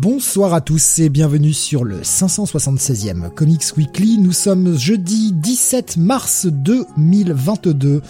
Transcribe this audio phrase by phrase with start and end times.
[0.00, 4.16] Bonsoir à tous et bienvenue sur le 576e Comics Weekly.
[4.16, 8.00] Nous sommes jeudi 17 mars 2022.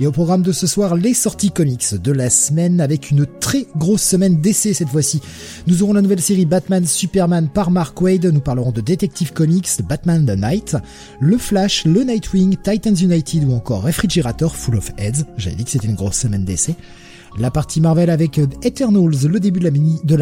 [0.00, 3.66] Et au programme de ce soir, les sorties comics de la semaine avec une très
[3.76, 5.20] grosse semaine d'essai cette fois-ci.
[5.66, 8.24] Nous aurons la nouvelle série Batman Superman par Mark Wade.
[8.24, 10.78] Nous parlerons de Detective Comics, Batman the Night,
[11.20, 15.26] le Flash, le Nightwing, Titans United ou encore Refrigerator Full of Heads.
[15.36, 16.74] J'avais dit que c'était une grosse semaine d'essai
[17.38, 20.14] la partie Marvel avec euh, Eternals, le début de la mini, de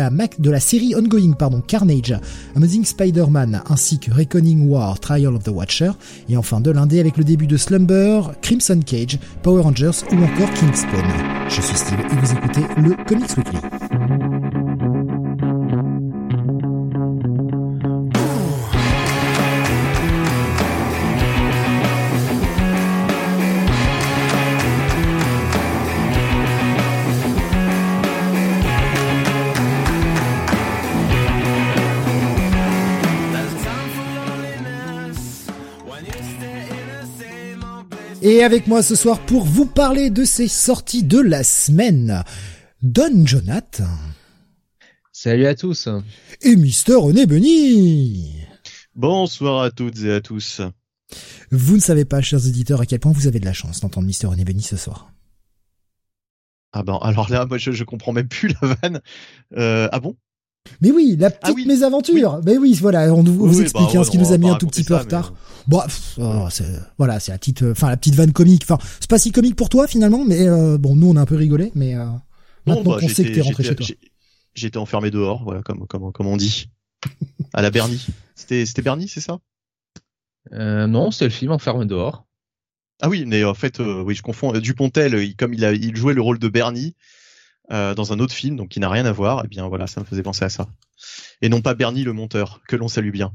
[0.50, 2.16] la série ongoing, pardon, Carnage,
[2.56, 5.92] Amazing Spider-Man, ainsi que Reckoning War, Trial of the Watcher,
[6.28, 10.52] et enfin de l'indé avec le début de Slumber, Crimson Cage, Power Rangers ou encore
[10.54, 11.04] Kingspawn.
[11.48, 14.31] Je suis Steve et vous écoutez le Comics Weekly.
[38.32, 42.24] Et avec moi ce soir pour vous parler de ces sorties de la semaine,
[42.80, 43.82] Don Jonath.
[45.12, 45.86] Salut à tous.
[46.40, 48.32] Et Mister René Benny.
[48.94, 50.62] Bonsoir à toutes et à tous.
[51.50, 54.06] Vous ne savez pas, chers auditeurs, à quel point vous avez de la chance d'entendre
[54.06, 55.12] Mister René Benny ce soir.
[56.72, 59.02] Ah ben, alors là, moi, je, je comprends même plus la vanne.
[59.58, 60.16] Euh, ah bon?
[60.80, 61.66] Mais oui, la petite oui.
[61.66, 62.40] mésaventure.
[62.44, 64.56] Mais oui, voilà, on vous Oui, explique bah, hein, ce qui nous a mis un
[64.56, 65.32] tout petit peu en retard.
[65.32, 65.38] mais,
[65.68, 66.64] Bon, pff, oh, c'est
[66.98, 68.62] voilà, c'est la petite, enfin la petite vanne comique.
[68.64, 71.26] Enfin, c'est pas si comique pour toi finalement, mais euh, bon, nous on a un
[71.26, 72.20] peu rigolé, mais euh, Non,
[72.66, 73.86] maintenant bah, qu'on sait que j'étais- t'es rentré chez toi.
[74.54, 76.68] J'étais enfermé dehors, voilà, comme, comme, comme on dit.
[77.52, 78.04] à la Bernie.
[78.34, 79.38] C'était, c'était Bernie, c'est ça?
[80.52, 82.26] Euh, non, c'est le film Enfermé dehors.
[83.00, 84.54] Ah oui, mais en fait, euh, oui, je confonds.
[84.54, 86.94] Euh, Dupontel, il- comme il a, il jouait le rôle de Bernie
[87.70, 89.44] euh, dans un autre film, donc qui n'a rien à voir.
[89.44, 90.68] Et bien voilà, ça me faisait penser à ça.
[91.40, 93.32] Et non pas Bernie le monteur, que l'on salue bien.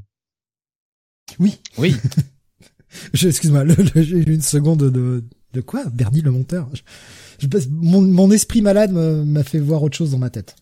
[1.38, 1.94] Oui, Oui.
[3.14, 5.24] je, excuse-moi, j'ai eu une seconde de
[5.54, 6.68] de quoi Bernie le monteur?
[6.74, 6.82] Je,
[7.38, 10.56] je passe- mon, mon esprit malade me- m'a fait voir autre chose dans ma tête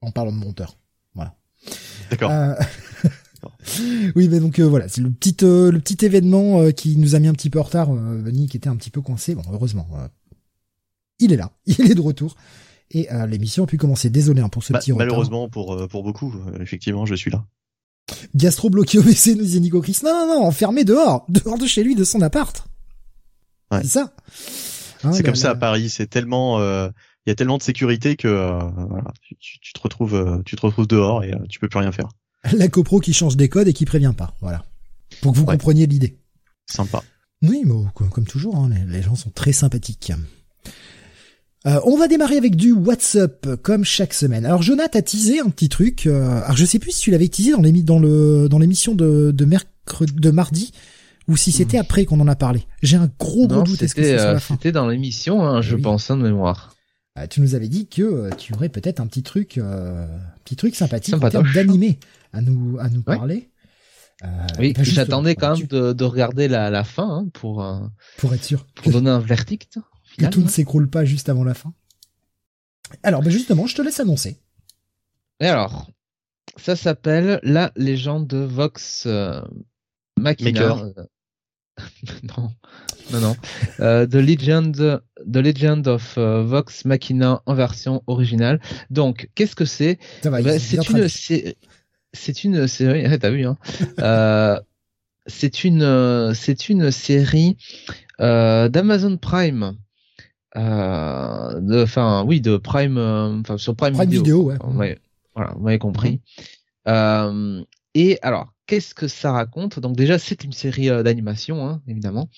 [0.00, 0.76] en parlant de monteur.
[2.10, 2.30] D'accord.
[2.32, 2.54] Euh,
[4.16, 7.14] oui, mais donc euh, voilà, c'est le petit euh, le petit événement euh, qui nous
[7.14, 9.34] a mis un petit peu en retard, euh, Benny, qui était un petit peu coincé.
[9.34, 10.08] Bon, heureusement, euh,
[11.20, 12.36] il est là, il est de retour
[12.92, 14.10] et euh, l'émission a pu commencer.
[14.10, 15.06] Désolé hein, pour ce Bah, petit retard.
[15.06, 17.44] malheureusement pour euh, pour beaucoup, euh, effectivement, je suis là.
[18.34, 19.98] Gastro bloqué au WC, nous disait Nico Chris.
[20.04, 22.66] Non, non, non, enfermé dehors, dehors de chez lui, de son appart.
[23.70, 23.80] Ouais.
[23.82, 24.12] C'est ça.
[25.04, 26.88] Hein, c'est la- comme ça à Paris, c'est tellement, euh,
[27.26, 28.58] il y a tellement de sécurité que euh,
[28.88, 32.08] voilà, tu, te retrouves, tu te retrouves dehors et euh, tu peux plus rien faire.
[32.52, 34.34] La copro qui change des codes et qui prévient pas.
[34.40, 34.64] Voilà.
[35.20, 35.52] Pour que vous Ouais.
[35.54, 36.18] compreniez l'idée.
[36.66, 37.02] Sympa.
[37.42, 40.12] Oui, mais comme, comme toujours, hein, les, les gens sont très sympathiques.
[41.66, 44.44] Euh, on va démarrer avec du WhatsApp comme chaque semaine.
[44.44, 46.06] Alors Jonathan a teasé un petit truc.
[46.06, 48.94] euh, alors je sais plus si tu l'avais teasé dans l'émi- dans le dans l'émission
[48.96, 50.72] de de mercredi de mardi
[51.28, 52.64] ou si c'était après qu'on en a parlé.
[52.82, 53.80] J'ai un gros gros non, doute.
[53.80, 55.82] Est-ce que c'est euh, c'était dans l'émission, hein, je Oui.
[55.82, 56.74] pense, hein, de mémoire.
[57.14, 60.04] Ah, Tu nous avais dit que euh, tu aurais peut-être un petit truc, euh,
[60.44, 62.00] petit truc sympathique termes d'animé
[62.32, 63.16] à nous à nous Ouais.
[63.16, 63.50] parler.
[64.24, 64.26] Euh,
[64.58, 67.78] Oui, bah, j'attendais quand même de, de regarder la, la fin hein, pour euh,
[68.18, 69.78] pour être sûr pour donner un verdict.
[70.12, 71.72] Que final, tout ne s'écroule pas juste avant la fin.
[73.02, 74.38] Alors, bah justement, je te laisse annoncer.
[75.40, 75.90] Et alors,
[76.56, 79.40] ça s'appelle La légende de Vox euh,
[80.18, 80.50] Machina.
[80.50, 80.84] Maker.
[80.84, 81.04] Euh,
[82.36, 82.52] non,
[83.10, 83.36] non, non.
[83.80, 85.00] Euh, The Legend,
[85.30, 88.60] The Legend of euh, Vox Machina en version originale.
[88.90, 89.98] Donc, qu'est-ce que c'est?
[90.22, 90.42] Ça va.
[90.42, 91.56] Ben, ils ont c'est une, c'est,
[92.12, 93.02] c'est une série.
[93.06, 93.56] ouais, T'as vu, hein.
[94.00, 94.60] Euh,
[95.26, 97.56] c'est une, c'est une série
[98.20, 99.76] euh, d'Amazon Prime.
[100.56, 104.56] Euh, de, enfin, oui, de Prime, euh, enfin sur Prime, Prime Video, ouais.
[104.72, 104.98] M'avez-
[105.34, 106.20] voilà, vous m'avez compris.
[106.88, 107.62] Euh,
[107.94, 109.78] et alors, qu'est-ce que ça raconte?
[109.78, 112.28] Donc déjà, c'est une série d'animation, hein, évidemment,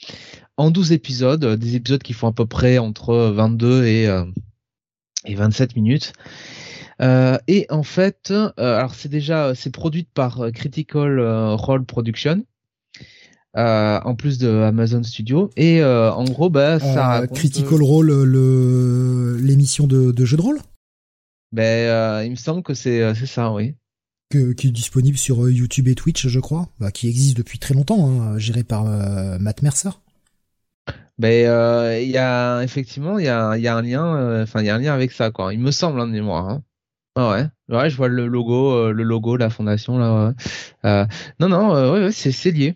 [0.57, 4.25] en 12 épisodes, des épisodes qui font à peu près entre 22 et euh,
[5.25, 6.13] et 27 minutes.
[7.03, 11.19] Euh, et en fait, euh, alors c'est déjà c'est produite par Critical
[11.55, 12.45] Role Production.
[13.57, 17.83] Euh, en plus de Amazon Studio et euh, en gros bah ça Euh, raconte, Critical
[17.83, 20.59] Role, le l'émission de, de jeu de rôle?
[21.53, 23.75] Ben, il me semble que c'est c'est ça, oui.
[24.31, 27.75] Que, qui est disponible sur YouTube et Twitch, je crois, bah, qui existe depuis très
[27.75, 28.85] longtemps, hein, géré par
[29.39, 29.91] Matt Mercer.
[31.19, 34.71] Ben, il y a effectivement, il y a, y a un lien, enfin, il y
[34.71, 35.55] a un lien avec ça, quoi.
[35.55, 36.49] Il me semble, hein, de mémoire.
[36.49, 36.63] Hein.
[37.17, 37.47] Ah ouais,
[37.77, 40.35] ouais, je vois le logo, le logo, la fondation là.
[40.83, 41.07] Ouais.
[41.39, 42.75] non, non, ouais, c'est c'est lié.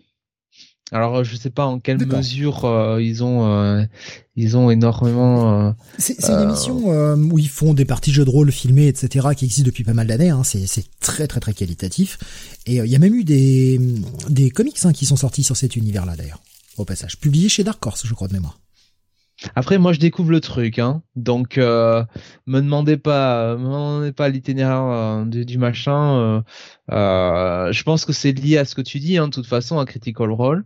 [0.91, 3.83] Alors je sais pas en quelle mesure euh, ils ont euh,
[4.35, 5.67] ils ont énormément.
[5.67, 9.45] Euh, c'est une émission où ils font des parties jeux de rôle filmés etc qui
[9.45, 10.29] existe depuis pas mal d'années.
[10.29, 10.43] Hein.
[10.43, 12.17] C'est très très très qualitatif
[12.65, 13.79] et il y a même eu des
[14.29, 16.41] des comics hein, qui sont sortis sur cet univers là d'ailleurs
[16.77, 18.57] au passage publiés chez Dark Horse je crois de mémoire.
[19.55, 21.01] Après, moi, je découvre le truc, hein.
[21.15, 22.05] Donc, me
[22.45, 26.43] demandez pas, me demandez pas l'itinéraire du, du, machin.
[26.89, 29.85] je pense que c'est lié à ce que tu dis, hein, de toute façon, à
[29.85, 30.65] Critical Role.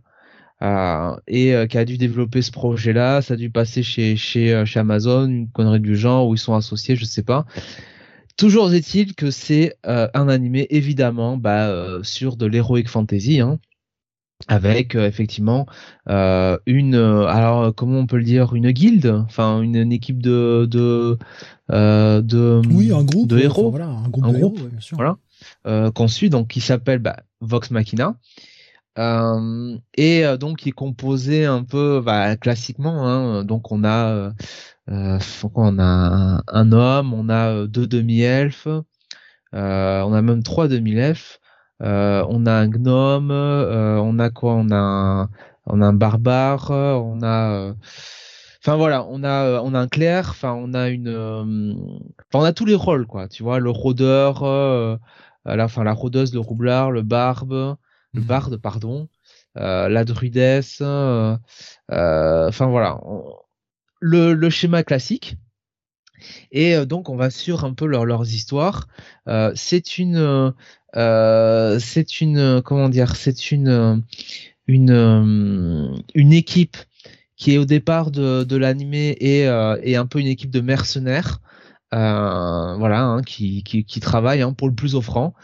[0.62, 3.22] Euh, et euh, qui a dû développer ce projet-là.
[3.22, 6.38] Ça a dû passer chez chez euh, chez Amazon, une connerie du genre où ils
[6.38, 7.44] sont associés, je sais pas.
[8.36, 11.72] Toujours est-il que c'est un animé évidemment bah,
[12.02, 13.60] sur de l'heroic fantasy, hein,
[14.48, 15.66] avec effectivement
[16.08, 21.16] une alors comment on peut le dire une guilde, enfin une, une, équipe de de
[21.68, 24.96] de oui un groupe de héros, voilà, un groupe de héros, bien sûr.
[24.96, 28.16] voilà qu'on suit donc qui s'appelle bah, Vox Machina
[28.98, 33.06] euh, et euh, donc il est composé un peu bah, classiquement.
[33.06, 34.30] Hein, donc on a euh,
[34.90, 35.18] euh
[35.54, 38.68] on a un, homme, on a deux demi-elfes,
[39.52, 41.40] on a même trois demi-elfes,
[41.80, 45.30] on a un gnome, on a quoi On a un,
[45.66, 47.74] on a un barbare, on a
[48.66, 51.08] Enfin voilà, on a on a un clerc, enfin on a une,
[52.32, 54.96] enfin on a tous les rôles quoi, tu vois, le rôdeur, euh,
[55.44, 57.76] la, enfin la rôdeuse, le roublard, le barbe,
[58.14, 58.26] le mhm.
[58.26, 59.08] barde, pardon,
[59.56, 61.36] euh, la druidesse, euh,
[61.92, 63.00] euh, enfin voilà,
[64.00, 65.36] le, le, schéma classique.
[66.52, 68.88] Et donc on va sur un peu leur, leurs histoires.
[69.54, 70.54] c'est une,
[70.94, 74.02] c'est une, comment dire, c'est une,
[74.66, 76.76] une, une équipe
[77.36, 79.42] qui est au départ de, de l'animé et,
[79.82, 81.40] et un peu une équipe de mercenaires
[81.94, 85.34] euh, voilà, hein, qui, qui, travaille hein, pour le plus offrant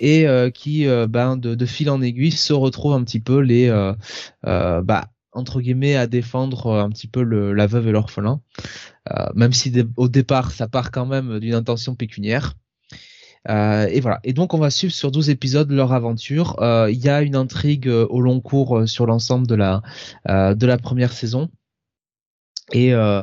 [0.00, 3.70] et euh, qui, euh, ben, de, fil en aiguille, se retrouve un petit peu les,
[4.42, 8.40] bah, entre guillemets, à défendre un petit peu la veuve et l'orphelin,
[9.34, 12.54] même si au départ, ça part quand même d'une intention pécuniaire.
[13.48, 14.20] et voilà.
[14.34, 16.56] Donc on va suivre sur 12 épisodes leur aventure.
[16.90, 21.48] Il y a une intrigue au long cours sur l'ensemble de la première saison.
[22.70, 23.22] Et, euh,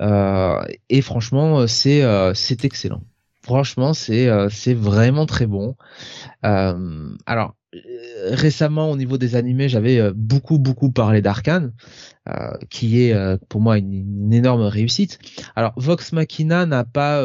[0.00, 3.02] euh, et franchement, c'est euh, c'est excellent.
[3.42, 5.76] Franchement, c'est c'est vraiment très bon.
[6.42, 7.54] alors
[8.30, 11.74] récemment au niveau des animés, j'avais beaucoup beaucoup parlé d'Arkane,
[12.70, 13.14] qui est
[13.50, 15.18] pour moi une, énorme réussite.
[15.56, 17.22] Alors Vox Machina n'a pas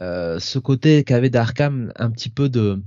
[0.00, 2.82] ce côté qu'avait d'Arkane un petit peu de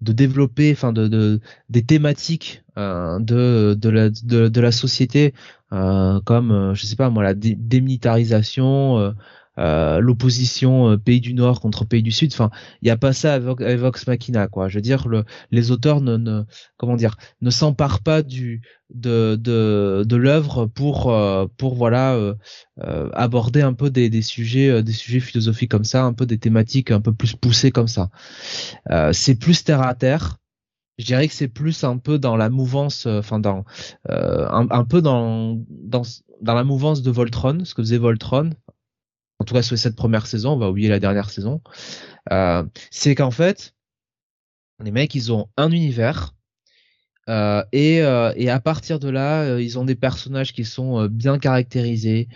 [0.00, 5.30] de développer, enfin de, de, des thématiques de de la de, la société euh,
[5.70, 9.14] comme euh, je sais pas moi la démilitarisation,
[9.58, 12.32] euh, l'opposition pays du Nord contre pays du Sud.
[12.32, 12.50] Enfin,
[12.82, 14.68] il y a pas ça avec, Vox Machina, quoi.
[14.68, 16.44] Je veux dire, le, les auteurs ne, ne
[16.76, 18.62] comment dire, ne s'emparent pas du
[18.94, 21.16] de de, de l'œuvre pour
[21.56, 22.34] pour voilà
[23.14, 26.90] aborder un peu des, des sujets des sujets philosophiques comme ça, un peu des thématiques
[26.90, 28.10] un peu plus poussées comme ça.
[29.12, 30.36] c'est plus terre à terre
[30.98, 33.64] je dirais que c'est plus un peu dans la mouvance, euh, enfin dans
[34.10, 36.02] euh, un, peu dans, dans
[36.40, 38.50] dans la mouvance de Voltron, ce que faisait Voltron.
[39.38, 41.60] En tout cas sur cette première saison, on va oublier la dernière saison.
[42.32, 43.74] Euh, c'est qu'en fait,
[44.82, 46.34] les mecs, ils ont un univers.
[47.28, 51.38] Euh, et, euh, et à partir de là, ils ont des personnages qui sont bien
[51.38, 52.28] caractérisés,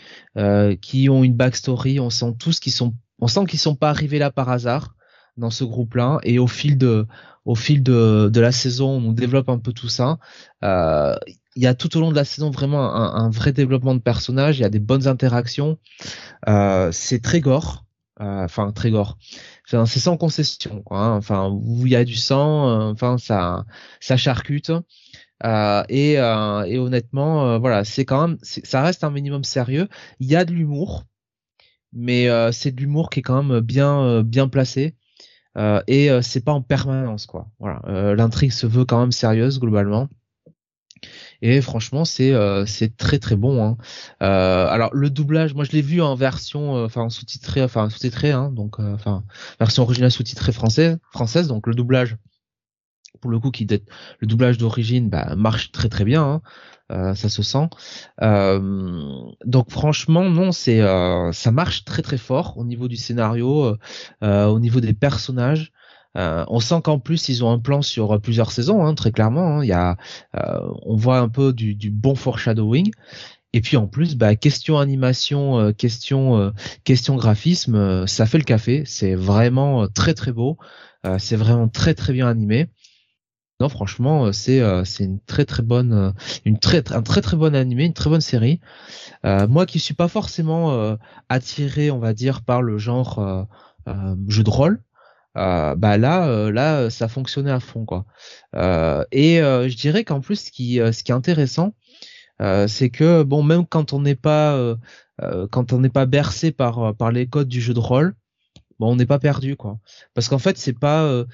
[0.83, 2.01] qui ont une backstory.
[2.01, 4.95] On sent tous qu'ils sont, on sent qu'ils sont pas arrivés là par hasard
[5.37, 6.19] dans ce groupe-là.
[6.23, 7.07] Et au fil de,
[7.51, 10.19] au fil de, la saison, on développe un peu tout ça.
[10.63, 11.17] Euh,
[11.57, 14.59] il y a tout au long de la saison vraiment un, vrai développement de personnages.
[14.59, 15.77] Il y a des bonnes interactions.
[16.49, 17.87] Euh, c'est très gore.
[18.21, 19.19] Euh, enfin, très gore.
[19.67, 20.85] Enfin, c'est sans concession.
[20.93, 21.11] Hein.
[21.19, 23.65] Enfin, où il y a du sang, enfin, ça,
[23.99, 24.71] ça charcute.
[25.89, 29.89] Et, et, honnêtement, voilà, c'est quand même, ça reste un minimum sérieux.
[30.21, 31.03] Il y a de l'humour,
[31.93, 34.95] mais c'est de l'humour qui est quand même bien, bien placé.
[35.59, 37.49] Euh, et euh, c'est pas en permanence quoi.
[37.59, 40.09] Voilà, euh, l'intrigue se veut quand même sérieuse globalement.
[41.43, 42.35] Et franchement, c'est
[42.67, 43.65] c'est très très bon.
[43.65, 43.77] Hein.
[44.21, 48.79] alors le doublage, moi je l'ai vu en version, enfin sous-titré, enfin sous-titré, hein, donc
[48.79, 49.25] enfin
[49.59, 51.49] version originale sous-titrée française, française.
[51.49, 52.19] Donc le doublage,
[53.23, 56.43] pour le coup qui le doublage d'origine bah, marche très très bien hein.
[56.91, 57.69] Euh, ça se sent
[58.23, 63.77] euh, donc franchement non c'est euh, ça marche très très fort au niveau du scénario
[64.23, 65.73] au niveau des personnages
[66.15, 69.65] on sent qu'en plus ils ont un plan sur plusieurs saisons hein, très clairement hein.
[69.65, 69.97] y a
[70.35, 72.91] on voit un peu du, du bon foreshadowing
[73.53, 76.53] et puis en plus, bah, question animation, question,
[76.85, 78.85] question graphisme, ça fait le café.
[78.87, 80.57] C'est vraiment très très beau.
[81.19, 82.69] c'est vraiment très très bien animé.
[83.61, 86.13] Non, franchement, euh, c'est euh, c'est une très très bonne, euh,
[86.47, 88.61] une très un très très bonne animé, une très bonne série.
[89.25, 90.97] moi qui suis pas forcément
[91.29, 93.47] attiré, on va dire, par le genre
[94.29, 94.83] jeu de rôle,
[95.35, 98.07] bah là là ça fonctionnait à fond quoi.
[99.13, 101.75] et je dirais qu'en plus ce qui est intéressant,
[102.67, 104.77] c'est que bon même quand on n'est pas
[105.51, 108.15] quand on n'est pas bercé par par les codes du jeu de rôle,
[108.79, 109.79] bon on n'est pas perdu quoi.
[110.15, 111.25] Parce qu'en fait c'est pas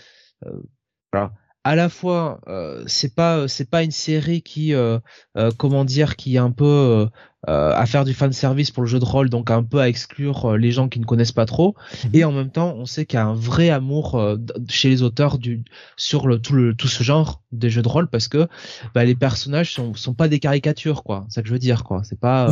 [1.66, 5.00] à la fois euh, c'est pas c'est pas une série qui euh,
[5.36, 7.08] euh, comment dire qui est un peu
[7.48, 10.56] à faire du fan service pour le jeu de rôle donc un peu à exclure
[10.56, 11.76] les gens qui ne connaissent pas trop.
[12.04, 12.10] Mhm.
[12.14, 14.20] et en même temps on sait qu'il y a un vrai amour
[14.68, 15.64] chez les auteurs du
[15.96, 18.48] sur le tout le tout ce genre des jeux de rôle parce que
[18.94, 21.26] bah, les personnages sont sont pas des caricatures quoi.
[21.28, 22.02] C'est ça que je veux dire quoi.
[22.04, 22.48] C'est pas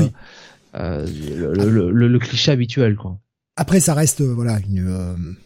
[0.75, 3.18] le, le, cliché habituel quoi.
[3.56, 5.37] Après ça reste voilà une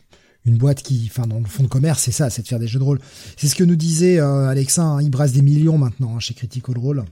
[0.45, 2.69] une boîte qui, enfin, dans le fond de commerce, c'est ça, c'est de faire des
[2.69, 3.01] jeux de rôle.
[3.37, 6.35] C'est ce que nous disait euh, Alexa, hein, il brasse des millions maintenant hein, chez
[6.35, 7.05] Critical Role.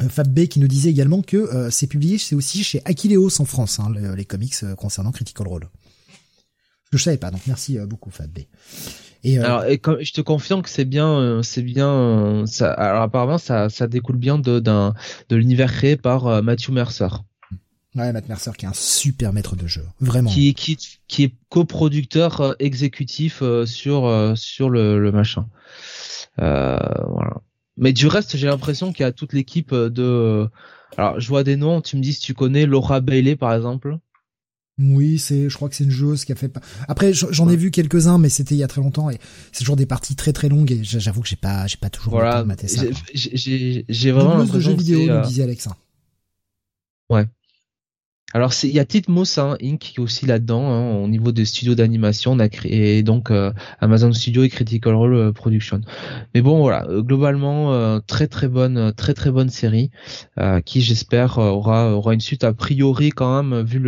[0.00, 3.40] Euh, Fab B qui nous disait également que euh, c'est publié, c'est aussi chez Aquileos
[3.40, 5.68] en France, hein, les comics concernant Critical Role.
[6.92, 8.40] Je savais pas, donc merci beaucoup Fab B.
[9.38, 12.44] Alors, je te confirme que c'est bien, c'est bien.
[12.60, 17.08] alors apparemment, ça, découle bien de, de l'univers créé par Matthew Mercer.
[17.94, 20.30] Ouais, Matt Mercer qui est un super maître de jeu, vraiment.
[20.30, 25.46] Qui, qui, qui est coproducteur euh, exécutif euh, sur euh, sur le, le machin.
[26.38, 27.42] voilà.
[27.76, 30.48] Mais du reste, j'ai l'impression qu'il y a toute l'équipe de.
[30.96, 31.80] Alors, je vois des noms.
[31.80, 33.98] Tu me dis si tu connais Laura Bailey, par exemple.
[34.78, 36.52] Oui, c'est, je crois que c'est une joueuse qui a fait.
[36.88, 39.18] Après, j'en ai vu quelques-uns, mais c'était il y a très longtemps et
[39.52, 42.14] c'est toujours des parties très très longues et j'avoue que j'ai pas, j'ai pas toujours
[42.14, 42.82] voilà, le temps de ça.
[43.14, 44.44] J'ai vraiment.
[44.44, 45.76] de jeux vidéo, nous disait Alexa.
[48.34, 51.44] Alors il y a Titmos hein, Inc qui est aussi là-dedans hein, au niveau des
[51.44, 52.36] studios d'animation.
[52.48, 55.80] Créé donc euh, Amazon Studio et Critical Role euh, Production.
[56.34, 59.90] Mais bon voilà, euh, globalement très très bonne très très bonne série
[60.64, 63.78] qui j'espère aura aura une suite a priori quand même vu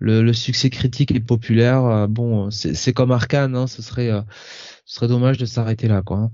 [0.00, 2.08] le succès critique et populaire.
[2.08, 4.10] bon c'est comme Arkane, hein, ce serait
[5.02, 6.18] dommage de s'arrêter là quoi.
[6.18, 6.30] Hein.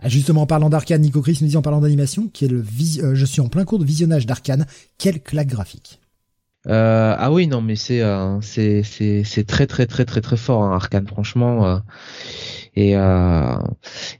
[0.00, 3.48] Ah, justement, en parlant d'Arkane, Nico Chris nous dit en parlant d'animation, je suis en
[3.48, 4.64] plein cours de visionnage d'Arkane,
[4.96, 5.98] quelle claque graphique.
[6.66, 10.74] Euh, ah oui, non, mais c'est euh, c'est très très très très très fort, hein,
[10.74, 11.80] Arkane, franchement.
[12.78, 13.56] Euh, et, euh,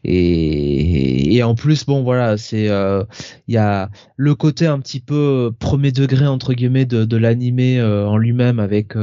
[0.04, 5.52] et et en plus, bon, voilà, c'est il y a le côté un petit peu
[5.58, 8.94] premier degré entre guillemets de de l'animé en lui-même avec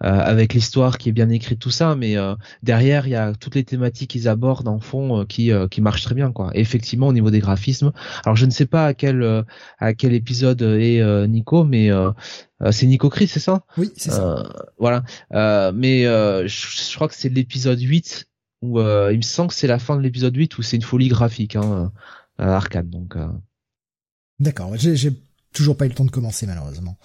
[0.00, 2.16] avec l'histoire qui est bien écrite tout ça, mais
[2.62, 6.14] derrière il y a toutes les thématiques qu'ils abordent en fond qui qui marchent très
[6.14, 6.50] bien, quoi.
[6.54, 7.92] Et effectivement, au niveau des graphismes,
[8.24, 9.44] alors je ne sais pas à quel
[9.78, 11.90] à quel épisode est Nico, mais
[12.62, 13.64] euh, c'est Nico Chris, c'est ça?
[13.76, 14.38] Oui, c'est ça.
[14.38, 14.42] Euh,
[14.78, 15.02] voilà.
[15.32, 18.26] Euh, mais je, crois que c'est l'épisode 8
[18.62, 21.08] où il me semble que c'est la fin de l'épisode 8 où c'est une folie
[21.08, 21.92] graphique, hein,
[22.38, 22.88] arcade.
[22.88, 23.16] Donc.
[24.40, 24.72] D'accord.
[24.76, 25.12] J'ai
[25.52, 26.96] toujours pas eu le temps de commencer malheureusement.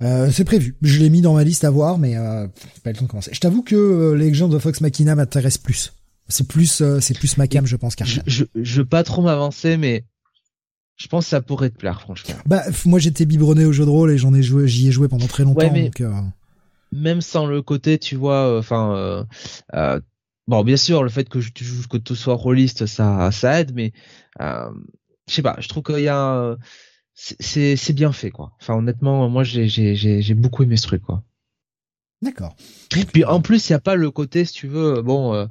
[0.00, 0.76] c'est prévu.
[0.82, 3.30] Je l'ai mis dans ma liste à voir, mais pas eu le temps de commencer.
[3.32, 5.92] Je t'avoue que les gens de Fox Machina m'intéressent plus.
[6.28, 7.94] C'est plus, c'est plus ma cam, je pense.
[8.04, 10.04] Je, je, je veux pas trop m'avancer, mais
[10.98, 12.34] je pense que ça pourrait te plaire, franchement.
[12.44, 15.06] Bah, moi, j'étais biberonné au jeu de rôle et j'en ai joué, j'y ai joué
[15.06, 15.72] pendant très longtemps.
[15.72, 16.12] mais donc, euh,
[16.92, 19.24] Même sans le côté, tu vois, euh, enfin, euh,
[19.74, 20.00] euh,
[20.46, 23.74] bon, bien sûr, le fait que tu joues, que tu sois rôliste, ça, ça aide,
[23.74, 23.92] mais
[24.40, 24.70] euh,
[25.28, 26.56] je sais pas, je trouve qu'il y a,
[27.14, 28.52] c'est, c'est bien fait, quoi.
[28.60, 31.22] Enfin, honnêtement, moi, j'ai, j'ai, j'ai beaucoup aimé ce truc, quoi.
[32.20, 32.56] D'accord.
[32.90, 35.46] Puis en plus, il y a pas le côté, si tu veux, bon, euh,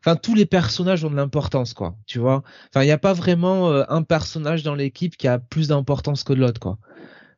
[0.00, 1.96] enfin tous les personnages ont de l'importance, quoi.
[2.06, 2.44] Tu vois.
[2.70, 6.22] Enfin, il n'y a pas vraiment euh, un personnage dans l'équipe qui a plus d'importance
[6.22, 6.78] que l'autre, quoi.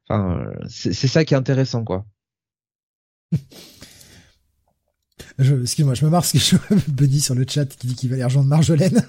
[0.09, 2.07] Enfin, euh, c'est ça qui est intéressant, quoi.
[5.39, 8.09] Excuse-moi, je me marre parce que je vois Buddy sur le chat qui dit qu'il
[8.09, 9.07] va aller rejoindre Marjolaine.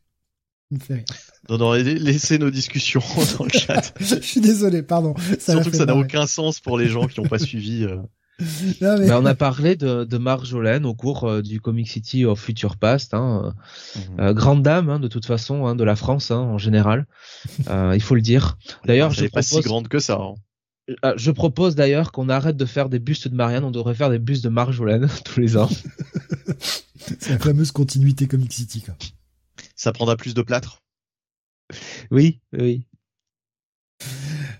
[0.70, 1.04] me fait rire.
[1.48, 3.02] Non, non, laissez nos discussions
[3.38, 3.94] dans le chat.
[4.00, 5.14] je suis désolé, pardon.
[5.38, 7.86] Surtout que ça n'a aucun sens pour les gens qui n'ont pas suivi.
[8.80, 12.76] Ben, on a parlé de, de Marjolaine au cours euh, du Comic City of Future
[12.76, 13.54] Past, hein,
[13.94, 14.20] mhm.
[14.20, 17.06] euh, grande dame hein, de toute façon hein, de la France hein, en général,
[17.68, 18.56] euh, il faut le dire.
[18.86, 20.18] D'ailleurs, je pas si grande que ça.
[21.16, 24.18] Je propose d'ailleurs qu'on arrête de faire des bustes de Marianne, on devrait faire des
[24.18, 25.70] bustes de Marjolaine tous les ans.
[26.96, 28.82] C'est la fameuse continuité Comic City.
[28.82, 28.94] Quoi.
[29.76, 30.82] Ça prendra plus de plâtre.
[32.10, 32.86] Oui, oui.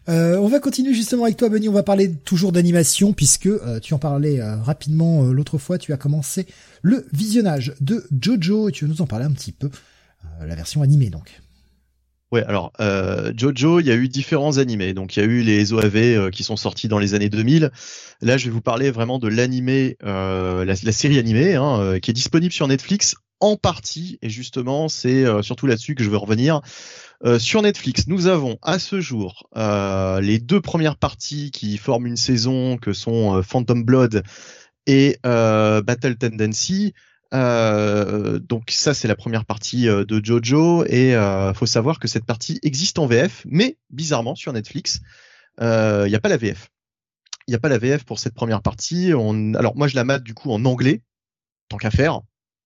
[0.08, 1.68] Euh, on va continuer justement avec toi, Benny.
[1.68, 5.78] On va parler toujours d'animation puisque euh, tu en parlais euh, rapidement l'autre fois.
[5.78, 6.46] Tu as commencé
[6.82, 9.70] le visionnage de Jojo et tu vas nous en parler un petit peu.
[10.40, 11.40] la version animée donc.
[12.42, 12.72] Alors
[13.36, 14.94] Jojo, il y a eu différents animés.
[14.94, 17.70] Donc il y a eu les OAV qui sont sortis dans les années 2000.
[18.22, 22.52] Là, je vais vous parler vraiment de l'animé, la, série animée hein, qui est disponible
[22.52, 24.18] sur Netflix en partie.
[24.22, 26.60] Et justement, c'est surtout là-dessus que je veux revenir.
[27.24, 32.06] Euh, sur Netflix, nous avons à ce jour euh, les deux premières parties qui forment
[32.06, 34.22] une saison, que sont euh, Phantom Blood
[34.86, 36.92] et Battle Tendency.
[37.34, 42.58] Donc ça c'est la première partie de Jojo et il faut savoir que cette partie
[42.62, 45.00] existe en VF, mais bizarrement sur Netflix,
[45.60, 46.70] il n'y a pas la VF.
[47.46, 49.12] Il n'y a pas la VF pour cette première partie.
[49.12, 51.02] Alors moi je la mate du coup en anglais,
[51.68, 52.20] tant qu'à faire,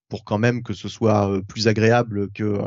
[0.08, 2.58] pour quand même que ce soit plus agréable que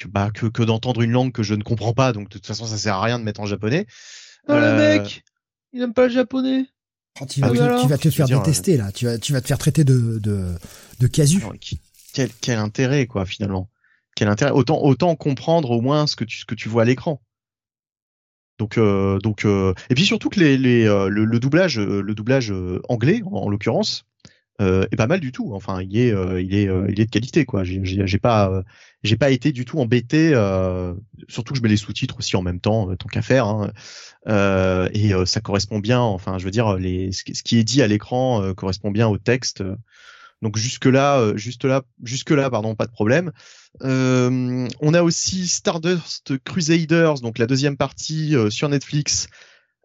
[0.00, 2.12] que, bah, que, que d'entendre une langue que je ne comprends pas.
[2.12, 3.86] Donc de toute façon, ça sert à rien de mettre en japonais.
[4.48, 5.22] Oh, le euh, mec,
[5.72, 6.66] il aime pas le japonais.
[7.20, 8.92] Oh, tu, vas, tu, vas, te faire détester là.
[8.92, 10.54] Tu vas, tu vas te faire traiter de de,
[11.00, 11.42] de casu.
[12.14, 13.68] quel, quel intérêt quoi finalement?
[14.16, 14.52] Quel intérêt?
[14.52, 17.20] Autant autant comprendre au moins ce que tu ce que tu vois à l'écran.
[18.58, 22.52] Donc euh, donc euh, et puis surtout que les, les le, doublage le doublage
[22.88, 24.09] anglais en l'occurrence euh,
[24.60, 25.54] est pas mal du tout.
[25.54, 27.64] Enfin, il est, euh, il est, euh, il est de qualité quoi.
[27.64, 28.62] J'ai pas, euh,
[29.02, 30.30] j'ai pas été du tout embêté.
[31.28, 33.46] surtout que je mets les sous-titres aussi en même temps, tant qu'à faire.
[33.46, 33.72] Hein.
[34.92, 36.00] et ça correspond bien.
[36.00, 39.62] Enfin, je veux dire, les, ce qui est dit à l'écran correspond bien au texte.
[40.42, 43.32] Donc jusque là, juste là, jusque là, pardon, pas de problème.
[43.82, 49.28] on a aussi Stardust Crusaders, donc la deuxième partie sur Netflix,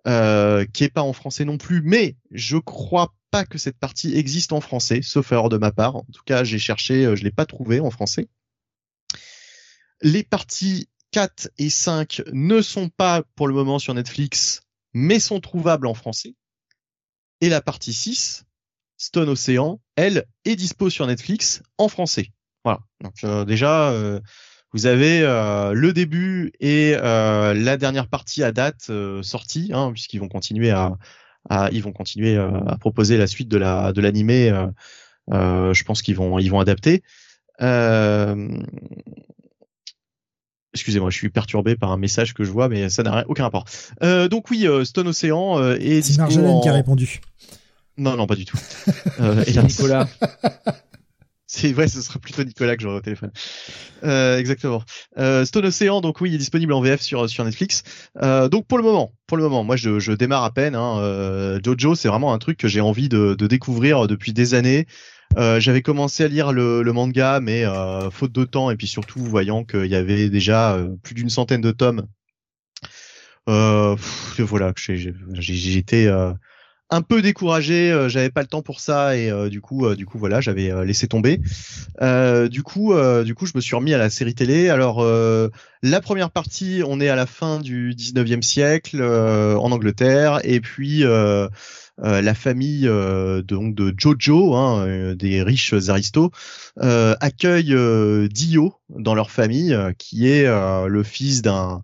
[0.08, 4.16] euh, qui est pas en français non plus, mais je crois pas que cette partie
[4.16, 5.96] existe en français, sauf erreur de ma part.
[5.96, 8.28] En tout cas, j'ai cherché, euh, je l'ai pas trouvé en français.
[10.02, 14.62] Les parties 4 et 5 ne sont pas pour le moment sur Netflix,
[14.94, 16.36] mais sont trouvables en français.
[17.42, 18.46] Et la partie 6,
[18.98, 22.32] Stone Ocean, elle, est dispo sur Netflix en français.
[22.64, 22.80] Voilà.
[23.02, 23.92] Donc euh, déjà,
[24.76, 29.92] vous avez euh, le début et euh, la dernière partie à date euh, sortie, hein,
[29.94, 30.98] puisqu'ils vont continuer à,
[31.72, 34.52] ils vont continuer à proposer la suite de la de l'animé.
[35.32, 37.04] je pense qu'ils vont ils vont adapter.
[40.74, 43.64] Excusez-moi, je suis perturbé par un message que je vois, mais ça n'a aucun rapport.
[44.02, 46.02] donc oui, Stone Ocean est.
[46.02, 47.22] C'est Marjolaine qui a répondu.
[47.98, 48.58] Non, non, pas du tout.
[49.48, 50.10] et Nicolas.
[51.48, 53.32] C'est vrai, ce sera plutôt Nicolas que j'aurai au téléphone.
[54.04, 54.82] Euh, exactement.
[55.20, 57.84] Euh, Stone Ocean, donc oui, il est disponible en VF sur sur Netflix.
[58.24, 60.74] Euh, donc pour le moment, pour le moment, moi je, je démarre à peine.
[60.74, 64.56] Hein, euh, Jojo, c'est vraiment un truc que j'ai envie de, de, découvrir depuis des
[64.56, 64.88] années.
[65.38, 69.20] Euh, J'avais commencé à lire le, manga, mais euh, faute de temps et puis surtout
[69.20, 72.08] voyant qu'il y avait déjà plus d'une centaine de tomes.
[73.46, 74.74] voilà,
[75.38, 76.08] j'étais
[76.90, 79.96] un peu découragé, euh, j'avais pas le temps pour ça et euh, du coup, euh,
[79.96, 81.42] du coup voilà, j'avais laissé tomber.
[82.50, 82.94] du coup,
[83.24, 84.70] du coup, je me suis remis à la série télé.
[84.70, 85.06] Alors,
[85.82, 91.04] la première partie, on est à la fin du 19e siècle en Angleterre et puis
[91.04, 92.90] la famille
[93.44, 96.32] donc de Jojo, hein, des riches aristos,
[96.78, 97.76] accueille
[98.30, 101.82] Dio dans leur famille, qui est le fils d'un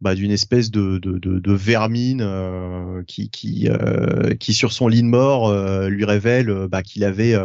[0.00, 5.02] bah, d'une espèce de, de, de, vermine euh, qui qui euh, qui sur son lit
[5.02, 7.36] de mort euh, lui révèle bah, qu'il avait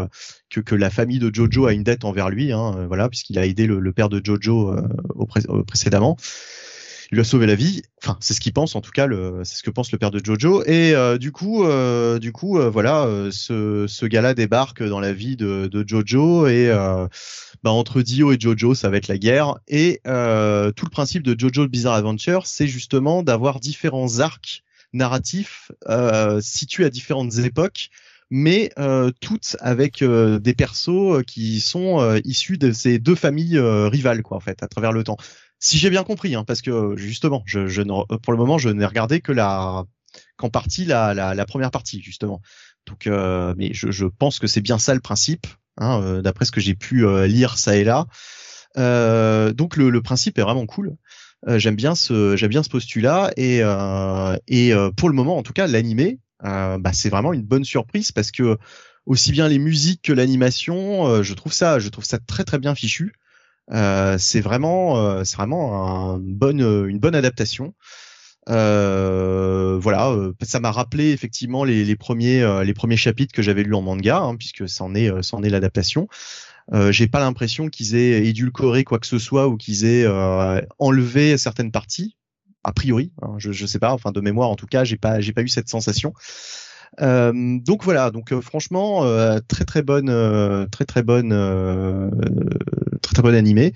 [0.49, 3.45] que que la famille de Jojo a une dette envers lui hein, voilà puisqu'il a
[3.45, 4.73] aidé le, père de Jojo
[5.67, 6.17] précédemment
[7.15, 7.81] lui a sauvé la vie.
[8.03, 9.07] Enfin, c'est ce qu'il pense en tout cas.
[9.43, 10.63] C'est ce que pense le père de Jojo.
[10.65, 15.13] Et euh, du coup, euh, du coup, euh, voilà, ce, ce gars-là débarque dans la
[15.13, 16.69] vie de, Jojo et
[17.63, 19.55] bah, entre Dio et Jojo, ça va être la guerre.
[19.67, 20.11] Et tout
[20.85, 25.71] le principe de Jojo Bizarre Adventure, c'est justement d'avoir différents arcs narratifs
[26.41, 27.89] situés à différentes époques
[28.31, 28.71] mais
[29.21, 34.63] toutes avec des persos qui sont issus de ces deux familles rivales quoi en fait
[34.63, 35.17] à travers le temps.
[35.59, 38.85] Si j'ai bien compris, hein, parce que justement, je, je pour le moment, je n'ai
[38.85, 39.85] regardé que la
[40.37, 42.41] qu'en partie la, la, la, première partie justement.
[42.87, 46.45] Donc, euh, mais je, je, pense que c'est bien ça le principe, hein, euh, d'après
[46.45, 48.07] ce que j'ai pu euh, lire ça et là.
[48.77, 50.95] Euh, donc le, le, principe est vraiment cool.
[51.47, 53.61] j'aime bien ce j'aime bien ce postulat et
[54.47, 58.31] et pour le moment en tout cas l'animé bah, c'est vraiment une bonne surprise parce
[58.31, 58.57] que
[59.05, 62.75] aussi bien les musiques que l'animation je trouve ça je trouve ça très très bien
[62.75, 63.13] fichu
[63.71, 67.73] euh, c'est vraiment, euh, c'est vraiment un bonne, une bonne adaptation.
[68.47, 73.41] Euh, voilà, euh, ça m'a rappelé effectivement les, les premiers euh, les premiers chapitres que
[73.41, 76.07] j'avais lus en manga, hein, puisque c'en est euh, c'en est l'adaptation.
[76.73, 80.07] Euh, J'ai pas l'impression qu'ils aient édulcoré quoi que ce soit ou qu'ils aient
[80.79, 82.15] enlevé certaines parties.
[82.63, 85.21] A priori, hein, je je sais pas, enfin de mémoire en tout cas, j'ai pas
[85.21, 86.13] j'ai pas eu cette sensation.
[86.99, 89.03] Donc voilà, donc franchement
[89.47, 91.29] très très bonne très très bonne
[93.01, 93.73] très très bonne animée.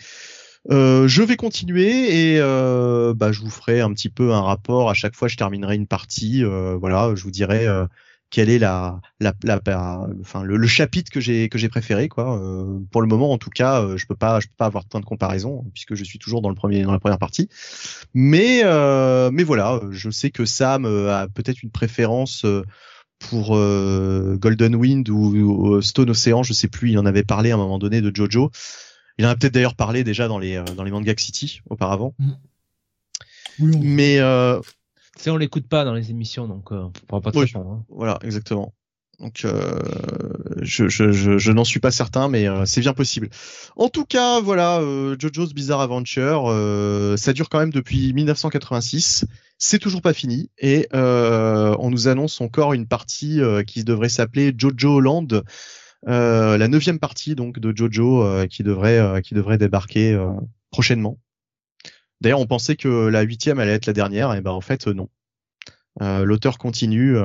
[0.71, 4.89] Euh, je vais continuer et euh, bah, je vous ferai un petit peu un rapport
[4.89, 5.27] à chaque fois.
[5.27, 6.43] Je terminerai une partie.
[6.43, 7.85] Euh, voilà, je vous dirai euh,
[8.29, 9.59] quel est la, la, la,
[10.21, 12.39] enfin le, le, chapitre que j'ai que j'ai préféré quoi.
[12.39, 14.89] Euh, pour le moment, en tout cas, je peux pas je peux pas avoir de
[14.89, 17.49] point de comparaison puisque je suis toujours dans le premier dans la première partie.
[18.13, 18.61] Mais
[19.31, 22.45] mais voilà, je sais que Sam a peut-être une préférence
[23.19, 26.91] pour Golden Wind ou, ou, Stone Ocean, je sais plus.
[26.91, 28.51] Il en avait parlé à un moment donné de Jojo.
[29.19, 32.15] Il en a peut-être d'ailleurs parlé déjà dans les euh, dans les Manga City auparavant.
[32.19, 32.31] Mm.
[33.59, 34.61] Oui, Mais euh,
[35.27, 37.83] on l'écoute pas dans les émissions, donc euh, on pourra pas te hein.
[37.89, 38.73] Voilà, exactement.
[39.19, 39.77] Donc euh,
[40.61, 43.29] je, je, je, je n'en suis pas certain, mais euh, c'est bien possible.
[43.75, 46.47] En tout cas, voilà, euh, JoJo's Bizarre Adventure,
[47.17, 49.25] ça dure quand même depuis 1986.
[49.59, 55.01] C'est toujours pas fini et on nous annonce encore une partie qui devrait s'appeler JoJo
[55.01, 55.27] Land,
[56.07, 60.17] euh, la neuvième partie donc de Jojo euh, qui devrait euh, qui devrait débarquer
[60.71, 61.19] prochainement.
[62.21, 65.09] D'ailleurs, on pensait que la huitième allait être la dernière, et ben en fait non.
[66.01, 67.15] L'auteur continue.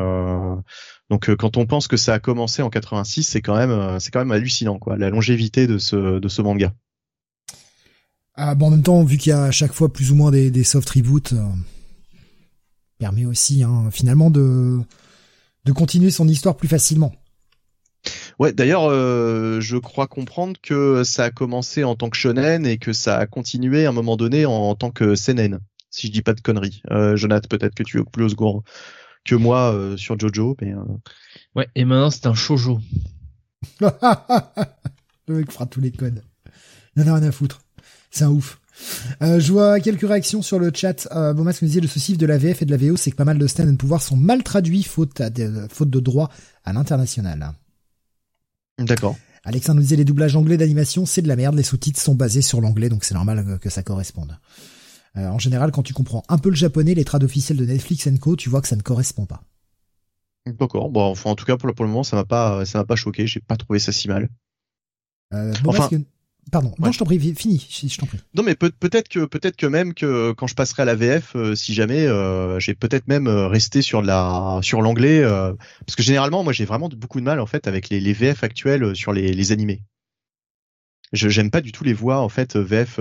[1.10, 4.18] donc quand on pense que ça a commencé en 86, c'est quand même c'est quand
[4.18, 6.72] même hallucinant quoi, la longévité de ce de ce manga.
[8.34, 10.32] Ah bon, en même temps, vu qu'il y a à chaque fois plus ou moins
[10.32, 11.34] des, des soft reboots,
[12.98, 14.80] permet aussi hein, finalement de
[15.64, 17.12] de continuer son histoire plus facilement.
[18.38, 22.78] Ouais, d'ailleurs, euh, je crois comprendre que ça a commencé en tant que shonen et
[22.78, 26.22] que ça a continué à un moment donné en, tant que seinen, si je dis
[26.22, 26.82] pas de conneries.
[26.90, 28.62] Euh, Jonathan, peut-être que tu es plus au secours
[29.24, 30.74] que moi euh, sur Jojo, mais.
[30.74, 30.82] Euh...
[31.54, 32.80] Ouais, et maintenant c'est un shojo.
[33.80, 36.22] Le mec fera tous les codes.
[36.96, 37.62] Il en a rien à foutre.
[38.10, 38.60] C'est un ouf.
[39.22, 41.08] Euh, je vois quelques réactions sur le chat.
[41.12, 43.10] Euh, bon, ce que disait le souci de la VF et de la VO, c'est
[43.10, 46.00] que pas mal de stand and pouvoir sont mal traduits faute, à de, faute de
[46.00, 46.30] droit
[46.64, 47.52] à l'international.
[48.78, 49.16] D'accord.
[49.44, 51.54] Alexandre nous disait les doublages anglais d'animation, c'est de la merde.
[51.54, 54.38] Les sous-titres sont basés sur l'anglais, donc c'est normal que ça corresponde.
[55.16, 58.08] Euh, en général, quand tu comprends un peu le japonais, les trades officiels de Netflix
[58.20, 59.42] Co, tu vois que ça ne correspond pas.
[60.46, 60.90] D'accord.
[60.90, 62.84] Bon, enfin, en tout cas, pour le, pour le moment, ça m'a pas, ça m'a
[62.84, 63.26] pas choqué.
[63.26, 64.28] J'ai pas trouvé ça si mal.
[65.32, 65.88] Euh, enfin,
[66.50, 68.18] Pardon, non, je t'en prie, fini, je t'en prie.
[68.34, 71.36] Non, mais peut, être que peut-être que même que quand je passerai à la VF,
[71.36, 76.02] euh, si jamais, euh, j'ai peut-être même euh, resté sur la sur l'anglais, parce que
[76.02, 79.12] généralement, moi, j'ai vraiment beaucoup de mal en fait avec les, les VF actuels sur
[79.12, 79.82] les, les animés.
[81.12, 82.98] Je j'aime pas du tout les voix en fait VF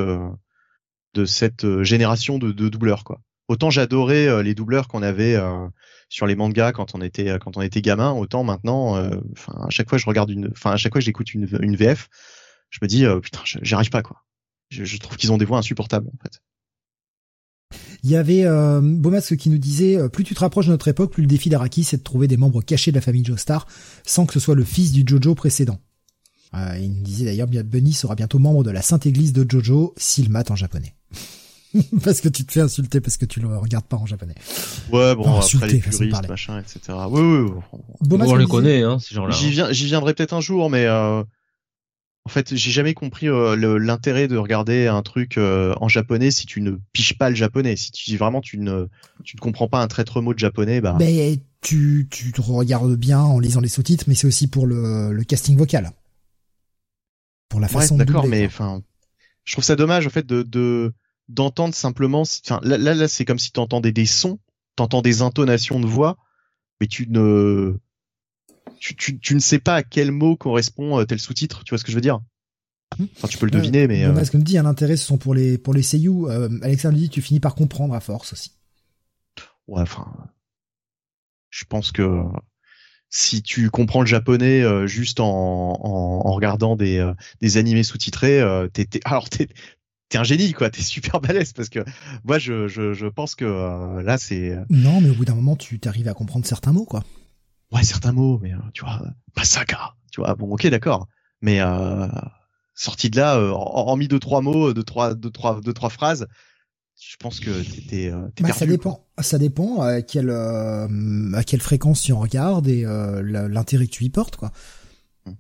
[1.14, 3.22] de cette génération de, de doubleurs quoi.
[3.48, 5.38] Autant j'adorais les doubleurs qu'on avait
[6.10, 8.98] sur les mangas quand on était quand on était gamin, autant maintenant,
[9.32, 12.10] enfin à chaque fois je regarde une, enfin à chaque fois j'écoute une, une VF
[12.74, 14.24] je me dis, euh, putain, j'y arrive pas, quoi.
[14.70, 16.42] Je, trouve qu'ils ont des voix insupportables, en fait.
[18.04, 18.82] Il y avait euh,
[19.38, 21.84] qui nous disait euh, plus tu te rapproches de notre époque, plus le défi d'Araki
[21.84, 23.66] c'est de trouver des membres cachés de la famille Joestar
[24.06, 25.80] sans que ce soit le fils du Jojo précédent.
[26.54, 29.94] Euh, il nous disait d'ailleurs Bunny sera bientôt membre de la Sainte Église de Jojo
[29.98, 30.94] s'il mate en japonais.
[32.04, 34.36] parce que tu te fais insulter parce que tu le regardes pas en japonais.
[34.92, 36.98] Ouais, bon, après les puristes, machin, etc.
[37.10, 37.52] Oui, oui,
[38.02, 38.20] oui.
[38.28, 39.36] on les connaît, hein, ces gens-là.
[39.36, 41.24] J'y viens, j'y viendrai peut-être un jour, mais euh,
[42.26, 46.46] en fait, j'ai jamais compris euh, l'intérêt de regarder un truc euh, en japonais si
[46.46, 47.76] tu ne piches pas le japonais.
[47.76, 48.88] Si tu vraiment tu ne
[49.26, 50.96] tu ne comprends pas un traître mot de japonais, bah.
[50.98, 55.12] Mais tu tu te regardes bien en lisant les sous-titres, mais c'est aussi pour le,
[55.12, 55.92] le casting vocal,
[57.50, 58.82] pour la façon ouais, D'accord, mais enfin,
[59.44, 60.94] je trouve ça dommage en fait de de
[61.28, 62.22] d'entendre simplement.
[62.22, 64.40] Enfin, là là, là c'est comme si tu entendais des sons,
[64.78, 66.18] t'entends des intonations de voix,
[66.80, 67.76] mais tu ne
[68.80, 71.84] tu, tu, ne sais pas à quel mot correspond euh, tel sous-titre, tu vois ce
[71.84, 72.20] que je veux dire?
[73.00, 73.06] Hmm.
[73.18, 74.04] Enfin, tu peux le deviner, mais.
[74.04, 74.26] Euh...
[74.32, 76.28] Comme dit, un intérêt, ce sont pour les pour les seiyuu.
[76.28, 78.52] Euh, Alexandre dit, tu finis par comprendre à force aussi.
[79.68, 80.12] Ouais, enfin,
[81.50, 82.24] je pense que
[83.14, 88.42] si tu comprends le japonais euh, juste en, en, regardant des, euh, des animés sous-titrés,
[88.42, 89.48] euh, t'es, alors t'es,
[90.10, 90.70] t'es un génie, quoi.
[90.72, 91.80] T'es super balèze parce que
[92.24, 94.58] moi, je, je, je pense que là, c'est.
[94.70, 97.04] Non, mais au bout d'un moment, tu t'arrives à comprendre certains mots, quoi
[97.74, 99.02] ouais certains mots mais euh, tu vois
[99.36, 101.08] Masaka tu vois bon ok d'accord
[101.42, 102.08] mais euh,
[102.74, 105.90] sorti de là euh, en, mis deux trois mots deux trois deux trois deux trois
[105.90, 106.28] phrases
[107.00, 107.50] je pense que
[107.90, 112.68] t'es euh, bah, ça dépend ça dépend à quelle à quelle fréquence tu en regardes
[112.68, 114.52] et l'intérêt que tu y portes quoi
[115.26, 115.34] hmm.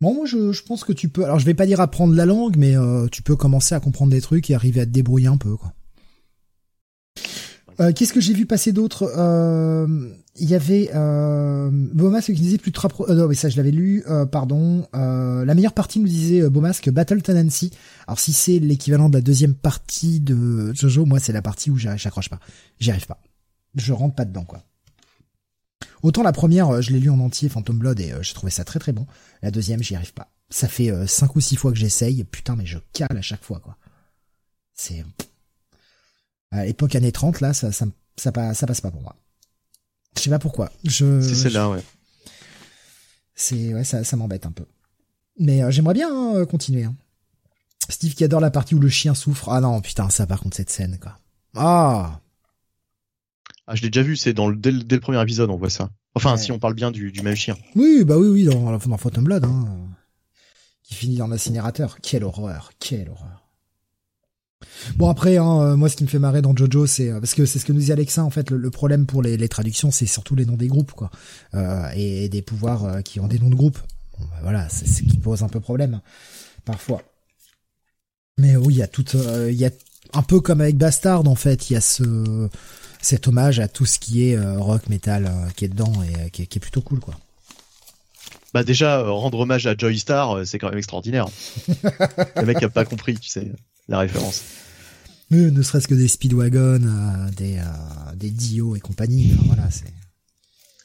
[0.00, 1.24] Bon, moi, je, je, pense que tu peux.
[1.24, 2.74] Alors, je vais pas dire apprendre la langue, mais
[3.12, 5.72] tu peux commencer à comprendre des trucs et arriver à te débrouiller un peu, quoi.
[7.80, 12.58] Euh, Qu'est-ce que j'ai vu passer d'autre Euh, Il y avait euh, Beaumasque qui disait
[12.58, 14.04] plus de trois pro- euh, non, mais ça je l'avais lu.
[14.30, 14.86] pardon.
[14.92, 17.70] La meilleure partie nous disait euh, Beaumasque Battle Tendency.
[18.06, 21.76] Alors si c'est l'équivalent de la deuxième partie de Jojo, moi c'est la partie où
[21.76, 22.40] j'accroche pas.
[22.80, 23.20] J'y arrive pas.
[23.74, 24.62] Je rentre pas dedans quoi.
[26.02, 28.78] Autant la première, je l'ai lu en entier, Phantom Blood, et j'ai trouvé ça très
[28.80, 29.06] très bon.
[29.40, 30.32] La deuxième, j'y arrive pas.
[30.50, 33.60] Ça fait cinq ou six fois que j'essaye, putain, mais je cale à chaque fois,
[33.60, 33.76] quoi.
[34.74, 35.04] C'est...
[36.52, 37.86] À l'époque années 30, là, ça, ça,
[38.16, 39.16] ça, passe, ça passe pas pour moi.
[40.16, 40.70] Je sais pas pourquoi.
[40.84, 41.82] Je, C'est celle-là, ouais.
[43.34, 44.66] c'est ouais, ça, ça m'embête un peu.
[45.38, 46.84] Mais euh, j'aimerais bien hein, euh, continuer.
[46.84, 46.94] hein.
[47.88, 49.48] Steve qui adore la partie où le chien souffre.
[49.48, 51.18] Ah non, putain, ça par contre cette scène quoi.
[51.56, 52.20] Ah,
[53.66, 55.56] Ah, je l'ai déjà vu, c'est dans le, dès, le, dès le premier épisode, on
[55.56, 55.90] voit ça.
[56.14, 56.38] Enfin, Ouais.
[56.38, 57.56] si on parle bien du, du même chien.
[57.74, 59.64] oui, bah oui, oui, dans, dans Phantom Blood, hein,
[60.82, 61.98] qui finit dans l'incinérateur.
[62.02, 63.41] Quelle horreur, quelle horreur.
[64.96, 67.34] Bon après, hein, euh, moi ce qui me fait marrer dans Jojo, c'est euh, parce
[67.34, 68.50] que c'est ce que nous dit Alexa en fait.
[68.50, 71.10] Le, le problème pour les, les traductions, c'est surtout les noms des groupes quoi,
[71.54, 73.78] euh, et, et des pouvoirs euh, qui ont des noms de groupes.
[74.18, 76.00] Bon, bah, voilà, c'est ce qui pose un peu problème
[76.64, 77.02] parfois.
[78.38, 79.70] Mais oui, il y a tout, euh, il y a
[80.14, 82.48] un peu comme avec Bastard en fait, il y a ce
[83.00, 86.46] cet hommage à tout ce qui est rock, metal qui est dedans et qui, est,
[86.46, 87.14] qui est plutôt cool quoi.
[88.54, 91.26] Bah déjà, rendre hommage à Joy Star, euh, c'est quand même extraordinaire.
[92.36, 93.50] le mec a pas compris, tu sais,
[93.88, 94.42] la référence.
[95.30, 99.32] Mais ne serait-ce que des Speedwagon, euh, des euh, des Dio et compagnie.
[99.34, 99.92] enfin, voilà, c'est.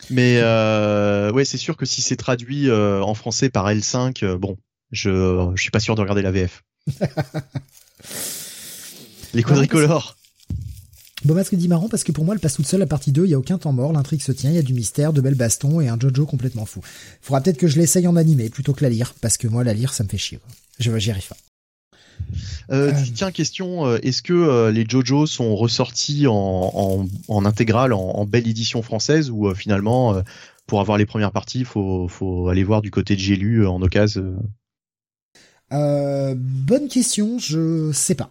[0.10, 4.38] Mais euh, ouais, c'est sûr que si c'est traduit euh, en français par L5, euh,
[4.38, 4.58] bon,
[4.92, 6.64] je, je suis pas sûr de regarder la VF.
[9.34, 10.16] Les quadricolores.
[11.26, 13.26] Bon masque dit marrant parce que pour moi elle passe toute seule la partie 2,
[13.26, 15.20] il y a aucun temps mort, l'intrigue se tient, il y a du mystère, de
[15.20, 16.82] belles bastons et un Jojo complètement fou.
[17.22, 19.74] Faudra peut-être que je l'essaye en animé plutôt que la lire, parce que moi la
[19.74, 20.38] lire ça me fait chier.
[20.38, 20.50] Quoi.
[20.80, 21.36] Je j'y arrive pas.
[22.72, 23.04] Euh, Euh.
[23.16, 28.00] Tiens, question, euh, est-ce que euh, les JoJo sont ressortis en, en, en intégrale, en,
[28.00, 30.22] en belle édition française, ou euh, finalement,
[30.66, 33.70] pour avoir les premières parties, faut, faut aller voir du côté de J'ai lu euh,
[33.70, 34.36] en occasion
[35.72, 38.30] bonne question, je sais pas.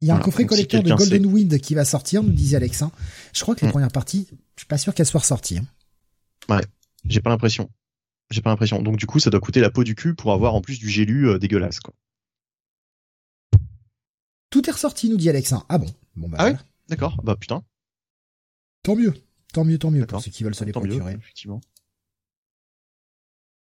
[0.00, 1.28] Il y a un coffret si collecteur de Golden sait.
[1.28, 2.90] Wind qui va sortir, nous disait Alexa.
[3.34, 3.72] Je crois que les Hmm.
[3.72, 4.26] premières parties,
[4.56, 5.58] je suis pas sûr qu'elles soient ressorties.
[5.58, 6.60] hein.
[7.06, 7.68] J'ai pas l'impression.
[8.30, 8.80] J'ai pas l'impression.
[8.82, 10.88] Donc du coup, ça doit coûter la peau du cul pour avoir en plus du
[10.88, 11.92] J'ai lu euh, dégueulasse, quoi.
[14.50, 15.64] Tout est ressorti, nous dit Alexa.
[15.68, 15.86] Ah bon
[16.16, 16.52] Bon bah Ah.
[16.88, 17.16] D'accord.
[17.22, 17.62] Bah putain.
[18.82, 19.14] tant mieux.
[19.52, 21.14] Tant mieux, tant mieux pour ceux qui veulent se les Tant mieux, procurer.
[21.14, 21.60] effectivement.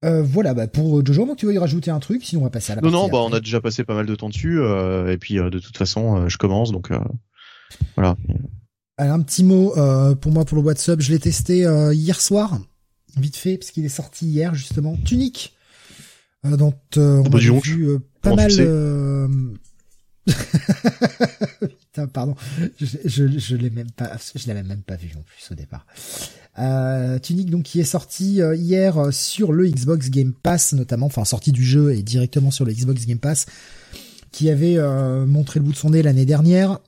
[0.04, 2.50] Euh, voilà, bah pour Jojo, moi tu veux y rajouter un truc, sinon on va
[2.52, 4.60] passer à la Non, non, bah on a déjà passé pas mal de temps dessus,
[4.60, 7.00] euh, et puis euh, de toute façon, euh, je commence, donc euh,
[7.96, 8.16] voilà.
[8.98, 12.20] Alors, un petit mot euh, pour moi pour le WhatsApp, je l'ai testé euh, hier
[12.22, 12.60] soir,
[13.18, 14.96] vite fait, parce qu'il est sorti hier justement.
[15.06, 15.56] Tunique,
[16.46, 18.52] euh, dont euh, on bah, a vu euh, pas Comment mal.
[21.60, 22.36] Putain, pardon,
[22.80, 25.86] je, je, je l'ai même pas, je l'avais même pas vu en plus au départ.
[26.58, 31.08] Euh, Tunic donc qui est sorti euh, hier euh, sur le Xbox Game Pass notamment,
[31.08, 33.46] enfin sorti du jeu et directement sur le Xbox Game Pass,
[34.32, 36.80] qui avait euh, montré le bout de son nez l'année dernière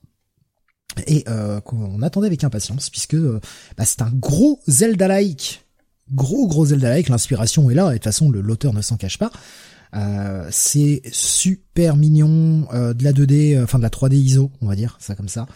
[1.05, 3.39] et euh, qu'on attendait avec impatience puisque euh,
[3.77, 5.63] bah, c'est un gros Zelda-like,
[6.11, 9.31] gros gros Zelda-like, l'inspiration est là et de toute façon l'auteur ne s'en cache pas.
[9.95, 14.67] Euh, c'est super mignon, euh, de la 2D, euh, enfin de la 3D ISO, on
[14.67, 15.47] va dire ça comme ça.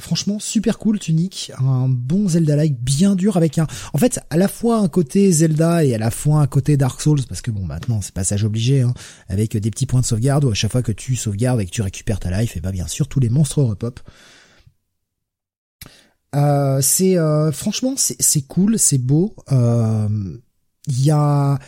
[0.00, 4.48] Franchement, super cool, Tunic, un bon Zelda-like bien dur avec un, en fait, à la
[4.48, 7.64] fois un côté Zelda et à la fois un côté Dark Souls, parce que bon,
[7.64, 8.92] maintenant c'est passage obligé, hein,
[9.28, 11.70] avec des petits points de sauvegarde où à chaque fois que tu sauvegardes et que
[11.70, 14.00] tu récupères ta life, et bah bien sûr tous les monstres repop.
[16.80, 17.16] C'est
[17.52, 19.36] franchement c'est cool, c'est beau.
[19.52, 21.60] Il y a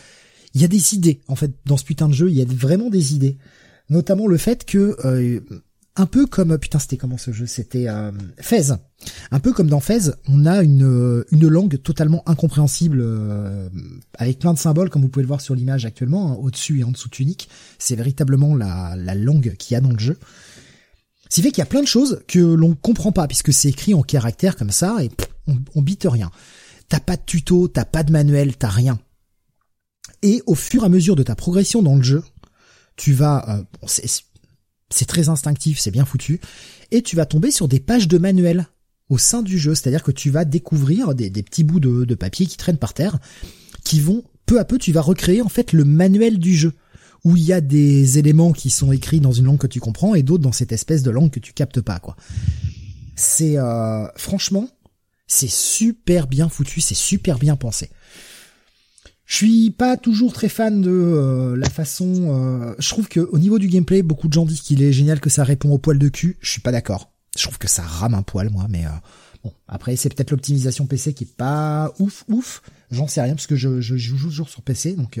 [0.53, 2.29] il y a des idées en fait dans ce putain de jeu.
[2.29, 3.37] Il y a vraiment des idées,
[3.89, 5.39] notamment le fait que euh,
[5.95, 7.45] un peu comme putain c'était comment ce jeu?
[7.45, 8.71] C'était euh, Fez.
[9.31, 13.69] Un peu comme dans Fez on a une une langue totalement incompréhensible euh,
[14.17, 16.83] avec plein de symboles comme vous pouvez le voir sur l'image actuellement hein, au-dessus et
[16.83, 17.49] en dessous de tunique.
[17.79, 20.17] C'est véritablement la la langue qu'il y a dans le jeu.
[21.29, 23.69] Ce qui fait qu'il y a plein de choses que l'on comprend pas puisque c'est
[23.69, 25.09] écrit en caractères comme ça et
[25.47, 26.29] on, on bite rien.
[26.89, 28.99] T'as pas de tuto t'as pas de manuel t'as rien
[30.21, 32.23] et au fur et à mesure de ta progression dans le jeu
[32.95, 33.87] tu vas euh, bon,
[34.89, 36.39] c'est très instinctif, c'est bien foutu,
[36.91, 38.67] et tu vas tomber sur des pages de manuel
[39.09, 42.15] au sein du jeu, c'est-à-dire que tu vas découvrir des, des petits bouts de, de
[42.15, 43.19] papier qui traînent par terre,
[43.83, 46.73] qui vont peu à peu, tu vas recréer en fait le manuel du jeu,
[47.23, 50.13] où il y a des éléments qui sont écrits dans une langue que tu comprends
[50.13, 52.15] et d'autres dans cette espèce de langue que tu captes pas, quoi.
[53.15, 54.67] C'est euh, franchement,
[55.27, 57.89] c'est super bien foutu, c'est super bien pensé.
[59.33, 62.05] Je suis pas toujours très fan de euh, la façon.
[62.27, 65.19] euh, je trouve que au niveau du gameplay, beaucoup de gens disent qu'il est génial,
[65.19, 66.37] que ça répond au poil de cul.
[66.39, 67.11] Je suis pas d'accord.
[67.35, 68.83] Je trouve que ça rame un poil, moi, mais
[69.43, 69.51] bon.
[69.67, 72.61] Après, c'est peut-être l'optimisation PC qui est pas ouf, ouf.
[72.91, 75.19] J'en sais rien parce que je, joue toujours sur PC, donc.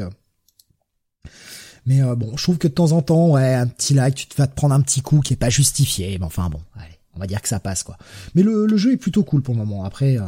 [1.87, 4.45] Mais bon, je trouve que de temps en temps, ouais, un petit like, tu vas
[4.45, 6.19] te prendre un petit coup qui est pas justifié.
[6.19, 7.97] Mais enfin bon, allez, on va dire que ça passe quoi.
[8.35, 9.85] Mais le, le jeu est plutôt cool pour le moment.
[9.85, 10.19] Après,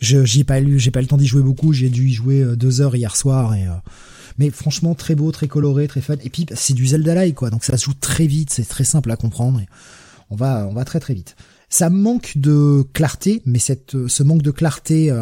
[0.00, 1.72] je j'y ai pas lu, j'ai pas le temps d'y jouer beaucoup.
[1.72, 3.72] J'ai dû y jouer euh, deux heures hier soir et euh,
[4.38, 6.16] mais franchement très beau, très coloré, très fun.
[6.24, 9.10] Et puis c'est du Zelda-like quoi, donc ça se joue très vite, c'est très simple
[9.10, 9.60] à comprendre.
[9.60, 9.66] Et
[10.30, 11.36] on va on va très très vite.
[11.68, 15.14] Ça manque de clarté, mais cette euh, ce manque de clarté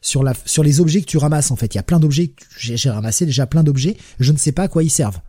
[0.00, 1.74] sur la sur les objets que tu ramasses en fait.
[1.74, 4.68] Il y a plein d'objets j'ai ramassé déjà plein d'objets, je ne sais pas à
[4.68, 5.20] quoi ils servent.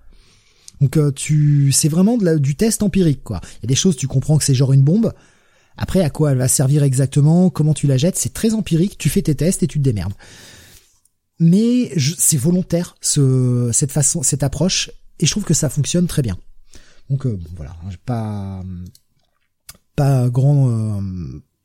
[0.82, 3.42] Donc tu c'est vraiment de du test empirique quoi.
[3.58, 5.14] Il y a des choses tu comprends que c'est genre une bombe,
[5.78, 9.10] après, à quoi elle va servir exactement, comment tu la jettes, c'est très empirique, tu
[9.10, 10.14] fais tes tests et tu te démerdes.
[11.40, 16.22] Mais c'est volontaire, ce, cette façon, cette approche, et je trouve que ça fonctionne très
[16.22, 16.38] bien.
[17.10, 18.64] Donc euh, voilà, pas
[19.96, 21.02] pas grand euh,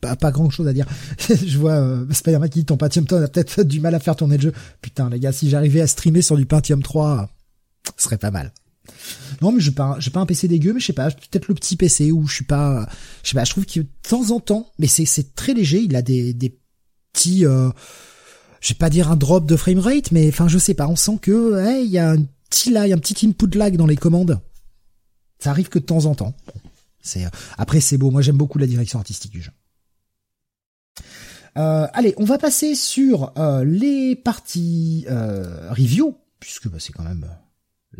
[0.00, 0.86] pas, pas grand chose à dire.
[1.28, 4.16] je vois euh, Spider-Man qui dit ton Pentium 3 a peut-être du mal à faire
[4.16, 4.52] tourner le jeu.
[4.82, 7.30] Putain les gars, si j'arrivais à streamer sur du Pentium 3,
[7.96, 8.52] ce serait pas mal.
[9.42, 11.54] Non, mais je pas, j'ai pas un PC dégueu, mais je sais pas, peut-être le
[11.54, 12.88] petit PC où je suis pas,
[13.22, 15.80] je sais pas, je trouve que de temps en temps, mais c'est, c'est très léger,
[15.80, 16.58] il a des, des
[17.12, 17.70] petits, euh,
[18.60, 21.18] je vais pas dire un drop de framerate, mais enfin, je sais pas, on sent
[21.22, 24.40] que, il y a un petit lag, un petit input lag dans les commandes.
[25.38, 26.34] Ça arrive que de temps en temps.
[27.00, 28.10] C'est, euh, après, c'est beau.
[28.10, 29.52] Moi, j'aime beaucoup la direction artistique du jeu.
[31.56, 37.26] Euh, allez, on va passer sur euh, les parties review, puisque bah, c'est quand même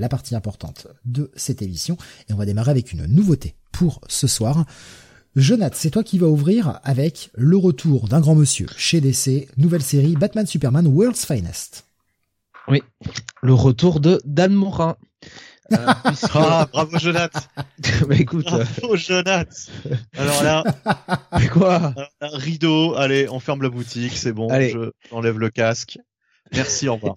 [0.00, 1.96] la partie importante de cette émission.
[2.28, 4.64] Et on va démarrer avec une nouveauté pour ce soir.
[5.36, 9.82] Jonathan, c'est toi qui vas ouvrir avec le retour d'un grand monsieur chez DC, nouvelle
[9.82, 11.86] série Batman Superman World's Finest.
[12.66, 12.82] Oui,
[13.42, 14.96] le retour de Dan Morin.
[15.72, 15.76] Euh,
[16.34, 17.40] ah, bravo Jonathan.
[18.08, 19.50] Mais écoute, bravo Jonathan.
[20.16, 20.64] Alors là,
[21.52, 22.94] quoi un, rideau.
[22.96, 24.48] Allez, on ferme la boutique, c'est bon.
[24.48, 24.70] Allez.
[24.70, 25.98] Je enlève le casque.
[26.52, 27.14] Merci, au revoir.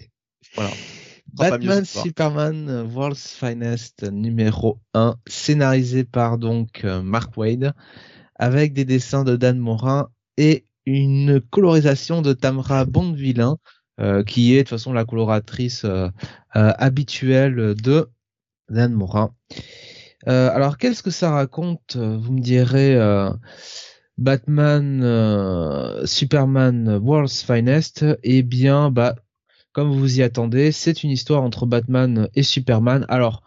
[0.56, 0.70] Voilà.
[1.34, 7.74] Batman Superman World's Finest numéro 1, scénarisé par donc euh, Mark Wade,
[8.36, 13.58] avec des dessins de Dan Morin et une colorisation de Tamra Bondvillain,
[14.00, 16.10] euh, qui est de toute façon la coloratrice euh,
[16.54, 18.12] habituelle de
[18.70, 19.34] Dan Morin.
[20.28, 22.96] alors qu'est-ce que ça raconte Vous me direz
[24.18, 25.02] Batman
[26.06, 28.06] Superman World's Finest?
[28.24, 29.16] Eh bien, bah
[29.74, 33.06] comme vous vous y attendez, c'est une histoire entre Batman et Superman.
[33.10, 33.44] Alors,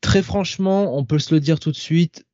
[0.00, 2.26] très franchement, on peut se le dire tout de suite,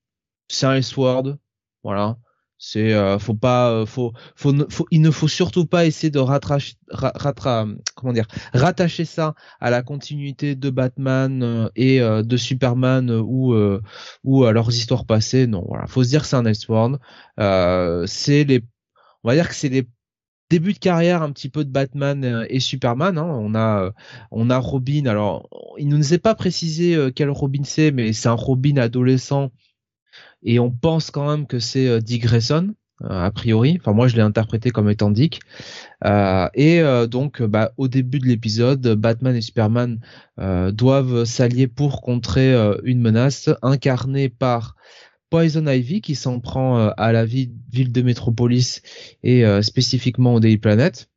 [0.49, 1.37] c'est un S-word,
[1.83, 2.19] voilà.
[2.59, 6.19] C'est, euh, faut pas, euh, faut, faut, faut, il ne faut surtout pas essayer de
[6.19, 6.75] rattacher,
[7.95, 13.55] comment dire, rattacher ça à la continuité de Batman euh, et de Superman ou
[14.25, 15.47] ou à leurs histoires passées.
[15.47, 16.99] Non, voilà, faut se dire que c'est un S-word.
[18.07, 18.65] c'est les,
[19.23, 19.87] on va dire que c'est les
[20.51, 23.19] début de carrière un petit peu de Batman euh, et Superman.
[23.19, 23.27] Hein.
[23.41, 23.91] On a euh,
[24.31, 25.07] on a Robin.
[25.07, 28.77] Alors il ne nous est pas précisé euh, quel Robin c'est, mais c'est un Robin
[28.77, 29.51] adolescent
[30.43, 33.79] et on pense quand même que c'est Dick Grayson a priori.
[33.81, 35.41] Enfin moi je l'ai interprété comme étant Dick.
[36.55, 40.01] et donc bah, au début de l'épisode, Batman et Superman
[40.39, 42.55] doivent s'allier pour contrer
[42.85, 44.77] une menace incarnée par
[45.37, 48.81] Poison Ivy qui s'en prend euh, à la ville, de Métropolis
[49.23, 51.11] et euh, spécifiquement au Daily Planet.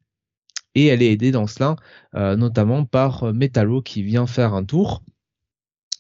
[0.76, 1.78] Et elle est aidée dans cela,
[2.16, 5.04] euh, notamment par Metallo qui vient faire un tour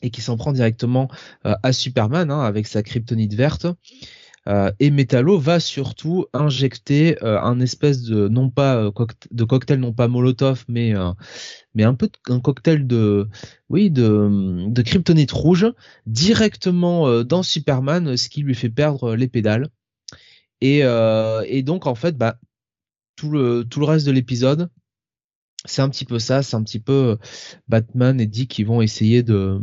[0.02, 1.08] et qui s'en prend directement
[1.46, 3.68] à Superman hein, avec sa kryptonite verte.
[4.48, 8.92] Euh, et Metallo va surtout injecter euh, un espèce de non pas euh,
[9.32, 10.94] de cocktail non pas Molotov mais
[11.76, 13.28] mais un peu un cocktail de
[13.70, 15.68] oui de de kryptonite rouge
[16.06, 19.70] directement dans Superman ce qui lui fait perdre les pédales.
[20.62, 22.38] Et et donc en fait bah
[23.16, 24.70] tout le tout le reste de l'épisode
[25.66, 27.18] c'est un petit peu ça c'est un petit peu
[27.68, 29.62] Batman et Dick qui vont essayer de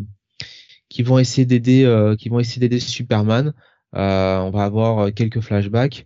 [0.89, 3.55] qui vont essayer d'aider qui vont essayer d'aider Superman
[3.97, 6.05] euh, on va avoir euh, quelques flashbacks.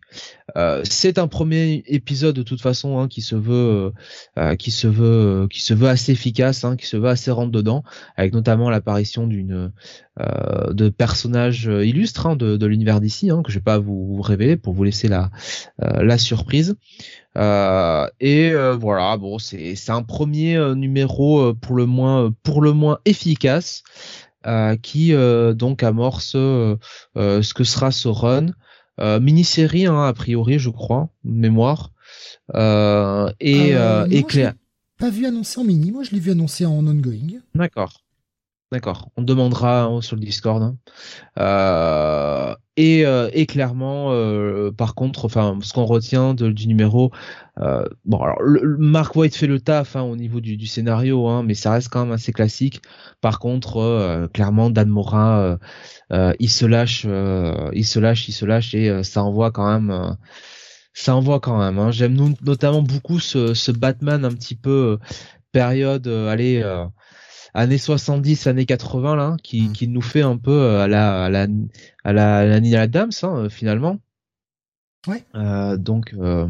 [0.56, 3.92] Euh, c'est un premier épisode de toute façon hein, qui se veut,
[4.58, 7.84] qui se veut, qui se veut assez efficace, hein, qui se veut assez rentre dedans,
[8.16, 9.72] avec notamment l'apparition d'une
[10.18, 14.84] de personnages illustres hein, de, l'univers d'ici, que je vais pas vous, révéler pour vous
[14.84, 15.30] laisser la
[15.78, 16.74] la surprise.
[17.36, 23.84] et voilà, bon, c'est un premier numéro pour le moins pour le moins efficace.
[24.46, 26.76] Euh, qui euh, donc amorce euh,
[27.14, 28.46] ce que sera ce run.
[28.98, 31.90] mini-série, hein, a priori, je crois, mémoire.
[32.54, 34.24] et, et
[34.98, 37.40] Pas vu annoncé en mini, moi je l'ai vu annoncé en ongoing.
[37.54, 38.02] D'accord.
[38.72, 39.10] D'accord.
[39.16, 40.62] On demandera hein, sur le Discord.
[40.62, 40.76] Hein.
[41.40, 47.10] Euh, et, euh, et, clairement, euh, par contre, enfin, ce qu'on retient du numéro,
[48.04, 48.20] bon,
[48.78, 52.12] Mark White fait le taf hein, au niveau du, scénario, mais ça reste quand même
[52.12, 52.80] assez classique.
[53.20, 55.58] Par contre, clairement, Dan Morin,
[56.38, 57.04] il se lâche,
[57.72, 60.16] il se lâche, il se lâche, et ça envoie quand même.
[60.94, 61.90] ça envoie quand même.
[61.90, 64.98] J'aime notamment beaucoup ce, Batman un petit peu
[65.52, 66.62] période, allez
[67.54, 69.72] années 70, années 80 là, qui, mm.
[69.72, 71.46] qui nous fait un peu euh, à la à la
[72.04, 73.98] à la, à la Nina Adams hein, euh, finalement.
[75.06, 75.24] Ouais.
[75.34, 76.46] Euh, donc euh,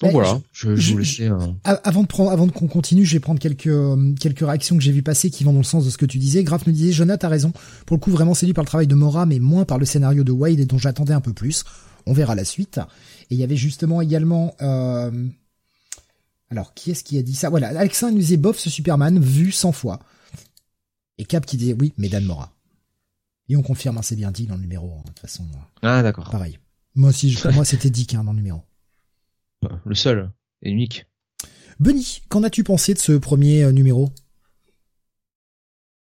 [0.00, 1.30] donc voilà, je, je, vous laisser.
[1.64, 3.70] Avant de prendre, avant de qu'on continue, je vais prendre quelques
[4.18, 6.18] quelques réactions que j'ai vu passer qui vont dans le sens de ce que tu
[6.18, 6.42] disais.
[6.42, 7.52] Graf nous disait, Jonathan a raison.
[7.86, 10.24] Pour le coup, vraiment séduit par le travail de Mora, mais moins par le scénario
[10.24, 11.62] de Wade et dont j'attendais un peu plus.
[12.06, 12.80] On verra la suite.
[13.30, 15.12] Et il y avait justement également euh,
[16.52, 17.48] alors, qui est-ce qui a dit ça?
[17.48, 20.00] Voilà, Alexandre nous disait bof ce Superman vu 100 fois.
[21.16, 22.52] Et Cap qui disait oui, mais Dan Mora.
[23.48, 25.44] Et on confirme, hein, c'est bien dit dans le numéro, hein, de toute façon.
[25.44, 26.28] Euh, ah d'accord.
[26.28, 26.58] Pareil.
[26.94, 28.60] Moi aussi, pour moi c'était dit hein, dans le numéro.
[29.86, 30.30] Le seul
[30.60, 31.06] et unique.
[31.80, 34.10] Benny, qu'en as-tu pensé de ce premier euh, numéro?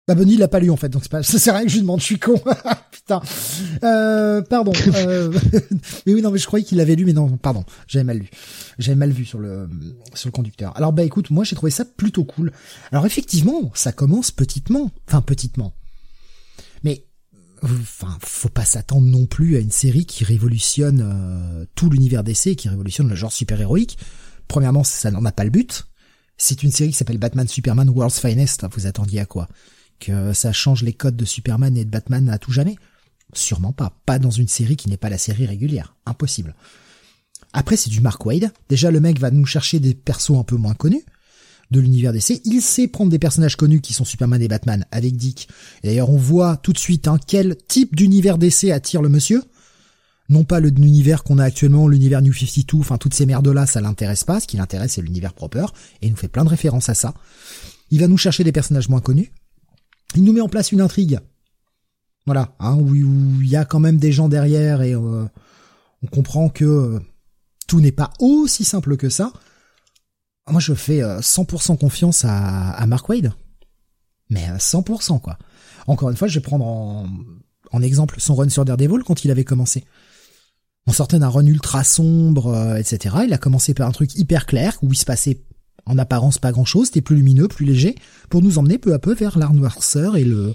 [0.07, 1.71] Bah Bonnie l'a pas lu en fait, donc c'est pas, ça sert à rien que
[1.71, 2.41] je lui demande, je suis con.
[2.91, 3.21] Putain.
[3.83, 4.71] Euh, pardon.
[4.97, 5.31] Euh,
[6.05, 8.29] mais oui non mais je croyais qu'il l'avait lu, mais non, pardon, j'avais mal lu,
[8.79, 9.69] j'avais mal vu sur le
[10.13, 10.75] sur le conducteur.
[10.75, 12.51] Alors bah écoute, moi j'ai trouvé ça plutôt cool.
[12.91, 15.73] Alors effectivement, ça commence petitement, enfin petitement,
[16.83, 17.05] mais
[17.63, 22.55] enfin faut pas s'attendre non plus à une série qui révolutionne euh, tout l'univers d'essai,
[22.55, 23.97] qui révolutionne le genre super héroïque.
[24.47, 25.85] Premièrement, ça n'en a pas le but.
[26.37, 28.65] C'est une série qui s'appelle Batman Superman World's Finest.
[28.71, 29.47] Vous attendiez à quoi?
[29.99, 32.75] Que ça change les codes de Superman et de Batman à tout jamais?
[33.33, 33.93] Sûrement pas.
[34.05, 35.95] Pas dans une série qui n'est pas la série régulière.
[36.05, 36.55] Impossible.
[37.53, 38.51] Après, c'est du Mark Wade.
[38.69, 41.03] Déjà, le mec va nous chercher des persos un peu moins connus
[41.71, 42.41] de l'univers DC.
[42.45, 45.49] Il sait prendre des personnages connus qui sont Superman et Batman avec Dick.
[45.83, 49.43] D'ailleurs, on voit tout de suite hein, quel type d'univers DC attire le monsieur.
[50.29, 54.23] Non pas l'univers qu'on a actuellement, l'univers New 52, enfin toutes ces merdes-là, ça l'intéresse
[54.23, 54.39] pas.
[54.39, 55.65] Ce qui l'intéresse, c'est l'univers proper.
[56.01, 57.13] Et il nous fait plein de références à ça.
[57.91, 59.31] Il va nous chercher des personnages moins connus.
[60.15, 61.19] Il nous met en place une intrigue.
[62.25, 65.25] Voilà, hein, où il y a quand même des gens derrière et euh,
[66.03, 66.99] on comprend que euh,
[67.67, 69.31] tout n'est pas aussi simple que ça.
[70.49, 73.31] Moi, je fais 100% euh, confiance à, Mark Wade.
[74.29, 75.37] Mais 100% quoi.
[75.87, 77.07] Encore une fois, je vais prendre en,
[77.71, 79.85] en exemple son run sur Daredevil quand il avait commencé.
[80.85, 83.15] On sortait d'un run ultra sombre, etc.
[83.25, 85.41] Il a commencé par un truc hyper clair où il se passait
[85.87, 87.95] en apparence pas grand chose, c'était plus lumineux, plus léger,
[88.29, 90.53] pour nous emmener peu à peu vers l'art noirceur et le,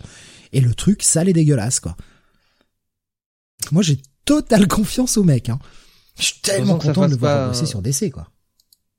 [0.53, 1.97] et le truc sale et dégueulasse, quoi.
[3.71, 5.59] Moi, j'ai totale confiance au mec, hein.
[6.19, 8.29] Je suis tellement content de le voir bosser sur DC, quoi.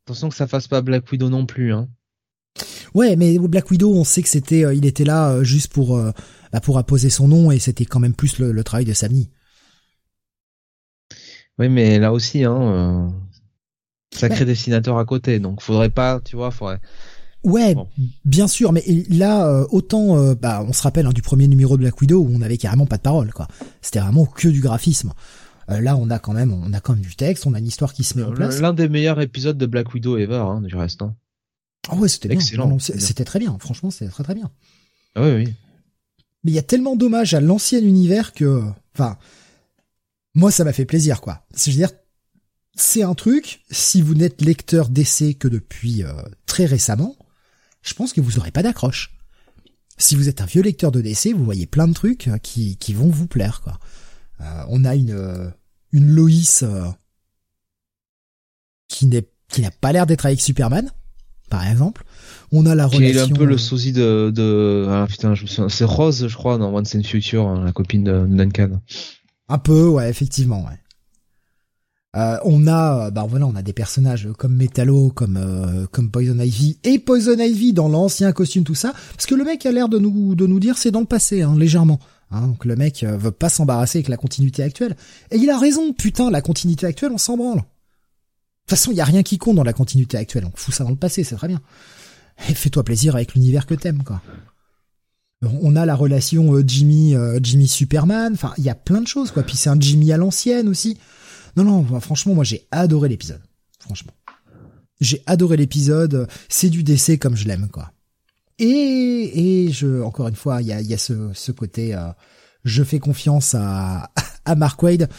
[0.05, 1.87] Attention que ça fasse pas Black Widow non plus, hein.
[2.93, 5.97] Ouais, mais Black Widow, on sait que c'était, euh, il était là euh, juste pour,
[5.97, 6.11] euh,
[6.51, 9.29] bah, pour apposer son nom et c'était quand même plus le, travail de Sammy.
[11.57, 13.13] Oui, mais là aussi, hein,
[14.13, 16.79] Sacré dessinateur à côté, donc faudrait pas, tu vois, faudrait.
[17.43, 17.75] Ouais,
[18.23, 21.75] bien sûr, mais là, euh, autant, euh, bah, on se rappelle hein, du premier numéro
[21.75, 23.47] de Black Widow où on avait carrément pas de parole, quoi.
[23.81, 25.11] C'était vraiment que du graphisme.
[25.69, 27.67] Euh, là, on a quand même, on a quand même du texte, on a une
[27.67, 28.61] histoire qui se met en place.
[28.61, 31.01] L'un des meilleurs épisodes de Black Widow ever, hein, du reste.
[31.01, 31.15] Hein.
[31.89, 32.79] Ah ouais, c'était excellent.
[32.79, 33.57] C'était très bien.
[33.59, 34.49] Franchement, c'était très très bien.
[35.15, 35.53] Ah oui, oui.
[36.45, 38.63] Mais il y a tellement d'hommages à l'ancien univers que,
[38.95, 39.17] enfin,
[40.33, 41.45] moi, ça m'a fait plaisir, quoi.
[41.53, 41.89] C'est-à-dire,
[42.75, 46.11] c'est un truc, si vous n'êtes lecteur d'essai que depuis euh,
[46.45, 47.15] très récemment,
[47.81, 49.15] je pense que vous n'aurez pas d'accroche.
[49.97, 52.77] Si vous êtes un vieux lecteur de DC, vous voyez plein de trucs euh, qui,
[52.77, 53.61] qui vont vous plaire.
[53.61, 53.79] Quoi.
[54.41, 55.53] Euh, on a une,
[55.91, 56.63] une Loïs
[58.87, 60.89] qui n'est qui n'a pas l'air d'être avec Superman,
[61.49, 62.03] par exemple.
[62.51, 63.19] On a la qui relation.
[63.19, 66.35] est un peu le sosie de, de ah putain, je me souviens, c'est Rose, je
[66.35, 68.81] crois, dans Once in Future, hein, la copine de Duncan.
[69.49, 70.79] Un peu, ouais, effectivement, ouais.
[72.15, 76.37] Euh, on a, bah voilà, on a des personnages comme Metallo, comme euh, comme Poison
[76.39, 79.89] Ivy et Poison Ivy dans l'ancien costume, tout ça, parce que le mec a l'air
[79.89, 81.99] de nous de nous dire c'est dans le passé, hein, légèrement.
[82.29, 84.95] Hein, donc le mec euh, veut pas s'embarrasser avec la continuité actuelle.
[85.31, 87.57] Et il a raison, putain, la continuité actuelle, on s'en branle.
[87.57, 90.45] De toute façon, il y a rien qui compte dans la continuité actuelle.
[90.45, 91.61] On fout ça dans le passé, c'est très bien.
[92.47, 94.21] Et fais-toi plaisir avec l'univers que t'aimes, quoi.
[95.61, 98.31] On a la relation Jimmy Jimmy Superman.
[98.33, 99.43] Enfin, il y a plein de choses, quoi.
[99.43, 100.97] Puis c'est un Jimmy à l'ancienne aussi.
[101.55, 103.41] Non, non, franchement, moi j'ai adoré l'épisode.
[103.79, 104.13] Franchement.
[105.01, 106.27] J'ai adoré l'épisode.
[106.49, 107.91] C'est du décès comme je l'aime, quoi.
[108.59, 112.09] Et, et je, encore une fois, il y a, y a ce, ce côté, euh,
[112.63, 114.11] je fais confiance à,
[114.45, 115.09] à Mark Wade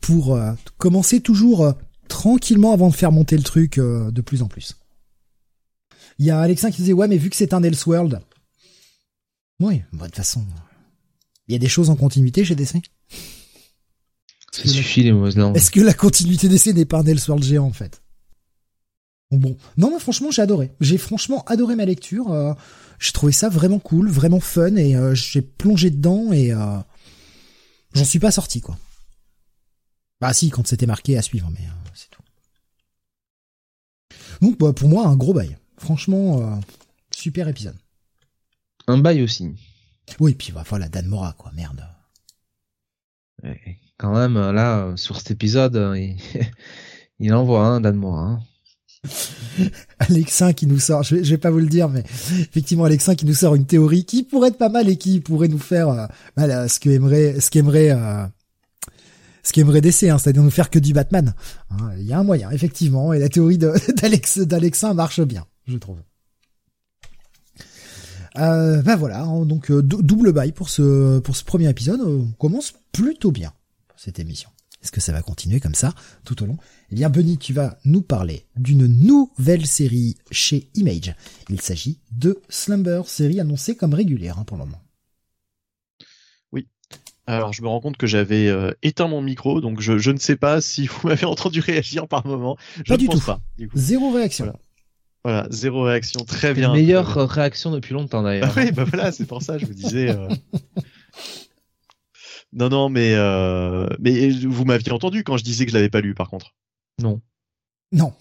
[0.00, 1.72] pour euh, commencer toujours euh,
[2.08, 4.76] tranquillement avant de faire monter le truc de plus en plus.
[6.18, 8.20] Il y a Alexin qui disait ouais mais vu que c'est un Elseworld,
[9.60, 10.44] Oui, bah, de toute façon,
[11.46, 12.76] il y a des choses en continuité chez DC.
[14.58, 15.56] Ça suffit les mauvaises langues.
[15.56, 18.02] Est-ce que la continuité d'essai n'est pas un Elseworld géant en fait?
[19.30, 20.72] Bon, non, mais franchement, j'ai adoré.
[20.80, 22.32] J'ai franchement adoré ma lecture.
[22.32, 22.54] Euh,
[22.98, 26.78] j'ai trouvé ça vraiment cool, vraiment fun, et euh, j'ai plongé dedans et euh,
[27.94, 28.76] j'en suis pas sorti quoi.
[30.20, 32.22] Bah si, quand c'était marqué à suivre, mais c'est tout.
[34.40, 35.56] Donc bah, pour moi, un gros bail.
[35.76, 36.60] Franchement,
[37.14, 37.76] super épisode.
[38.88, 39.54] Un bail aussi.
[40.18, 41.86] Oui, puis bah, voilà, Dan Mora, quoi, merde.
[43.98, 46.16] Quand même, là, sur cet épisode, il,
[47.20, 48.02] il envoie, hein, Dan.
[48.04, 48.40] Hein.
[49.98, 52.00] Alexin qui nous sort, je vais, pas vous le dire, mais
[52.40, 55.48] effectivement Alexin qui nous sort une théorie qui pourrait être pas mal et qui pourrait
[55.48, 55.88] nous faire
[56.38, 58.26] euh, ce qu'aimerait, euh,
[59.80, 61.34] DC, hein, c'est-à-dire nous faire que du Batman.
[61.70, 63.58] Hein, il y a un moyen, effectivement, et la théorie
[63.96, 65.98] d'Alex, d'Alexin marche bien, je trouve.
[68.36, 72.00] Euh, ben voilà, donc euh, double bail pour ce premier épisode.
[72.00, 73.52] On commence plutôt bien
[73.98, 74.50] cette émission.
[74.82, 75.92] Est-ce que ça va continuer comme ça
[76.24, 76.56] tout au long?
[76.92, 81.14] Eh bien, Benny, tu vas nous parler d'une nouvelle série chez Image.
[81.48, 84.80] Il s'agit de Slumber, série annoncée comme régulière hein, pour le moment.
[86.52, 86.68] Oui.
[87.26, 90.36] Alors, je me rends compte que j'avais euh, éteint mon micro, donc je, ne sais
[90.36, 92.56] pas si vous m'avez entendu réagir par moment.
[92.76, 93.18] Je pas du tout.
[93.18, 93.40] Pas,
[93.74, 94.52] Zéro réaction.
[95.24, 95.48] Voilà.
[95.50, 96.72] zéro réaction, très bien.
[96.72, 98.52] Meilleure réaction depuis longtemps d'ailleurs.
[98.56, 100.10] oui, bah voilà, c'est pour ça, je vous disais.
[100.10, 100.28] Euh,
[102.52, 106.00] Non, non, mais euh, mais vous m'aviez entendu quand je disais que je l'avais pas
[106.00, 106.54] lu, par contre.
[107.00, 107.20] Non.
[107.92, 108.12] Non.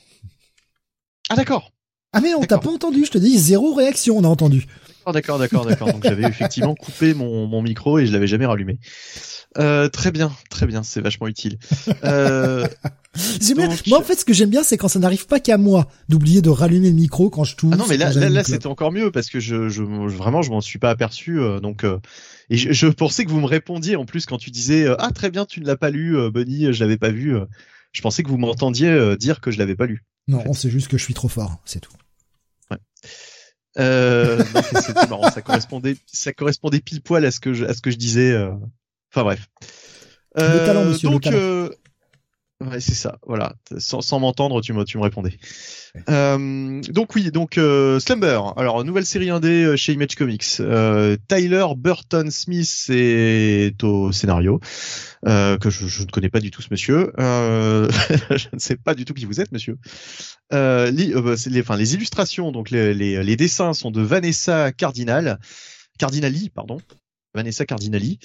[1.30, 1.72] Ah d'accord.
[2.14, 4.66] Ah mais on t'a pas entendu, je te dis zéro réaction, on a entendu.
[5.12, 5.92] D'accord, d'accord, d'accord.
[5.92, 8.80] Donc j'avais effectivement coupé mon, mon micro et je l'avais jamais rallumé.
[9.58, 11.58] Euh, très bien, très bien, c'est vachement utile.
[12.04, 12.68] Euh,
[13.88, 16.42] Moi, en fait, ce que j'aime bien, c'est quand ça n'arrive pas qu'à moi d'oublier
[16.42, 17.72] de rallumer le micro quand je touche.
[17.74, 20.62] Ah non, mais là, là, c'était encore mieux parce que je, je vraiment, je m'en
[20.62, 21.40] suis pas aperçu.
[21.40, 21.98] Euh, donc, euh,
[22.50, 25.12] et je, je, pensais que vous me répondiez en plus quand tu disais euh, ah
[25.12, 27.36] très bien, tu ne l'as pas lu, Bunny, je l'avais pas vu.
[27.92, 30.04] je pensais que vous m'entendiez dire que je l'avais pas lu.
[30.28, 31.94] Non, c'est juste que je suis trop fort, c'est tout.
[32.70, 32.78] Ouais.
[33.80, 34.44] Euh,
[34.82, 37.92] c'était marrant, ça correspondait, ça correspondait pile poil à ce que je, à ce que
[37.92, 38.36] je disais.
[39.12, 39.48] Enfin bref.
[40.36, 41.10] le talent, monsieur.
[41.10, 41.70] le talent.
[42.60, 43.54] Ouais, c'est ça, voilà.
[43.78, 45.38] Sans, sans m'entendre, tu me, tu me répondais.
[46.10, 48.54] Euh, donc oui, donc euh, Slumber.
[48.58, 50.44] Alors nouvelle série indé euh, chez Image Comics.
[50.60, 54.60] Euh, Tyler Burton Smith est au scénario.
[55.28, 57.12] Euh, que je, je, ne connais pas du tout ce monsieur.
[57.18, 59.78] je ne sais pas du tout qui vous êtes, monsieur.
[60.52, 65.40] Les, bah, les, enfin, les illustrations, donc les, les, les, dessins sont de Vanessa Cardinal.
[66.00, 66.80] Cardinali, pardon.
[67.38, 68.20] Vanessa Cardinali.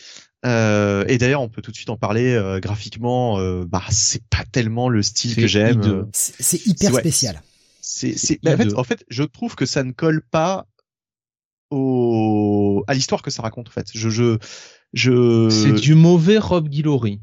[0.45, 3.39] Euh, et d'ailleurs, on peut tout de suite en parler euh, graphiquement.
[3.39, 6.09] Euh, bah, c'est pas tellement le style que j'aime.
[6.13, 7.43] C'est hyper spécial.
[7.81, 8.41] C'est, c'est.
[8.49, 10.67] En fait, en fait, je trouve que ça ne colle pas
[11.71, 13.69] au à l'histoire que ça raconte.
[13.69, 14.39] En fait, je, je,
[14.93, 15.49] je.
[15.51, 17.21] C'est du mauvais Rob Guillory.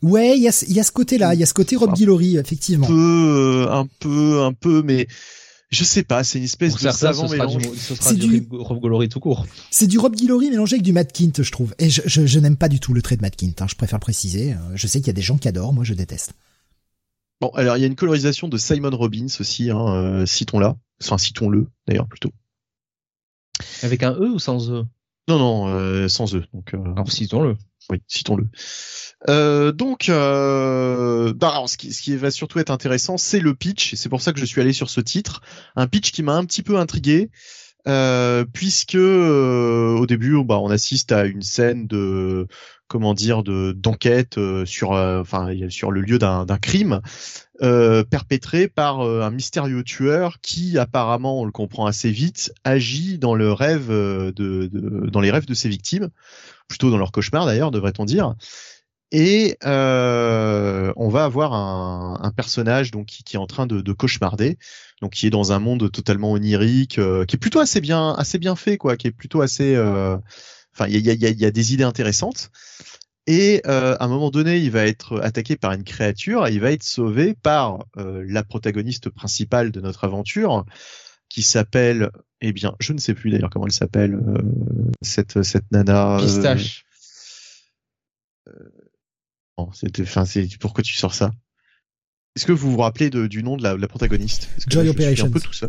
[0.00, 2.36] Ouais, il y a, y a ce côté-là, il y a ce côté Rob Guillory,
[2.36, 2.86] effectivement.
[2.86, 5.08] Un peu, un peu, un peu, mais
[5.70, 7.62] je sais pas, c'est une espèce de savant mélange.
[7.74, 9.46] C'est du, Rob Guillory tout court.
[9.70, 11.74] C'est du Rob Guillory mélangé avec du Matt Kint, je trouve.
[11.78, 13.74] Et je, je, je n'aime pas du tout le trait de Matt Kint, hein, je
[13.74, 14.54] préfère préciser.
[14.74, 16.34] Je sais qu'il y a des gens qui adorent, moi je déteste.
[17.40, 20.76] Bon, alors il y a une colorisation de Simon Robbins aussi, hein, euh, citons-la.
[21.02, 22.32] Enfin, citons-le, d'ailleurs, plutôt.
[23.82, 24.84] Avec un E ou sans E?
[25.28, 26.44] Non, non, euh, sans E.
[26.52, 26.92] Donc, euh...
[26.92, 27.56] Alors, citons-le.
[27.90, 28.46] Oui, citons-le.
[29.28, 33.94] Euh, donc, euh, bah, ce, qui, ce qui va surtout être intéressant, c'est le pitch.
[33.94, 35.40] C'est pour ça que je suis allé sur ce titre.
[35.74, 37.30] Un pitch qui m'a un petit peu intrigué.
[37.86, 42.46] Euh, puisque euh, au début, bah, on assiste à une scène de
[42.86, 47.00] comment dire de d'enquête euh, sur enfin sur le lieu d'un crime
[47.60, 53.52] perpétré par un mystérieux tueur qui apparemment, on le comprend assez vite, agit dans le
[53.52, 54.70] rêve de, de
[55.08, 56.10] dans les rêves de ses victimes,
[56.68, 58.34] plutôt dans leur cauchemar d'ailleurs, devrait-on dire.
[59.10, 64.58] Et euh, on va avoir un, personnage donc qui, est en train de, de, cauchemarder,
[65.00, 68.38] donc qui est dans un monde totalement onirique, euh, qui est plutôt assez bien, assez
[68.38, 69.74] bien fait, quoi, qui est plutôt assez.
[69.74, 70.16] Euh,
[70.74, 72.50] enfin, il y a, y, a, des idées intéressantes.
[73.26, 76.60] Et euh, à un moment donné, il va être attaqué par une créature et il
[76.60, 80.64] va être sauvé par la protagoniste principale de notre aventure,
[81.38, 82.10] qui s'appelle,
[82.40, 84.18] eh bien, je ne sais plus d'ailleurs comment elle s'appelle,
[85.02, 86.16] cette cette nana.
[86.18, 86.84] Pistache.
[89.72, 91.30] C'était, enfin, c'est pourquoi tu sors ça
[92.34, 94.48] Est-ce que vous vous rappelez de, du nom de la, la protagoniste?
[94.66, 95.26] Joy Operation.
[95.26, 95.68] un peu tout ça.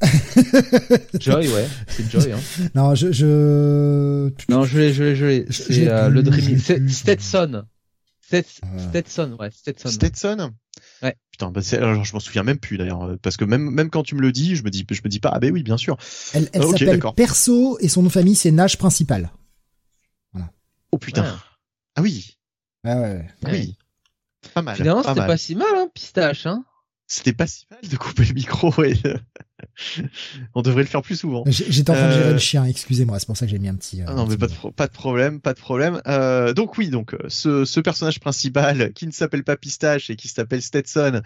[1.20, 2.32] Joy, ouais, c'est Joy.
[2.32, 2.40] Hein.
[2.74, 4.30] Non, je, je.
[4.48, 5.46] Non, je l'ai, je l'ai, je l'ai.
[5.50, 6.58] C'est euh, le Dream.
[6.88, 7.66] Stetson.
[8.22, 9.90] Stetson, ouais, Stetson.
[9.90, 10.52] Stetson?
[11.02, 11.14] Ouais.
[11.30, 13.90] Putain, bah c'est- alors, je m'en souviens même plus d'ailleurs, euh, parce que même même
[13.90, 15.62] quand tu me le dis, je me dis je me dis pas ah ben oui
[15.62, 15.96] bien sûr.
[16.32, 17.00] Elle, elle Ah, s'appelle.
[17.14, 19.30] Perso et son nom de famille c'est Nage Principal.
[20.92, 21.22] Oh putain.
[21.24, 21.28] Ouais.
[21.96, 22.36] Ah oui.
[22.84, 23.26] Ouais, ouais, ouais.
[23.44, 23.76] Ah oui.
[24.54, 24.76] Pas mal.
[24.76, 25.26] Finalement, pas c'était mal.
[25.26, 26.64] pas si mal, hein, pistache, hein.
[27.08, 28.72] C'était pas si mal de couper le micro.
[28.78, 28.94] ouais.
[30.54, 31.44] On devrait le faire plus souvent.
[31.46, 33.68] J'étais en train de gérer Euh, le chien, excusez-moi, c'est pour ça que j'ai mis
[33.68, 34.02] un petit.
[34.02, 36.00] euh, Ah un non, mais petit pas de, pas de problème, pas de problème.
[36.06, 40.16] Euh, donc oui, donc euh, ce, ce personnage principal qui ne s'appelle pas Pistache et
[40.16, 41.22] qui s'appelle Stetson,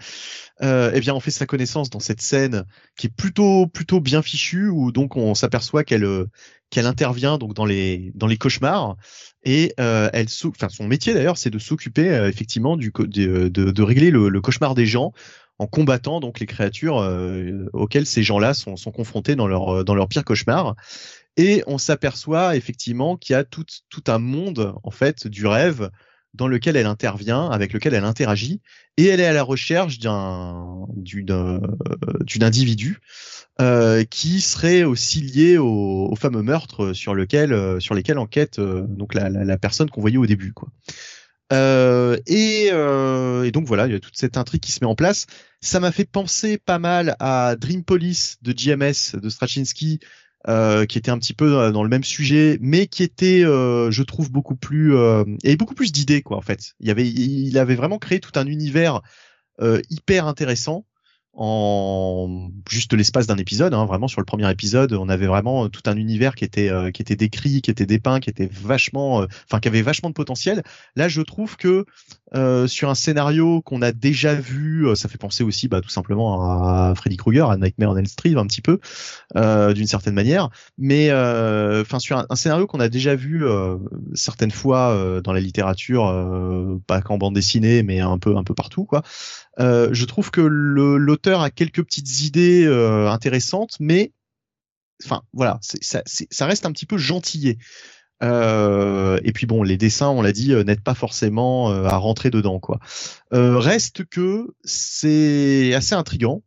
[0.61, 2.63] euh, eh bien on fait sa connaissance dans cette scène
[2.97, 6.25] qui est plutôt plutôt bien fichue où donc on s'aperçoit qu'elle euh,
[6.69, 8.95] qu'elle intervient donc dans les dans les cauchemars
[9.43, 13.71] et euh, elle enfin son métier d'ailleurs c'est de s'occuper euh, effectivement du de, de,
[13.71, 15.11] de régler le, le cauchemar des gens
[15.61, 20.07] en combattant donc les créatures euh, auxquelles ces gens-là sont, confrontés dans leur dans leur
[20.07, 20.75] pire cauchemar.
[21.37, 23.65] Et on s'aperçoit effectivement qu'il y a tout,
[24.07, 25.89] un monde en fait du rêve
[26.33, 28.61] dans lequel elle intervient, avec lequel elle interagit,
[28.97, 31.59] et elle est à la recherche d'un d'une euh,
[32.25, 32.99] d'une individu
[33.61, 37.79] euh, qui serait aussi lié au, fameux meurtre sur lequel euh,
[38.17, 40.53] enquête euh, donc la, personne qu'on voyait au début.
[41.51, 44.87] Euh, et, euh, et donc voilà, il y a toute cette intrigue qui se met
[44.89, 45.25] en place.
[45.59, 49.99] Ça m'a fait penser pas mal à Dream Police de JMS de Straczynski,
[50.47, 54.03] euh, qui était un petit peu dans- le même sujet, mais qui était, euh, je
[54.03, 56.73] trouve, beaucoup plus, euh, avait beaucoup plus d'idées quoi en fait.
[56.79, 59.01] Il y avait, il avait vraiment créé tout un univers
[59.61, 60.85] euh, hyper intéressant
[61.33, 63.73] en juste l'espace d'un épisode.
[63.73, 66.91] Hein, vraiment sur le premier épisode, on avait vraiment tout un univers qui était euh,
[66.91, 70.13] qui était décrit, qui était dépeint, qui était vachement, euh, enfin qui avait vachement de
[70.13, 70.63] potentiel.
[70.95, 71.85] Là, je trouve que
[72.33, 75.89] euh, sur un scénario qu'on a déjà vu, euh, ça fait penser aussi, bah, tout
[75.89, 78.79] simplement à Freddy Krueger, à Nightmare on Elm Street un petit peu,
[79.35, 80.49] euh, d'une certaine manière.
[80.77, 83.77] Mais euh, enfin sur un, un scénario qu'on a déjà vu euh,
[84.13, 88.43] certaines fois euh, dans la littérature, euh, pas qu'en bande dessinée, mais un peu un
[88.43, 89.01] peu partout quoi.
[89.59, 94.11] Euh, je trouve que l'auteur a quelques petites idées euh, intéressantes, mais
[95.03, 97.57] enfin voilà, c'est- ça, c'est- ça reste un petit peu gentillé.
[98.23, 101.97] Euh, et puis bon, les dessins, on l'a dit, euh, n'aident pas forcément euh, à
[101.97, 102.79] rentrer dedans, quoi.
[103.33, 106.43] Euh, reste que c'est assez intrigant.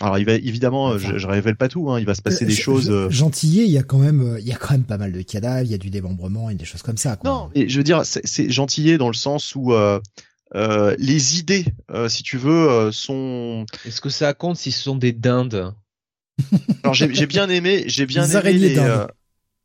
[0.00, 2.52] Alors, il va évidemment, je, je révèle pas tout, hein, il va se passer des
[2.52, 2.84] je- choses.
[2.88, 5.22] je- Gentillé, il y a quand même, il y a quand même pas mal de
[5.22, 7.16] cadavres, il y a du démembrement et des choses comme ça.
[7.16, 7.28] Quoi.
[7.30, 9.98] Non, mais je veux dire, c'est- c'est gentillé dans le sens où euh,
[10.54, 13.66] euh, les idées, euh, si tu veux, euh, sont.
[13.84, 15.74] Est-ce que ça compte si ce sont des dindes?
[16.82, 18.86] Alors, j'ai bien aimé, j'ai bien Les aimé araignées les, dindes.
[18.88, 19.06] euh,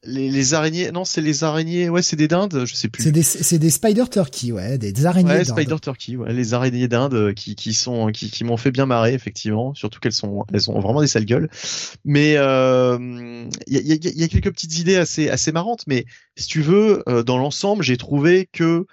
[0.04, 0.92] les, les araignées.
[0.92, 1.88] Non, c'est les araignées.
[1.88, 2.66] Ouais, c'est des dindes.
[2.66, 3.04] Je sais plus.
[3.04, 5.30] C'est des, c'est des spider turkey, ouais, des araignées.
[5.32, 5.46] Ouais.
[5.46, 9.14] Spider Turkey, ouais, les araignées d'Inde qui, qui sont qui, qui m'ont fait bien marrer
[9.14, 11.50] effectivement, surtout qu'elles sont elles ont vraiment des sales gueules.
[12.04, 15.52] Mais euh, il y, a, y a- il y a quelques petites idées assez assez
[15.54, 16.06] marrantes, mais
[16.36, 18.86] si tu veux, euh, dans l'ensemble, j'ai trouvé que euh,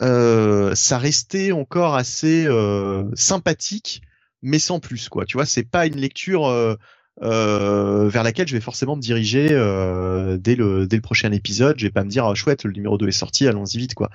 [0.00, 4.02] ça restait encore assez euh, sympathique,
[4.42, 5.24] mais sans plus quoi.
[5.26, 6.76] Tu vois, c'est pas une lecture euh,
[7.22, 11.78] euh, vers laquelle je vais forcément me diriger euh, dès le dès le prochain épisode.
[11.78, 14.10] Je vais pas me dire ah, chouette, le numéro 2 est sorti, allons-y vite quoi.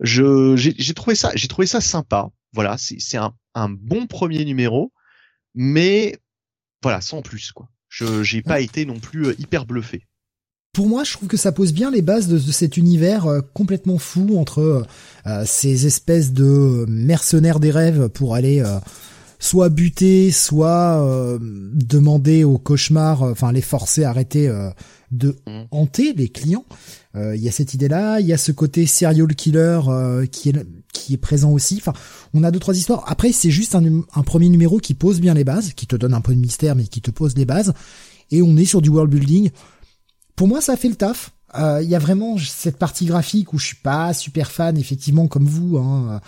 [0.00, 2.28] Je j'ai trouvé ça j'ai trouvé ça sympa.
[2.52, 4.92] Voilà c'est c'est un, un bon premier numéro
[5.54, 6.18] mais
[6.82, 7.68] voilà sans plus quoi.
[7.88, 10.06] Je j'ai pas été non plus euh, hyper bluffé
[10.76, 13.40] Pour moi, je trouve que ça pose bien les bases de, de cet univers euh,
[13.54, 14.84] complètement fou entre
[15.26, 18.78] euh, ces espèces de mercenaires des rêves pour aller euh,
[19.38, 24.68] soit buter, soit euh, demander aux cauchemars, euh, enfin les forcer à arrêter euh,
[25.12, 25.64] de Mhm.
[25.70, 26.66] hanter les clients.
[27.14, 30.50] Euh, Il y a cette idée-là, il y a ce côté serial killer euh, qui
[30.50, 31.76] est qui est présent aussi.
[31.78, 31.94] Enfin,
[32.34, 33.04] on a deux trois histoires.
[33.06, 33.82] Après, c'est juste un,
[34.14, 36.74] un premier numéro qui pose bien les bases, qui te donne un peu de mystère,
[36.76, 37.72] mais qui te pose les bases.
[38.30, 39.50] Et on est sur du world building.
[40.36, 41.32] Pour moi, ça fait le taf.
[41.58, 45.26] Euh, Il y a vraiment cette partie graphique où je suis pas super fan, effectivement,
[45.26, 45.78] comme vous.
[45.78, 46.20] Hein.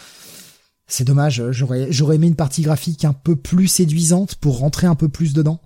[0.88, 1.42] C'est dommage.
[1.50, 5.34] J'aurais j'aurais aimé une partie graphique un peu plus séduisante pour rentrer un peu plus
[5.34, 5.60] dedans.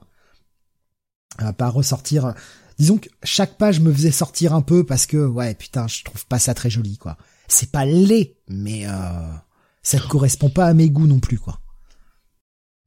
[1.40, 2.34] Euh, pas ressortir.
[2.78, 6.26] Disons que chaque page me faisait sortir un peu parce que ouais putain je trouve
[6.26, 7.16] pas ça très joli quoi.
[7.46, 9.32] C'est pas laid mais euh,
[9.82, 11.60] ça ne correspond pas à mes goûts non plus quoi.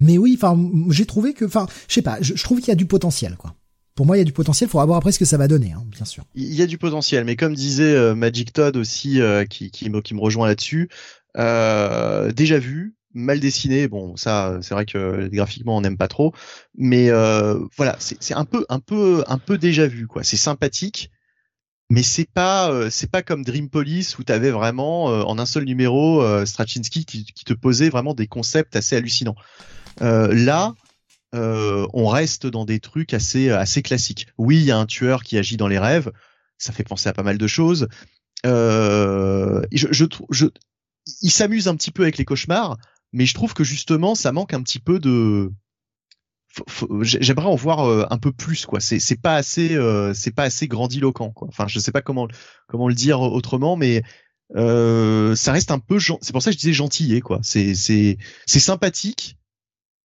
[0.01, 2.71] Mais oui enfin j'ai trouvé que enfin je sais pas je, je trouve qu'il y
[2.71, 3.55] a du potentiel quoi.
[3.95, 5.71] Pour moi il y a du potentiel faut voir après ce que ça va donner
[5.71, 6.25] hein, bien sûr.
[6.35, 9.89] il y a du potentiel mais comme disait euh, Magic Todd aussi euh, qui qui
[9.89, 10.89] me qui me rejoint là-dessus
[11.37, 16.33] euh, déjà vu mal dessiné bon ça c'est vrai que graphiquement on n'aime pas trop
[16.77, 21.09] mais euh, voilà c'est un peu un peu un peu déjà vu quoi c'est sympathique
[21.89, 25.63] mais c'est pas c'est pas comme Dream Police où tu avais vraiment en un seul
[25.63, 29.35] numéro Straczynski qui, qui te posait vraiment des concepts assez hallucinants.
[30.01, 30.73] Là,
[31.35, 34.27] euh, on reste dans des trucs assez assez classiques.
[34.37, 36.11] Oui, il y a un tueur qui agit dans les rêves,
[36.57, 37.87] ça fait penser à pas mal de choses.
[38.45, 40.47] Euh, je, je, je,
[41.21, 42.77] il s'amuse un petit peu avec les cauchemars,
[43.13, 45.51] mais je trouve que justement ça manque un petit peu de
[47.01, 50.67] j'aimerais en voir euh, un peu plus quoi c'est pas assez euh, c'est pas assez
[50.67, 52.27] grandiloquent quoi enfin je sais pas comment
[52.67, 54.03] comment le dire autrement mais
[54.55, 58.17] euh, ça reste un peu c'est pour ça que je disais gentillet quoi c'est c'est
[58.47, 59.37] sympathique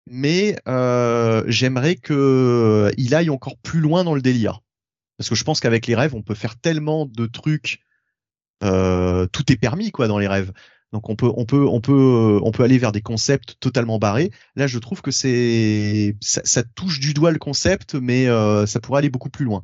[0.10, 4.62] mais euh, j'aimerais que il aille encore plus loin dans le délire
[5.18, 7.82] parce que je pense qu'avec les rêves on peut faire tellement de trucs
[8.64, 10.52] euh, tout est permis quoi dans les rêves
[10.92, 14.32] donc on peut on peut on peut on peut aller vers des concepts totalement barrés.
[14.56, 18.80] Là, je trouve que c'est ça, ça, touche du doigt le concept, mais euh, ça
[18.80, 19.64] pourrait aller beaucoup plus loin.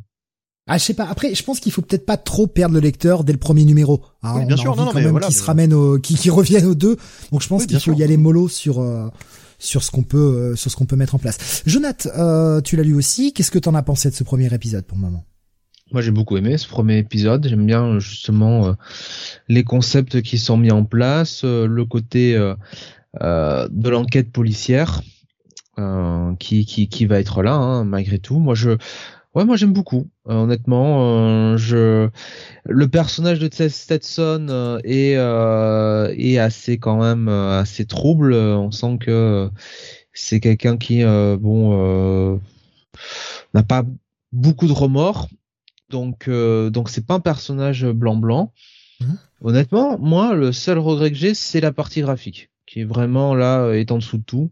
[0.68, 1.06] Ah, je sais pas.
[1.06, 4.04] Après, je pense qu'il faut peut-être pas trop perdre le lecteur dès le premier numéro.
[4.24, 6.76] Hein, bien sûr, non, quand même voilà, qui se ramène au, qui, qui reviennent aux
[6.76, 6.98] deux.
[7.32, 9.08] Donc je pense qu'il faut y aller mollo sur euh,
[9.60, 11.64] sur ce qu'on peut euh, sur ce qu'on peut mettre en place.
[11.66, 13.34] Jonathan, euh, tu l'as lu aussi.
[13.34, 15.26] Qu'est-ce que t'en as pensé de ce premier épisode pour le moment?
[15.92, 17.48] Moi, j'ai beaucoup aimé ce premier épisode.
[17.48, 18.74] J'aime bien justement euh,
[19.48, 25.02] les concepts qui sont mis en place, euh, le côté euh, de l'enquête policière
[26.40, 28.40] qui, qui, qui va être là hein, malgré tout.
[28.40, 28.78] Moi, je
[29.36, 30.08] Ouais, moi j'aime beaucoup.
[30.26, 32.10] honnêtement, je
[32.64, 38.34] le personnage de Stetson est est assez quand même assez trouble.
[38.34, 39.50] On sent que
[40.14, 42.40] c'est quelqu'un qui bon
[43.54, 43.84] n'a pas
[44.32, 45.28] beaucoup de remords
[45.90, 48.54] donc euh, donc c'est pas un personnage blanc blanc.
[49.02, 49.18] Mhm.
[49.42, 53.62] Honnêtement, moi le seul regret que j'ai c'est la partie graphique qui est vraiment là
[53.62, 54.52] euh, est en dessous de tout.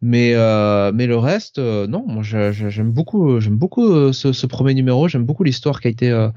[0.00, 5.24] Mais euh, mais le reste non, moi j'aime beaucoup j'aime beaucoup ce, premier numéro, j'aime
[5.24, 6.28] beaucoup l'histoire qui a été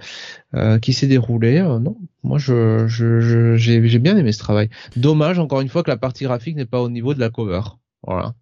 [0.81, 1.61] qui s'est déroulée.
[1.61, 4.69] non, moi je j'ai j'ai bien aimé ce travail.
[4.95, 7.61] Dommage encore une fois que la partie graphique n'est pas au niveau de la cover.
[8.05, 8.33] Voilà.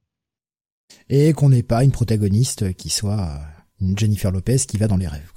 [1.09, 3.41] Et qu'on n'ait pas une protagoniste qui soit
[3.81, 5.31] une Jennifer Lopez qui va dans les rêves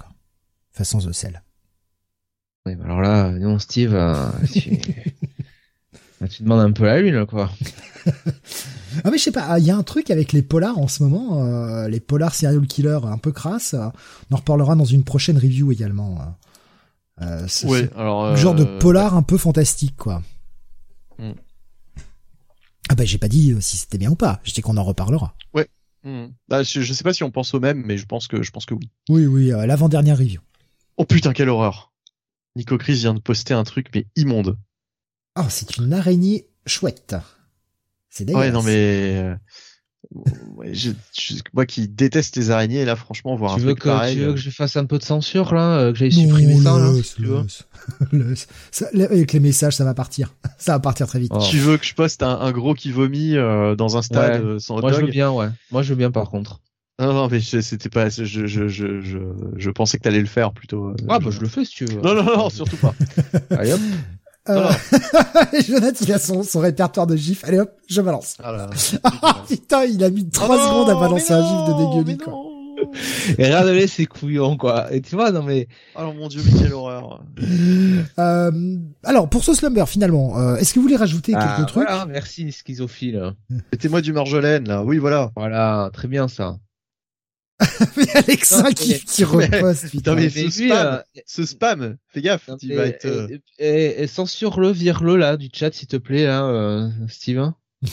[0.73, 1.43] façon The Cell.
[2.65, 4.79] Oui, alors là, non, Steve, euh, tu...
[6.29, 6.43] tu...
[6.43, 7.51] demandes un peu la lune, quoi.
[9.03, 11.03] ah mais je sais pas, il y a un truc avec les polars en ce
[11.03, 13.73] moment, euh, les polars serial killer un peu crasse.
[13.73, 16.35] on en reparlera dans une prochaine review également.
[17.21, 20.21] Euh, ouais, alors genre de polar un peu fantastique, quoi.
[21.19, 21.33] Hmm.
[22.89, 24.39] Ah bah j'ai pas dit si c'était bien ou pas.
[24.43, 25.35] Je dis qu'on en reparlera.
[25.53, 25.67] Ouais.
[26.03, 26.27] Hmm.
[26.49, 28.51] Bah, je, je, sais pas si on pense au même, mais je pense que je
[28.51, 28.89] pense que oui.
[29.09, 30.41] Oui, oui, l'avant-dernière review.
[30.97, 31.93] Oh putain, quelle horreur.
[32.55, 34.57] Nico Chris vient de poster un truc, mais immonde.
[35.37, 37.15] Oh, c'est une araignée chouette.
[38.09, 38.47] C'est dégueulasse.
[38.47, 39.17] Ouais, non, mais...
[39.17, 39.35] Euh,
[40.71, 40.91] je,
[41.53, 44.15] moi qui déteste les araignées, là, franchement, voir tu un veux truc que, pareil...
[44.15, 46.77] Tu veux que je fasse un peu de censure, là euh, Que j'aille supprimer ça,
[46.77, 48.35] là tu veux
[48.71, 50.35] ça, Avec les messages, ça va partir.
[50.59, 51.31] Ça va partir très vite.
[51.33, 51.43] Oh.
[51.49, 54.93] Tu veux que je poste un, gros qui vomit euh, dans un stade sans Moi,
[54.93, 55.49] je veux bien, ouais.
[55.71, 56.61] Moi, je veux bien, par contre.
[56.99, 58.09] Non, non, mais c'était pas.
[58.09, 59.17] Je, je, je, je,
[59.57, 60.89] je pensais que t'allais le faire plutôt.
[60.89, 62.01] Euh, ah, bah, je le fais si tu veux.
[62.01, 62.93] Non, non, non, surtout pas.
[63.49, 63.81] Allez hop.
[64.49, 64.69] Euh...
[65.67, 67.43] Jonathan, il a son, son répertoire de gifs.
[67.45, 68.37] Allez hop, je balance.
[68.43, 68.69] Ah,
[69.21, 72.33] ah putain, il a mis 3 oh secondes à balancer un gif de dégueulis, quoi.
[73.37, 74.91] Et regardez ces couillons, quoi.
[74.93, 75.67] Et tu vois, non mais.
[75.95, 77.23] Alors mon dieu, mais quelle horreur.
[78.19, 78.51] Euh,
[79.03, 82.05] alors, pour ce slumber, finalement, euh, est-ce que vous voulez rajouter ah, quelques trucs Voilà,
[82.05, 83.33] merci, schizophile.
[83.71, 84.83] Mettez-moi du marjolaine, là.
[84.83, 85.31] Oui, voilà.
[85.35, 86.57] Voilà, très bien, ça.
[87.97, 90.15] mais Alexa qui, qui reposte, putain.
[90.15, 93.05] mais, ce, spam, euh, ce spam, fais gaffe, tu vas être...
[93.05, 93.27] Euh,
[93.59, 97.53] et, censure-le, vire-le, là, du chat, s'il te plaît, hein, euh, Steven.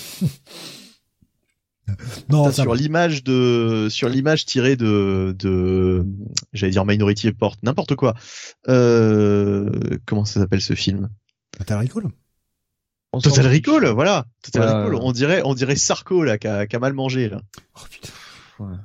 [2.29, 6.07] non, sur l'image de, sur l'image tirée de, de,
[6.53, 8.15] j'allais dire Minority Report, n'importe quoi.
[8.69, 9.71] Euh,
[10.07, 11.09] comment ça s'appelle ce film?
[11.59, 12.11] Total Recall?
[13.23, 14.27] Total Recall, voilà.
[14.43, 14.95] Total Recall.
[14.95, 17.41] On dirait, on dirait Sarko, là, qui a, qui a mal mangé, là.
[17.77, 18.13] Oh putain.
[18.61, 18.77] Ouais.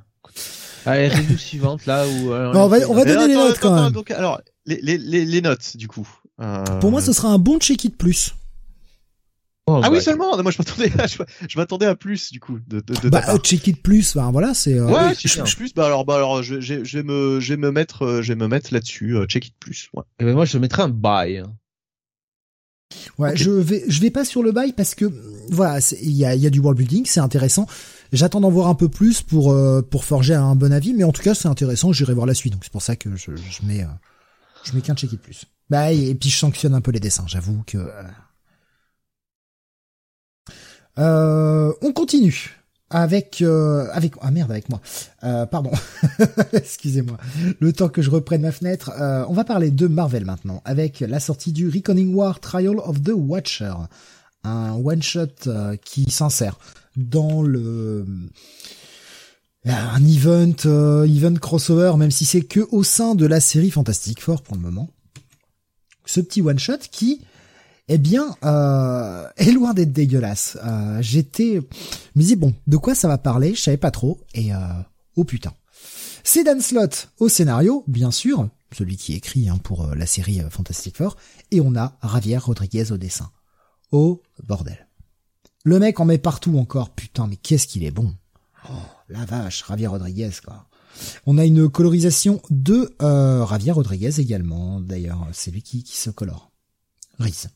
[0.86, 2.32] Allez, review suivante là où.
[2.32, 3.92] Euh, on, va, on va donner les notes quand même.
[3.92, 6.08] Donc, alors, les, les, les, notes du coup.
[6.40, 6.64] Euh...
[6.80, 8.34] Pour moi, ce sera un bon check-it plus.
[9.68, 10.40] Oh, ah oui seulement.
[10.40, 13.66] moi je m'attendais, à, je, m'attendais à plus du coup de, de, de bah check
[13.66, 14.74] it plus, bah, voilà c'est.
[14.74, 14.86] Euh...
[14.86, 15.74] Ouais, check it plus.
[15.74, 18.38] Bah alors, bah alors, je, je, je vais me, je vais me mettre, je vais
[18.38, 19.16] me mettre là-dessus.
[19.26, 19.90] Check it plus.
[19.92, 20.04] Ouais.
[20.20, 21.42] Et ben moi je mettrais un buy.
[23.18, 25.06] Ouais, je vais, je vais pas sur le buy parce que
[25.50, 27.66] voilà, il y a, y a du world building, c'est intéressant.
[28.12, 31.12] J'attends d'en voir un peu plus pour euh, pour forger un bon avis, mais en
[31.12, 31.92] tout cas c'est intéressant.
[31.92, 34.94] J'irai voir la suite, donc c'est pour ça que je, je mets euh, mets qu'un
[34.94, 35.44] check de plus.
[35.70, 37.24] Bah et, puis je sanctionne un peu les dessins.
[37.26, 37.78] J'avoue que
[40.98, 42.56] euh, on continue
[42.88, 44.80] avec avec ah merde avec moi
[45.50, 45.72] pardon
[46.52, 47.16] excusez-moi
[47.58, 48.92] le temps que je reprenne ma fenêtre
[49.28, 53.10] on va parler de Marvel maintenant avec la sortie du Reckoning War Trial of the
[53.12, 53.74] Watcher
[54.44, 55.50] un one shot
[55.84, 56.58] qui s'insère
[56.96, 58.04] dans le
[59.64, 64.20] un event euh, event crossover même si c'est que au sein de la série Fantastic
[64.20, 64.88] Four pour le moment
[66.06, 67.20] ce petit one shot qui
[67.88, 70.56] Eh bien, euh, est loin d'être dégueulasse.
[70.64, 71.60] Euh, J'étais,
[72.14, 73.54] me dis bon, de quoi ça va parler?
[73.54, 74.20] Je savais pas trop.
[74.34, 74.58] Et euh,
[75.16, 75.52] oh putain,
[76.24, 80.40] c'est Dan Slott au scénario, bien sûr, celui qui écrit hein, pour euh, la série
[80.40, 81.16] euh, Fantastic Four,
[81.50, 83.30] et on a Javier Rodriguez au dessin.
[83.92, 84.85] Oh bordel.
[85.66, 86.90] Le mec en met partout encore.
[86.90, 88.14] Putain, mais qu'est-ce qu'il est bon.
[88.70, 88.74] Oh,
[89.08, 90.68] la vache, Javier Rodriguez quoi.
[91.26, 94.80] On a une colorisation de euh, Javier Rodriguez également.
[94.80, 96.52] D'ailleurs, c'est lui qui, se colore.
[97.18, 97.48] Riz.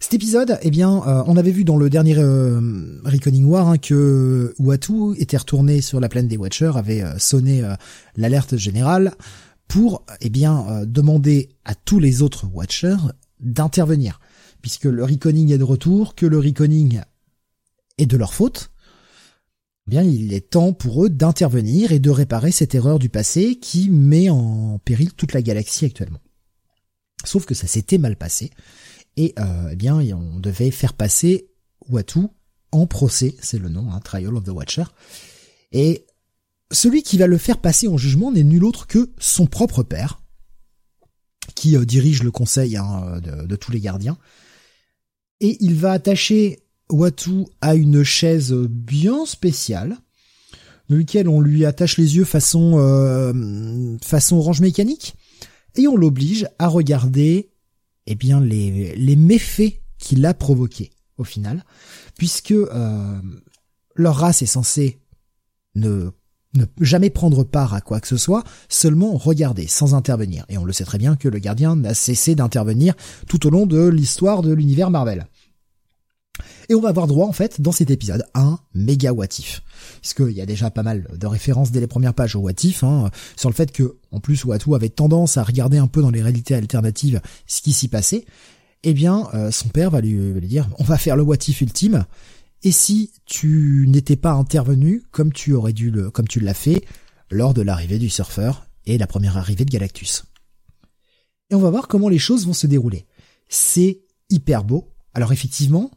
[0.00, 3.02] Cet épisode, eh bien, euh, on avait vu dans le dernier euh,
[3.42, 7.74] War hein, que Watu était retourné sur la plaine des Watchers, avait euh, sonné euh,
[8.16, 9.12] l'alerte générale
[9.68, 12.96] pour, eh bien, demander à tous les autres Watchers
[13.40, 14.20] d'intervenir,
[14.66, 17.00] puisque le Reckoning est de retour, que le Reckoning
[17.98, 18.72] est de leur faute.
[19.86, 23.60] eh Bien, il est temps pour eux d'intervenir et de réparer cette erreur du passé
[23.60, 26.18] qui met en péril toute la galaxie actuellement.
[27.24, 28.50] Sauf que ça s'était mal passé
[29.16, 31.48] et euh, eh bien on devait faire passer
[31.88, 32.26] Watu
[32.72, 34.86] en procès, c'est le nom, hein, Trial of the Watcher.
[35.70, 36.06] Et
[36.72, 40.20] celui qui va le faire passer en jugement n'est nul autre que son propre père,
[41.54, 44.18] qui euh, dirige le conseil hein, de tous les gardiens.
[45.40, 46.60] Et il va attacher
[46.90, 49.96] Watu à une chaise bien spéciale,
[50.88, 55.14] de laquelle on lui attache les yeux façon euh, façon orange mécanique,
[55.74, 57.50] et on l'oblige à regarder
[58.06, 61.64] eh bien les, les méfaits qu'il a provoqués au final,
[62.16, 63.20] puisque euh,
[63.94, 65.00] leur race est censée
[65.74, 66.10] ne,
[66.56, 70.44] ne jamais prendre part à quoi que ce soit, seulement regarder sans intervenir.
[70.48, 72.94] Et on le sait très bien que le gardien n'a cessé d'intervenir
[73.28, 75.26] tout au long de l'histoire de l'univers Marvel.
[76.68, 79.62] Et on va avoir droit en fait dans cet épisode à un méga watif.
[80.00, 83.10] Puisqu'il y a déjà pas mal de références dès les premières pages au watif, hein,
[83.36, 86.22] sur le fait que, en plus, Watu avait tendance à regarder un peu dans les
[86.22, 88.24] réalités alternatives ce qui s'y passait.
[88.82, 91.60] Eh bien, euh, son père va lui, va lui dire, on va faire le watif
[91.60, 92.04] ultime.
[92.62, 96.84] Et si tu n'étais pas intervenu comme tu aurais dû le, comme tu l'as fait
[97.30, 100.24] lors de l'arrivée du surfeur et la première arrivée de Galactus.
[101.50, 103.06] Et on va voir comment les choses vont se dérouler.
[103.48, 104.00] C'est
[104.30, 104.92] hyper beau.
[105.14, 105.90] Alors effectivement,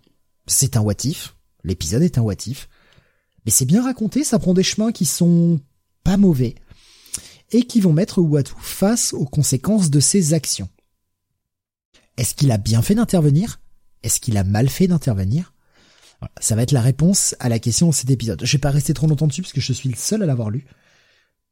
[0.47, 1.35] c'est un watif.
[1.63, 2.69] L'épisode est un watif.
[3.45, 5.59] Mais c'est bien raconté, ça prend des chemins qui sont
[6.03, 6.55] pas mauvais.
[7.51, 10.69] Et qui vont mettre Watu face aux conséquences de ses actions.
[12.17, 13.59] Est-ce qu'il a bien fait d'intervenir?
[14.03, 15.53] Est-ce qu'il a mal fait d'intervenir?
[16.39, 18.43] Ça va être la réponse à la question de cet épisode.
[18.43, 20.49] Je vais pas rester trop longtemps dessus parce que je suis le seul à l'avoir
[20.49, 20.65] lu.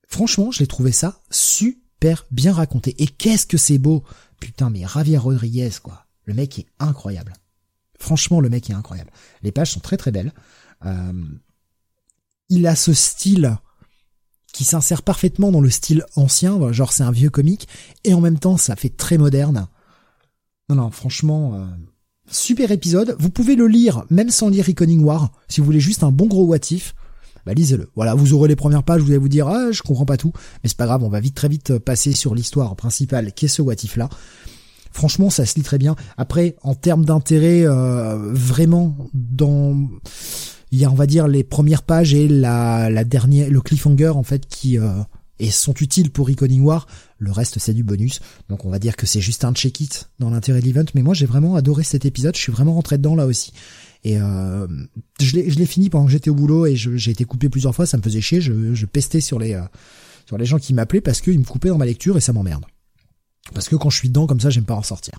[0.08, 2.96] Franchement, je l'ai trouvé ça super bien raconté.
[3.02, 4.04] Et qu'est-ce que c'est beau
[4.40, 6.06] Putain, mais Javier Rodriguez, quoi.
[6.26, 7.34] Le mec est incroyable.
[8.00, 9.12] Franchement, le mec est incroyable.
[9.42, 10.34] Les pages sont très très belles.
[10.86, 11.26] Euh,
[12.50, 13.58] il a ce style
[14.54, 17.68] qui s'insère parfaitement dans le style ancien, genre c'est un vieux comique,
[18.04, 19.68] et en même temps ça fait très moderne.
[20.70, 21.66] Non, non, franchement, euh,
[22.30, 23.16] super épisode.
[23.20, 26.28] Vous pouvez le lire même sans lire Reckoning War, si vous voulez juste un bon
[26.28, 26.96] gros watif.
[27.46, 27.90] Bah lisez-le.
[27.96, 30.34] Voilà, vous aurez les premières pages, vous allez vous dire ah je comprends pas tout,
[30.64, 33.50] mais c'est pas grave, on va vite très vite passer sur l'histoire principale qui est
[33.50, 34.10] ce watif là.
[34.92, 35.96] Franchement, ça se lit très bien.
[36.18, 39.78] Après, en termes d'intérêt, euh, vraiment dans
[40.72, 44.24] il y a on va dire les premières pages et la, dernière le cliffhanger en
[44.24, 44.90] fait qui euh,
[45.40, 46.88] et sont utiles pour Reckoning War.
[47.20, 48.20] Le reste c'est du bonus.
[48.50, 50.86] Donc on va dire que c'est juste un check it dans l'intérêt de l'event.
[50.94, 52.36] Mais moi j'ai vraiment adoré cet épisode.
[52.36, 53.54] Je suis vraiment rentré dedans là aussi.
[54.04, 54.68] Et euh,
[55.20, 57.76] je l'ai je l'ai fini pendant que j'étais au boulot et j'ai été coupé plusieurs
[57.76, 57.86] fois.
[57.86, 58.42] Ça me faisait chier.
[58.42, 59.64] Je, je pestais sur les euh,
[60.26, 62.66] sur les gens qui m'appelaient parce qu'ils me coupaient dans ma lecture et ça m'emmerde.
[63.54, 65.16] Parce que quand je suis dedans comme ça, j'aime pas en sortir.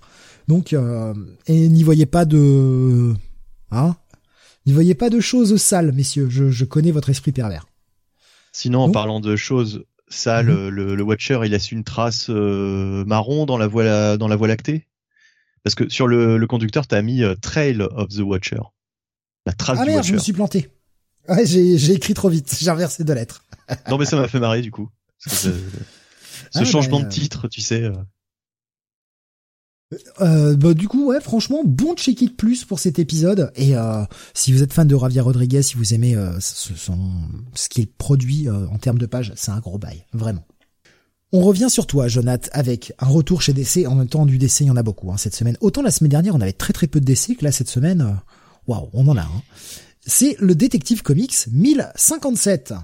[0.47, 1.15] Donc euh,
[1.47, 3.15] et n'y voyez pas de
[3.71, 3.97] hein?
[4.67, 6.29] N'y voyez pas de choses sales, messieurs.
[6.29, 7.67] Je, je connais votre esprit pervers.
[8.53, 10.69] Sinon, en parlant de choses sales, Mhm.
[10.69, 14.49] le, le Watcher, il laisse une trace euh, marron dans la voie dans la voie
[14.49, 14.87] lactée.
[15.65, 18.61] Parce que sur le, le conducteur, t'as mis euh, Trail of the Watcher.
[19.47, 20.69] La trace Ah du merde, je me suis planté.
[21.29, 22.57] Ouais, j'ai j'ai écrit trop vite.
[22.61, 23.45] J'ai inversé deux lettres.
[23.91, 24.89] Non, mais ça m'a fait marrer du coup.
[25.19, 25.29] Ce
[26.51, 27.91] ce Ah, changement bah, de titre, tu sais.
[30.21, 33.53] Euh, bah, du coup, ouais, franchement, bon check it plus pour cet épisode.
[33.57, 36.99] Et euh, si vous êtes fan de Javier Rodriguez, si vous aimez euh, ce, son,
[37.55, 40.45] ce qu'il produit euh, en termes de pages, c'est un gros bail, vraiment.
[41.33, 43.87] On revient sur toi, Jonath, avec un retour chez DC.
[43.87, 45.59] En même temps, du DC, il y en a beaucoup hein, cette semaine.
[45.61, 48.01] Autant la semaine dernière, on avait très très peu de DC, que là, cette semaine,
[48.01, 48.15] euh,
[48.67, 49.23] waouh, on en a.
[49.23, 49.43] Hein.
[50.01, 52.75] C'est le Détective Comics 1057.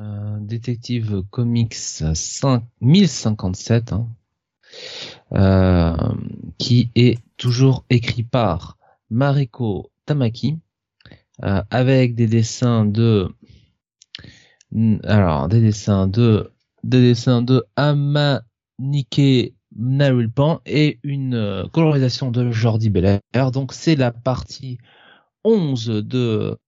[0.00, 4.08] Euh, Détective Comics 5, 1057, hein,
[5.32, 5.96] euh,
[6.58, 8.76] qui est toujours écrit par
[9.10, 10.58] Mariko Tamaki,
[11.42, 13.28] euh, avec des dessins de,
[15.04, 16.52] alors des dessins de,
[16.84, 23.20] des dessins de Amanike Naruel Pan et une colorisation de Jordi Belair.
[23.52, 24.78] Donc c'est la partie
[25.44, 26.58] 11 de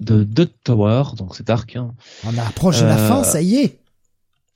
[0.00, 1.76] de The Tower, donc c'est arc.
[1.76, 1.94] Hein.
[2.24, 3.79] On approche de la fin, ça y est.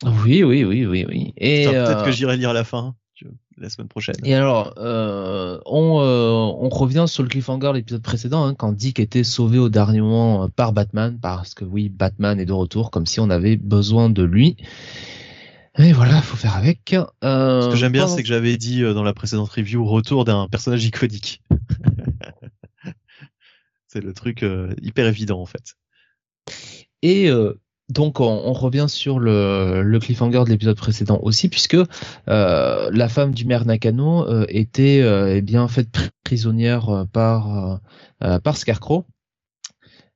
[0.03, 1.32] Oui, oui, oui, oui, oui.
[1.36, 2.97] Et peut-être que j'irai lire la fin
[3.59, 4.16] la semaine prochaine.
[4.24, 8.72] Et alors, euh, on, euh, on revient sur le cliffhanger de l'épisode précédent, hein, quand
[8.72, 12.53] Dick était sauvé au dernier moment euh, par Batman, parce que oui, Batman est de
[12.53, 14.57] retour, comme si on avait besoin de lui.
[15.76, 16.95] Et voilà, faut faire avec.
[17.24, 20.49] Euh, Ce que j'aime bien, c'est que j'avais dit dans la précédente review, retour d'un
[20.49, 21.42] personnage iconique.
[23.88, 24.45] c'est le truc
[24.82, 25.74] hyper évident en fait.
[27.03, 27.28] Et
[27.91, 31.76] donc on, revient sur le, cliffhanger de l'épisode précédent aussi, puisque
[32.28, 35.89] euh, la femme du maire Nakano euh, était euh, eh bien faite
[36.24, 37.80] prisonnière par
[38.43, 39.05] par Scarecrow.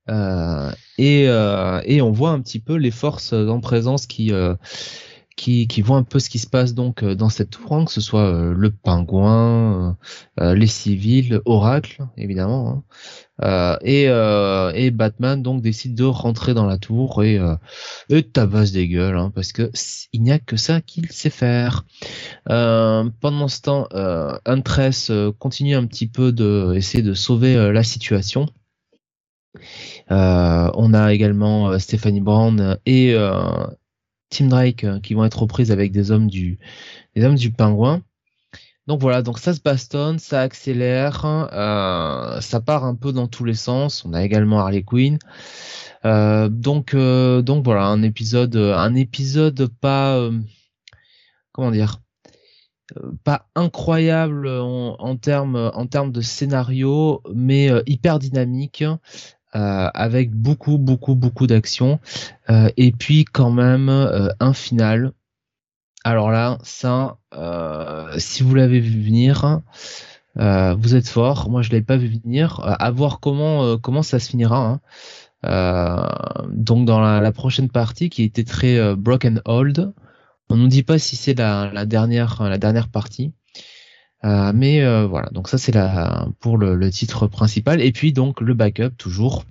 [0.08, 4.32] Et, et, on voit un petit peu les forces en présence qui
[5.38, 7.92] qui, qui voient un peu ce qui se passe donc dans cette tour, hein, que
[7.92, 9.96] ce soit le pingouin,
[10.38, 12.82] les civils, Oracle évidemment, hein,
[13.44, 17.54] euh, et, euh, et, Batman donc décide de rentrer dans la tour et, euh,
[18.10, 19.70] et tabasse des gueules hein, parce que
[20.12, 21.84] il n'y a que ça qu'il sait faire.
[22.50, 27.84] Euh, pendant ce temps, euh, Huntress continue un petit peu de essayer de sauver la
[27.84, 28.46] situation.
[30.10, 33.14] on a également Stephanie Brown et
[34.30, 36.58] Tim Drake qui vont être reprises avec des hommes du
[37.14, 38.02] des hommes du pingouin.
[38.88, 43.44] Donc voilà, donc ça se bastonne, ça accélère, euh, ça part un peu dans tous
[43.44, 44.02] les sens.
[44.06, 45.18] On a également Harley Quinn.
[46.06, 50.30] Euh, donc euh, donc voilà, un épisode, un épisode pas
[51.52, 52.00] comment dire,
[53.24, 58.84] pas incroyable en, termes en termes de scénario, mais hyper dynamique.
[59.52, 62.00] Avec beaucoup beaucoup beaucoup d'action
[62.48, 63.88] et puis quand même
[64.40, 65.12] un final
[66.04, 69.60] alors là, ça, euh, si vous l'avez vu venir,
[70.38, 71.50] euh, vous êtes fort.
[71.50, 72.60] Moi, je l'avais pas vu venir.
[72.60, 74.80] Euh, à voir comment comment ça se finira.
[75.44, 76.48] Hein.
[76.50, 79.92] donc dans la, prochaine partie, qui était très broken hold,
[80.48, 83.32] on nous dit pas si c'est la, dernière la dernière partie.
[84.22, 87.80] Mais voilà, donc ça c'est la pour le, titre principal.
[87.80, 89.44] Et puis donc le backup toujours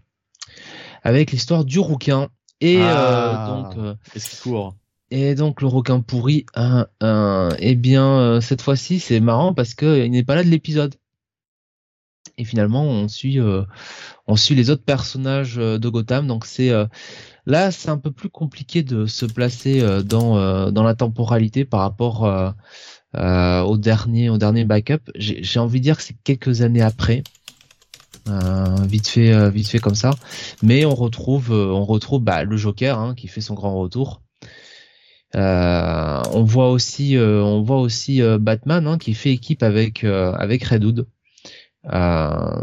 [1.03, 2.29] avec l'histoire du rouquin.
[2.59, 3.69] Et ah.
[3.75, 4.75] donc, qu'il court
[5.09, 9.73] et donc le requin pourri, hein, hein, eh bien euh, cette fois-ci c'est marrant parce
[9.73, 10.95] que il n'est pas là de l'épisode.
[12.37, 13.63] Et finalement on suit, euh,
[14.27, 16.27] on suit les autres personnages euh, de Gotham.
[16.27, 16.71] Donc c'est
[17.45, 22.53] là c'est un peu plus compliqué de se placer dans dans la temporalité par rapport
[23.15, 25.11] au dernier au dernier backup.
[25.15, 27.23] J'ai envie de dire que c'est quelques années après.
[28.87, 30.11] vite fait vite fait comme ça
[30.61, 34.21] mais on retrouve on retrouve bah, le Joker hein, qui fait son grand retour
[35.35, 40.03] euh, on voit aussi, euh, on voit aussi euh, Batman hein, qui fait équipe avec
[40.03, 41.07] avec Red Hood.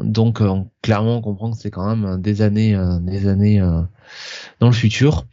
[0.03, 0.43] donc
[0.83, 3.61] clairement on comprend que c'est quand même des années, des années
[4.61, 5.27] dans le futur.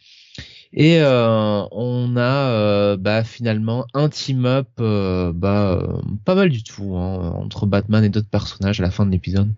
[0.74, 8.04] Et on a bah, finalement un team-up bah, pas mal du tout hein, entre Batman
[8.04, 9.54] et d'autres personnages à la fin de l'épisode.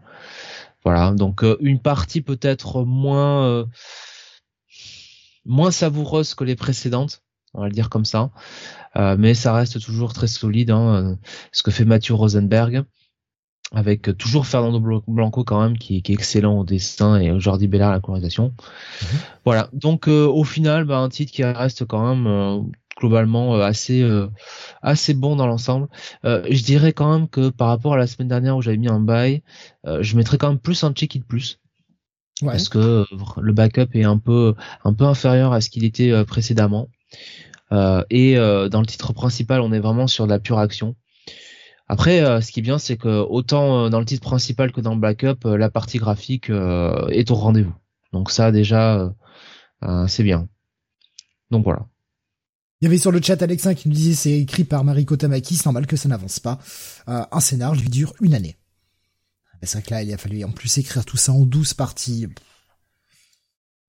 [0.83, 3.67] Voilà, donc une partie peut-être moins
[5.71, 7.21] savoureuse que les précédentes,
[7.53, 8.31] on va le dire comme ça.
[8.95, 11.17] Euh, mais ça reste toujours très solide, hein,
[11.51, 12.83] ce que fait Mathieu Rosenberg,
[13.73, 17.93] avec toujours Fernando Blanco quand même, qui, est excellent au dessin, et Jordi Bellard à
[17.93, 18.53] la colorisation.
[19.01, 19.19] Mhm.
[19.45, 22.59] Voilà, donc euh, au final, bah, un titre qui reste quand même euh,
[22.97, 24.07] globalement assez
[24.83, 25.87] assez bon dans l'ensemble.
[26.23, 28.99] je dirais quand même que par rapport à la semaine dernière où j'avais mis un
[28.99, 29.41] bail,
[29.83, 31.59] je mettrais quand même plus un check it plus.
[32.45, 33.05] Parce que
[33.41, 34.53] le backup est un peu
[34.83, 36.87] un peu inférieur à ce qu'il était précédemment.
[37.73, 40.95] Euh, et euh, dans le titre principal, on est vraiment sur de la pure action.
[41.93, 44.95] Après, euh, ce qui est bien, c'est que autant dans le titre principal que dans
[44.95, 47.75] le backup, la partie graphique est au rendez-vous.
[48.13, 49.13] Donc ça, déjà,
[50.07, 50.49] c'est bien.
[51.51, 51.85] Donc voilà.
[52.81, 55.55] Il y avait sur le chat Alexin qui nous disait c'est écrit par Mariko Tamaki,
[55.55, 56.57] c'est normal que ça n'avance pas.
[57.05, 58.57] un scénar lui dure une année.
[59.61, 62.27] C'est vrai que là, il a fallu en plus écrire tout ça en 12 parties.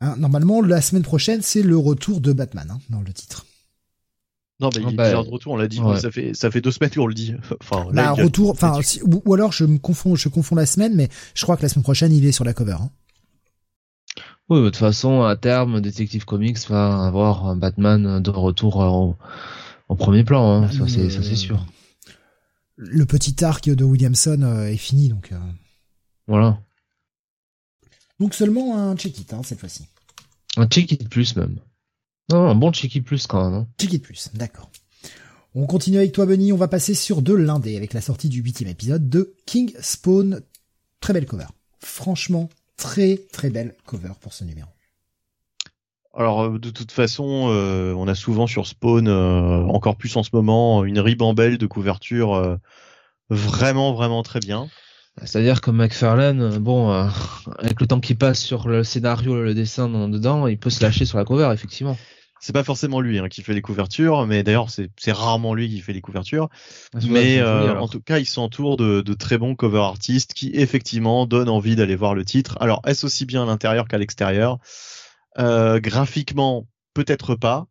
[0.03, 3.47] Hein, normalement, la semaine prochaine, c'est le retour de Batman hein, dans le titre.
[4.61, 5.81] Non, mais il est bah, déjà de retour, on l'a dit.
[6.01, 7.35] Ça fait ça fait deux semaines qu'on le dit.
[7.61, 8.51] enfin, là, retour.
[8.51, 11.69] Enfin, ou, alors je me confonds, je confonds la semaine, mais je crois que la
[11.69, 12.77] semaine prochaine, il est sur la cover.
[12.81, 12.91] Hein.
[14.49, 19.17] Oui, de toute façon, à terme, Detective Comics va avoir un Batman de retour en,
[19.97, 20.63] premier plan.
[20.65, 20.71] Hein.
[20.71, 21.65] ça, c'est sûr.
[22.77, 25.31] Le petit arc de Williamson euh, est fini, donc.
[25.33, 25.39] Euh.
[26.27, 26.59] Voilà.
[28.21, 29.87] Donc seulement un check-it hein, cette fois-ci.
[30.57, 31.59] Un check-it plus même.
[32.31, 33.55] Non, un bon check-it plus quand même.
[33.61, 33.69] Hein.
[33.79, 34.71] Check-it plus, d'accord.
[35.55, 36.53] On continue avec toi, Bunny.
[36.53, 40.43] On va passer sur de l'indé avec la sortie du huitième épisode de King Spawn.
[41.01, 41.47] Très belle cover.
[41.79, 44.69] Franchement, très très belle cover pour ce numéro.
[46.17, 50.23] Alors euh, de toute façon, euh, on a souvent sur Spawn, euh, encore plus en
[50.23, 52.59] ce moment, une ribambelle de couverture
[53.31, 54.69] vraiment vraiment très bien.
[55.23, 56.91] C'est-à-dire que McFarlane, bon,
[57.59, 61.05] avec le temps qui passe sur le scénario, le dessin dedans, il peut se lâcher
[61.05, 61.97] sur la cover, effectivement.
[62.41, 65.81] C'est pas forcément lui hein, qui fait les couvertures, mais d'ailleurs c'est rarement lui qui
[65.81, 66.51] fait les couvertures.
[66.95, 71.25] Ah, mais en tout cas, il s'entoure de, de très bons cover artistes qui effectivement
[71.27, 72.59] donnent envie d'aller voir le titre.
[72.61, 74.59] Alors est-ce aussi bien à l'intérieur qu'à l'extérieur?
[75.39, 77.67] Euh, graphiquement, peut-être pas.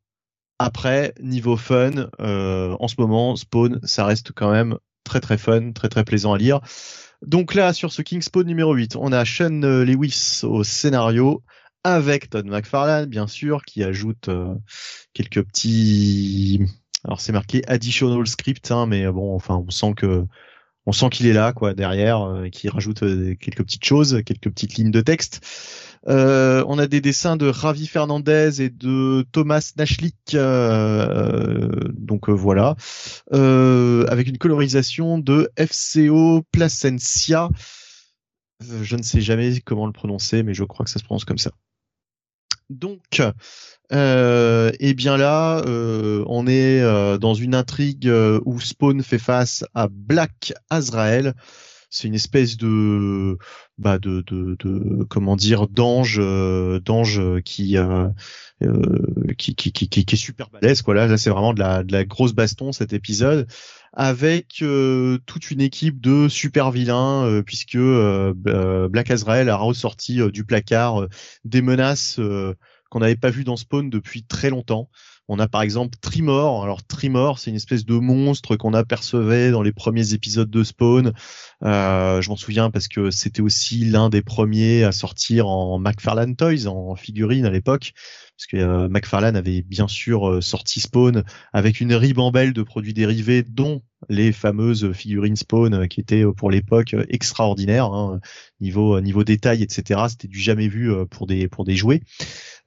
[0.60, 5.72] Après, niveau fun, euh, en ce moment, Spawn, ça reste quand même très très fun,
[5.72, 6.62] très très plaisant à lire.
[7.26, 11.44] Donc là, sur ce King Spawn numéro 8, on a Sean Lewis au scénario,
[11.84, 14.56] avec Todd McFarlane, bien sûr, qui ajoute euh,
[15.14, 16.62] quelques petits...
[17.06, 20.26] Alors c'est marqué additional script, hein, mais bon, enfin, on sent que
[20.86, 23.00] on sent qu'il est là, quoi, derrière, euh, qui rajoute
[23.40, 25.42] quelques petites choses, quelques petites lignes de texte.
[26.08, 32.34] Euh, on a des dessins de Ravi Fernandez et de Thomas Nashlik, euh, donc euh,
[32.34, 32.76] voilà,
[33.32, 37.50] avec une colorisation de FCO Placencia.
[38.62, 41.38] je ne sais jamais comment le prononcer, mais je crois que ça se prononce comme
[41.38, 41.52] ça.
[42.74, 43.22] Donc,
[43.92, 46.82] euh, et bien là, on est
[47.20, 48.12] dans une intrigue
[48.46, 51.34] où Spawn fait face à Black Azrael
[51.94, 53.38] c'est une espèce de
[53.78, 58.10] bah de, de, de comment dire d'ange euh, d'ange qui, euh,
[58.64, 60.96] euh, qui, qui, qui, qui est super balèze quoi.
[60.96, 63.48] Là, là c'est vraiment de la, de la grosse baston cet épisode
[63.94, 64.64] avec
[65.28, 71.08] toute une équipe de super vilains puisque Black Azrael a ressorti du placard
[71.46, 72.20] des menaces
[72.90, 74.90] qu'on n'avait pas vues dans Spawn depuis très longtemps
[75.30, 76.64] on a par exemple Trimor.
[76.64, 81.14] Alors Trimor, c'est une espèce de monstre qu'on apercevait dans les premiers épisodes de Spawn.
[81.64, 86.36] Euh, je m'en souviens parce que c'était aussi l'un des premiers à sortir en McFarlane
[86.36, 87.94] Toys, en figurine à l'époque.
[88.38, 92.94] Parce que euh, McFarlane avait bien sûr euh, sorti Spawn avec une ribambelle de produits
[92.94, 98.20] dérivés, dont les fameuses figurines Spawn qui étaient pour l'époque extraordinaires, hein.
[98.60, 100.02] niveau niveau détail, etc.
[100.10, 102.02] C'était du jamais vu pour des pour des jouets.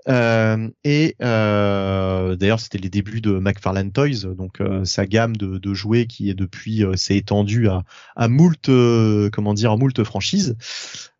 [0.08, 5.58] Euh, et euh, d'ailleurs, c'était les débuts de McFarlane Toys, donc euh, sa gamme de,
[5.58, 7.82] de, jouets qui est depuis s'est étendue à,
[8.14, 8.70] à moult,
[9.32, 10.56] comment dire, à moult franchises.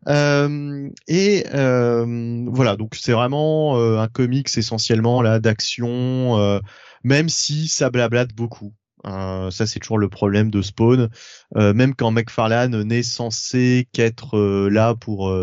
[0.07, 6.61] et voilà, donc c'est vraiment un comics essentiellement là d'action,
[7.03, 8.73] même si ça blablate beaucoup.
[9.05, 11.09] Euh, ça, c'est toujours le problème de Spawn.
[11.55, 15.33] Euh, même quand McFarlane n'est censé qu'être euh, là pour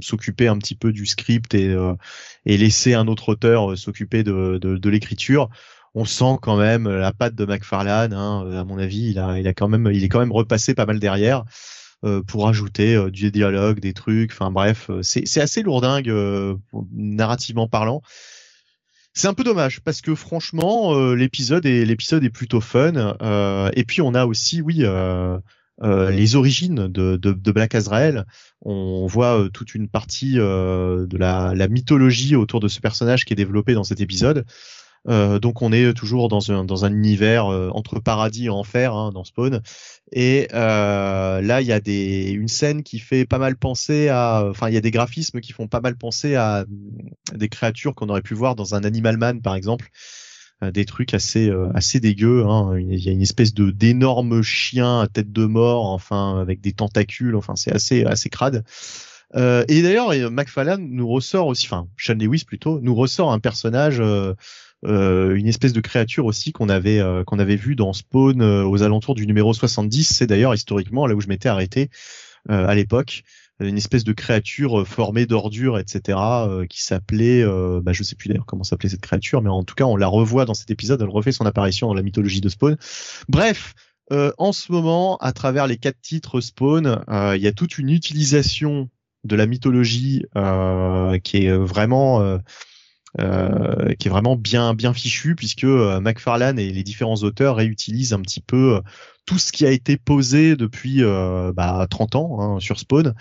[0.00, 1.74] s'occuper un petit peu du script et,
[2.44, 5.48] et laisser un autre auteur s'occuper de, de, de l'écriture,
[5.94, 8.12] on sent quand même la patte de McFarlane.
[8.12, 10.74] Hein, à mon avis, il a, il a quand même, il est quand même repassé
[10.74, 11.44] pas mal derrière.
[12.26, 16.12] pour ajouter du dialogue, des trucs, enfin bref, c'est assez lourdingue
[16.92, 18.02] narrativement parlant.
[19.16, 23.70] C'est un peu dommage parce que franchement euh, l'épisode est l'épisode est plutôt fun euh,
[23.72, 25.40] et puis on a aussi oui euh,
[25.80, 28.26] les origines de, de, Black Azrael.
[28.60, 33.36] On voit toute une partie de la, la, mythologie autour de ce personnage qui est
[33.36, 34.44] développé dans cet épisode.
[35.08, 38.94] Euh, donc on est toujours dans un, dans un univers euh, entre paradis et enfer
[38.94, 39.62] hein, dans Spawn.
[40.12, 44.46] Et euh, là, il y a des, une scène qui fait pas mal penser à,
[44.50, 46.64] enfin, il y a des graphismes qui font pas mal penser à
[47.34, 49.90] des créatures qu'on aurait pu voir dans un Animal Man, par exemple,
[50.62, 52.44] des trucs assez, assez dégueux.
[52.46, 52.78] Hein.
[52.78, 56.72] Il y a une espèce de d'énorme chien à tête de mort, enfin, avec des
[56.72, 57.34] tentacules.
[57.36, 58.64] Enfin, c'est assez, assez crade.
[59.34, 64.00] Euh, et d'ailleurs, McFarlane nous ressort aussi, enfin, Sean Lewis plutôt, nous ressort un personnage
[64.00, 64.34] euh, euh,
[64.84, 68.82] une espèce de créature aussi qu'on avait euh, qu'on avait vu dans Spawn euh, aux
[68.82, 70.04] alentours du numéro 70.
[70.04, 71.90] C'est d'ailleurs historiquement là où je m'étais arrêté
[72.48, 73.24] à l'époque
[73.58, 76.16] une espèce de créature formée d'ordures, etc.,
[76.70, 77.44] qui s'appelait,
[77.82, 80.06] bah, je sais plus d'ailleurs comment s'appelait cette créature, mais en tout cas on la
[80.06, 82.76] revoit dans cet épisode, elle refait son apparition dans la mythologie de Spawn.
[83.28, 83.74] Bref,
[84.12, 88.90] en ce moment, à travers les quatre titres Spawn, il y a toute une utilisation
[89.24, 90.24] de la mythologie
[91.24, 92.38] qui est vraiment
[93.18, 98.12] euh, qui est vraiment bien bien fichu puisque euh, McFarlane et les différents auteurs réutilisent
[98.12, 98.80] un petit peu euh,
[99.24, 103.12] tout ce qui a été posé depuis bah, 30 ans hein, sur Spawn.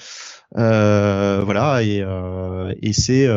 [0.54, 2.06] voilà et,
[2.84, 3.28] et c'est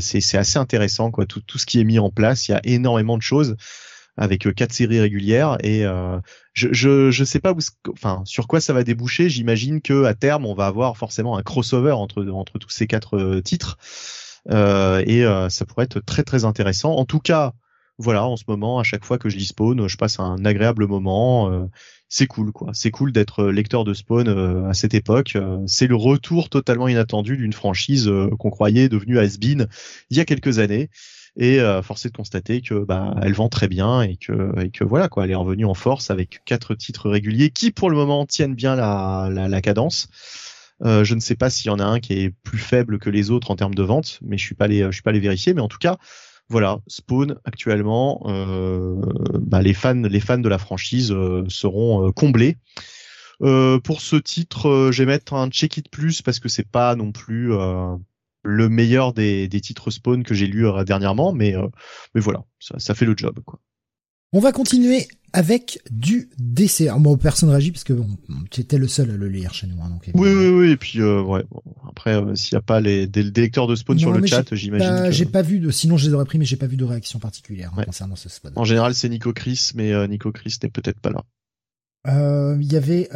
[0.00, 2.48] c'est assez intéressant quoi tout, tout ce qui est mis en place.
[2.48, 3.56] Il y a énormément de choses
[4.18, 5.84] avec quatre séries régulières et
[6.52, 7.60] je, je je sais pas où
[7.92, 11.42] enfin sur quoi ça va déboucher j'imagine que à terme on va avoir forcément un
[11.42, 16.44] crossover entre entre tous ces quatre titres euh, et euh, ça pourrait être très très
[16.44, 16.94] intéressant.
[16.94, 17.52] En tout cas,
[17.98, 20.86] voilà, en ce moment, à chaque fois que je lis Spawn, je passe un agréable
[20.86, 21.50] moment.
[21.50, 21.66] Euh,
[22.08, 22.70] c'est cool, quoi.
[22.72, 25.32] C'est cool d'être lecteur de Spawn euh, à cette époque.
[25.34, 29.66] Euh, c'est le retour totalement inattendu d'une franchise qu'on croyait devenue has-been
[30.10, 30.90] il y a quelques années.
[31.40, 35.08] Et forcé de constater que bah elle vend très bien et que et que voilà
[35.08, 38.56] quoi, elle est revenue en force avec quatre titres réguliers qui pour le moment tiennent
[38.56, 40.08] bien la la, la cadence.
[40.82, 43.30] Je ne sais pas s'il y en a un qui est plus faible que les
[43.30, 45.54] autres en termes de vente, mais je suis pas allé, je suis pas allé vérifier.
[45.54, 45.98] Mais en tout cas,
[46.50, 48.96] voilà, Spawn actuellement, euh,
[49.34, 52.56] bah, les fans, les fans de la franchise euh, seront euh, comblés.
[53.40, 57.12] pour ce titre, je vais mettre un check it plus parce que c'est pas non
[57.12, 57.52] plus
[58.42, 61.54] le meilleur des, titres Spawn que j'ai lu dernièrement, mais
[62.14, 63.60] mais voilà, ça, ça fait le job quoi.
[64.32, 66.82] On va continuer avec du DC.
[66.82, 68.08] Alors moi, personne réagit parce que bon,
[68.50, 69.80] tu étais le seul à le lire chez nous.
[69.82, 70.70] Hein, donc, oui, oui, oui.
[70.70, 71.44] Et puis euh, ouais.
[71.88, 75.10] après, euh, s'il n'y a pas les des, lecteurs de spawn sur le chat, j'imagine.
[75.10, 75.70] J'ai pas vu de.
[75.70, 78.28] Sinon, je les aurais pris, mais j'ai pas vu de réaction particulière hein, concernant ce
[78.28, 78.52] spawn.
[78.56, 81.24] En général, c'est Nico Chris, mais euh, Nico Chris n'est peut-être pas là.
[82.60, 83.08] Il y avait.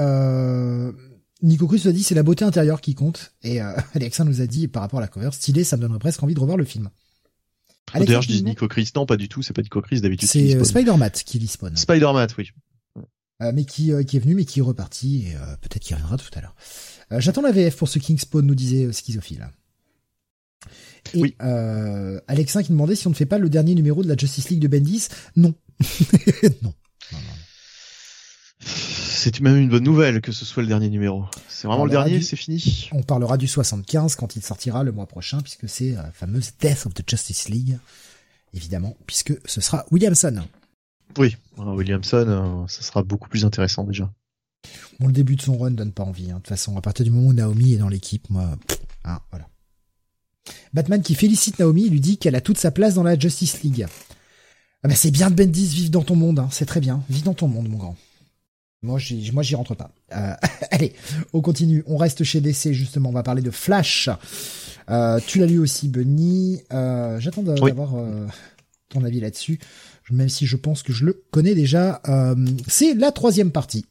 [1.43, 3.61] Nico Chris nous a dit c'est la beauté intérieure qui compte et
[3.95, 6.35] Alexa nous a dit par rapport à la cover stylée ça me donnerait presque envie
[6.35, 6.89] de revoir le film.
[7.95, 8.91] D'ailleurs, je dis Nico Chris.
[8.97, 9.43] Non, pas du tout.
[9.43, 10.29] C'est pas Nico Chris d'habitude.
[10.29, 11.77] C'est euh, Spider-Mat qui lit Spawn.
[11.77, 12.51] Spider-Mat, oui.
[13.43, 16.17] Euh, mais qui, euh, qui est venu, mais qui est reparti, et peut-être qu'il reviendra
[16.17, 16.55] tout à l'heure.
[17.19, 19.49] J'attends la VF pour ce King Spawn, nous disait Schizophile.
[21.15, 21.37] Et oui.
[22.29, 24.61] Alexin qui demandait si on ne fait pas le dernier numéro de la Justice League
[24.61, 25.09] de Bendis.
[25.37, 25.55] Non.
[26.63, 26.73] non.
[27.13, 27.42] non, non
[28.65, 31.25] c'est même une bonne nouvelle que ce soit le dernier numéro.
[31.49, 32.89] C'est vraiment le dernier, c'est fini.
[32.93, 36.87] On parlera du 75 quand il sortira le mois prochain, puisque c'est la fameuse Death
[36.87, 37.79] of the Justice League,
[38.55, 40.43] évidemment, puisque ce sera Williamson.
[41.19, 44.11] Oui, Williamson, euh, ça sera beaucoup plus intéressant déjà.
[45.01, 46.31] Bon, le début de son run donne pas envie.
[46.31, 46.37] Hein.
[46.37, 48.57] De toute façon, à partir du moment où Naomi est dans l'équipe, moi,
[49.05, 49.49] hein, voilà.
[50.73, 53.87] Batman qui félicite Naomi, lui dit qu'elle a toute sa place dans la Justice League.
[54.85, 56.49] Ah ben c'est bien de Bendis, vive dans ton monde, hein.
[56.51, 57.97] c'est très bien, vive dans ton monde, mon grand.
[58.83, 59.91] Moi, j'y, moi, j'y rentre pas.
[60.13, 60.35] Euh,
[60.71, 60.93] allez,
[61.33, 61.85] on continue.
[61.87, 63.11] On reste chez DC justement.
[63.11, 64.11] On va parler de Flash.
[64.91, 66.61] Euh, tu l'as lu aussi, Benny.
[66.73, 67.95] Euh, j'attends d'avoir
[68.89, 69.59] ton avis là-dessus,
[70.11, 72.03] même si je pense que je le connais déjà.
[72.67, 73.87] c'est la troisième partie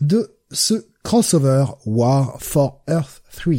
[0.00, 3.54] de ce crossover War for Earth 3.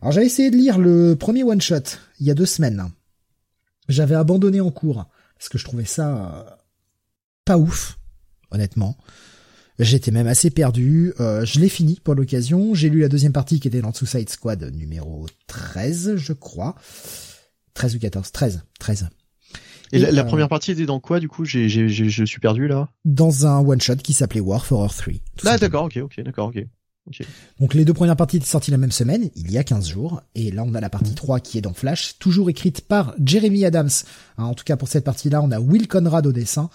[0.00, 2.90] Alors, j'avais essayé de lire le premier one shot il y a deux semaines.
[3.88, 5.06] J'avais abandonné en cours
[5.36, 6.60] parce que je trouvais ça
[7.44, 7.98] pas ouf,
[8.50, 8.96] honnêtement.
[9.78, 11.12] J'étais même assez perdu.
[11.18, 12.74] Euh, je l'ai fini pour l'occasion.
[12.74, 16.76] J'ai lu la deuxième partie qui était dans Suicide Squad numéro 13, je crois.
[17.74, 18.62] 13 ou 14 13.
[18.78, 19.08] 13.
[19.92, 21.44] Et, la, euh, première partie était dans quoi du coup?
[21.44, 25.52] J'ai, j'ai, Je suis perdu là Dans un one-shot qui s'appelait War for Earth 3.
[25.52, 26.64] Ah d'accord, ok, ok, d'accord, ok.
[27.60, 30.22] Donc les deux premières parties étaient sorties la même semaine, il y a 15 jours,
[30.34, 31.42] et là on a la partie 3 mhm.
[31.42, 33.90] qui est dans Flash, toujours écrite par Jeremy Adams.
[34.38, 36.70] Hein, en tout cas pour cette partie-là, on a Will Conrad au dessin,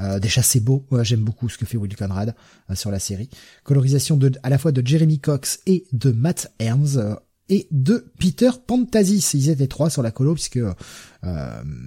[0.00, 2.34] euh, déjà c'est beau, j'aime beaucoup ce que fait Will Conrad
[2.70, 3.28] euh, sur la série.
[3.64, 7.14] Colorisation de, à la fois de Jeremy Cox et de Matt Ernst euh,
[7.48, 9.34] et de Peter Pantasis.
[9.34, 10.60] Ils étaient trois sur la colo puisque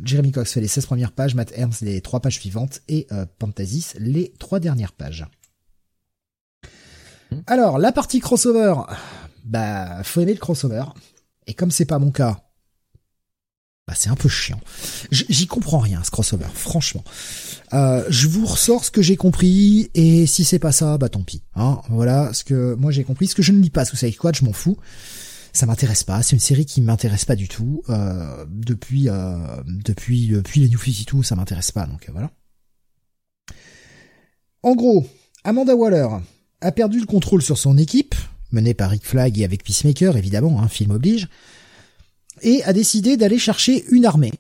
[0.04, 3.08] Jeremy Cox fait les 16 premières pages, Matt Ernst les trois pages suivantes et
[3.40, 5.26] Pantasis les trois dernières pages.
[7.32, 7.40] Hmm.
[7.48, 8.76] Alors la partie crossover,
[9.44, 10.84] bah faut aimer le crossover.
[11.48, 12.45] Et comme c'est pas mon cas,
[13.88, 14.60] bah c'est un peu chiant.
[15.12, 17.04] J'y comprends rien ce crossover, franchement.
[17.74, 21.22] Euh, je vous ressors ce que j'ai compris et si c'est pas ça, bah tant
[21.22, 21.44] pis.
[21.56, 23.28] Hein, voilà ce que moi j'ai compris.
[23.28, 24.78] Ce que je ne lis pas sous Quad, je m'en fous.
[25.54, 26.24] Ça m'intéresse pas.
[26.24, 27.84] C'est une série qui m'intéresse pas du tout.
[27.90, 29.38] Euh, depuis euh,
[29.68, 31.86] depuis depuis les New et tout, ça m'intéresse pas.
[31.86, 32.32] Donc voilà.
[34.64, 35.06] En gros,
[35.44, 36.08] Amanda Waller
[36.62, 38.16] a perdu le contrôle sur son équipe,
[38.52, 41.30] menée par Rick Flag et avec Peacemaker évidemment, hein, film oblige
[42.42, 44.34] et a décidé d'aller chercher une armée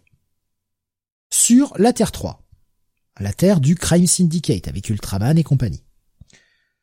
[1.29, 2.43] sur la Terre 3,
[3.19, 5.83] la Terre du Crime Syndicate avec Ultraman et compagnie.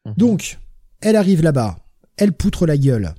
[0.07, 0.15] Mhm.
[0.17, 0.59] Donc,
[1.01, 1.79] elle arrive là-bas,
[2.17, 3.15] elle poutre la gueule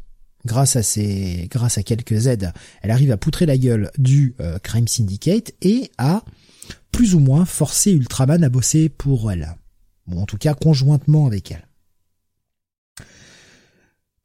[0.45, 2.51] grâce à ses, grâce à quelques aides,
[2.81, 6.23] elle arrive à poutrer la gueule du euh, Crime Syndicate et à
[6.91, 9.55] plus ou moins forcer Ultraman à bosser pour elle.
[10.07, 11.67] Bon, en tout cas, conjointement avec elle.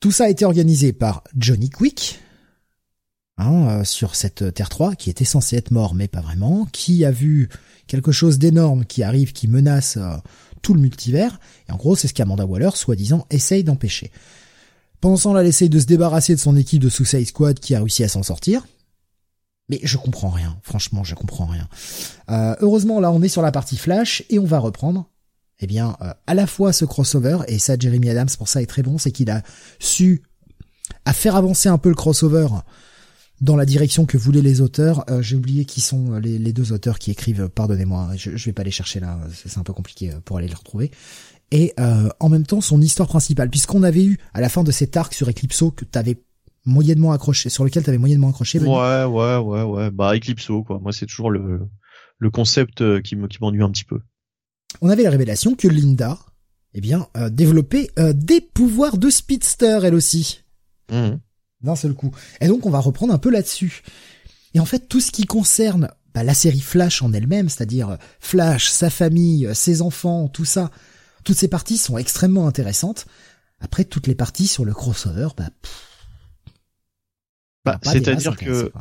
[0.00, 2.20] Tout ça a été organisé par Johnny Quick,
[3.40, 7.04] Hein, euh, sur cette Terre 3, qui était censée être mort, mais pas vraiment, qui
[7.04, 7.48] a vu
[7.86, 10.16] quelque chose d'énorme qui arrive, qui menace euh,
[10.60, 11.38] tout le multivers,
[11.68, 14.10] et en gros c'est ce qu'Amanda Waller, soi-disant, essaye d'empêcher.
[15.00, 17.76] Pendant ce temps-là, elle essaye de se débarrasser de son équipe de Suicide Squad qui
[17.76, 18.66] a réussi à s'en sortir.
[19.68, 21.68] Mais je comprends rien, franchement, je comprends rien.
[22.30, 25.08] Euh, heureusement, là, on est sur la partie Flash et on va reprendre.
[25.60, 25.96] Eh bien,
[26.26, 29.12] à la fois ce crossover et ça, Jeremy Adams pour ça est très bon, c'est
[29.12, 29.42] qu'il a
[29.78, 30.22] su
[31.04, 32.48] à faire avancer un peu le crossover
[33.40, 35.04] dans la direction que voulaient les auteurs.
[35.10, 37.48] Euh, J'ai oublié qui sont les, les, deux auteurs qui écrivent.
[37.48, 40.54] Pardonnez-moi, je, je vais pas les chercher là, c'est un peu compliqué pour aller les
[40.54, 40.90] retrouver.
[41.50, 41.72] Et
[42.20, 45.14] en même temps son histoire principale, puisqu'on avait eu à la fin de cet arc
[45.14, 46.22] sur Eclipso que t'avais
[46.66, 48.58] moyennement accroché, sur lequel t'avais moyennement accroché.
[48.58, 49.90] Ouais, ouais, ouais, ouais.
[49.90, 50.78] Bah Eclipso quoi.
[50.78, 51.60] Moi c'est toujours le
[52.18, 54.00] le concept qui me qui m'ennuie un petit peu.
[54.80, 56.18] On avait la révélation que Linda,
[56.74, 60.42] eh bien, euh, développer euh, des pouvoirs de speedster elle aussi.
[60.90, 61.16] Mmh.
[61.60, 62.12] D'un seul coup.
[62.40, 63.82] Et donc on va reprendre un peu là-dessus.
[64.54, 67.96] Et en fait, tout ce qui concerne bah, la série Flash en elle-même, c'est-à-dire euh,
[68.20, 70.70] Flash, sa famille, ses enfants, tout ça,
[71.24, 73.06] toutes ces parties sont extrêmement intéressantes.
[73.60, 75.50] Après, toutes les parties sur le crossover, bah,
[77.64, 78.72] bah c'est-à-dire que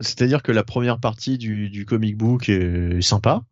[0.00, 3.42] c'est-à-dire que la première partie du, du comic book est sympa.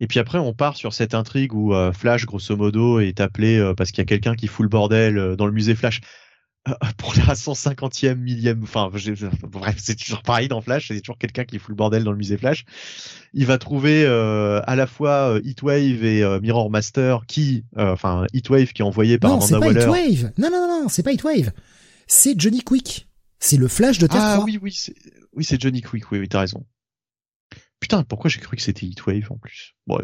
[0.00, 3.58] Et puis après, on part sur cette intrigue où euh, Flash, grosso modo, est appelé
[3.58, 6.00] euh, parce qu'il y a quelqu'un qui fout le bordel euh, dans le musée Flash
[6.98, 8.62] pour la 150e millième.
[8.62, 8.90] Enfin,
[9.42, 10.88] bref, c'est toujours pareil dans Flash.
[10.88, 12.64] C'est toujours quelqu'un qui fout le bordel dans le musée Flash.
[13.32, 18.84] Il va trouver à la fois Heatwave et Mirror Master, qui, enfin, Heatwave qui est
[18.84, 19.86] envoyé par non, Amanda Waller.
[19.86, 20.32] Pas Heatwave.
[20.38, 21.52] Non, non, non, c'est pas Heatwave.
[22.06, 23.08] C'est Johnny Quick.
[23.38, 24.94] C'est le Flash de Terre Ah oui, oui, c'est
[25.32, 26.10] oui, c'est Johnny Quick.
[26.12, 26.66] Oui, oui, t'as raison.
[27.78, 29.74] Putain, pourquoi j'ai cru que c'était Heatwave en plus?
[29.86, 29.98] Bon,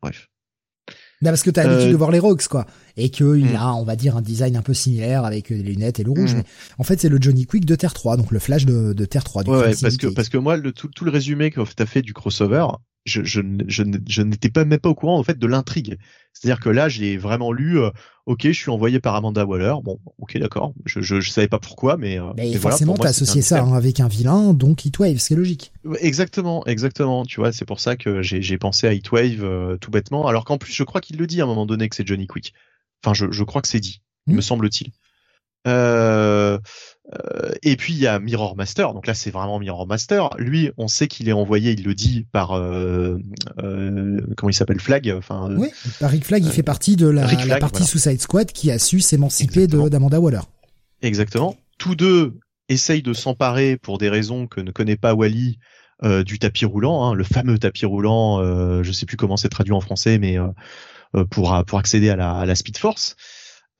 [0.00, 0.28] bref.
[1.22, 2.64] Bah parce que t'as l'habitude euh, de voir les Rogues, quoi.
[2.96, 3.56] Et qu'il il hmm.
[3.56, 6.32] a, on va dire, un design un peu similaire avec les lunettes et le rouge.
[6.32, 6.38] Hmm.
[6.38, 6.44] Mais
[6.78, 9.24] en fait, c'est le Johnny Quick de Terre 3, donc le Flash de, de Terre
[9.24, 9.44] 3.
[9.44, 12.02] Du ouais, parce que, parce que moi, le, tout, tout le résumé que t'as fait
[12.02, 12.66] du crossover,
[13.04, 15.98] je, je, je, je n'étais pas même pas au courant en fait de l'intrigue.
[16.32, 17.80] C'est-à-dire que là, j'ai vraiment lu.
[17.80, 17.90] Euh,
[18.26, 19.74] ok, je suis envoyé par Amanda Waller.
[19.82, 20.72] Bon, ok, d'accord.
[20.84, 22.20] Je, je, je savais pas pourquoi, mais.
[22.20, 25.72] Euh, mais forcément, t'as associé ça hein, avec un vilain, donc Heatwave, c'est logique.
[26.00, 27.24] Exactement, exactement.
[27.24, 30.26] Tu vois, c'est pour ça que j'ai pensé à Heatwave euh, tout bêtement.
[30.26, 32.26] Alors qu'en plus, je crois qu'il le dit à un moment donné que c'est Johnny
[32.26, 32.54] Quick.
[33.04, 34.36] Enfin, je, je crois que c'est dit, hmm.
[34.36, 34.92] me semble-t-il.
[35.66, 36.58] Euh,
[37.12, 40.30] euh, et puis il y a Mirror Master, donc là c'est vraiment Mirror Master.
[40.38, 43.18] Lui, on sait qu'il est envoyé, il le dit par euh,
[43.62, 45.12] euh comment il s'appelle Flag.
[45.16, 48.70] Enfin, oui, par Rick Flag, il fait partie de la, la partie Suicide Squad qui
[48.70, 50.42] a su s'émanciper d'Amanda Waller.
[51.02, 51.56] Exactement.
[51.78, 52.38] Tous deux
[52.68, 55.58] essayent de s'emparer pour des raisons que ne connaît pas Wally
[56.04, 58.40] euh, du tapis roulant, hein, le fameux tapis roulant.
[58.40, 60.36] Euh, je sais plus comment c'est traduit en français, mais
[61.30, 63.16] pour pour accéder à la, à la Speed Force.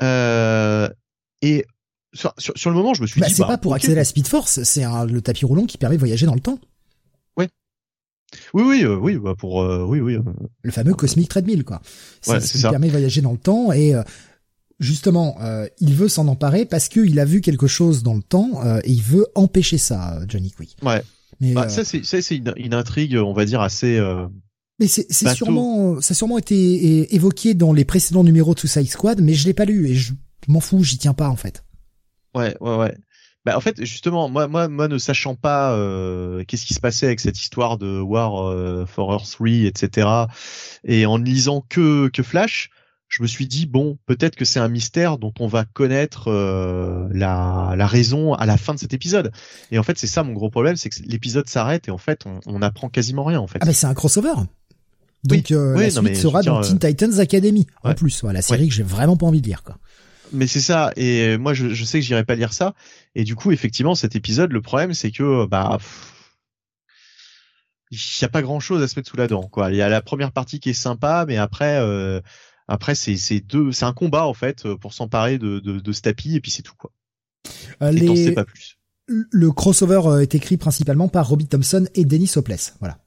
[0.02, 1.64] et
[2.12, 3.34] sur, sur, le moment, je me suis bah, dit.
[3.34, 5.96] C'est bah, pas pour accéder à la Speed Force, c'est le tapis roulant qui permet
[5.96, 6.58] de voyager dans le temps.
[7.36, 7.48] Ouais.
[8.52, 10.16] Oui, oui, euh, oui, bah pour, euh, oui, oui.
[10.16, 10.22] Euh.
[10.62, 11.80] Le fameux Cosmic Treadmill, quoi.
[12.20, 13.94] C'est ouais, ce qui permet de voyager dans le temps et
[14.80, 15.38] justement,
[15.80, 19.02] il veut s'en emparer parce qu'il a vu quelque chose dans le temps et il
[19.02, 20.76] veut empêcher ça, Johnny Quick.
[20.82, 21.02] Ouais.
[21.40, 23.98] Mais bah, ça, c'est, ça, c'est une, une, intrigue, on va dire assez.
[24.78, 28.90] Mais c'est, c'est sûrement, ça a sûrement été évoqué dans les précédents numéros de Suicide
[28.90, 30.12] Squad, mais je l'ai pas lu et je
[30.48, 31.62] m'en fous, j'y tiens pas en fait.
[32.34, 32.94] Ouais, ouais, ouais.
[33.46, 37.06] Bah, en fait, justement, moi, moi, moi, ne sachant pas euh, qu'est-ce qui se passait
[37.06, 40.08] avec cette histoire de War euh, for Earth 3, etc.,
[40.84, 42.70] et en ne lisant que que Flash,
[43.08, 47.08] je me suis dit bon, peut-être que c'est un mystère dont on va connaître euh,
[47.12, 49.32] la, la raison à la fin de cet épisode.
[49.70, 52.26] Et en fait, c'est ça mon gros problème, c'est que l'épisode s'arrête et en fait,
[52.26, 53.58] on, on apprend quasiment rien en fait.
[53.62, 54.34] Ah mais c'est un crossover.
[55.24, 58.74] Donc euh, la suite sera dans Teen Titans Academy en plus, voilà, la série que
[58.74, 59.76] j'ai vraiment pas envie de lire quoi
[60.32, 60.92] mais c'est ça.
[60.96, 62.74] Et moi, je, je sais que j'irai pas lire ça.
[63.14, 65.78] Et du coup, effectivement, cet épisode, le problème, c'est que bah
[67.90, 69.42] il y a pas grand chose à se mettre sous la dent.
[69.42, 69.70] Quoi.
[69.70, 72.20] Il y a la première partie qui est sympa, mais après, euh,
[72.68, 76.02] après c'est c'est deux, c'est un combat en fait pour s'emparer de, de, de ce
[76.02, 76.92] tapis et puis c'est tout quoi.
[77.82, 78.32] Euh, et les...
[78.32, 78.76] pas plus.
[79.08, 82.76] Le crossover euh, est écrit principalement par Robbie Thompson et Dennis Hopeless.
[82.78, 82.98] Voilà.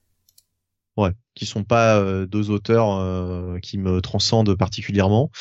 [0.97, 5.31] Ouais, qui sont pas euh, deux auteurs euh, qui me transcendent particulièrement.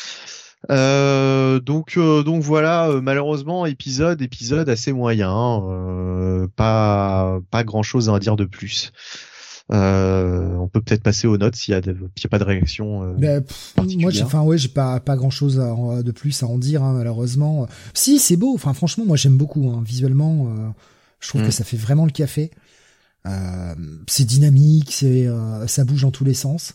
[0.70, 5.60] Euh, donc euh, donc voilà, euh, malheureusement épisode épisode assez moyen,
[6.56, 8.92] pas pas grand chose à en dire de plus.
[9.70, 13.14] on peut peut-être passer aux notes s'il y a, y a pas de réaction.
[13.18, 17.66] Moi, enfin ouais, j'ai pas pas grand chose de plus à en dire hein, malheureusement.
[17.94, 20.48] Si c'est beau, enfin franchement, moi j'aime beaucoup hein, visuellement.
[21.20, 21.52] je trouve que mm.
[21.52, 22.52] ça fait vraiment le café.
[24.06, 25.28] c'est dynamique, c'est
[25.66, 26.74] ça bouge dans tous les sens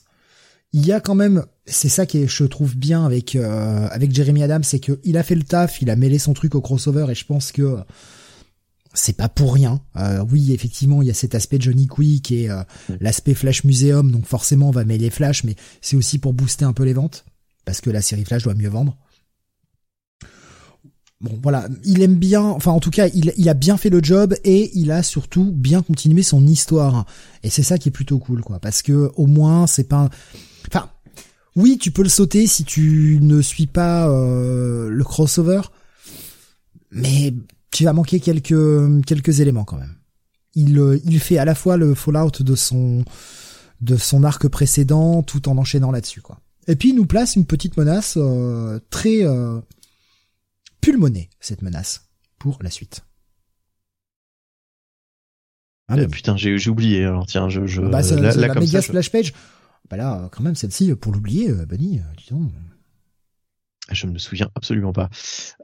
[0.77, 4.13] il y a quand même, c'est ça qui est, je trouve bien avec euh, avec
[4.13, 6.61] Jeremy Adams, c'est que il a fait le taf, il a mêlé son truc au
[6.61, 7.77] crossover et je pense que
[8.93, 9.81] c'est pas pour rien.
[9.95, 12.61] Euh, oui, effectivement, il y a cet aspect Johnny Quick et euh,
[13.01, 16.73] l'aspect Flash Museum, donc forcément on va mêler Flash, mais c'est aussi pour booster un
[16.73, 17.25] peu les ventes
[17.65, 18.95] parce que la série Flash doit mieux vendre.
[21.21, 24.01] Bon, voilà, il aime bien, enfin en tout cas, il, il a bien fait le
[24.03, 27.07] job et il a surtout bien continué son histoire.
[27.41, 30.11] Et c'est ça qui est plutôt cool, quoi, parce que au moins c'est pas,
[30.67, 30.89] Enfin,
[31.55, 35.61] oui, tu peux le sauter si tu ne suis pas euh, le crossover,
[36.91, 37.33] mais
[37.71, 39.95] tu vas manquer quelques quelques éléments quand même.
[40.55, 43.03] Il il fait à la fois le Fallout de son
[43.81, 46.39] de son arc précédent tout en enchaînant là-dessus quoi.
[46.67, 48.17] Et puis il nous place une petite menace
[48.89, 49.23] très
[50.81, 52.07] pulmonée cette menace
[52.39, 53.03] pour la suite.
[55.89, 57.05] Ah, putain, j'ai oublié.
[57.05, 59.33] Alors tiens, je, je bah, la, la, méga splash page.
[59.89, 62.51] Bah là, quand même, celle-ci, pour l'oublier, euh, Bunny, euh, disons.
[63.89, 65.09] Je ne me souviens absolument pas.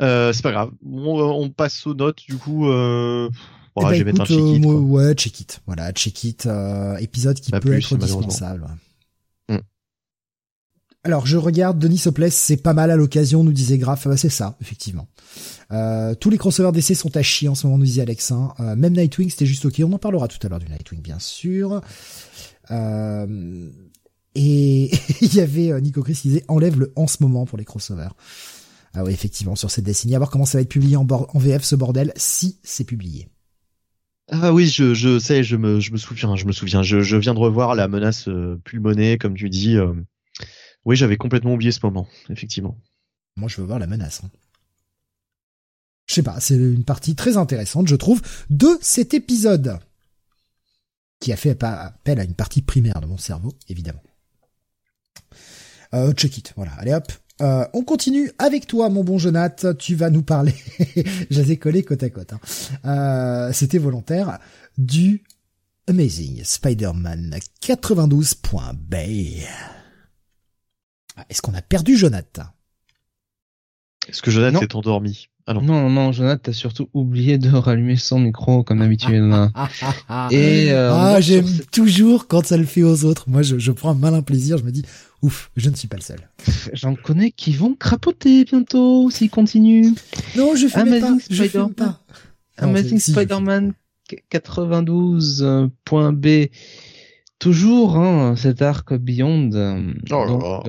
[0.02, 0.72] Euh, c'est pas grave.
[0.86, 2.70] On, on, passe aux notes, du coup.
[2.70, 3.30] Euh...
[3.76, 4.66] Bon, eh ben, je vais mettre un check it.
[4.66, 5.62] Euh, ouais, check it.
[5.66, 6.50] Voilà, check it.
[7.00, 8.68] Épisode qui peut être dispensable.
[9.50, 9.58] Mm.
[11.04, 14.08] Alors, je regarde Denis Soples, c'est pas mal à l'occasion, nous disait Graf.
[14.08, 15.08] Bah, c'est ça, effectivement.
[16.22, 18.54] Tous les crossovers d'essai sont à chier en ce moment, nous disait Alexin.
[18.62, 19.82] Euh, même Nightwing, c'était juste ok.
[19.84, 21.82] On en parlera tout à l'heure du Nightwing, bien sûr.
[22.72, 23.70] Euh,
[24.36, 24.92] et
[25.22, 27.66] il y avait euh, Nico Chris qui disait enlève le en ce moment pour les
[27.66, 28.16] crossovers.
[28.94, 30.16] Ah oui, effectivement, sur cette décennie.
[30.16, 33.28] À voir comment ça va être publié en, en VF ce bordel, si c'est publié.
[34.32, 36.84] Ah oui, je, je sais, je me, je me souviens, je me souviens.
[36.84, 38.30] Je, je viens de revoir la menace
[38.64, 39.78] pulmonée, comme tu dis.
[40.86, 42.78] Oui, j'avais complètement oublié ce moment, effectivement.
[43.36, 44.22] Moi, je veux voir la menace.
[44.24, 44.30] Hein
[46.06, 49.80] je sais pas, c'est une partie très intéressante, je trouve, de cet épisode.
[51.20, 54.04] Qui a fait appel à une partie primaire de mon cerveau, évidemment.
[55.94, 57.12] Euh, check it, voilà, allez hop.
[57.42, 59.78] Euh, on continue avec toi, mon bon Jonath.
[59.78, 60.56] Tu vas nous parler,
[61.30, 62.34] j'avais collé côte à côte.
[62.34, 62.40] Hein.
[62.86, 64.40] Euh, C'était volontaire
[64.78, 65.24] du
[65.88, 68.96] Amazing Spider-Man 92.b.
[71.16, 72.46] Ah, est-ce qu'on a perdu Jonathan
[74.08, 75.30] Est-ce que Jonathan est endormi?
[75.46, 75.62] Ah non.
[75.62, 79.14] non, non, Jonathan, t'as surtout oublié de rallumer son micro comme d'habitude.
[80.32, 83.26] Et euh, ah, j'aime toujours quand ça le fait aux autres.
[83.28, 84.58] Moi, je, je prends un malin plaisir.
[84.58, 84.84] Je me dis,
[85.22, 86.30] ouf, je ne suis pas le seul.
[86.72, 89.92] J'en connais qui vont crapoter bientôt s'ils continuent.
[90.38, 91.18] Non, je fais pas.
[91.30, 92.00] Je fume pas.
[92.58, 93.74] Amazing Spider-Man
[94.32, 96.50] 92.b
[97.44, 99.50] toujours hein, cet arc Beyond.
[100.12, 100.64] Oh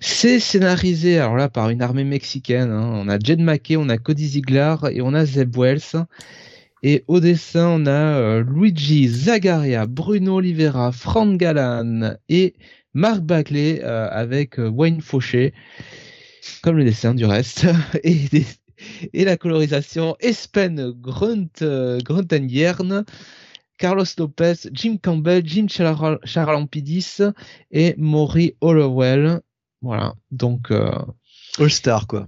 [0.00, 2.70] c'est scénarisé alors là par une armée mexicaine.
[2.70, 2.92] Hein.
[2.94, 6.06] On a Jed McKay, on a Cody Ziegler et on a Zeb Wells.
[6.84, 12.54] Et au dessin, on a euh, Luigi Zagaria, Bruno Oliveira, Frank Galan et
[12.92, 15.54] Mark Bagley euh, avec euh, Wayne Fauché,
[16.62, 17.66] comme le dessin du reste.
[18.04, 18.28] et,
[19.12, 21.64] et la colorisation Espen Grunt,
[22.04, 23.04] Gruntenjern.
[23.84, 27.18] Carlos Lopez, Jim Campbell, Jim Charalampidis
[27.70, 29.42] et Maury Hollowell.
[29.82, 30.90] Voilà, donc euh,
[31.58, 32.26] All-Star quoi.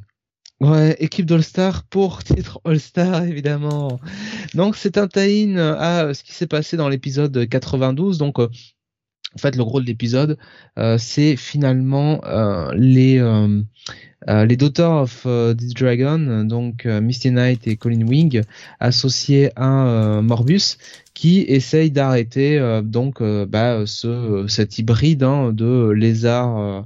[0.60, 3.98] Ouais, équipe d'All-Star pour titre All-Star évidemment.
[4.52, 8.18] Donc c'est un tie-in à ce qui s'est passé dans l'épisode 92.
[8.18, 8.50] Donc euh,
[9.34, 10.38] en fait le gros de l'épisode
[10.78, 12.20] euh, c'est finalement
[12.74, 13.20] les
[14.28, 18.42] les Daughters of the Dragon, donc Misty Knight et Colin Wing,
[18.80, 20.78] associés à Morbus,
[21.16, 26.82] qui essaye d'arrêter euh, donc euh, bah, ce cet hybride hein, de lézard euh,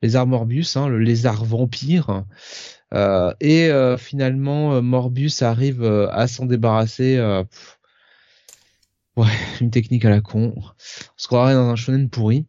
[0.00, 2.24] lézard Morbus, hein, le lézard vampire.
[3.40, 7.18] et finalement, Morbus arrive à s'en débarrasser.
[9.16, 9.26] Ouais,
[9.60, 10.54] une technique à la con.
[10.56, 10.62] On
[11.16, 12.46] se croirait dans un shonen pourri.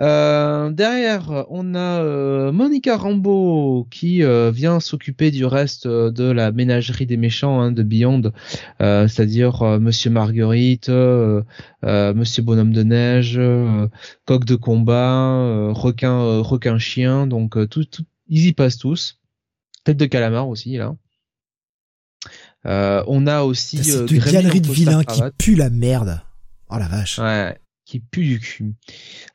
[0.00, 6.50] Euh, derrière, on a euh, Monica Rambeau qui euh, vient s'occuper du reste de la
[6.50, 8.32] ménagerie des méchants hein, de Beyond,
[8.80, 13.40] c'est-à-dire Monsieur Marguerite, Monsieur Bonhomme de Neige,
[14.26, 19.20] Coq de combat, requin, requin chien, donc tout, tout, ils y passent tous.
[19.84, 20.94] Tête de calamar aussi là.
[22.64, 26.20] On a aussi cette galerie de vilains qui pue la merde.
[26.70, 27.18] Oh la vache.
[27.18, 28.74] Ouais qui pue du cul.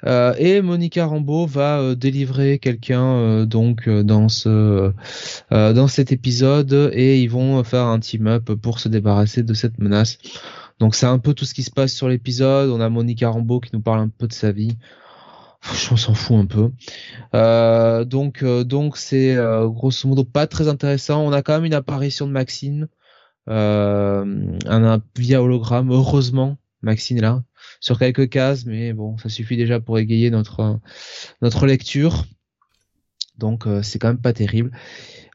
[0.06, 4.94] Euh, et Monica Rambeau va euh, délivrer quelqu'un euh, donc dans ce
[5.52, 9.78] dans cet épisode et ils vont faire un team up pour se débarrasser de cette
[9.78, 10.18] menace.
[10.80, 12.70] Donc c'est un peu tout ce qui se passe sur l'épisode.
[12.70, 14.78] On a Monica Rambeau qui nous parle un peu de sa vie.
[15.92, 16.72] On s'en fout un peu.
[18.06, 21.22] donc donc c'est grosso modo pas très intéressant.
[21.22, 22.88] On a quand même une apparition de Maxine,
[23.48, 25.92] un, via hologramme.
[25.92, 27.44] Heureusement, Maxine est là
[27.80, 30.80] sur quelques cases, mais bon, ça suffit déjà pour égayer notre
[31.42, 32.26] notre lecture.
[33.40, 34.72] Donc euh, c'est quand même pas terrible.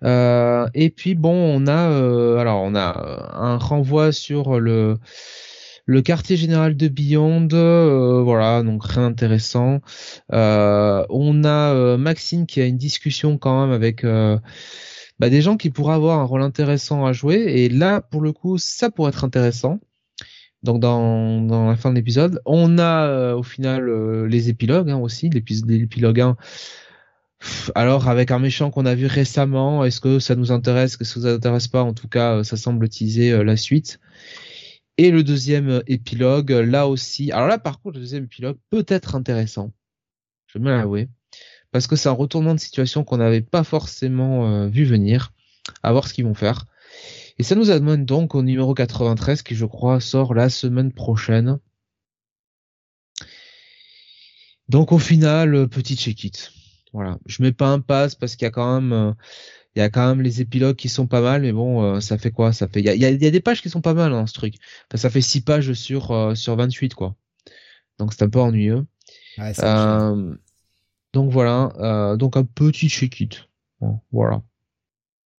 [0.02, 4.98] Euh, et puis bon, on a euh, alors on a un renvoi sur le
[5.86, 7.48] le quartier général de Beyond,
[8.24, 9.80] voilà, donc rien d'intéressant.
[10.30, 14.02] on a Maxine qui a une discussion quand même avec
[15.24, 17.36] bah, des gens qui pourraient avoir un rôle intéressant à jouer.
[17.36, 19.80] Et là, pour le coup, ça pourrait être intéressant
[20.62, 22.42] donc dans, la fin de l'épisode.
[22.44, 26.36] On a euh, au final euh, les épilogues hein, aussi, l'épilogue 1.
[27.74, 31.20] alors avec un méchant qu'on a vu récemment, est-ce que ça nous intéresse, que ça
[31.20, 31.82] nous intéresse pas?
[31.82, 34.00] En tout cas, ça semble teaser la suite.
[34.98, 37.32] Et le deuxième épilogue, là aussi.
[37.32, 39.72] Alors là, par contre, le deuxième épilogue peut être intéressant.
[40.48, 41.08] Je vais me l'avouer.
[41.74, 45.32] Parce que c'est un retournement de situation qu'on n'avait pas forcément euh, vu venir.
[45.82, 46.66] À voir ce qu'ils vont faire.
[47.38, 51.58] Et ça nous amène donc au numéro 93 qui, je crois, sort la semaine prochaine.
[54.68, 56.52] Donc au final, euh, petit check-it.
[56.92, 57.18] Voilà.
[57.26, 59.12] Je mets pas un pass parce qu'il y a quand même euh,
[59.74, 62.18] il y a quand même les épilogues qui sont pas mal, mais bon, euh, ça
[62.18, 62.52] fait quoi?
[62.52, 64.34] Ça fait, il y a, y a, des pages qui sont pas mal hein, ce
[64.34, 64.54] truc.
[64.94, 67.16] ça fait 6 pages sur euh, sur 28 quoi.
[67.98, 68.86] Donc c'est un peu ennuyeux.
[69.64, 70.36] euh,
[71.14, 73.48] donc voilà, euh, donc un petit check-it.
[74.10, 74.42] voilà.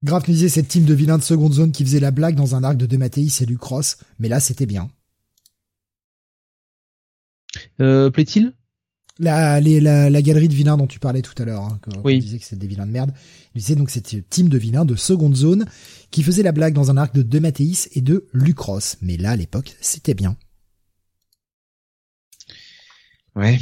[0.04, 2.54] Graf nous disait cette team de vilains de seconde zone qui faisait la blague dans
[2.54, 4.88] un arc de Dematteis et Lucross, mais là c'était bien.
[7.80, 8.52] Euh, plaît-il?
[9.18, 12.18] La, la, la, galerie de vilains dont tu parlais tout à l'heure, hein, oui.
[12.18, 13.12] disait que c'était des vilains de merde.
[13.54, 15.66] Il disait donc cette team de vilains de seconde zone
[16.10, 18.96] qui faisait la blague dans un arc de De Mathéis et de Lucross.
[19.02, 20.36] Mais là, à l'époque, c'était bien.
[23.36, 23.58] Ouais.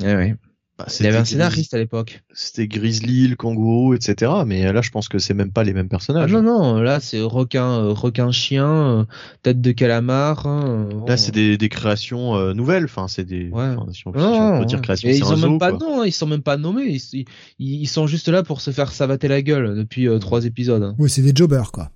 [0.00, 0.36] Ouais, ouais.
[0.76, 2.24] Bah, il y avait un scénariste à l'époque.
[2.32, 4.32] C'était Grizzly, le kangourou, etc.
[4.44, 6.34] Mais là, je pense que c'est même pas les mêmes personnages.
[6.34, 9.04] Ah, non, non, là, c'est requin, euh, requin chien, euh,
[9.42, 10.46] tête de calamar.
[10.46, 12.86] Hein, là, c'est des, des, créations euh, nouvelles.
[12.86, 13.50] Enfin, c'est des.
[13.50, 13.76] Ouais.
[13.76, 16.12] Enfin, si on, si on peut dire création, ils sont même pas nom, hein, ils
[16.12, 16.86] sont même pas nommés.
[16.86, 17.24] Ils,
[17.60, 20.82] ils, ils, sont juste là pour se faire savater la gueule depuis euh, trois épisodes.
[20.82, 20.96] Hein.
[20.98, 21.92] Oui, c'est des jobbers, quoi.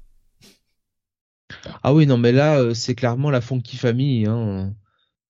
[1.83, 4.27] Ah oui, non, mais là, c'est clairement la Funky Family.
[4.29, 4.73] Hein.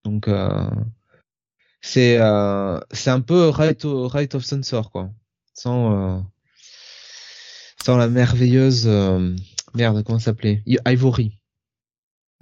[0.04, 0.28] Donc.
[0.28, 0.68] Euh
[1.80, 5.10] c'est euh, c'est un peu right, right of Sensor quoi
[5.54, 6.20] sans euh,
[7.84, 9.34] sans la merveilleuse euh,
[9.74, 10.62] merde comment s'appelait?
[10.86, 11.32] Ivory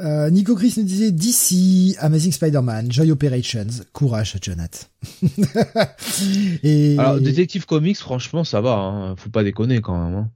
[0.02, 4.86] euh, Nico Chris nous disait DC, Amazing Spider-Man, Joy Operations, courage Jonathan.
[6.62, 6.98] Et...
[6.98, 9.16] Alors Detective Comics, franchement, ça va, hein.
[9.16, 10.18] faut pas déconner quand même.
[10.18, 10.30] Hein.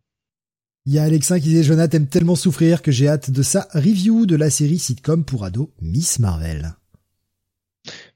[0.87, 3.69] Il y a Alexin qui disait Jonathan aime tellement souffrir que j'ai hâte de sa
[3.75, 6.75] review de la série sitcom pour ado Miss Marvel.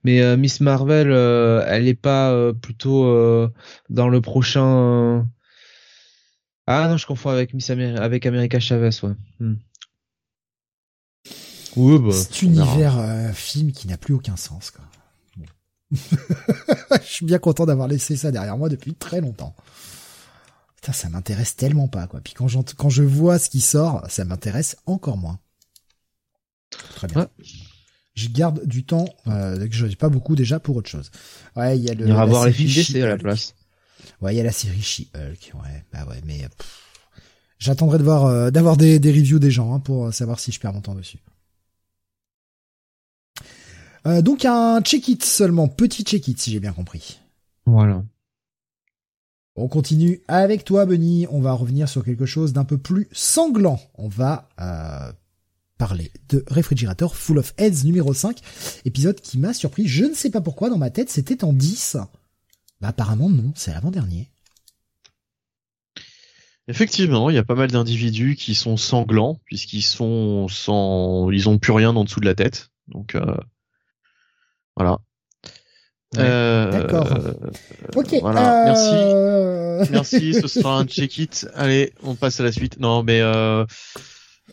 [0.05, 3.05] Mais euh, Miss Marvel, euh, elle est pas euh, plutôt
[3.89, 5.27] dans le prochain.
[6.67, 9.15] Ah non, je confonds avec Miss avec America Chavez, ouais.
[9.41, 9.55] Hmm.
[11.77, 14.85] Ouais, bah, Cet univers film qui n'a plus aucun sens, quoi.
[15.93, 19.55] je suis bien content d'avoir laissé ça derrière moi depuis très longtemps.
[20.77, 22.21] Putain, ça m'intéresse tellement pas, quoi.
[22.21, 25.39] Puis quand, quand je vois ce qui sort, ça m'intéresse encore moins.
[26.71, 27.29] Très bien
[28.15, 31.11] je garde du temps euh, que je n'ai pas beaucoup déjà pour autre chose.
[31.57, 32.07] Ouais, il y a le.
[32.07, 33.55] Il va voir les films d'essai à la place.
[34.21, 35.53] Ouais, il y a la série She-Hulk.
[35.55, 36.43] Ouais, bah ouais, mais
[37.59, 40.61] j'attendrai de voir euh, d'avoir des, des reviews des gens hein, pour savoir si je
[40.61, 41.19] perds mon temps dessus.
[44.07, 47.21] Euh, donc un check-it seulement, petit check-it si j'ai bien compris.
[47.67, 48.05] Voilà.
[49.57, 51.27] On continue avec toi, Benny.
[51.31, 53.81] On va revenir sur quelque chose d'un peu plus sanglant.
[53.95, 55.13] On va euh,
[55.79, 58.39] parler de Refrigerator Full of Heads numéro 5,
[58.85, 59.87] épisode qui m'a surpris.
[59.87, 61.97] Je ne sais pas pourquoi, dans ma tête, c'était en 10.
[62.81, 64.31] Bah, apparemment, non, c'est l'avant-dernier.
[66.67, 71.59] Effectivement, il y a pas mal d'individus qui sont sanglants, puisqu'ils sont sans, ils ont
[71.59, 72.71] plus rien en dessous de la tête.
[72.89, 73.37] Donc, euh...
[74.77, 74.99] voilà.
[76.17, 76.71] Euh...
[76.71, 77.19] D'accord.
[77.97, 78.17] ok.
[78.21, 78.77] Voilà.
[78.77, 79.93] Euh, Merci.
[79.93, 80.35] Merci.
[80.35, 81.49] Ce sera un check-it.
[81.55, 82.79] Allez, on passe à la suite.
[82.79, 83.21] Non, mais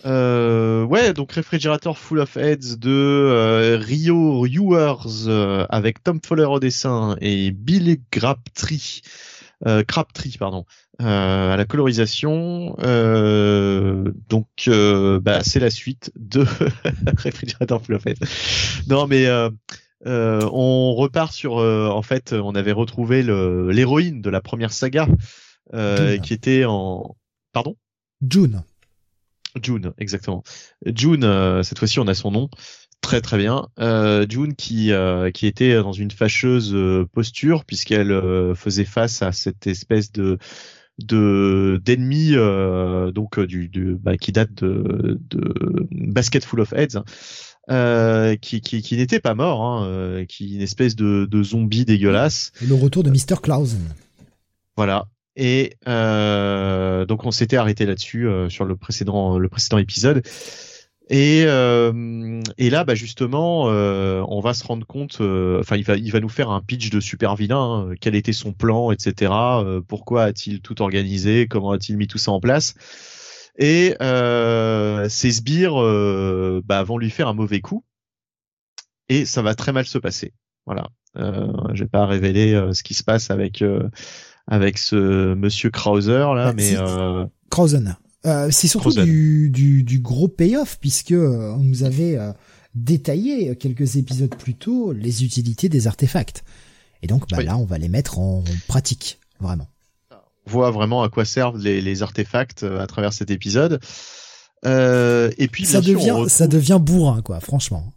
[0.05, 6.19] euh, euh, ouais, donc Réfrigérateur Full of Heads de euh, Rio Rewers euh, avec Tom
[6.25, 9.01] Fuller au dessin et Bill Crabtree,
[9.67, 10.65] euh, Crabtree pardon,
[10.99, 12.75] à la colorisation.
[14.29, 14.69] donc
[15.21, 16.45] bah, c'est la suite de
[17.17, 18.85] Réfrigérateur Full of Heads.
[18.87, 19.27] Non mais
[20.05, 25.07] on repart sur en fait on avait retrouvé l'héroïne de la première saga
[25.71, 27.15] qui était en
[27.53, 27.75] pardon?
[28.27, 28.63] June.
[29.61, 30.43] June, exactement.
[30.85, 32.49] June, euh, cette fois-ci, on a son nom.
[33.01, 33.67] Très très bien.
[33.79, 38.13] Euh, June qui euh, qui était dans une fâcheuse euh, posture puisqu'elle
[38.55, 40.37] faisait face à cette espèce de
[40.99, 42.33] de d'ennemis
[43.13, 47.01] donc du, du bah, qui date de, de Basket Full of Heads.
[47.67, 52.51] Hein, qui, qui, qui n'était pas mort, hein, qui une espèce de, de zombie dégueulasse.
[52.61, 53.39] Et le retour de Mr.
[53.41, 53.81] Clausen.
[54.75, 55.05] Voilà.
[55.35, 60.23] Et euh, donc on s'était arrêté là-dessus euh, sur le précédent le précédent épisode.
[61.13, 65.19] Et, euh, et là, bah justement, euh, on va se rendre compte.
[65.19, 67.89] Euh, enfin, il va il va nous faire un pitch de super vilain.
[67.89, 69.33] Hein, quel était son plan, etc.
[69.33, 72.75] Euh, pourquoi a-t-il tout organisé Comment a-t-il mis tout ça en place
[73.57, 77.83] Et ces sbires bah, vont lui faire un mauvais coup.
[79.09, 80.33] Et ça va très mal se passer.
[80.65, 80.87] Voilà.
[81.17, 83.61] je vais pas révéler ce qui se passe avec
[84.51, 87.95] avec ce Monsieur Krauser là, Bah, mais euh, Krausen.
[88.27, 89.05] Euh, c'est surtout Krausen.
[89.05, 92.31] du, du, du gros payoff puisque euh, on nous avait euh,
[92.75, 96.43] détaillé quelques épisodes plus tôt les utilités des artefacts.
[97.01, 97.45] Et donc bah, Oui.
[97.45, 99.67] là, on va les mettre en pratique, vraiment.
[100.11, 103.79] on voit vraiment à quoi servent les, les artefacts à travers cet épisode.
[104.65, 107.93] Euh, et puis Ça sûr, devient, retrouve- ça devient bourrin, quoi, franchement.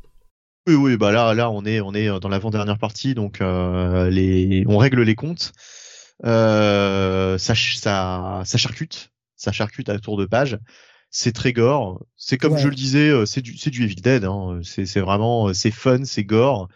[0.66, 4.64] Oui, oui, bah là, là, on est, on est dans l'avant-dernière partie, donc euh, les,
[4.66, 5.52] on règle les comptes.
[6.24, 10.58] Euh, ça, ça, ça charcute, ça charcute à tour de page.
[11.10, 12.04] C'est très gore.
[12.16, 12.60] C'est comme Ouais.
[12.60, 14.24] je le disais, euh, c'est du, c'est du Evil Dead.
[14.24, 14.60] Hein.
[14.62, 16.68] C'est, c'est vraiment, euh, c'est fun, c'est gore.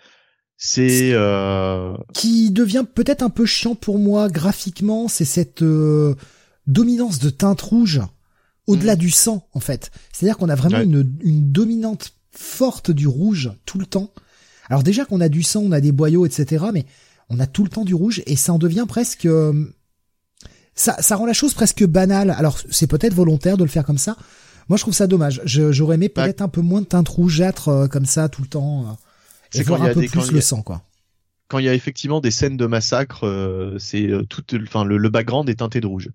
[0.56, 6.14] C'est, euh, Qui devient peut-être un peu chiant pour moi graphiquement, c'est cette euh,
[6.66, 8.00] dominance de teinte rouge
[8.66, 9.90] au-delà du sang, en fait.
[10.12, 10.84] C'est-à-dire qu'on a vraiment Ouais.
[10.84, 14.10] une, une dominante forte du rouge tout le temps.
[14.68, 16.84] Alors déjà qu'on a du sang, on a des boyaux, etc., mais
[17.30, 19.26] on a tout le temps du rouge et ça en devient presque...
[19.26, 19.74] euh,
[20.74, 22.30] ça, ça rend la chose presque banale.
[22.30, 24.16] Alors c'est peut-être volontaire de le faire comme ça.
[24.68, 25.40] Moi je trouve ça dommage.
[25.44, 28.48] J'aurais aimé Bah, peut-être un peu moins de teinte rougeâtre euh, comme ça tout le
[28.48, 28.82] temps.
[28.82, 30.82] euh, et voir un peu des- plus le a- sang, quoi.
[31.48, 34.98] quand il y a effectivement des scènes de massacre, euh, c'est euh, tout, enfin le,
[34.98, 36.10] le background est teinté de rouge.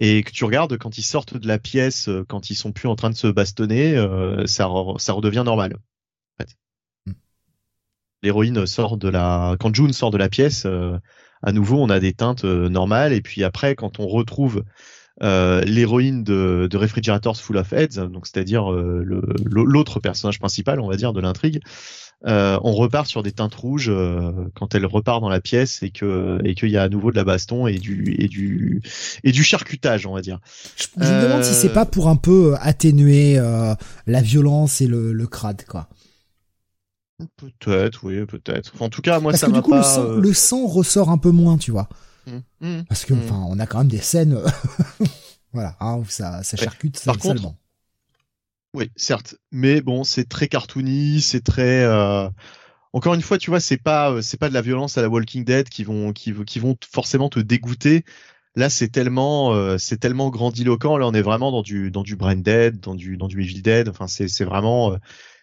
[0.00, 2.86] Et que tu regardes quand ils sortent de la pièce, euh, quand ils sont plus
[2.88, 3.94] en train de se bastonner,
[4.46, 5.74] ça, re- ça redevient normal.
[5.74, 6.50] En fait.
[8.22, 10.98] L'héroïne sort de la, quand June sort de la pièce, euh,
[11.42, 13.12] à nouveau on a des teintes euh, normales.
[13.12, 14.64] Et puis après, quand on retrouve
[15.22, 19.04] euh, l'héroïne de, de Refrigerators Full of Heads, donc c'est-à-dire euh,
[19.44, 21.60] l'autre personnage principal, on va dire, de l'intrigue,
[22.26, 25.90] euh, on repart sur des teintes rouges euh, quand elle repart dans la pièce et
[25.90, 28.82] que et qu'il y a à nouveau de la baston et du et du
[29.22, 30.40] et du charcutage, on va dire.
[30.76, 33.74] Je, je me demande si c'est pas pour un peu atténuer euh,
[34.08, 35.88] la violence et le, le crade, quoi.
[37.36, 38.72] Peut-être, oui, peut-être.
[38.74, 39.78] Enfin, en tout cas, moi, Parce ça que m'a du coup, pas.
[39.78, 41.88] le, sang, euh, le sang ressort un peu moins, tu vois.
[42.26, 42.84] hum, hum.
[42.86, 43.18] Parce que, Mm.
[43.24, 44.38] enfin, on a quand même des scènes,
[45.52, 47.50] voilà, hein, où ça, ça charcute Par salement.
[47.50, 47.54] contre,
[48.74, 51.84] Oui, certes, mais bon, c'est très cartoony, c'est très.
[51.84, 52.28] euh,
[52.92, 55.08] Encore une fois, tu vois, c'est pas euh, c'est pas de la violence à la
[55.10, 58.04] Walking Dead qui vont qui, qui vont forcément te dégoûter.
[58.56, 60.96] Là, c'est tellement euh, c'est tellement grandiloquent.
[60.98, 63.62] Là, on est vraiment dans du dans du Brain Dead, dans du dans du Evil
[63.62, 63.88] Dead.
[63.90, 64.98] Enfin, c'est c'est vraiment euh,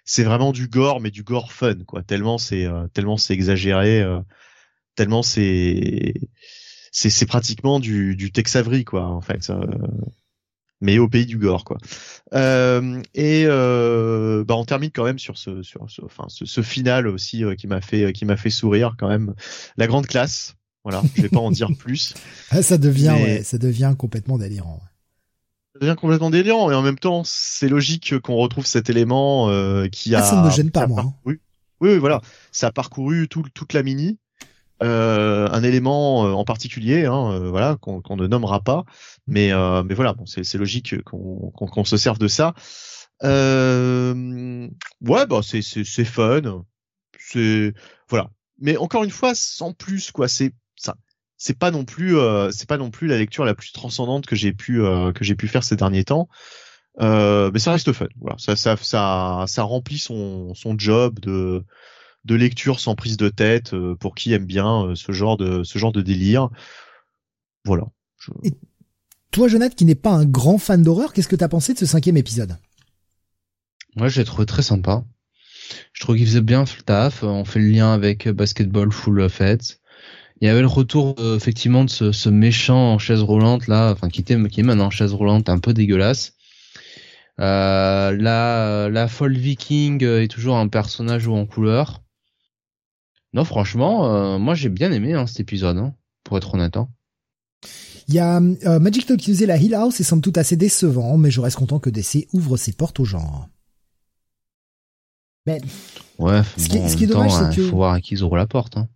[0.06, 2.04] c'est vraiment du gore, mais du gore fun, quoi.
[2.04, 4.20] Tellement c'est euh, tellement c'est exagéré, euh,
[4.96, 6.14] tellement c'est
[6.92, 9.50] c'est c'est pratiquement du du Tex Avery, quoi, en fait.
[9.50, 9.66] euh,
[10.82, 11.78] mais au pays du gore, quoi.
[12.34, 16.62] Euh, et euh, bah on termine quand même sur ce sur ce enfin ce, ce
[16.62, 19.34] final aussi euh, qui m'a fait qui m'a fait sourire quand même
[19.78, 22.14] la grande classe voilà je vais pas en dire plus
[22.52, 24.82] Ah, ça devient, Mais- ouais, ça devient complètement délirant.
[24.84, 24.90] ça
[25.80, 30.16] devient complètement délirant et en même temps c'est logique qu'on retrouve cet élément euh, qui
[30.16, 31.04] a Ah, ça ne me gêne pas, a moi, hein.
[31.26, 31.40] parcouru-
[31.82, 32.22] oui, oui voilà.
[32.52, 34.18] Ça a parcouru tout, toute la mini.
[34.84, 38.84] Euh, un élément euh, en particulier hein, euh, voilà qu'on ne nommera pas.
[39.26, 42.54] Mais euh, mais voilà bon c'est logique qu'on qu'on se serve de ça.
[43.24, 44.68] Euh,
[45.02, 46.64] ouais bah c'est c'est fun.
[47.18, 47.74] C'est
[48.10, 48.30] voilà.
[48.60, 50.54] Mais encore une fois sans plus quoi c'est
[51.38, 54.36] c'est pas non plus euh, c'est pas non plus la lecture la plus transcendante que
[54.36, 56.30] j'ai pu euh, que j'ai pu faire ces derniers temps
[57.02, 61.64] euh, mais ça reste fun voilà ça ça ça ça remplit son son job de
[62.24, 65.64] de lecture sans prise de tête euh, pour qui aime bien euh, ce genre de
[65.64, 66.50] ce genre de délire
[67.66, 67.84] voilà
[68.18, 68.32] Je-
[69.32, 71.86] Toi, Jonathan, qui n'est pas un grand fan d'horreur, qu'est-ce que t'as pensé de ce
[71.86, 72.58] cinquième épisode?
[73.98, 75.04] Moi, je l'ai trouvé très sympa.
[75.94, 77.24] Je trouve qu'il faisait bien le taf.
[77.24, 79.80] On fait le lien avec euh, Basketball Full of Heads.
[80.42, 83.92] Il y avait le retour euh, effectivement de ce, ce méchant en chaise roulante là,
[83.92, 86.34] enfin qui était qui est maintenant en chaise roulante, un peu dégueulasse.
[87.40, 92.02] Euh, la la folle viking euh, est toujours un personnage haut en couleur.
[93.34, 95.94] Non, franchement, euh, moi j'ai bien aimé hein, cet épisode, hein,
[96.24, 96.78] pour être honnête.
[96.78, 96.90] hein.
[98.08, 101.18] Il y a Magic Talk qui dit la Hill House est somme toute assez décevant,
[101.18, 103.48] mais je reste content que DC ouvre ses portes au genre.
[105.48, 105.60] Mais
[106.20, 107.76] Ouais, Ce qui est- bon, en ce qui est même dommage, temps, c'est que- faut
[107.78, 108.78] voir à qui ils ouvrent la porte.
[108.78, 108.88] Hein.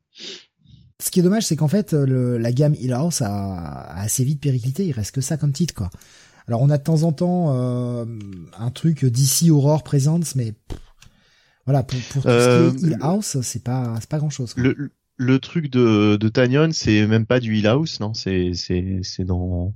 [1.02, 4.02] Ce qui est dommage, c'est qu'en fait, euh, le, la gamme Hill House a, a
[4.02, 4.86] assez vite périclité.
[4.86, 5.90] Il reste que ça comme titre, quoi.
[6.48, 8.06] Alors, on a de temps en temps euh,
[8.58, 10.78] un truc DC Horror Presents, mais pff,
[11.66, 14.30] voilà, pour, pour tout Euh, ce qui est Hill House, c'est pas, c'est pas grand
[14.32, 14.54] chose.
[14.58, 18.14] le le truc de de Tanyon c'est même pas du Hill House non?
[18.14, 19.74] C'est c'est c'est dans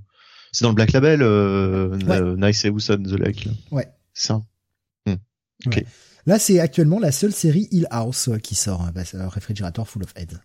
[0.53, 2.21] c'est dans le Black Label euh, Ouais.
[2.21, 3.51] euh, Nice House on the Lake là.
[3.71, 3.87] Ouais.
[4.13, 4.41] Ça
[6.25, 9.85] Là, c'est actuellement la seule série Hill House euh, qui sort, euh, bah, euh, Refrigerator
[9.87, 10.37] Full of Heads.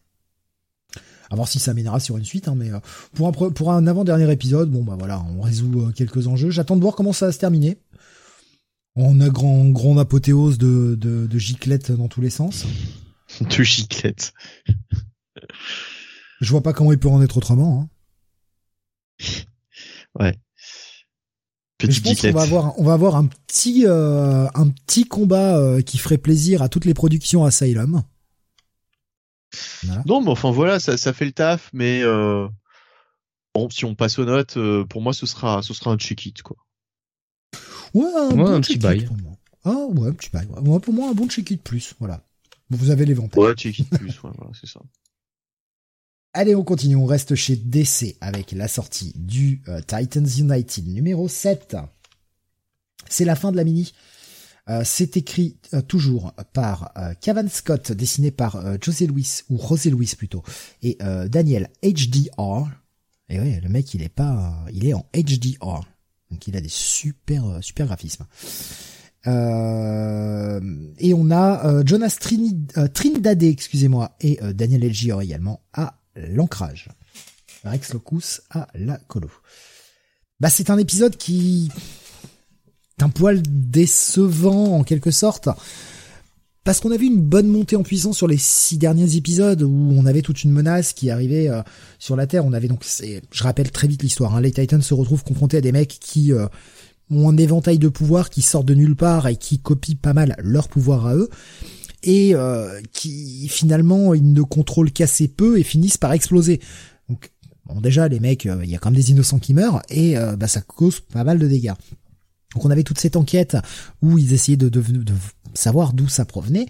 [1.31, 2.79] À voir si ça mènera sur une suite, hein, mais euh,
[3.15, 6.51] pour un pour un avant-dernier épisode, bon bah voilà, on résout euh, quelques enjeux.
[6.51, 7.79] J'attends de voir comment ça va se terminer.
[8.97, 12.65] On a grand grande apothéose de de, de giclettes dans tous les sens.
[13.41, 14.33] de giclette
[16.41, 17.83] Je vois pas comment il peut en être autrement.
[17.83, 17.89] Hein.
[20.21, 20.35] ouais.
[21.81, 25.83] je pense qu'on va avoir, on va avoir un petit, euh, un petit combat euh,
[25.83, 28.03] qui ferait plaisir à toutes les productions Asylum.
[30.07, 32.49] Non, mais enfin voilà, ça, ça fait le taf, mais euh,
[33.55, 34.59] bon, si on passe aux notes,
[34.89, 36.57] pour moi, ce sera, ce sera un check-it, quoi.
[37.95, 39.09] Ouais, un, petit bail.
[39.65, 40.47] Ah ouais, un petit bail.
[40.47, 42.23] pour moi, un bon check-it plus, voilà.
[42.71, 44.81] Vous avez les Ouais, check-it plus, voilà, c'est ça.
[46.35, 51.27] Allez, on continue, on reste chez DC avec la sortie du euh, Titans United numéro
[51.27, 51.77] 7.
[53.09, 53.93] C'est la fin de la mini.
[54.69, 60.15] Euh, c'est écrit euh, toujours par Cavan Scott, dessiné par José Luis, ou José Luis
[60.17, 60.43] plutôt,
[60.83, 62.69] et Daniel HDR.
[63.29, 65.81] Et ouais, le mec, il est pas, il est en HDR.
[66.31, 68.27] Donc il a des super, super graphismes.
[69.27, 76.89] et on a Jonas Trini, Trindade, excusez-moi, et Daniel HDR également à l'ancrage.
[77.65, 79.31] Rex Locus à la colo.
[80.41, 81.71] Bah c'est un épisode qui
[83.03, 85.49] un poil décevant en quelque sorte.
[86.65, 89.95] Parce qu'on a vu une bonne montée en puissance sur les six derniers épisodes où
[89.97, 91.63] on avait toute une menace qui arrivait euh,
[91.99, 92.45] sur la Terre.
[92.45, 95.61] On avait donc, je rappelle très vite l'histoire, hein, les Titans se retrouvent confrontés à
[95.63, 96.47] des mecs qui euh,
[97.11, 100.37] ont un éventail de pouvoirs qui sortent de nulle part et qui copient pas mal
[100.39, 101.31] leur pouvoir à eux
[102.03, 106.61] et euh, qui finalement ils ne contrôlent qu'assez peu et finissent par exploser.
[107.09, 107.31] Donc
[107.67, 110.37] bon déjà les mecs, il y a quand même des innocents qui meurent et euh,
[110.37, 111.75] bah, ça cause pas mal de dégâts.
[112.55, 113.57] Donc on avait toute cette enquête
[114.03, 114.83] où ils essayaient de,
[115.55, 116.67] savoir d'où ça provenait.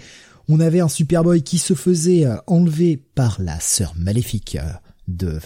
[0.48, 4.58] On avait un Superboy qui se faisait enlever par la sœur maléfique
[5.06, 5.38] de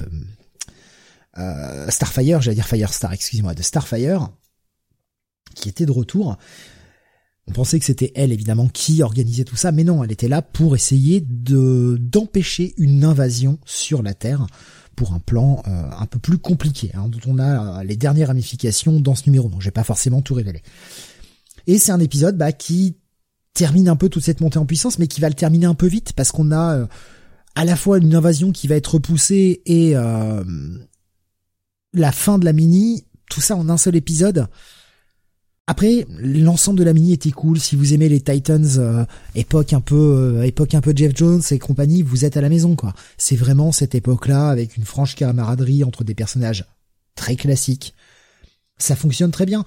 [1.89, 4.29] Starfire, j'allais dire Firestar, excusez-moi, de Starfire,
[5.55, 6.37] qui était de retour.
[7.49, 10.43] On pensait que c'était elle évidemment qui organisait tout ça, mais non, elle était là
[10.43, 14.47] pour essayer de d'empêcher une invasion sur la Terre
[14.97, 18.29] pour un plan euh, un peu plus compliqué, hein, dont on a euh, les dernières
[18.29, 19.49] ramifications dans ce numéro.
[19.49, 20.63] Donc je vais pas forcément tout révéler.
[21.67, 22.97] Et c'est un épisode bah, qui
[23.55, 25.87] termine un peu toute cette montée en puissance, mais qui va le terminer un peu
[25.87, 26.87] vite parce qu'on a euh,
[27.55, 29.93] à la fois une invasion qui va être repoussée et
[31.95, 34.49] la fin de la mini, tout ça en un seul épisode.
[35.69, 37.61] Après, l'ensemble de la mini était cool.
[37.61, 39.05] Si vous aimez les Titans, euh,
[39.37, 39.95] époque un peu,
[40.41, 42.95] euh, époque un peu Jeff Jones et compagnie, vous êtes à la maison, quoi.
[43.17, 46.65] C'est vraiment cette époque-là avec une franche camaraderie entre des personnages
[47.15, 47.95] très classiques.
[48.77, 49.65] Ça fonctionne très bien.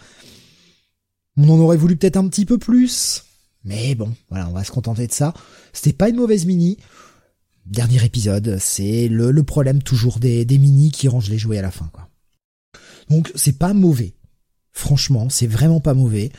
[1.38, 3.24] On en aurait voulu peut-être un petit peu plus,
[3.64, 5.34] mais bon, voilà, on va se contenter de ça.
[5.72, 6.78] C'était pas une mauvaise mini.
[7.66, 11.72] Dernier épisode, c'est le, problème toujours des, des mini qui rangent les jouets à la
[11.72, 12.10] fin, quoi.
[13.10, 14.14] Donc c'est pas mauvais.
[14.76, 16.34] Franchement, c'est vraiment pas mauvais.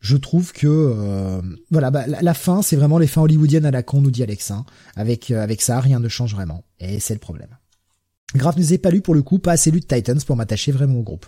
[0.00, 3.82] Je trouve que euh, voilà, bah, la, fin, c'est vraiment les fins hollywoodiennes à la
[3.82, 4.50] con, nous dit Alex.
[4.50, 4.64] Hein.
[4.96, 7.58] Avec euh, avec ça, rien ne change vraiment, et c'est le problème.
[8.34, 10.36] Grave ne les ai pas lu pour le coup, pas assez lu de Titans pour
[10.36, 11.26] m'attacher vraiment au groupe.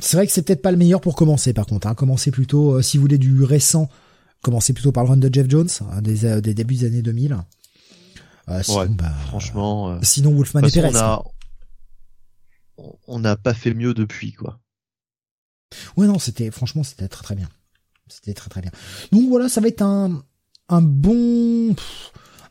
[0.00, 1.88] C'est vrai que c'est peut-être pas le meilleur pour commencer, par contre.
[1.88, 1.96] Hein.
[1.96, 3.88] Commencez plutôt, euh, si vous voulez du récent,
[4.42, 7.36] commencez plutôt par le run de Jeff Jones, hein, des, des débuts des années 2000.
[8.62, 9.98] sinon, bah, franchement.
[10.02, 10.92] sinon, Wolfman et Perez.
[13.08, 14.60] On n'a pas fait mieux depuis, quoi.
[15.96, 17.48] Ouais, non, c'était, franchement, c'était très très bien.
[18.08, 18.70] C'était très très bien.
[19.12, 20.22] Donc voilà, ça va être un,
[20.68, 21.74] un bon,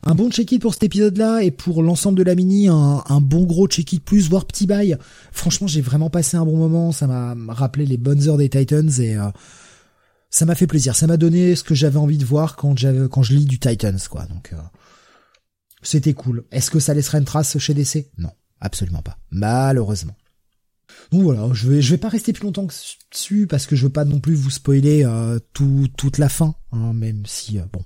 [0.02, 3.66] un bon check-it pour cet épisode-là et pour l'ensemble de la mini, un, bon gros
[3.66, 4.96] check-it plus, voire petit bail.
[5.32, 6.92] Franchement, j'ai vraiment passé un bon moment.
[6.92, 9.28] Ça m'a rappelé les bonnes heures des Titans et euh,
[10.30, 10.94] ça m'a fait plaisir.
[10.96, 13.58] Ça m'a donné ce que j'avais envie de voir quand j'avais, quand je lis du
[13.58, 14.24] Titans, quoi.
[14.26, 14.56] Donc, euh,
[15.82, 16.44] c'était cool.
[16.50, 18.30] Est-ce que ça laissera une trace chez DC Non,
[18.60, 19.18] absolument pas.
[19.30, 20.14] Malheureusement.
[21.10, 22.74] Donc voilà, je vais je vais pas rester plus longtemps que
[23.10, 26.54] dessus parce que je veux pas non plus vous spoiler euh, tout, toute la fin,
[26.72, 27.84] hein, même si euh, bon,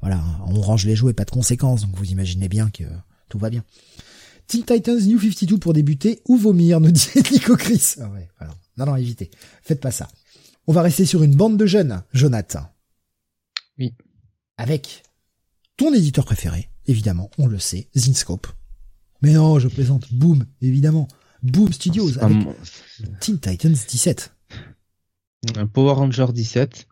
[0.00, 2.84] voilà, on range les jouets, pas de conséquences, donc vous imaginez bien que
[3.28, 3.62] tout va bien.
[4.46, 7.94] Teen Titans New 52 pour débuter ou vomir, nous dit Nico Chris.
[8.00, 8.54] Ah ouais, voilà.
[8.76, 9.30] Non, non, évitez.
[9.62, 10.08] Faites pas ça.
[10.66, 12.66] On va rester sur une bande de jeunes, Jonathan.
[13.78, 13.94] Oui.
[14.56, 15.02] Avec
[15.76, 18.46] ton éditeur préféré, évidemment, on le sait, Zinscope.
[19.22, 20.12] Mais non, je plaisante.
[20.12, 21.08] Boom, évidemment.
[21.42, 22.36] Boom Studios avec
[23.20, 24.34] Teen Titans 17.
[25.72, 26.86] Power Ranger 17,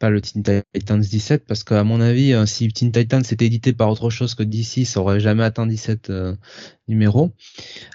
[0.00, 3.74] pas le Teen Titans 17 parce qu'à mon avis, euh, si Teen Titans était édité
[3.74, 6.34] par autre chose que DC, ça aurait jamais atteint 17 euh,
[6.88, 7.32] numéros.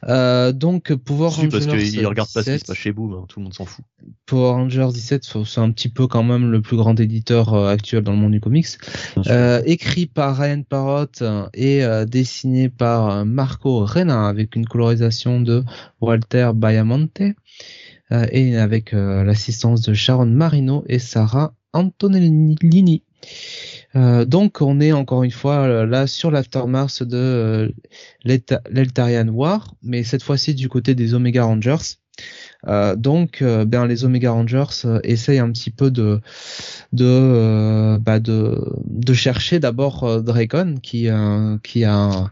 [0.07, 3.45] Euh, donc Power Rangers parce qu'il regarde pas ce qui chez Boom, hein, tout le
[3.45, 3.83] monde s'en fout.
[4.27, 8.11] Power Rangers 17, c'est un petit peu quand même le plus grand éditeur actuel dans
[8.11, 8.67] le monde du comics.
[9.65, 11.23] écrit par Ryan Parrott
[11.55, 15.63] et dessiné par Marco Rena avec une colorisation de
[16.01, 17.21] Walter Bayamonte.
[18.31, 23.03] et avec l'assistance de Sharon Marino et Sarah Antonellini.
[23.95, 27.73] Euh, donc on est encore une fois là sur l'aftermath de
[28.23, 31.97] l'Eltarian War, mais cette fois-ci du côté des Omega Rangers.
[32.67, 36.21] Euh, donc, ben les Omega Rangers essayent un petit peu de
[37.97, 38.19] bah
[39.13, 42.31] chercher d'abord Dracon qui a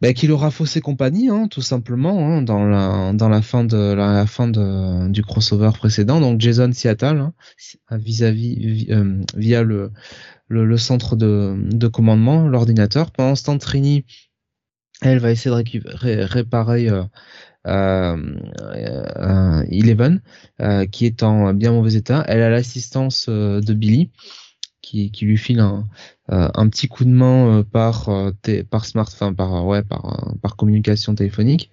[0.00, 3.94] bah, qu'il aura faussé compagnie, hein, tout simplement, hein, dans la dans la fin de
[3.94, 6.20] la, fin de, du crossover précédent.
[6.20, 7.32] Donc Jason Seattle, hein,
[7.90, 9.92] vis-à-vis euh, via le,
[10.48, 13.10] le, centre de, de commandement, l'ordinateur.
[13.10, 14.04] Pendant ce temps, Trini,
[15.02, 17.04] elle va essayer de récupérer, réparer euh,
[17.66, 18.16] euh,
[19.16, 20.20] euh Eleven,
[20.92, 22.24] qui est en bien mauvais état.
[22.28, 24.10] Elle a l'assistance de Billy
[24.82, 25.82] qui, qui lui file un, euh,
[26.28, 28.30] un petit coup de main euh, par euh,
[28.68, 31.70] par smartphone, par ouais, par par communication téléphonique.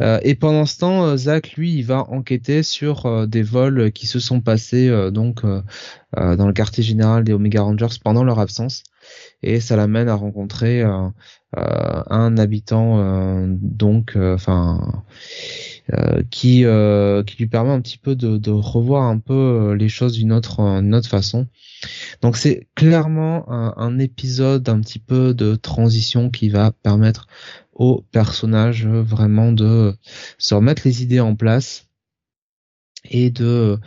[0.00, 4.40] et pendant ce temps, Zach, lui, il va enquêter sur des vols qui se sont
[4.40, 8.82] passés donc dans le quartier général des Omega Rangers pendant leur absence,
[9.44, 10.82] et ça l'amène à rencontrer
[11.52, 15.04] un habitant donc, enfin.
[16.30, 16.64] Qui
[17.26, 20.60] qui lui permet un petit peu de, de revoir un peu les choses d'une autre
[20.60, 21.46] autre façon.
[22.22, 27.26] Donc c'est clairement un, épisode un petit peu de transition qui va permettre
[27.74, 29.94] au personnage vraiment de
[30.38, 31.86] se remettre les idées en place
[33.10, 33.78] et de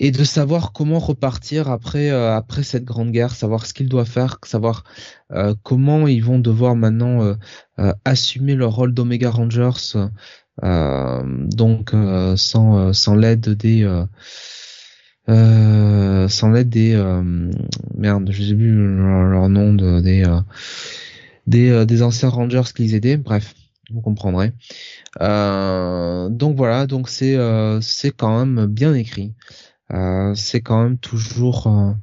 [0.00, 4.08] et de savoir comment repartir après euh, après cette grande guerre, savoir ce qu'ils doivent
[4.08, 4.84] faire, savoir
[5.32, 7.34] euh, comment ils vont devoir maintenant
[7.78, 9.98] euh, assumer leur rôle d'Omega Rangers,
[10.62, 11.92] donc
[12.36, 13.84] sans sans l'aide des
[15.28, 17.22] euh, sans l'aide des euh,
[17.94, 20.40] merde, je sais plus leur, nom de, des euh,
[21.46, 23.18] des, euh, des anciens Rangers qui les aidaient.
[23.18, 23.54] Bref,
[23.90, 24.52] vous comprendrez.
[25.20, 27.36] donc voilà, donc c'est
[27.82, 29.34] c'est quand même bien écrit.
[30.34, 31.96] c'est quand même toujours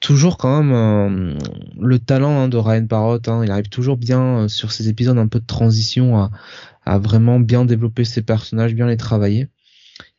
[0.00, 1.38] toujours quand même
[1.80, 3.28] le talent hein, de Ryan Parrott.
[3.28, 6.30] Hein, il arrive toujours bien sur ces épisodes un peu de transition à,
[6.84, 9.48] à vraiment bien développer ses personnages, bien les travailler.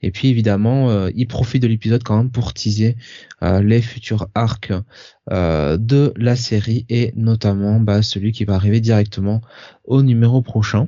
[0.02, 2.98] Et puis évidemment, euh, il profite de l'épisode quand même pour teaser
[3.41, 4.73] euh, les futurs arcs
[5.31, 9.41] euh, de la série et notamment bah, celui qui va arriver directement
[9.85, 10.88] au numéro prochain.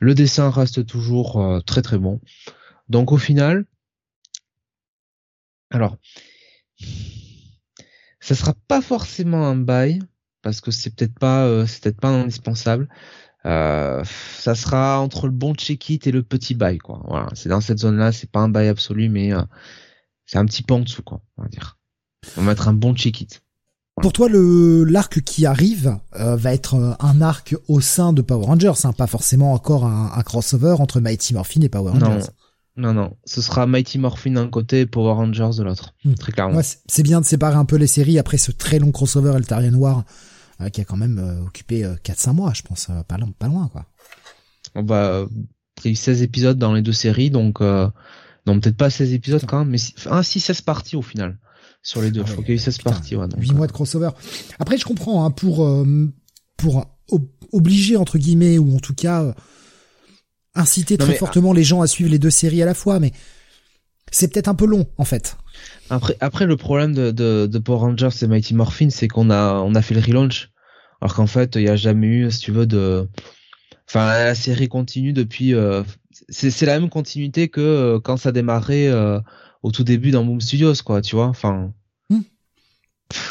[0.00, 2.20] Le dessin reste toujours très très bon.
[2.88, 3.64] Donc au final,
[5.70, 5.98] alors,
[8.20, 10.00] ça sera pas forcément un bail
[10.42, 12.88] parce que c'est peut-être pas, c'est peut-être pas indispensable.
[13.46, 14.02] Euh,
[14.38, 17.00] ça sera entre le bon check-it et le petit bail, quoi.
[17.06, 19.42] Voilà, c'est dans cette zone-là, c'est pas un bail absolu, mais euh,
[20.24, 21.22] c'est un petit peu en dessous, quoi.
[21.36, 21.78] On va dire.
[22.36, 23.42] On va mettre un bon check-it.
[24.02, 28.44] Pour toi, le l'arc qui arrive euh, va être un arc au sein de Power
[28.44, 32.26] Rangers, hein, pas forcément encore un, crossover entre Mighty Morphin et Power Rangers.
[32.26, 32.34] Non,
[32.76, 36.14] non, ce sera Mighty Morphin d'un côté et Power Rangers de l'autre, hmm.
[36.14, 36.60] très clairement.
[36.62, 40.04] c'est bien de séparer un peu les séries après ce très long crossover Eltarian War
[40.60, 43.46] euh, qui a quand même euh, occupé 4-5 euh, mois, je pense, pas, loin, pas
[43.46, 43.84] loin, quoi.
[44.74, 45.26] Bah,
[45.84, 49.12] il y a eu 16 épisodes dans les deux séries, donc, non, peut-être pas 16
[49.12, 51.38] épisodes quand même, mais si, ah, si 16 parties au final
[51.82, 52.22] sur les deux.
[52.22, 53.16] Ah je crois qu'il y a eu 16 parties.
[53.16, 54.10] Ouais, 8 mois de crossover.
[54.58, 55.68] Après, je comprends, hein, pour,
[56.56, 56.86] pour
[57.52, 59.34] obliger, entre guillemets, ou en tout cas,
[60.56, 63.12] inciter très fortement les gens à suivre les deux séries à la fois, mais
[64.10, 65.36] c'est peut-être un peu long, en fait.
[65.90, 69.54] Après, après le problème de, de, de Power Rangers et Mighty Morphin, c'est qu'on a,
[69.54, 70.50] on a fait le relaunch,
[71.00, 73.08] alors qu'en fait, il n'y a jamais eu, si tu veux, de,
[73.88, 75.82] enfin, la série continue depuis, euh,
[76.28, 79.20] c'est, la même continuité que euh, quand ça démarrait euh,
[79.62, 81.72] au tout début dans Boom Studios, quoi, tu vois, enfin.
[82.10, 82.20] Hmm.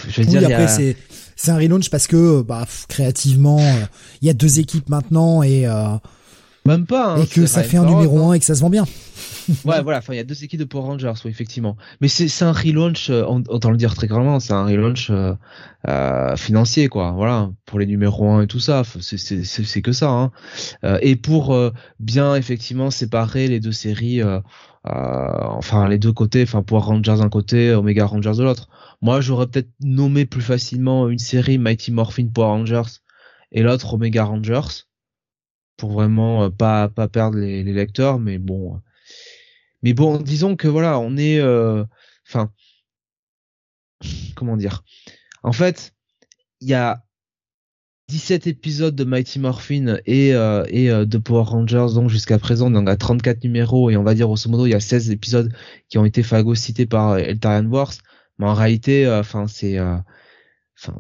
[0.10, 0.98] je veux dire, après, c'est,
[1.36, 3.60] c'est un relaunch parce que, bah, créativement,
[4.22, 5.66] il y a deux équipes maintenant et,
[6.66, 7.14] même pas.
[7.14, 8.34] Hein, et que ça fait un numéro 1 hein.
[8.34, 8.86] et que ça se vend bien.
[9.66, 10.00] ouais, voilà.
[10.00, 11.78] Enfin, il y a deux équipes de Power Rangers, oui, effectivement.
[12.02, 15.34] Mais c'est c'est un relaunch, euh, autant le dire très clairement, c'est un relaunch euh,
[15.88, 17.12] euh, financier, quoi.
[17.12, 18.84] Voilà, pour les numéros 1 et tout ça.
[19.02, 20.10] C'est que ça.
[20.10, 20.32] Hein.
[20.84, 24.22] Euh, et pour euh, bien effectivement séparer les deux séries,
[24.84, 28.70] enfin les deux côtés, enfin Power Rangers d'un côté, Omega Rangers de l'autre.
[29.02, 33.00] Moi, j'aurais peut-être nommé plus facilement une série Mighty Morphin Power Rangers
[33.52, 34.86] et l'autre Omega Rangers
[35.78, 38.82] pour vraiment euh, pas pas perdre les, les, lecteurs mais bon
[39.84, 41.84] mais bon disons que voilà on est euh,
[42.28, 42.52] enfin
[44.36, 44.84] comment dire?
[45.44, 45.94] En fait
[46.62, 47.04] il y a
[48.08, 52.88] 17 épisodes de Mighty Morphin et, euh, et de Power Rangers donc jusqu'à présent donc
[52.88, 55.52] à 34 numéros et on va dire grosso modo il y a 16 épisodes
[55.90, 57.94] qui ont été phagocytés par Eltarian Wars
[58.38, 59.80] mais en réalité enfin c'est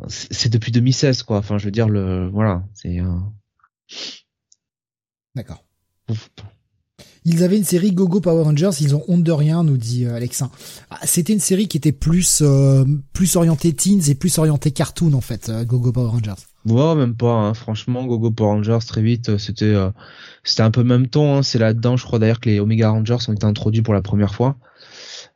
[0.07, 1.38] c'est depuis 2016 quoi.
[1.38, 2.99] Enfin je veux dire le voilà c'est
[5.36, 5.64] D'accord.
[7.28, 10.16] Ils avaient une série Gogo Power Rangers, ils ont honte de rien, nous dit euh,
[10.16, 10.52] Alexin.
[10.91, 15.14] Ah, C'était une série qui était plus euh, plus orientée teens et plus orientée cartoon
[15.14, 16.36] en fait, euh, Gogo Power Rangers.
[16.66, 17.32] Ouais, même pas.
[17.32, 17.53] Hein.
[17.53, 19.90] Franchement, Gogo Power Rangers très vite, euh, c'était euh,
[20.44, 21.38] c'était un peu le même ton.
[21.38, 21.44] Hein.
[21.44, 24.34] C'est là-dedans, je crois d'ailleurs que les Omega Rangers ont été introduits pour la première
[24.36, 24.57] fois.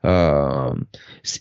[0.06, 0.74] Euh,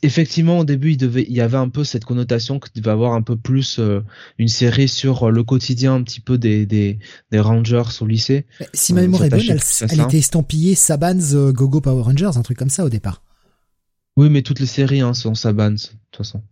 [0.03, 3.13] effectivement, au début, il devait, il y avait un peu cette connotation que devait avoir
[3.13, 4.01] un peu plus euh,
[4.39, 6.99] une série sur euh, le quotidien un petit peu des des,
[7.31, 8.47] des Rangers au lycée.
[8.59, 12.43] Mais Si ma Euh, mémoire est bonne, elle, était estampillée Saban's Gogo Power Rangers, un
[12.43, 13.23] truc comme ça au départ.
[14.17, 16.43] Oui, mais toutes les séries hein, sont Sabans de toute façon.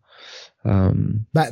[0.66, 0.93] Euh,
[1.35, 1.47] Bah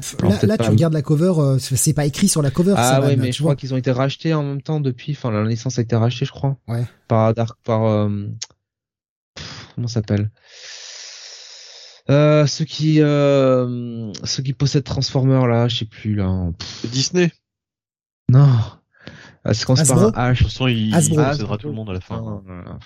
[0.44, 2.74] là, tu regardes la cover, euh, c'est pas écrit sur la cover.
[2.76, 3.52] Ah Saban, ouais, mais je vois.
[3.52, 5.12] crois qu'ils ont été rachetés en même temps depuis.
[5.12, 6.56] Enfin, la licence a été rachetée, je crois.
[6.68, 6.84] Ouais.
[7.08, 8.26] Par Dark, par euh,
[9.74, 10.30] comment ça s'appelle?
[12.10, 16.50] Euh, ceux qui euh, ceux qui possèdent Transformers là, je sais plus là.
[16.58, 17.32] Pff, Disney.
[18.28, 18.48] non.
[19.46, 20.38] Ah, c'est quand c'est par un De H.
[20.38, 20.90] toute façon, il,
[21.58, 22.16] tout le monde à la fin.
[22.16, 22.78] Non, non, non.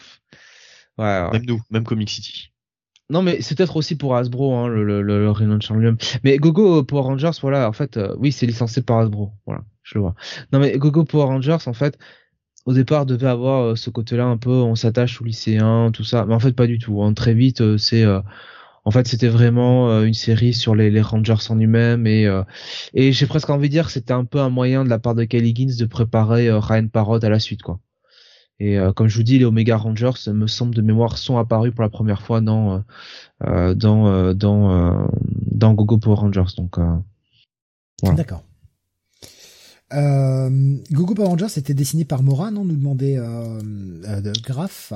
[0.98, 1.30] Ouais, ouais.
[1.32, 2.52] Même nous, même Comic City.
[3.10, 5.96] Non, mais c'est peut-être aussi pour Hasbro, hein, le, le, le, le.
[6.24, 9.32] Mais Gogo Power Rangers, voilà, en fait, euh, oui, c'est licencié par Hasbro.
[9.46, 10.14] Voilà, je le vois.
[10.52, 11.96] Non, mais Gogo Power Rangers, en fait,
[12.68, 16.26] au départ, devait avoir euh, ce côté-là un peu, on s'attache aux lycéens, tout ça.
[16.26, 17.02] Mais en fait, pas du tout.
[17.02, 17.14] hein.
[17.14, 18.20] Très vite, euh, c'est, euh,
[18.84, 22.42] en fait, c'était vraiment une série sur les, les Rangers en eux-mêmes et euh,
[22.92, 25.14] et j'ai presque envie de dire que c'était un peu un moyen de la part
[25.14, 27.80] de Kelly Higgins de préparer Ryan Parrott à la suite, quoi.
[28.60, 31.72] Et euh, comme je vous dis, les Omega Rangers, me semble de mémoire, sont apparus
[31.74, 32.84] pour la première fois dans
[33.40, 35.08] dans dans
[35.62, 36.52] dans Gogo Power Rangers.
[36.58, 36.76] Donc.
[38.14, 38.42] D'accord.
[39.94, 43.58] Euh, Gogo Power Rangers était dessiné par Mora, non Nous demandait euh,
[44.06, 44.92] euh, de Graph.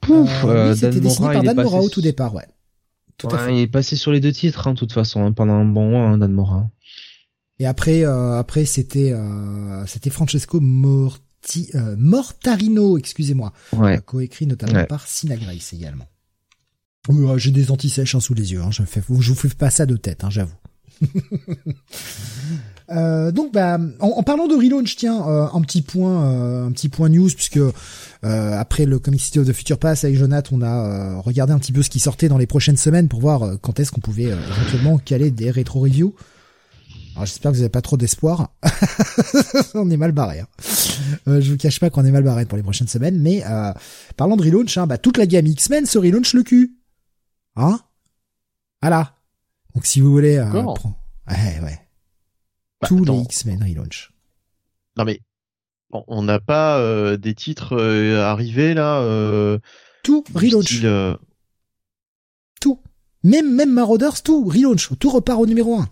[0.00, 2.46] Pouf, Euh, euh, oui, c'était dessiné Mora, par Dan Mora au tout départ, ouais.
[3.16, 3.56] Tout à fait.
[3.56, 5.90] il est passé sur les deux titres, hein, de toute façon, hein, pendant un bon
[5.90, 6.68] mois, hein, Dan Mora.
[7.58, 13.98] Et après, euh, après c'était euh, c'était Francesco Morti, euh, Mortarino, excusez-moi, Ouais.
[14.04, 14.86] coécrit notamment Ouais.
[14.86, 16.06] par Sina Grace également.
[17.08, 18.60] Oui, j'ai des antisèches hein, sous les yeux.
[18.62, 20.54] Hein, je fais, je vous fais pas ça de tête, hein, j'avoue.
[22.90, 26.72] Euh, donc, bah, en, en parlant de relaunch, tiens, euh, un petit point, euh, un
[26.72, 27.72] petit point news, puisque euh,
[28.22, 31.58] après le Comic City of the Future Pass avec Jonathan, on a euh, regardé un
[31.58, 34.00] petit peu ce qui sortait dans les prochaines semaines pour voir euh, quand est-ce qu'on
[34.00, 36.14] pouvait euh, éventuellement caler des rétro reviews.
[37.14, 38.52] Alors j'espère que vous n'avez pas trop d'espoir.
[39.74, 40.40] on est mal barré.
[40.40, 40.46] Hein.
[41.26, 43.72] Euh, je vous cache pas qu'on est mal barré pour les prochaines semaines, mais euh,
[44.16, 46.76] parlant de relaunch, hein, bah, toute la gamme X-Men se relaunch le cul.
[47.56, 47.80] Hein?
[48.80, 49.16] Voilà.
[49.74, 50.36] Donc si vous voulez...
[50.36, 50.50] Euh,
[51.28, 51.78] Ouais, ouais.
[52.80, 53.18] Bah, Tous les.
[53.22, 54.12] X-Men relaunch.
[54.96, 55.20] Non mais
[55.90, 59.00] on- n'a pas euh, des titres euh, arrivés là.
[59.00, 59.58] Euh,
[60.04, 60.64] Tout relaunch.
[60.66, 61.16] style,
[62.60, 62.80] Tout.
[63.24, 64.90] Même, même Marauders, tout relaunch.
[64.98, 65.88] Tout repart au numéro 1.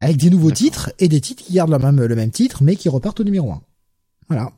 [0.00, 2.76] Avec des nouveaux titres et des titres qui gardent le même, le même titre, mais
[2.76, 3.62] qui repartent au numéro 1.
[4.28, 4.52] Voilà.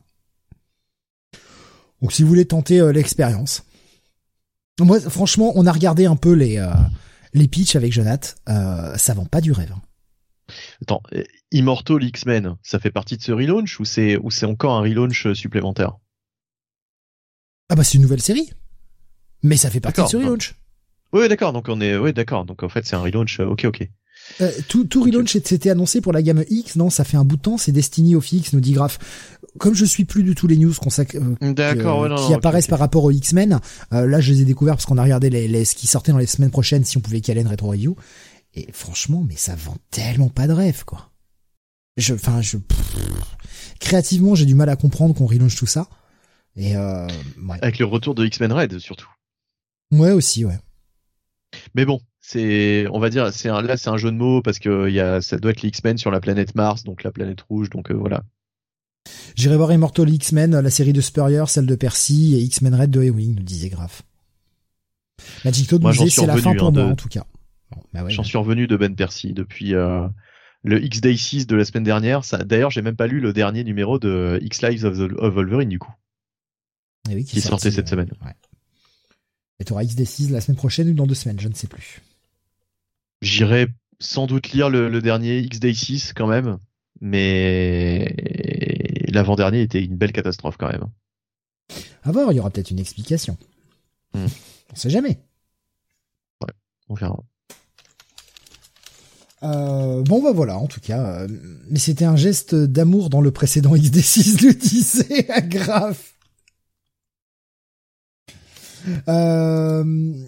[2.01, 3.62] Donc si vous voulez tenter l'expérience.
[4.80, 6.72] Moi, franchement, on a regardé un peu les, euh,
[7.34, 8.36] les pitchs avec Jonath.
[8.48, 9.72] Euh, ça vend pas du rêve.
[9.72, 9.82] hein.
[10.82, 14.74] Attends, euh, Immortal X-Men, ça fait partie de ce relaunch ou c'est ou c'est encore
[14.74, 15.93] un relaunch euh, supplémentaire?
[17.69, 18.51] Ah bah c'est une nouvelle série.
[19.43, 20.10] Mais ça fait partie de D'accord.
[20.10, 20.55] ce relaunch.
[21.12, 21.52] Oui, d'accord.
[21.52, 22.44] Donc on est, oui, d'accord.
[22.44, 23.40] Donc en fait c'est un relaunch.
[23.40, 23.89] euh, Ok, ok.
[24.40, 27.36] Euh, tout, tout relaunch c'était annoncé pour la gamme X, non, ça fait un bout
[27.36, 28.98] de temps, c'est Destiny of X, nous dit Graph.
[29.59, 32.01] Comme je suis plus du tout les news euh, D'accord.
[32.01, 33.59] ouais, qui non, apparaissent par rapport aux X-Men,
[33.93, 36.12] euh, là je les ai découverts parce qu'on a regardé les, les, ce qui sortait
[36.12, 37.97] dans les semaines prochaines si on pouvait caler une rétro review.
[38.54, 41.10] Et franchement, mais ça vend tellement pas de rêve, quoi.
[41.96, 42.96] Je, enfin, je, pff,
[43.80, 45.88] créativement, j'ai du mal à comprendre qu'on relaunch tout ça.
[46.56, 47.58] Et euh, ouais.
[47.62, 49.08] Avec le retour de X-Men Red surtout.
[49.90, 50.58] ouais aussi, ouais.
[51.74, 54.58] Mais bon, c'est, on va dire, c'est un, là c'est un jeu de mots parce
[54.58, 57.10] que il y a, ça doit être les X-Men sur la planète Mars, donc la
[57.10, 58.22] planète rouge, donc euh, voilà.
[59.34, 63.02] J'irai voir Immortal X-Men, la série de Spurrier, celle de Percy et X-Men Red de
[63.02, 64.02] Ewing, nous disait Graph.
[65.44, 67.26] Magic Toad nous disait c'est la fin pour hein, moi de- en tout cas.
[67.92, 68.28] Bah ouais, J'en bah.
[68.28, 70.06] suis revenu de Ben Percy depuis euh,
[70.62, 72.24] le X-Day 6 de la semaine dernière.
[72.24, 75.68] Ça, d'ailleurs, j'ai même pas lu le dernier numéro de X-Lives of, the- of Wolverine
[75.68, 75.92] du coup.
[77.10, 78.10] Eh oui, qui est sortait cette semaine.
[78.24, 78.32] Ouais.
[79.60, 82.00] Et t'auras XD6 la semaine prochaine ou dans deux semaines, je ne sais plus.
[83.20, 83.68] J'irai
[84.00, 86.58] sans doute lire le, le dernier X-Day 6 quand même,
[87.00, 88.14] mais
[89.08, 90.86] l'avant-dernier était une belle catastrophe quand même.
[92.02, 93.36] À voir, il y aura peut-être une explication.
[94.14, 94.26] Hmm.
[94.72, 95.20] On sait jamais.
[96.88, 97.22] On verra.
[99.43, 101.23] Euh, bon bah voilà, en tout cas.
[101.23, 101.28] euh,
[101.69, 105.98] mais c'était un geste d'amour dans le précédent XD6, le disait à Grave.
[109.09, 109.85] Euh,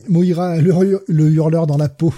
[0.09, 2.15] Moira, le, le hurleur dans la peau.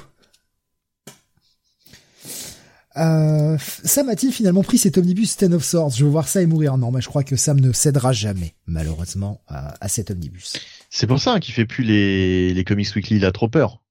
[2.96, 5.90] Euh, Sam a-t-il finalement pris cet omnibus Ten of Swords?
[5.96, 6.78] Je veux voir ça et mourir.
[6.78, 10.54] Non, mais je crois que Sam ne cédera jamais, malheureusement, à, cet omnibus.
[10.88, 13.16] C'est pour ça qu'il fait plus les, les Comics Weekly.
[13.16, 13.82] Il a trop peur.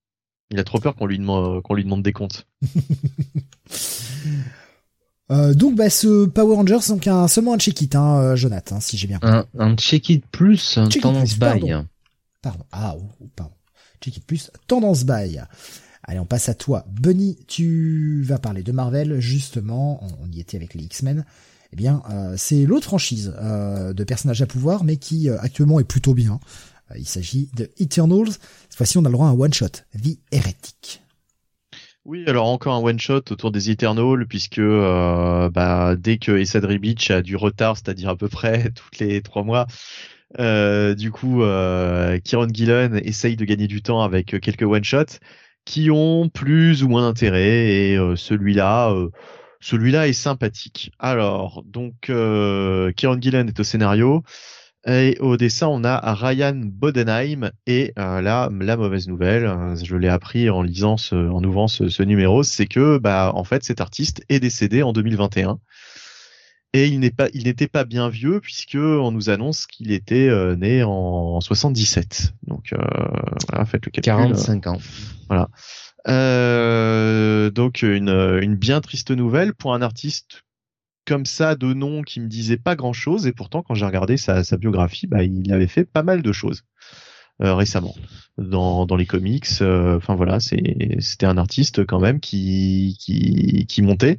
[0.51, 2.47] Il a trop peur qu'on lui demande qu'on lui demande des comptes.
[5.31, 8.95] Euh, donc bah ce Power Rangers donc un, seulement un check-it hein, euh, Jonathan si
[8.95, 9.35] j'ai bien compris.
[9.57, 11.73] Un, un check-it plus tendance buy.
[12.43, 12.63] Pardon.
[12.71, 13.55] Ah oh, oh, pardon.
[14.01, 15.41] Check-it plus tendance buy.
[16.07, 16.85] Allez, on passe à toi.
[16.87, 21.25] Bunny, tu vas parler de Marvel, justement, on, y était avec les X-Men.
[21.73, 25.79] Eh bien, euh, c'est l'autre franchise euh, de personnages à pouvoir, mais qui euh, actuellement
[25.79, 26.39] est plutôt bien.
[26.97, 28.31] Il s'agit de Eternals.
[28.69, 31.01] Cette fois-ci, on a le droit à un one-shot, Vie hérétique.
[32.05, 37.23] Oui, alors encore un one-shot autour des Eternals, puisque bah, dès que Essadri Beach a
[37.23, 39.65] du retard, c'est-à-dire à peu près toutes les trois mois,
[40.37, 41.41] du coup,
[42.23, 45.19] Kieron Gillen essaye de gagner du temps avec quelques one-shots
[45.65, 49.09] qui ont plus ou moins d'intérêt et euh, celui-là euh,
[49.59, 50.91] celui-là est sympathique.
[50.99, 54.23] Alors, donc euh, Kieron Gillen est au scénario
[54.87, 60.09] et au dessin on a Ryan Bodenheim et euh, là la mauvaise nouvelle, je l'ai
[60.09, 63.81] appris en lisant ce, en ouvrant ce, ce numéro, c'est que bah en fait cet
[63.81, 65.59] artiste est décédé en 2021
[66.75, 70.27] et il n'est pas, il n'était pas bien vieux puisque on nous annonce qu'il était
[70.27, 72.33] euh, né en, 77.
[72.47, 72.77] Donc euh,
[73.49, 74.11] voilà, faites le calcul.
[74.11, 74.77] 45 ans.
[75.29, 75.47] Voilà.
[76.09, 78.09] Euh, donc une,
[78.41, 80.41] une bien triste nouvelle pour un artiste
[81.05, 84.17] comme ça de nom qui me disait pas grand chose et pourtant quand j'ai regardé
[84.17, 86.63] sa, biographie, bah, il avait fait pas mal de choses.
[87.39, 87.95] récemment
[88.37, 92.95] dans, les comics enfin voilà c'était un artiste quand même qui
[93.81, 94.17] montait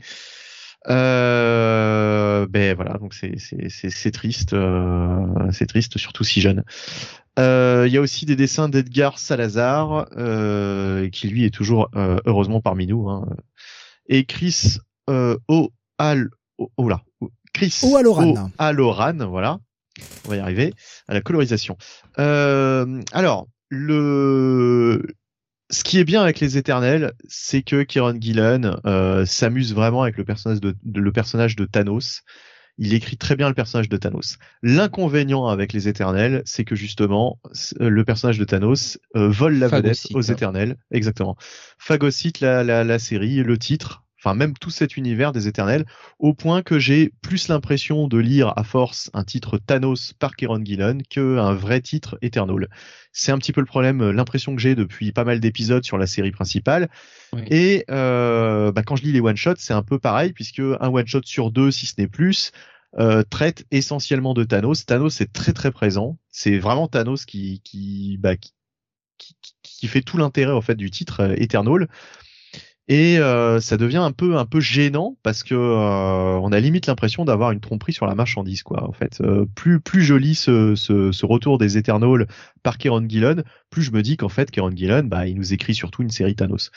[0.88, 6.64] euh, ben voilà, donc c'est triste, euh, c'est triste surtout si jeune.
[7.38, 12.18] Euh, il y a aussi des dessins d'Edgar Salazar euh, qui lui est toujours euh,
[12.24, 13.08] heureusement parmi nous.
[13.08, 13.28] Hein.
[14.08, 14.78] Et Chris
[15.10, 15.36] euh,
[16.58, 17.02] oh, là,
[17.52, 18.50] Chris O'Aloran.
[18.58, 19.58] Aloran, voilà.
[20.24, 20.74] On va y arriver
[21.08, 21.76] à la colorisation.
[22.16, 25.02] alors le
[25.70, 30.16] ce qui est bien avec les Éternels, c'est que Kieron Gillen euh, s'amuse vraiment avec
[30.16, 32.22] le personnage de, le personnage de Thanos.
[32.78, 34.36] Il écrit très bien le personnage de Thanos.
[34.62, 37.40] L'inconvénient avec les Éternels, c'est que justement,
[37.80, 40.76] le personnage de Thanos euh, vole la vedette aux Éternels.
[40.90, 41.36] Exactement.
[41.78, 45.84] Phagocyte la, la, la série, le titre, enfin même tout cet univers des Éternels,
[46.18, 50.64] au point que j'ai plus l'impression de lire à force un titre Thanos par Kieron
[50.64, 52.68] Gillen qu'un vrai titre Eternal.
[53.12, 55.98] C'est un petit peu le problème, euh, l'impression que j'ai depuis pas mal d'épisodes sur
[55.98, 56.88] la série principale.
[57.50, 60.88] Et euh, bah, quand je lis les one shots, c'est un peu pareil puisque un
[60.88, 62.52] one shot sur deux, si ce n'est plus,
[62.98, 64.86] euh, traite essentiellement de Thanos.
[64.86, 66.18] Thanos est très très présent.
[66.30, 68.52] C'est vraiment Thanos qui qui, bah, qui,
[69.18, 71.88] qui, qui fait tout l'intérêt en fait du titre euh, Eternal
[72.88, 76.86] et euh, ça devient un peu un peu gênant parce que euh, on a limite
[76.86, 79.20] l'impression d'avoir une tromperie sur la marchandise quoi en fait.
[79.20, 82.28] Euh, plus plus joli ce, ce, retour des Eternals
[82.62, 85.74] par Kieron Gillen plus je me dis qu'en fait Kieron Gillen bah il nous écrit
[85.74, 86.70] surtout une série Thanos.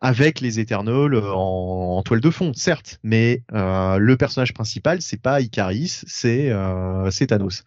[0.00, 5.40] Avec les Eternals en, en toile de fond certes mais le personnage principal c'est pas
[5.40, 6.50] Icaris c'est
[7.10, 7.62] c'est Thanos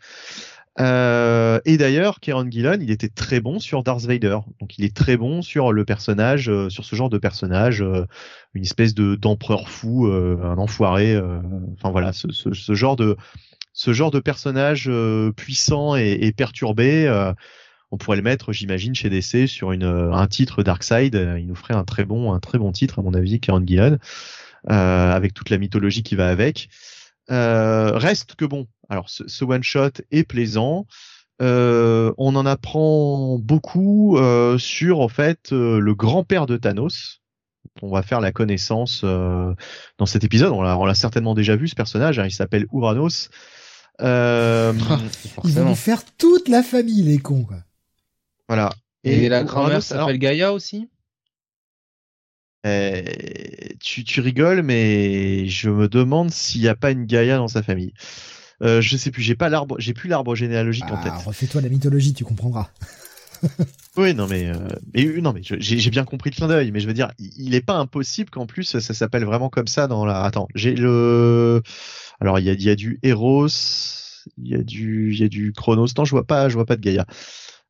[0.79, 4.39] euh, et d'ailleurs, Kieron Gillen, il était très bon sur Darth Vader.
[4.59, 8.05] Donc, il est très bon sur le personnage, euh, sur ce genre de personnage, euh,
[8.53, 11.17] une espèce de d'empereur fou, un enfoiré.
[11.77, 13.17] enfin voilà, ce, ce, ce, genre de
[13.73, 14.89] ce genre de personnage
[15.35, 17.09] puissant et, et perturbé.
[17.91, 21.15] on pourrait le mettre, j'imagine, chez DC sur une, un titre Darkseid.
[21.37, 23.99] Il nous ferait un très bon, un très bon titre, à mon avis, Kieron Gillen,
[24.67, 26.69] avec toute la mythologie qui va avec.
[27.29, 30.85] Reste que bon, alors ce, one shot est plaisant.
[31.41, 37.21] Euh, on en apprend beaucoup euh, sur en fait euh, le grand-père de Thanos.
[37.81, 40.51] On va faire la connaissance dans cet épisode.
[40.53, 42.19] On l'a certainement déjà vu ce personnage.
[42.19, 43.29] Hein, il s'appelle Uranos.
[43.99, 47.43] Ils vont faire toute la famille les cons.
[47.43, 47.57] Quoi.
[48.47, 48.71] Voilà.
[49.03, 50.89] Et, la grand-mère s'appelle Gaïa aussi?
[53.79, 57.63] Tu, tu rigoles, mais je me demande s'il n'y a pas une Gaïa dans sa
[57.63, 57.93] famille.
[58.61, 61.13] Euh, je sais plus, j'ai pas l'arbre, j'ai plus l'arbre généalogique en ah, tête.
[61.25, 62.69] Refais-toi la mythologie, tu comprendras.
[63.97, 64.55] oui, non mais, euh,
[64.93, 67.61] mais non mais j'ai bien compris le clin d'œil, mais je veux dire, il est
[67.61, 70.23] pas impossible qu'en plus ça s'appelle vraiment comme ça dans la.
[70.23, 71.61] Attends, j'ai le.
[72.21, 73.47] Alors il y a, y a du Eros,
[74.37, 75.87] il y a du, il y a du Chronos.
[75.97, 77.05] Non, je vois pas, je vois pas de Gaïa.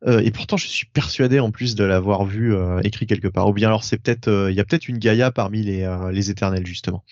[0.08, 3.48] Euh, et pourtant, je suis persuadé en plus de l'avoir vu euh, écrit quelque part.
[3.50, 6.30] Ou bien alors c'est peut-être, euh, il y a peut-être une Gaïa parmi les, les
[6.30, 7.04] éternels justement.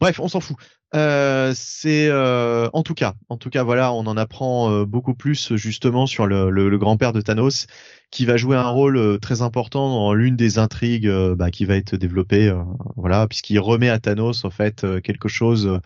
[0.00, 0.56] Bref, on s'en fout.
[0.94, 5.12] Euh, c'est euh, en tout cas, en tout cas, voilà, on en apprend euh, beaucoup
[5.14, 7.66] plus justement sur le, le, le grand-père de Thanos,
[8.10, 11.66] qui va jouer un rôle euh, très important dans l'une des intrigues euh, bah, qui
[11.66, 12.50] va être développée,
[12.96, 15.78] voilà, puisqu'il remet à Thanos en fait quelque chose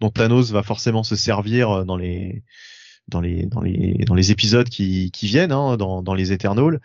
[0.00, 2.44] dont Thanos va forcément se servir dans les
[3.08, 6.80] dans les dans les dans les épisodes qui, qui viennent, hein, dans, dans les Eternals.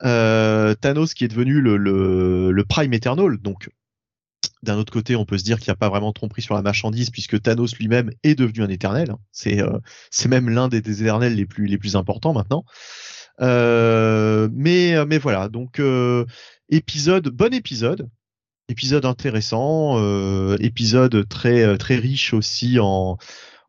[0.00, 3.70] Thanos qui est devenu le, le, le Prime Eternal, donc
[4.62, 6.62] d'un autre côté, on peut se dire qu'il n'y a pas vraiment tromperie sur la
[6.62, 9.10] marchandise puisque Thanos lui-même est devenu un éternel.
[9.10, 9.18] Hein.
[9.32, 9.78] C'est euh,
[10.10, 12.64] c'est même l'un des, éternels les plus les plus importants maintenant.
[13.40, 16.24] Euh, mais mais voilà, donc euh,
[16.68, 18.08] épisode bon épisode,
[18.68, 23.16] épisode intéressant, euh, épisode très très riche aussi en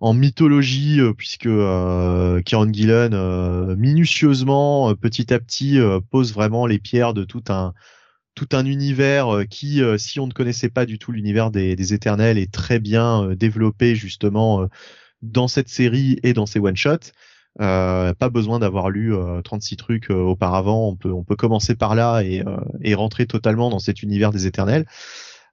[0.03, 1.49] en mythologie puisque
[2.45, 5.80] Kieran Gillen minutieusement petit à petit
[6.11, 7.73] pose vraiment les pierres de tout un
[8.35, 11.93] tout un univers euh, qui, euh, si on ne connaissait pas du tout l'univers des,
[11.93, 14.67] Éternels, est très bien euh, développé justement
[15.21, 17.11] dans cette série et dans ses one-shots.
[17.61, 19.13] Euh, pas besoin d'avoir lu
[19.43, 20.89] 36 trucs auparavant.
[20.89, 22.43] On peut, on peut commencer par là et,
[22.81, 24.85] et rentrer totalement dans cet univers des Éternels.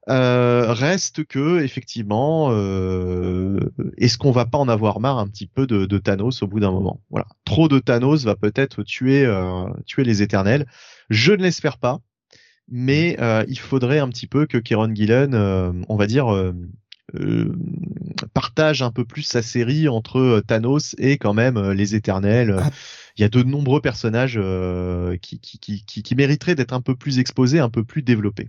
[0.07, 2.51] Reste que effectivement,
[3.97, 6.61] est-ce qu'on va pas en avoir marre un petit peu de, de Thanos au bout
[6.61, 7.01] d'un moment?
[7.11, 9.27] Voilà, trop de Thanos va peut-être tuer,
[9.87, 10.67] tuer les Éternels.
[11.11, 12.01] Je ne l'espère pas
[12.71, 16.29] mais euh, il faudrait un petit peu que Kieron Gillen, euh, on va dire,
[17.15, 17.55] euh,
[18.35, 22.57] partage un peu plus sa série entre Thanos et quand même les Éternels.
[22.59, 22.71] Ah.
[23.19, 24.41] Il y a de nombreux personnages
[25.21, 28.49] qui, qui, qui, qui, mériteraient d'être un peu plus exposés, un peu plus développés.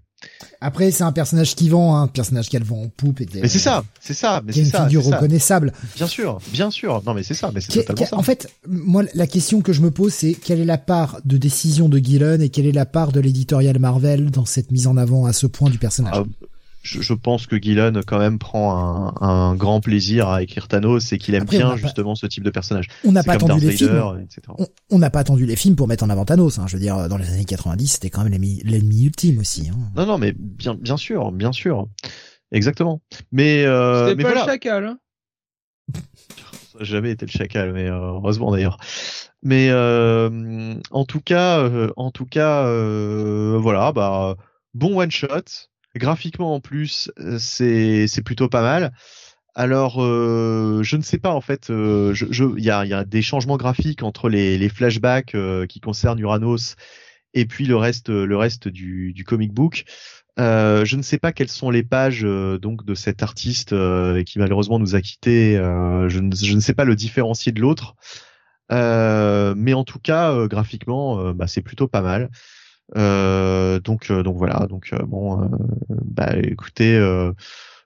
[0.60, 3.22] Après, c'est un personnage qui vend, hein, un personnage qui a le vent en poupe.
[3.22, 4.42] Et mais c'est ça, c'est ça.
[4.46, 5.74] Mais qui a une figure reconnaissable.
[5.96, 7.02] Bien sûr, bien sûr.
[7.06, 7.52] Non, mais c'est ça.
[7.54, 8.18] Mais c'est totalement ça.
[8.18, 11.38] En fait, moi, la question que je me pose, c'est quelle est la part de
[11.38, 14.98] décision de Gillen et quelle est la part de l'éditorial Marvel dans cette mise en
[14.98, 16.14] avant à ce point du personnage?
[16.16, 16.46] Ah,
[16.82, 21.36] je, pense que Gillen quand même prend un, grand plaisir à écrire Thanos et qu'il
[21.36, 22.88] aime bien justement ce type de personnage.
[23.04, 24.28] On n'a pas attendu les films.
[24.90, 26.60] On n'a pas attendu les films pour mettre en avant Thanos.
[26.60, 26.66] Hein.
[26.68, 29.70] Je veux dire, dans les années 90, c'était quand même l'ennemi ultime aussi.
[29.70, 29.78] Hein.
[29.96, 31.88] Non, non, mais bien, bien sûr, bien sûr,
[32.52, 33.02] exactement.
[33.32, 34.86] Mais euh, c'était pas le chacal.
[34.86, 34.98] Hein
[36.72, 38.78] Ça n'a jamais été le chacal, mais euh, heureusement d'ailleurs.
[39.44, 42.64] Mais euh, en tout cas, euh, en tout cas,
[43.58, 44.36] voilà, bah
[44.74, 48.94] bon one shot Graphiquement en plus, euh, c'est plutôt pas mal.
[49.56, 51.70] Alors, euh, je ne sais pas en fait.
[51.70, 52.16] Euh,
[52.58, 55.36] il y, a, des changements graphiques entre les, flashbacks
[55.68, 56.76] qui concernent Uranos
[57.34, 59.84] et puis le reste, du, comic book.
[60.38, 63.76] je ne sais pas quelles sont les pages donc de cet artiste
[64.26, 65.56] qui malheureusement nous a quittés.
[65.56, 67.96] Je ne, je, ne, sais pas le différencier de l'autre,
[68.70, 72.30] mais en tout cas graphiquement, bah, c'est plutôt pas mal.
[72.98, 74.68] Euh, donc euh, donc voilà.
[74.68, 75.50] Donc euh, bon
[75.90, 76.94] bah écoutez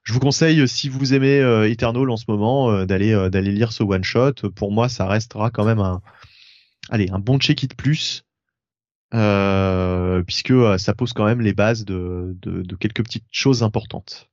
[0.04, 4.34] je vous conseille si vous aimez Eternal en ce moment d'aller lire ce one shot.
[4.56, 8.24] Pour moi ça restera quand même un bon check it plus
[10.26, 14.30] puisque ça pose quand même les bases de, de, de quelques petites choses importantes.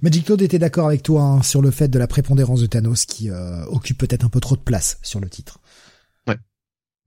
[0.00, 3.04] Magic Toad était d'accord avec toi hein, sur le fait de la prépondérance de Thanos
[3.06, 3.30] qui
[3.68, 5.60] occupe peut-être un peu trop de place sur le titre.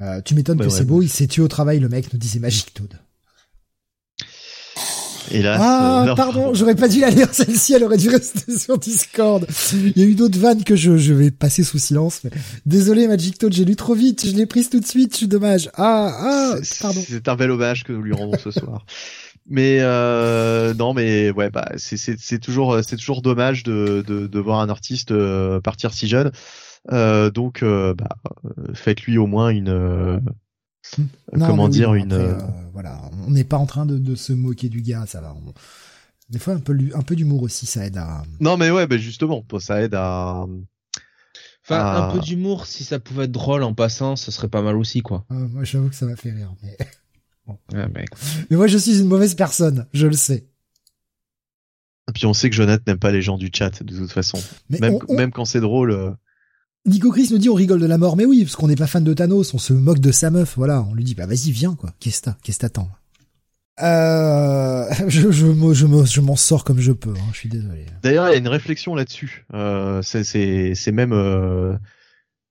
[0.01, 2.39] Euh, tu m'étonnes que c'est beau, il s'est tué au travail, le mec nous disait
[2.39, 2.99] Magic Toad.
[5.31, 5.59] Hélas.
[5.59, 9.47] Ah, euh, pardon, j'aurais pas dû la lire celle-ci, elle aurait dû rester sur Discord.
[9.73, 12.21] Il y a eu d'autres vannes que je, je vais passer sous silence.
[12.23, 12.29] Mais...
[12.65, 15.27] Désolé Magic Toad, j'ai lu trop vite, je l'ai prise tout de suite, je suis
[15.27, 15.69] dommage.
[15.75, 17.01] Ah, ah, pardon.
[17.07, 18.85] C'est un bel hommage que nous lui rendons ce soir.
[19.47, 24.59] Mais euh, non, mais ouais, bah c'est toujours c'est toujours dommage de, de, de voir
[24.59, 25.13] un artiste
[25.63, 26.31] partir si jeune.
[26.91, 28.17] Euh, donc, euh, bah,
[28.73, 29.69] faites-lui au moins une.
[29.69, 30.19] Euh,
[31.33, 32.37] comment dire une.
[32.73, 35.35] voilà, on n'est pas en train de, de, se moquer du gars, ça va.
[36.29, 38.23] Des fois, un peu, un peu d'humour aussi, ça aide à.
[38.39, 40.45] Non, mais ouais, bah justement, ça aide à.
[41.63, 44.75] Enfin, un peu d'humour, si ça pouvait être drôle en passant, ce serait pas mal
[44.75, 45.25] aussi, quoi.
[45.29, 46.77] moi, j'avoue que ça m'a fait rire, mais.
[48.49, 48.55] mais...
[48.55, 50.47] moi, je suis une mauvaise personne, je le sais.
[52.07, 54.37] Et puis on sait que Jonathan n'aime pas les gens du chat de toute façon.
[54.69, 56.15] même, même quand c'est drôle.
[56.85, 58.87] Nico Chris nous dit on rigole de la mort, mais oui, parce qu'on n'est pas
[58.87, 61.51] fan de Thanos, on se moque de sa meuf, voilà, on lui dit bah vas-y
[61.51, 62.89] viens quoi, qu'est-ce que qu'est-ce t'attends
[63.81, 67.85] euh, je, je, je, je m'en sors comme je peux, hein, je suis désolé.
[68.03, 69.45] D'ailleurs, il y a une réflexion là-dessus.
[69.53, 71.75] Euh, c'est même euh,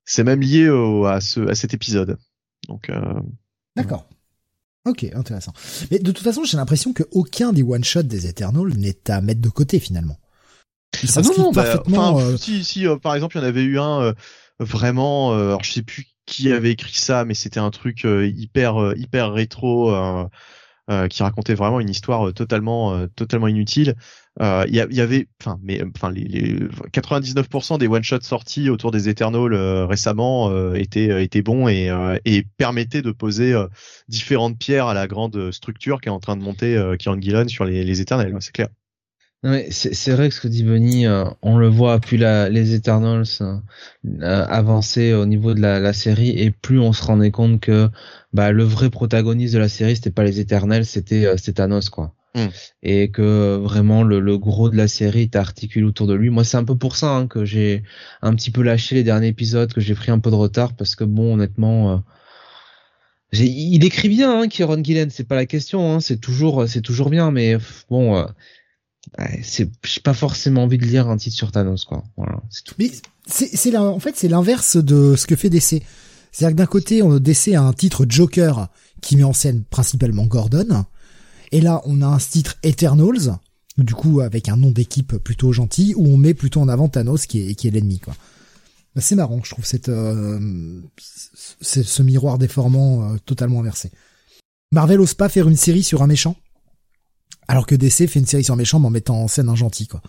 [0.05, 2.19] c'est même lié au, à ce à cet épisode.
[2.69, 2.90] Donc.
[2.90, 3.20] Euh,
[3.77, 4.09] D'accord.
[4.85, 5.52] Ok, intéressant.
[5.90, 9.23] Mais de toute façon, j'ai l'impression que aucun des one shots des Eternals n'est à
[9.23, 10.19] mettre de côté finalement.
[11.16, 11.83] Ah non, non, bah,
[12.19, 14.12] euh, si, si, euh, par exemple, il y en avait eu un euh,
[14.61, 19.33] vraiment, alors je sais plus qui avait écrit ça, mais c'était un truc hyper, hyper
[19.33, 19.95] rétro.
[20.91, 23.95] euh, qui racontait vraiment une histoire totalement totalement inutile.
[24.39, 26.59] Il y, y, avait, enfin, mais enfin les, les
[26.93, 29.55] 99% des one shots sortis autour des Eternals
[29.87, 31.91] récemment étaient étaient bons et,
[32.27, 33.55] et permettaient de poser
[34.09, 37.65] différentes pierres à la grande structure qui est en train de monter Kieran Gillen sur
[37.65, 38.69] les, les Eternals, c'est clair
[39.71, 43.27] c'est vrai que ce que dit Benny, euh, on le voit, plus la, les Eternals
[43.43, 43.57] euh,
[44.23, 47.91] euh, avançaient au niveau de la, la, série, et plus on se rendait compte que
[48.33, 52.15] bah, le vrai protagoniste de la série, c'était pas les Eternals, c'était euh, Thanos, quoi.
[52.35, 52.49] Hmm.
[52.83, 56.31] Et que vraiment le, le, gros de la série t'articule autour de lui.
[56.31, 57.85] Moi, c'est un peu pour ça hein, que j'ai
[58.23, 60.97] un petit peu lâché les derniers épisodes, que j'ai pris un peu de retard, parce
[60.97, 62.03] que bon, honnêtement,
[63.33, 67.11] il écrit bien, hein, Kieron Gillen, c'est pas la question, hein, c'est toujours, c'est toujours
[67.11, 67.59] bien, mais
[67.91, 68.27] bon
[69.43, 72.05] c'est j'ai pas forcément envie de lire un titre sur Thanos quoi.
[72.16, 72.74] Voilà, c'est tout.
[72.78, 72.91] Mais
[73.27, 75.82] c'est en fait c'est l'inverse de ce que fait DC.
[76.32, 78.69] C'est-à-dire que d'un côté on DC a un titre Joker
[79.01, 80.85] qui met en scène principalement Gordon
[81.53, 83.39] et là on a un titre Eternals
[83.78, 87.27] du coup avec un nom d'équipe plutôt gentil où on met plutôt en avant Thanos
[87.27, 88.15] qui est qui est l'ennemi quoi.
[88.97, 90.81] C'est marrant, je trouve cette euh,
[91.61, 93.91] ce miroir déformant euh, totalement inversé.
[94.70, 96.36] Marvel ose pas faire une série sur un méchant?
[97.49, 100.03] Alors que DC fait une série sur méchant en mettant en scène un gentil, quoi.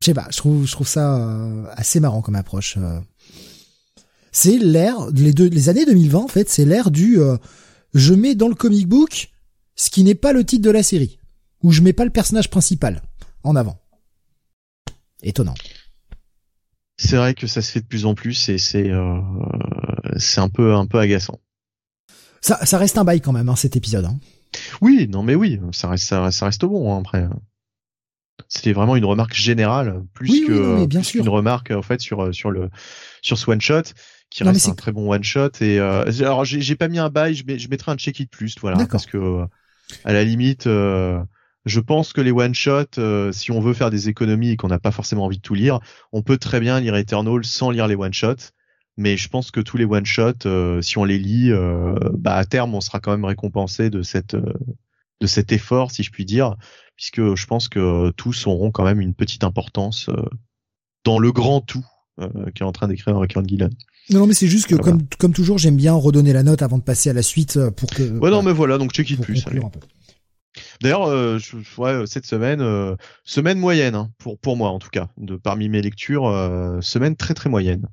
[0.00, 2.76] Je sais pas, je trouve, je trouve ça euh, assez marrant comme approche.
[2.78, 3.00] Euh.
[4.30, 7.36] C'est l'ère, les deux, les années 2020 en fait, c'est l'ère du euh,
[7.94, 9.30] je mets dans le comic book
[9.74, 11.18] ce qui n'est pas le titre de la série,
[11.62, 13.02] ou je mets pas le personnage principal
[13.42, 13.80] en avant.
[15.22, 15.54] Étonnant.
[16.96, 18.90] C'est vrai que ça se fait de plus en plus et c'est
[20.16, 21.40] c'est un peu un peu agaçant.
[22.40, 24.04] Ça, ça reste un bail quand même hein, cet épisode.
[24.04, 24.18] Hein.
[24.80, 27.28] Oui, non mais oui, ça reste ça, reste bon hein, après.
[28.48, 32.70] C'était vraiment une remarque générale plus que bien une remarque en fait sur sur le
[33.20, 33.82] sur ce one shot
[34.30, 37.34] qui reste un très bon one shot et euh, alors j'ai pas mis un bail,
[37.34, 39.44] je, je mettrai un check it plus voilà parce que
[40.04, 41.18] à la limite euh,
[41.64, 44.68] je pense que les one shot euh, si on veut faire des économies et qu'on
[44.68, 45.80] n'a pas forcément envie de tout lire,
[46.12, 48.52] on peut très bien lire Eternal sans lire les one shots
[48.98, 52.34] mais je pense que tous les one shot, euh, si on les lit, euh, bah
[52.34, 54.52] à terme on sera quand même récompensé de cette euh,
[55.20, 56.56] de cet effort, si je puis dire,
[56.96, 60.10] puisque je pense que tous auront quand même une petite importance
[61.04, 61.84] dans le grand tout
[62.54, 63.70] qui est en train d'écrire Kieran Gillen.
[64.10, 66.78] Non, non, mais c'est juste que comme comme toujours, j'aime bien redonner la note avant
[66.78, 68.02] de passer à la suite pour que.
[68.18, 69.44] Ouais, non, mais voilà, donc check it plus.
[70.80, 71.38] D'ailleurs, euh,
[71.78, 75.82] ouais, cette semaine, semaine moyenne hein, pour pour moi en tout cas, de parmi mes
[75.82, 76.32] lectures,
[76.80, 77.88] semaine très très moyenne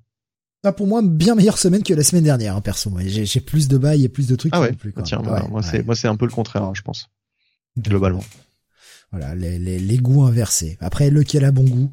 [0.71, 2.91] pour moi, bien meilleure semaine que la semaine dernière, hein, perso.
[3.05, 4.53] J'ai plus de bails et plus de trucs.
[4.55, 4.73] Ah ouais.
[4.73, 7.09] Plus, Tiens, moi, c'est moi c'est un peu le contraire, hein, je pense.
[7.77, 8.23] Globalement.
[9.11, 10.77] Voilà, les, les, les, goûts inversés.
[10.81, 11.91] Après, lequel a bon goût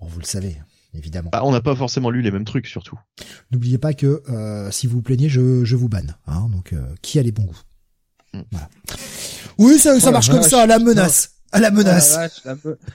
[0.00, 0.56] Bon, vous le savez,
[0.94, 1.30] évidemment.
[1.30, 2.98] Bah, on n'a pas forcément lu les mêmes trucs, surtout.
[3.50, 6.16] N'oubliez pas que euh, si vous vous plaignez, je, je vous banne.
[6.26, 7.60] Hein, donc, euh, qui a les bons goûts.
[8.50, 8.68] Voilà.
[9.58, 11.41] Oui, ça, ça marche comme ça, la menace.
[11.52, 12.18] À la menace.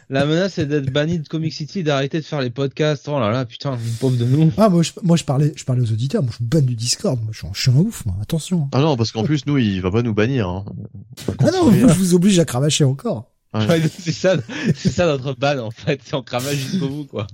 [0.09, 3.07] la, menace c'est d'être banni de Comic City, d'arrêter de faire les podcasts.
[3.07, 4.51] Oh là là, putain, pauvre de nous.
[4.57, 6.23] Ah moi je, moi je parlais, je parlais aux auditeurs.
[6.23, 7.19] Moi je banne du Discord.
[7.21, 8.05] Moi je suis, un ouf.
[8.05, 8.15] Moi.
[8.21, 8.69] Attention.
[8.73, 10.49] Ah non, parce qu'en plus nous il va pas nous bannir.
[10.49, 10.65] Hein.
[11.39, 13.31] Ah non, je vous oblige à cravacher encore.
[13.99, 14.35] c'est ça,
[14.75, 16.01] c'est ça notre ban en fait.
[16.03, 17.27] C'est en cravache jusqu'au bout quoi.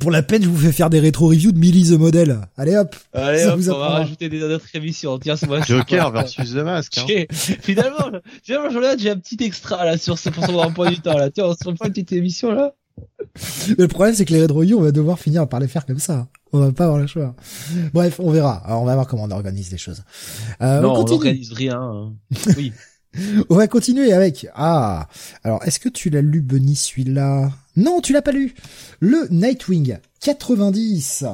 [0.00, 2.40] Pour la peine, je vous fais faire des rétro-reviews de Millie the Model.
[2.56, 2.96] Allez hop.
[3.12, 5.16] Allez hop, on va rajouter des autres émissions.
[5.18, 5.60] Tiens, moi.
[5.60, 6.98] Joker versus The Mask.
[6.98, 7.24] Hein.
[7.30, 11.30] Finalement, finalement, j'ai un petit extra, là, sur ce, pour son point du temps, là.
[11.30, 12.74] Tiens, on se refait une petite émission, là.
[13.68, 16.00] Mais le problème, c'est que les rétro-reviews, on va devoir finir par les faire comme
[16.00, 16.26] ça.
[16.52, 17.36] On va pas avoir le choix.
[17.94, 18.62] Bref, on verra.
[18.66, 20.02] Alors, on va voir comment on organise les choses.
[20.62, 21.80] Euh, non, on, on organise rien.
[21.80, 22.12] Hein.
[22.56, 22.72] Oui.
[23.48, 25.08] On va continuer avec ah.
[25.42, 27.50] Alors, est-ce que tu l'as lu, Benny, celui-là?
[27.76, 28.54] Non, tu l'as pas lu.
[29.00, 31.24] Le Nightwing 90.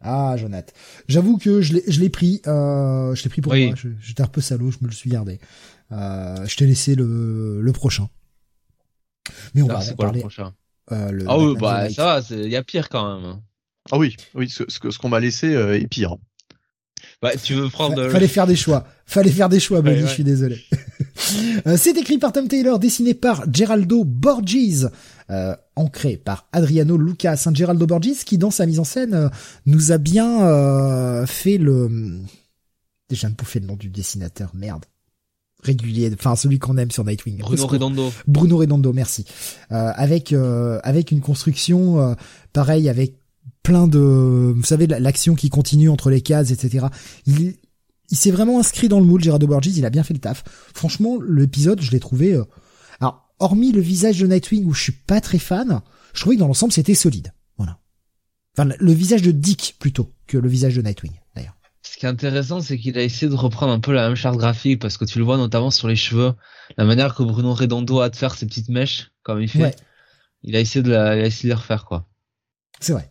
[0.00, 0.72] Ah, Jonathan.
[1.08, 2.40] J'avoue que je l'ai, je l'ai pris.
[2.46, 3.74] Euh, je l'ai pris pour moi.
[4.00, 5.40] J'étais un peu salaud, je me le suis gardé.
[5.92, 8.08] Euh, je t'ai laissé le, le prochain.
[9.54, 10.18] Mais on va en parler.
[10.18, 10.54] Le prochain?
[10.92, 12.36] Euh, le ah oui, bah ça va.
[12.36, 13.36] Il y a pire quand même.
[13.90, 14.48] Ah oui, oui.
[14.48, 16.16] Ce, ce, ce qu'on m'a laissé euh, est pire.
[17.20, 18.08] Bah, tu veux prendre.
[18.10, 18.86] Fallait faire des choix.
[19.04, 20.00] Fallait faire des choix, Benny.
[20.00, 20.58] Je suis désolé.
[21.66, 24.88] Euh, c'est écrit par Tom Taylor, dessiné par Geraldo Borges,
[25.30, 27.36] euh, ancré par Adriano Lucas.
[27.36, 29.28] Saint Geraldo Borges, qui dans sa mise en scène euh,
[29.66, 32.20] nous a bien euh, fait le.
[33.10, 34.86] Déjà me bouffer le nom du dessinateur, merde.
[35.62, 37.40] Régulier, enfin celui qu'on aime sur Nightwing.
[37.40, 38.12] Bruno Redondo.
[38.26, 39.26] Bruno Redondo, merci.
[39.70, 42.16] avec avec une construction
[42.52, 43.16] pareil avec
[43.64, 46.86] plein de, vous savez, l'action qui continue entre les cases, etc.
[47.26, 47.54] Il,
[48.10, 50.44] il s'est vraiment inscrit dans le moule, Gerardo Borges, il a bien fait le taf.
[50.72, 52.38] Franchement, l'épisode, je l'ai trouvé...
[53.38, 55.80] Hormis le visage de Nightwing où je suis pas très fan,
[56.12, 57.32] je trouvais que dans l'ensemble, c'était solide.
[57.56, 57.78] Voilà.
[58.56, 61.56] Enfin, le visage de Dick, plutôt, que le visage de Nightwing, d'ailleurs.
[61.82, 64.36] Ce qui est intéressant, c'est qu'il a essayé de reprendre un peu la même charte
[64.36, 66.34] graphique parce que tu le vois notamment sur les cheveux,
[66.76, 69.76] la manière que Bruno Redondo a de faire ses petites mèches, comme il fait.
[70.42, 72.08] Il a essayé de la, il a essayé de les refaire quoi.
[72.80, 73.10] C'est vrai.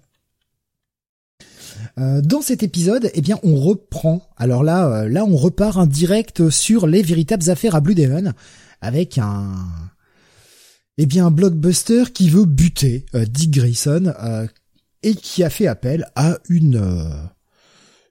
[1.98, 4.28] Euh, dans cet épisode, eh bien, on reprend.
[4.38, 8.34] Alors là, euh, là, on repart en direct sur les véritables affaires à Blue Demon
[8.82, 9.56] avec un,
[10.98, 14.14] eh bien, un blockbuster qui veut buter euh, Dick Grayson
[15.04, 16.82] et qui a fait appel à une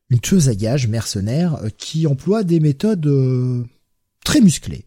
[0.09, 3.67] une tueuse à gages mercenaire qui emploie des méthodes
[4.25, 4.87] très musclées.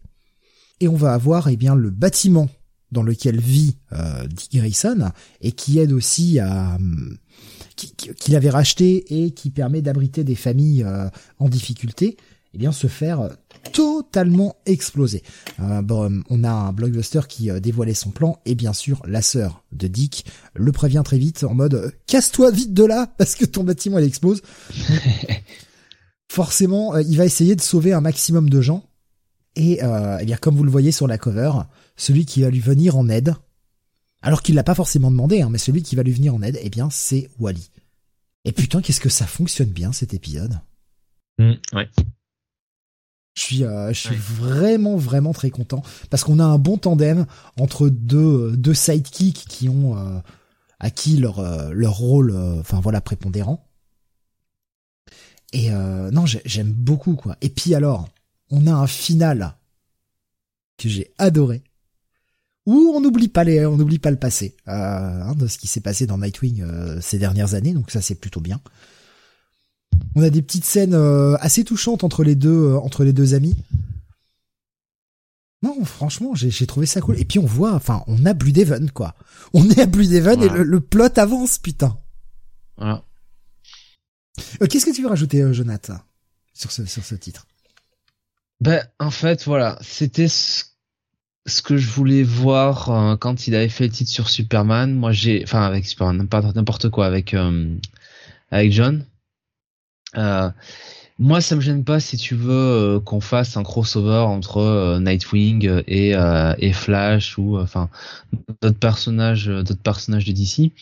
[0.80, 2.48] Et on va avoir, eh bien, le bâtiment
[2.90, 3.76] dans lequel vit
[4.30, 5.10] Dick Grayson
[5.42, 6.78] et qui aide aussi à
[7.80, 11.08] qu'il avait racheté et qui permet d'abriter des familles euh,
[11.38, 12.16] en difficulté,
[12.54, 13.30] eh bien se faire euh,
[13.72, 15.22] totalement exploser.
[15.60, 19.64] Euh, bon, on a un blockbuster qui dévoilait son plan et bien sûr la sœur
[19.72, 23.64] de Dick le prévient très vite en mode casse-toi vite de là parce que ton
[23.64, 24.42] bâtiment il explose.
[26.30, 28.84] Forcément, il va essayer de sauver un maximum de gens
[29.56, 31.50] et eh bien comme vous le voyez sur la cover,
[31.96, 33.34] celui qui va lui venir en aide,
[34.22, 36.58] alors qu'il l'a pas forcément demandé, hein, mais celui qui va lui venir en aide,
[36.62, 37.70] eh bien, c'est Wally.
[38.44, 40.60] Et putain, qu'est-ce que ça fonctionne bien cet épisode.
[41.38, 41.88] Mmh, ouais.
[43.34, 47.26] Je suis, euh, je suis vraiment, vraiment très content parce qu'on a un bon tandem
[47.58, 50.18] entre deux, deux sidekicks qui ont euh,
[50.78, 53.66] acquis leur, euh, leur rôle, enfin voilà, prépondérant.
[55.52, 57.36] Et non, j'aime beaucoup quoi.
[57.40, 58.08] Et puis alors,
[58.50, 59.56] on a un final
[60.78, 61.64] que j'ai adoré
[62.66, 65.66] où on n'oublie pas les, on n'oublie pas le passé euh, hein, de ce qui
[65.66, 68.60] s'est passé dans Nightwing euh, ces dernières années, donc ça c'est plutôt bien.
[70.14, 73.56] On a des petites scènes euh, assez touchantes entre les deux, entre les deux amis.
[75.62, 77.18] Non, franchement, j'ai trouvé ça cool.
[77.18, 79.14] Et puis on voit, enfin, on a Blue Devon, quoi.
[79.52, 81.98] On est à Blue Devon et le, plot avance, putain.
[82.78, 83.04] Voilà.
[84.70, 85.98] Qu'est-ce que tu veux rajouter, Jonathan,
[86.54, 87.46] sur ce, sur ce titre?
[88.62, 90.64] Ben, en fait, voilà, c'était ce
[91.46, 95.12] ce que je voulais voir euh, quand il avait fait le titre sur Superman, moi
[95.12, 97.76] j'ai, enfin avec Superman, n'importe quoi, avec euh,
[98.50, 99.04] avec John.
[100.16, 100.50] Euh,
[101.18, 106.72] moi, ça me gêne pas si tu veux qu'on fasse un crossover entre Nightwing et,
[106.72, 107.90] Flash ou enfin
[108.62, 110.72] d'autres personnages, d'autres personnages de DC.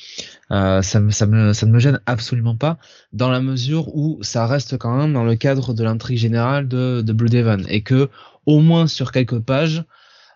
[0.49, 2.79] ça me, ça me, ça ne me gêne absolument pas
[3.13, 7.03] dans la mesure où ça reste quand même dans le cadre de l'intrigue générale de,
[7.05, 8.09] de Blue Devon et que
[8.47, 9.85] au moins sur quelques pages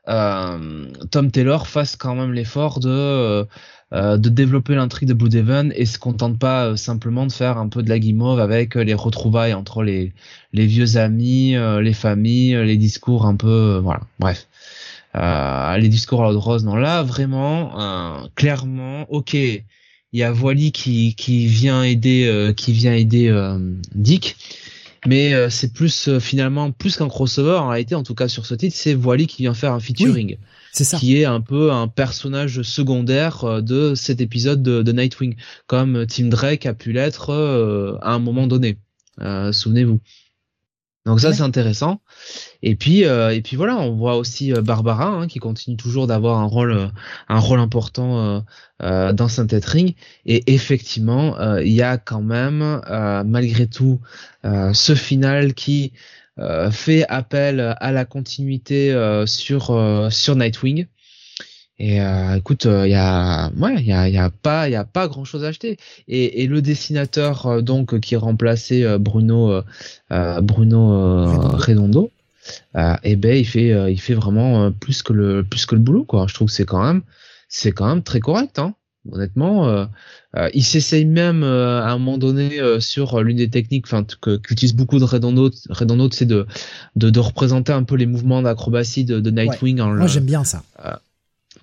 [0.09, 3.47] euh, Tom Taylor fasse quand même l'effort de
[3.93, 7.59] euh, euh, de développer l'intrigue de Blue Devon et se contente pas simplement de faire
[7.59, 10.13] un peu de la guimauve avec les retrouvailles entre les
[10.53, 14.49] les vieux amis, les familles, les discours un peu voilà bref.
[15.15, 16.65] les discours à de rose.
[16.65, 22.95] Non là vraiment clairement ok il y a Voili qui qui vient aider qui vient
[22.95, 23.31] aider
[23.95, 24.37] Dick
[25.07, 28.47] mais euh, c'est plus euh, finalement plus qu'un crossover en réalité en tout cas sur
[28.47, 30.37] ce titre c'est Voili qui vient faire un featuring
[30.73, 34.93] c'est ça qui est un peu un personnage secondaire euh, de cet épisode de, de
[34.93, 35.37] Nightwing
[35.67, 37.31] comme Tim Drake a pu l'être
[38.03, 38.79] à un moment donné
[39.19, 40.01] souvenez-vous
[41.05, 42.01] donc ça c'est intéressant.
[42.63, 46.07] Et puis euh, et puis voilà, on voit aussi euh, Barbara hein, qui continue toujours
[46.07, 46.87] d'avoir un rôle euh,
[47.29, 48.45] un rôle important
[48.81, 49.95] dans saint Ring.
[50.27, 52.81] Et effectivement, il y a quand même
[53.25, 54.01] malgré tout
[54.43, 55.93] ce final qui
[56.71, 58.93] fait appel à la continuité
[59.27, 60.87] sur sur Nightwing.
[61.83, 64.73] Et euh, écoute, il euh, y a, ouais, il y a, y a pas, il
[64.73, 65.79] y a pas grand chose à acheter.
[66.07, 69.63] Et, et le dessinateur euh, donc qui remplaçait euh, Bruno,
[70.11, 72.13] Bruno Redondo,
[73.03, 76.27] eh ben il fait, il fait vraiment plus que le, plus que le boulot quoi.
[76.29, 77.03] Je trouve que c'est quand même,
[77.49, 78.75] c'est quand même très correct, hein.
[79.11, 79.89] Honnêtement,
[80.55, 84.99] il s'essaye même à un moment donné sur l'une des techniques, enfin que qu'utilise beaucoup
[84.99, 86.47] de Redondo, Redondo, c'est de,
[86.97, 89.81] de, de représenter un peu les mouvements d'acrobatie de, de Nightwing.
[89.81, 90.63] En Moi j'aime bien ça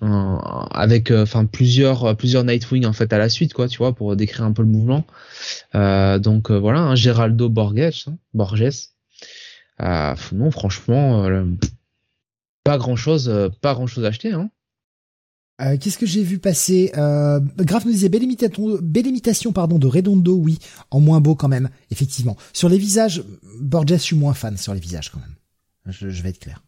[0.00, 3.94] avec euh, enfin plusieurs euh, plusieurs Nightwing en fait à la suite quoi tu vois
[3.94, 5.04] pour décrire un peu le mouvement
[5.74, 8.88] euh, donc voilà un Geraldo Borges hein, Borges
[10.32, 11.28] non franchement
[12.64, 14.50] pas grand chose pas grand chose à acheter hein.
[15.80, 16.90] Qu'est-ce que j'ai vu passer?
[16.96, 20.58] Euh, Graf nous disait belle imitation, pardon de Redondo, oui,
[20.90, 22.36] en moins beau quand même, effectivement.
[22.52, 23.22] Sur les visages,
[23.60, 25.34] Borges, je suis moins fan sur les visages quand même.
[25.86, 26.62] Je, vais être clair.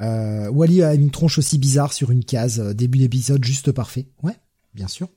[0.00, 4.06] Euh, Wally a une tronche aussi bizarre sur une case, euh, début d'épisode juste parfait.
[4.22, 4.36] Ouais,
[4.74, 5.08] bien sûr.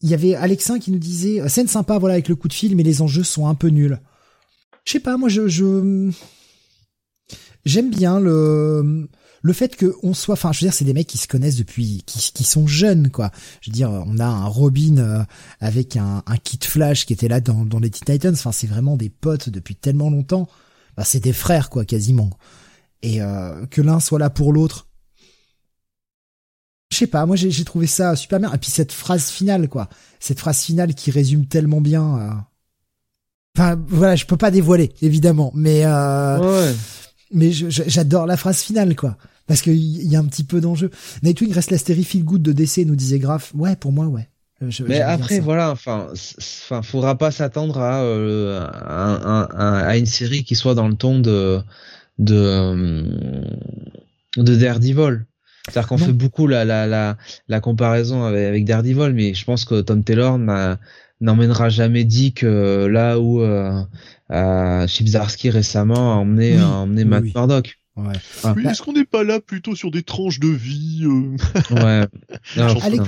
[0.00, 2.52] Il y avait Alexin qui nous disait euh, scène sympa voilà avec le coup de
[2.52, 3.98] fil mais les enjeux sont un peu nuls.
[4.84, 6.10] Je sais pas moi je je
[7.64, 9.08] j'aime bien le
[9.48, 11.56] le fait que on soit, enfin, je veux dire, c'est des mecs qui se connaissent
[11.56, 13.32] depuis, qui, qui sont jeunes, quoi.
[13.60, 15.24] Je veux dire, on a un Robin euh,
[15.58, 18.34] avec un, un Kid Flash qui était là dans, dans les Teen Titans.
[18.34, 20.48] Enfin, c'est vraiment des potes depuis tellement longtemps.
[20.96, 22.30] Bah, c'est des frères, quoi, quasiment.
[23.02, 24.86] Et euh, que l'un soit là pour l'autre.
[26.90, 28.52] Je sais pas, moi j'ai trouvé ça super bien.
[28.52, 29.88] Et puis cette phrase finale, quoi.
[30.20, 32.18] Cette phrase finale qui résume tellement bien.
[32.18, 32.30] Euh...
[33.56, 36.38] Enfin, voilà, je peux pas dévoiler, évidemment, mais euh...
[36.38, 36.74] Ouais.
[37.32, 39.16] mais j'adore la phrase finale, quoi.
[39.48, 40.90] Parce qu'il y a un petit peu d'enjeu.
[41.22, 43.52] Nightwing reste la stérie feel good de DC, nous disait Graf.
[43.54, 44.28] Ouais, pour moi, ouais.
[44.60, 50.42] Je, mais après, voilà, enfin, enfin, faudra pas s'attendre à, euh, à, à, une série
[50.42, 51.60] qui soit dans le ton de
[52.18, 53.04] de
[54.36, 55.26] de Daredevil.
[55.68, 57.16] C'est-à-dire qu'on fait beaucoup la, la, la,
[57.46, 60.38] la comparaison avec, avec, Daredevil, mais je pense que Tom Taylor
[61.20, 63.82] n'emmènera jamais dit que là où euh,
[64.32, 67.32] euh, Chipsarski récemment a emmené, oui, a emmené Matt oui.
[67.34, 67.78] Murdock.
[67.98, 68.14] Ouais.
[68.44, 68.54] Ah.
[68.56, 71.36] Oui, est-ce qu'on n'est pas là plutôt sur des tranches de vie euh...
[71.74, 72.06] Ouais.
[72.56, 73.04] Non, Alex,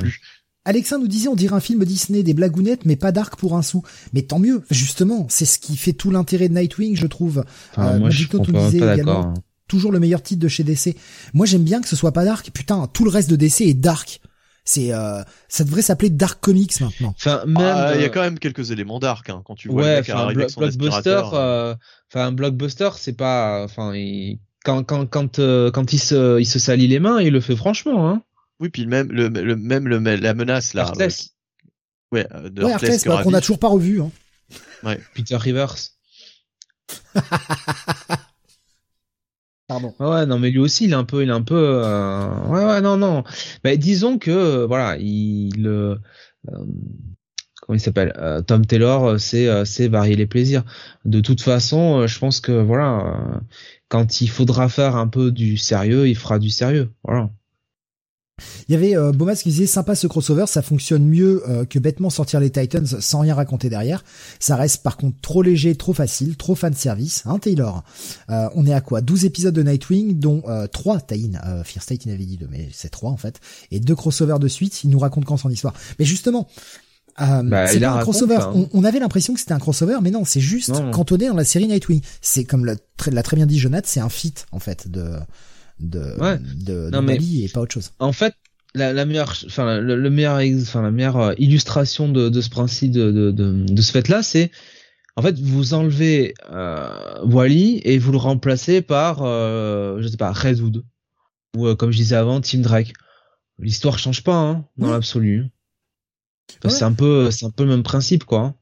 [0.65, 3.63] Alexandre nous disait on dirait un film Disney, des blagounettes, mais pas dark pour un
[3.63, 3.83] sou.
[4.13, 7.45] Mais tant mieux, justement, c'est ce qui fait tout l'intérêt de Nightwing, je trouve.
[7.73, 9.35] Enfin, moi, je suis pas, pas d'accord
[9.71, 10.97] toujours le meilleur titre de chez DC.
[11.33, 12.51] Moi, j'aime bien que ce soit pas dark.
[12.51, 14.21] Putain, tout le reste de DC est dark.
[14.65, 17.15] C'est, euh, ça devrait s'appeler Dark Comics maintenant.
[17.17, 19.83] Enfin, même, ah, il y a quand même quelques éléments dark hein, quand tu vois.
[19.83, 21.23] Ouais, enfin, blo blockbuster.
[21.33, 21.75] Euh,
[22.15, 24.41] un blockbuster, c'est pas, enfin, il...
[24.65, 27.57] quand quand quand euh, quand il se il se salit les mains, il le fait
[27.57, 28.23] franchement, hein.
[28.61, 30.83] Oui, puis même le, le même le, la menace là.
[30.83, 31.31] Heartless.
[32.13, 34.03] Ouais, de ouais, Heartless, bah, qu'on a toujours pas revu.
[34.03, 34.11] Hein.
[34.83, 35.01] Ouais.
[35.15, 35.75] Peter Rivers.
[39.69, 39.95] Pardon.
[40.01, 41.55] Ouais, non, mais lui aussi, il est un peu, il est un peu,
[41.85, 42.29] euh...
[42.49, 43.23] ouais, ouais, non, non.
[43.63, 45.95] Mais disons que, euh, voilà, il, euh,
[46.49, 50.65] comment il s'appelle, euh, Tom Taylor, c'est, c'est varier les plaisirs.
[51.05, 53.41] De toute façon, je pense que, voilà,
[53.91, 57.29] quand il faudra faire un peu du sérieux, il fera du sérieux, voilà.
[58.69, 61.79] Il y avait euh, Bomas qui disait sympa ce crossover, ça fonctionne mieux euh, que
[61.79, 64.03] bêtement sortir les Titans sans rien raconter derrière.
[64.39, 67.83] Ça reste par contre trop léger, trop facile, trop fan service, hein Taylor?
[68.31, 69.03] Euh, on est à quoi?
[69.03, 72.49] 12 épisodes de Nightwing, dont euh, 3 tie euh, Fear State il avait dit 2,
[72.51, 73.41] mais c'est 3 en fait,
[73.71, 75.75] et deux crossovers de suite, il nous raconte quand son histoire.
[75.99, 76.49] Mais justement,
[77.21, 78.37] euh, bah, c'est un crossover.
[78.37, 78.53] Hein.
[78.55, 80.91] On, on, avait l'impression que c'était un crossover, mais non, c'est juste non.
[80.91, 82.01] cantonné dans la série Nightwing.
[82.21, 85.15] C'est comme l'a très, très bien dit Jonathan, c'est un feat en fait de
[85.81, 86.39] de ouais.
[86.57, 87.93] de, de mais et pas autre chose.
[87.99, 88.35] En fait,
[88.75, 92.51] la, la meilleure, enfin le, le, meilleur, enfin la meilleure euh, illustration de, de ce
[92.51, 94.51] principe de de, ce fait-là, c'est
[95.17, 100.33] en fait vous enlevez euh, Wally et vous le remplacez par euh, je sais pas
[100.33, 100.85] Redwood
[101.57, 102.93] ou euh, comme je disais avant Tim Drake.
[103.59, 104.93] L'histoire change pas hein, dans Oui.
[104.93, 105.47] l'absolu.
[106.65, 106.71] Ouais.
[106.71, 108.55] C'est un peu c'est un peu le même principe quoi.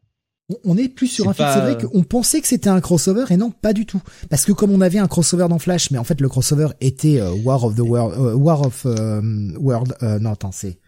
[0.51, 3.24] On- On est plus sur un pas- C'est vrai qu'on pensait que c'était un crossover
[3.31, 4.01] et non, pas du tout.
[4.31, 7.20] Parce que comme on avait un crossover dans Flash, mais en fait le crossover était
[7.20, 9.20] euh, War of the World, euh, War of euh,
[9.59, 9.94] World.
[10.02, 10.78] euh, non, attends, c'est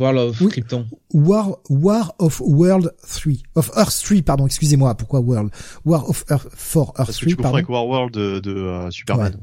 [0.00, 0.48] Voilà of Oui.
[0.48, 0.86] Krypton.
[1.12, 5.50] War War of World 3 of Earth 3 pardon excusez-moi pourquoi World?
[5.84, 8.54] War of Earth for Earth Parce que 3 tu comprends pardon avec Warworld de, de
[8.56, 9.34] euh, Superman.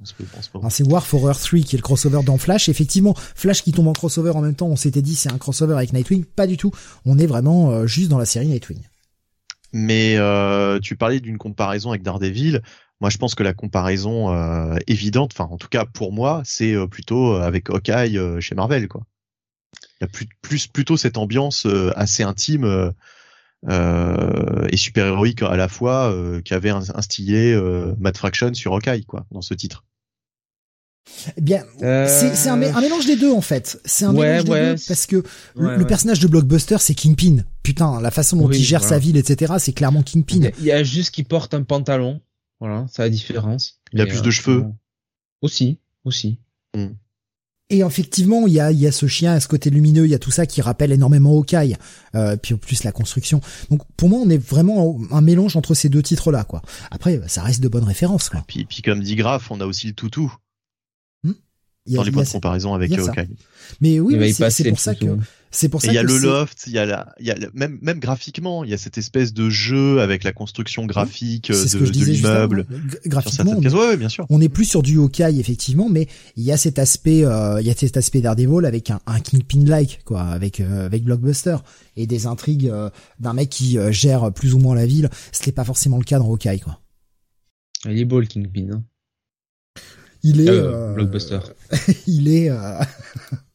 [0.55, 3.71] Alors, c'est War for Earth 3 qui est le crossover dans Flash effectivement Flash qui
[3.71, 6.47] tombe en crossover en même temps on s'était dit c'est un crossover avec Nightwing pas
[6.47, 6.71] du tout
[7.05, 8.81] on est vraiment euh, juste dans la série Nightwing
[9.73, 12.61] Mais euh, tu parlais d'une comparaison avec Daredevil.
[12.99, 16.73] Moi, je pense que la comparaison euh, évidente, enfin en tout cas pour moi, c'est
[16.73, 19.03] euh, plutôt avec Hawkeye euh, chez Marvel, quoi.
[19.99, 22.91] Il y a plus, plus plutôt cette ambiance euh, assez intime euh,
[23.69, 29.05] euh, et super héroïque à la fois euh, qu'avait instillé euh, Matt Fraction sur Hawkeye,
[29.05, 29.83] quoi, dans ce titre.
[31.37, 34.27] Eh bien Euh, c'est un, mé- un mélange des deux en fait c'est un Ouais,
[34.33, 34.75] mélange des ouais.
[34.75, 35.87] deux parce que le, Ouais, le ouais.
[35.87, 38.95] personnage de Blockbuster c'est Kingpin putain la façon dont Oui, il gère voilà.
[38.95, 41.53] sa ville etc c'est clairement Kingpin Il y a- il y a juste qu'il porte
[41.53, 42.21] un pantalon.
[42.59, 43.79] Voilà, c'est la différence.
[43.93, 44.65] Il a plus euh, de cheveux.
[45.41, 46.39] Aussi, aussi.
[47.69, 50.11] Et effectivement, il y a, il y a ce chien, à ce côté lumineux, il
[50.11, 51.75] y a tout ça qui rappelle énormément Hawkeye,
[52.15, 53.41] euh, puis en plus la construction.
[53.69, 56.61] Donc pour moi, on est vraiment un mélange entre ces deux titres-là, quoi.
[56.91, 58.41] Après, ça reste de bonnes références, quoi.
[58.47, 60.33] Puis, puis comme dit Graf, on a aussi le toutou
[61.25, 61.29] a-
[61.95, 62.89] dans les points de comparaison avec.
[63.09, 63.27] Hawkeye.
[63.81, 65.21] Mais oui, oui, y c'est pour ça que toutou.
[65.51, 67.35] C'est pour ça il y a le loft, il y a la, il y a
[67.35, 71.49] le- même même graphiquement, il y a cette espèce de jeu avec la construction graphique
[71.51, 72.65] de, de l'immeuble.
[73.05, 73.61] Graphiquement, on.
[73.61, 74.25] Ouais, ouais, bien sûr.
[74.29, 77.67] on est plus sur du Hawkeye effectivement, mais il y a cet aspect, euh, il
[77.67, 81.57] y a cet aspect Daredevil avec un, un Kingpin-like, quoi, avec euh, avec Blockbuster
[81.95, 85.09] et des intrigues euh, d'un mec qui euh, gère plus ou moins la ville.
[85.31, 86.79] Ce n'est pas forcément le cas dans Hawkeye, quoi.
[87.85, 88.67] Il est beau le Kingpin.
[88.73, 88.83] Hein.
[90.23, 91.39] Il est Euh, euh, Blockbuster.
[92.07, 92.79] il est euh,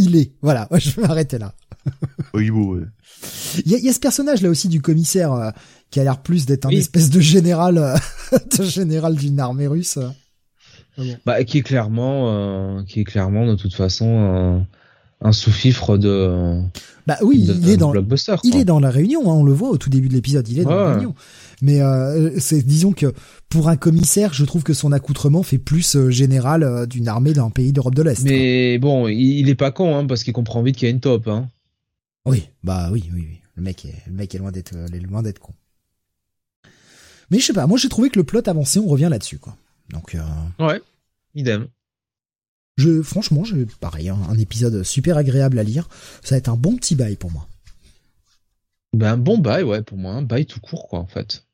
[0.00, 1.54] il est voilà je vais m'arrêter là
[2.34, 2.82] Oui, bon, ouais.
[3.64, 5.50] il y a, il y a ce personnage là aussi du commissaire euh,
[5.90, 6.76] qui a l'air plus d'être un Oui.
[6.78, 7.96] espèce de général euh,
[8.58, 9.98] de général d'une armée russe
[11.24, 14.64] Bah, qui est clairement, qui est clairement de toute façon
[15.22, 16.60] un sous-fifre de.
[17.06, 17.92] Bah oui, il est dans
[18.42, 19.20] Il est dans la réunion.
[19.30, 20.48] Hein, on le voit au tout début de l'épisode.
[20.48, 21.14] Il est dans la réunion.
[21.62, 23.12] Mais euh, c'est disons que
[23.48, 27.32] pour un commissaire, je trouve que son accoutrement fait plus euh, général euh, d'une armée
[27.32, 28.22] d'un pays d'Europe de l'Est.
[28.24, 31.00] Mais bon, il, est pas con, hein, parce qu'il comprend vite qu'il y a une
[31.00, 31.28] top.
[31.28, 31.48] Hein.
[32.24, 33.38] Oui, bah oui, oui, oui.
[33.56, 34.74] Le mec est, le mec est loin d'être,
[35.08, 35.52] loin d'être con.
[37.30, 37.66] Mais je sais pas.
[37.66, 38.80] Moi, j'ai trouvé que le plot avançait.
[38.80, 39.56] On revient là-dessus, quoi.
[39.90, 40.16] Donc.
[40.58, 40.80] Ouais.
[41.34, 41.68] Idem.
[42.76, 45.88] Je, franchement, je, pareil, hein, un épisode super agréable à lire.
[46.22, 47.46] Ça va être un bon petit bail pour moi.
[48.94, 50.12] Ben, un bon bail, ouais, pour moi.
[50.12, 51.44] Un bail tout court, quoi, en fait.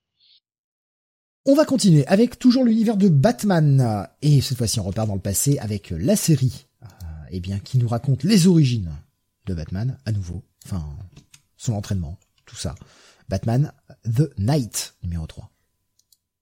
[1.49, 4.09] On va continuer avec toujours l'univers de Batman.
[4.21, 6.87] Et cette fois-ci, on repart dans le passé avec la série, euh,
[7.31, 8.91] eh bien, qui nous raconte les origines
[9.47, 10.43] de Batman, à nouveau.
[10.65, 10.85] Enfin,
[11.57, 12.75] son entraînement, tout ça.
[13.29, 13.73] Batman
[14.05, 15.49] The Night, numéro 3.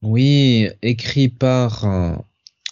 [0.01, 2.17] Oui, écrit par euh,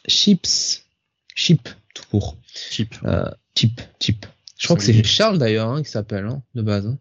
[0.09, 0.87] Chips.
[1.35, 2.39] Chip, tout court.
[2.47, 2.95] Chip.
[3.05, 4.25] Euh, Chip, Chip.
[4.57, 6.87] Je crois que c'est Charles d'ailleurs hein, qui s'appelle, hein, de base.
[6.87, 6.99] Hein.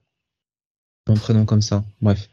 [1.08, 1.86] Un prénom comme ça.
[2.02, 2.30] Bref.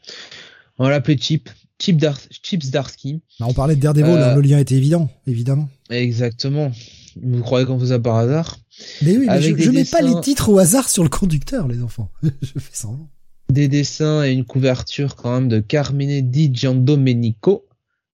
[0.79, 1.49] On va l'appeler Chip.
[1.81, 3.23] Chip Dar Chips Darsky.
[3.39, 5.69] Bah, on parlait de Daredevil, euh, le lien était évident, évidemment.
[5.91, 6.73] Exactement.
[7.21, 8.59] Vous croyez qu'on faisait par hasard
[9.03, 11.83] Mais oui, mais je, je mets pas les titres au hasard sur le conducteur, les
[11.83, 12.11] enfants.
[12.23, 13.09] je fais semblant.
[13.51, 17.67] Des dessins et une couverture quand même de Carmine Di Giandomenico.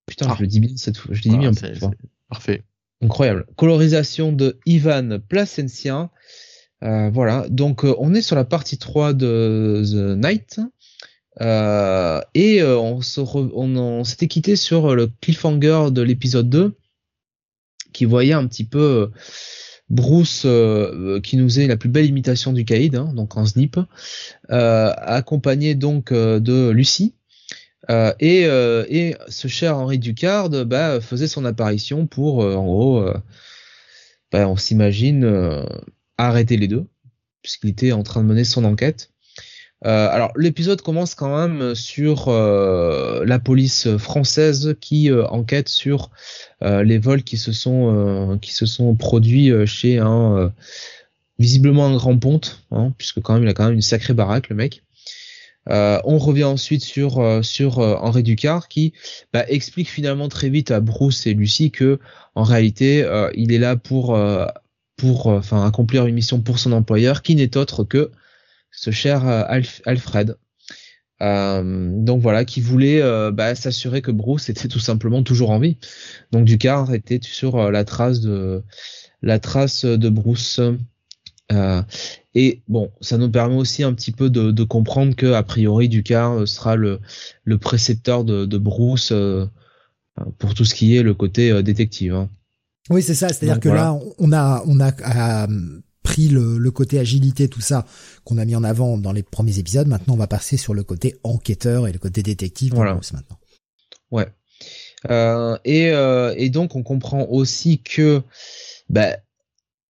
[0.06, 0.34] Putain, ah.
[0.36, 1.14] je le dis bien cette fois.
[1.14, 1.50] Je le dis bien.
[2.28, 2.62] Parfait.
[3.02, 3.46] Incroyable.
[3.56, 6.10] Colorisation de Ivan Placencia.
[6.82, 10.60] Euh, voilà, donc euh, on est sur la partie 3 de The Night.
[11.40, 13.02] Euh, et on,
[14.04, 16.76] s'était quitté sur le cliffhanger de l'épisode 2
[17.92, 19.10] qui voyait un petit peu
[19.88, 20.46] Bruce
[21.22, 23.78] qui nous est la plus belle imitation du Caïd, hein, donc en snip,
[24.48, 27.14] accompagné donc de Lucie
[27.90, 28.84] euh, et, euh,
[29.28, 33.06] ce cher Henri Ducard bah, faisait son apparition pour, euh, en gros,
[34.32, 35.64] bah, on s'imagine
[36.18, 36.86] arrêter les deux,
[37.42, 39.10] puisqu'il était en train de mener son enquête.
[39.84, 46.10] Alors l'épisode commence quand même sur la police française qui enquête sur
[46.62, 50.52] les vols qui se sont qui se sont produits chez un
[51.38, 54.48] visiblement un grand ponte, hein, puisque quand même il a quand même une sacrée baraque
[54.48, 54.82] le mec.
[55.70, 58.92] Euh, on revient ensuite sur euh, sur euh, Henri Ducard qui
[59.32, 61.98] bah, explique finalement très vite à Bruce et Lucie que
[62.34, 64.18] en réalité il est là pour
[64.96, 68.10] pour enfin accomplir une mission pour son employeur qui n'est autre que
[68.76, 70.36] ce cher Alfred.
[71.20, 73.02] donc voilà, qui voulait
[73.32, 75.78] bah, s'assurer que Bruce était tout simplement toujours en vie.
[76.32, 78.62] Donc Ducard était sur la trace de
[79.22, 80.60] la trace de Bruce.
[81.52, 81.82] Euh,
[82.34, 85.88] et bon, ça nous permet aussi un petit peu de, de comprendre que a priori
[85.88, 87.00] Ducard euh, sera le,
[87.44, 89.46] le précepteur de, de Bruce euh,
[90.38, 92.14] pour tout ce qui est le côté détective.
[92.14, 92.30] Hein.
[92.90, 93.28] Oui, c'est ça.
[93.28, 95.46] C'est-à-dire que là, on a on a
[96.04, 97.84] pris le, le, côté agilité, tout ça
[98.22, 99.88] qu'on a mis en avant dans les premiers épisodes.
[99.88, 102.94] Maintenant, on va passer sur le côté enquêteur et le côté détective voilà.
[102.94, 103.38] Bruce maintenant.
[104.12, 104.28] Ouais.
[105.10, 105.88] Euh, et,
[106.36, 108.22] et donc, on comprend aussi que
[108.88, 109.16] bah,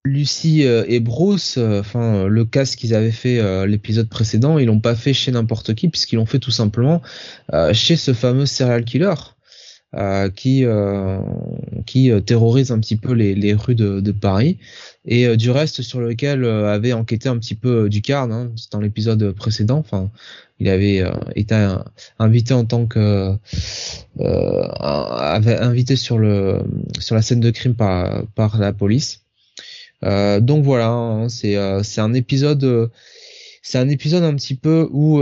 [0.06, 4.66] Lucie euh, et Bruce, euh, enfin euh, le casque qu'ils avaient fait l'épisode précédent, ils
[4.66, 7.00] l'ont pas fait chez n'importe qui puisqu'ils l'ont fait tout simplement
[7.72, 9.14] chez ce fameux serial killer
[10.34, 10.64] qui
[11.86, 14.58] qui terrorise un petit peu les, les rues de, de, Paris
[15.04, 19.78] et du reste sur lequel avait enquêté un petit peu Ducard hein, dans l'épisode précédent.
[19.78, 20.10] Enfin,
[20.58, 21.04] il avait
[21.36, 21.76] été
[22.18, 23.36] invité en tant que
[24.18, 26.60] avait invité sur le
[26.98, 29.24] sur la scène de crime par par la police.
[30.04, 32.88] Euh, donc voilà, hein, c'est euh, c'est un épisode euh,
[33.64, 35.18] c'est un épisode un petit peu où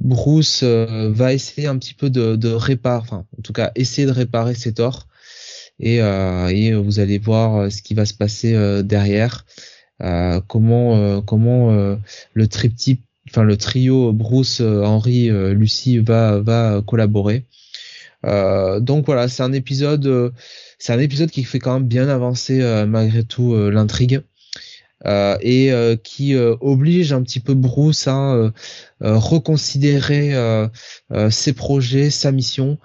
[0.00, 4.12] Bruce va essayer un petit peu de, de réparer, enfin en tout cas essayer de
[4.12, 5.08] réparer ses torts
[5.80, 9.46] et, et vous allez voir ce qui va se passer derrière,
[10.46, 11.96] comment comment
[12.34, 17.46] le triptyque, enfin le trio Bruce, Henry, Lucie va va collaborer.
[18.22, 20.32] donc voilà, c'est un épisode
[20.78, 24.22] c'est un épisode qui fait quand même bien avancer euh, malgré tout euh, l'intrigue.
[25.06, 25.70] Euh, et
[26.02, 28.52] qui oblige un petit peu Bruce à
[29.00, 30.32] reconsidérer
[31.30, 32.78] ses projets, sa mission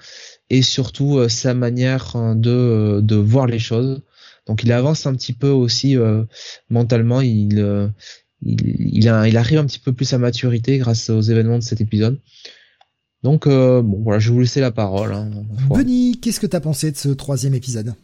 [0.49, 4.01] et surtout sa manière hein, de, voir les choses.
[4.45, 5.97] Donc il avance un petit peu aussi
[6.69, 7.89] mentalement, il,
[9.07, 12.19] arrive un petit peu plus à maturité grâce aux événements de cet épisode.
[13.23, 15.13] Donc euh, bon voilà, je vais vous laisser la parole.
[15.13, 15.31] Hein,
[16.21, 17.95] qu'est-ce que t'as pensé de ce troisième épisode?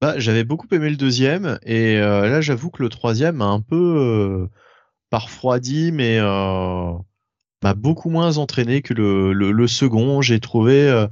[0.00, 3.60] Bah, J'avais beaucoup aimé le deuxième et euh, là j'avoue que le troisième a un
[3.60, 4.46] peu euh,
[5.10, 6.92] pas refroidi mais euh,
[7.62, 10.22] m'a beaucoup moins entraîné que le, le, second.
[10.22, 11.06] J'ai trouvé, euh,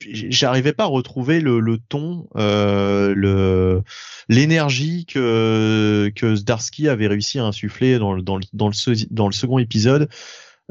[0.00, 3.82] j'arrivais pas à retrouver le, le ton, euh, le
[4.28, 9.26] l'énergie que que Zdarsky avait réussi à insuffler dans le dans le dans le, dans
[9.26, 10.08] le second épisode.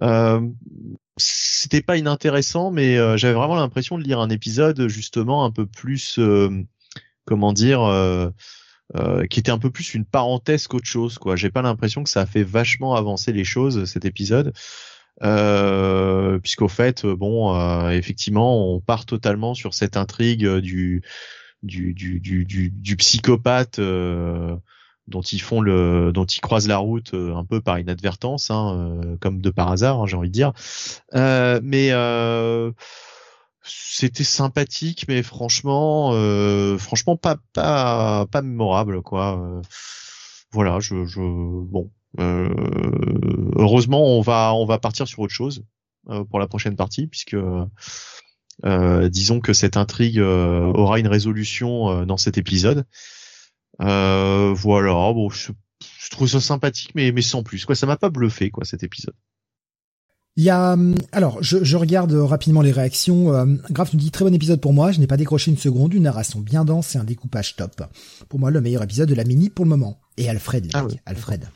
[0.01, 0.41] Euh,
[1.17, 6.19] c'était pas inintéressant, mais j'avais vraiment l'impression de lire un épisode justement un peu plus,
[7.25, 8.29] comment dire, euh,
[9.29, 11.17] qui était un peu plus une parenthèse qu'autre chose.
[11.17, 14.53] Quoi, j'ai pas l'impression que ça a fait vachement avancer les choses cet épisode.
[16.41, 21.03] puisqu'au fait, bon, effectivement, on part totalement sur cette intrigue du
[21.63, 23.79] du du du, du, psychopathe
[25.07, 29.01] dont ils font le, dont ils croisent la route euh, un peu par inadvertance, hein,
[29.03, 30.53] euh, comme de par hasard, hein, j'ai envie de dire.
[31.13, 31.89] Euh, mais
[33.63, 36.11] c'était sympathique, mais franchement,
[36.77, 39.61] franchement pas pas pas mémorable quoi.
[40.51, 41.91] voilà, je, je bon.
[43.57, 45.63] heureusement, on va on va partir sur autre chose
[46.29, 47.37] pour la prochaine partie, puisque
[48.63, 52.85] disons que cette intrigue aura une résolution dans cet épisode.
[53.81, 55.51] Euh, voilà, bon, je,
[56.11, 57.65] trouve ça sympathique, mais, mais sans plus.
[57.65, 59.15] Quoi, ça m'a pas bluffé, quoi, cet épisode.
[60.35, 63.33] Il y a, hum, alors, je, je regarde rapidement les réactions.
[63.33, 64.91] Euh, Graf nous dit très bon épisode pour moi.
[64.91, 67.83] Je n'ai pas décroché une seconde, une narration bien dense et un découpage top.
[68.29, 69.99] Pour moi, le meilleur épisode de la mini pour le moment.
[70.17, 71.47] Et Alfred, ah Alfred.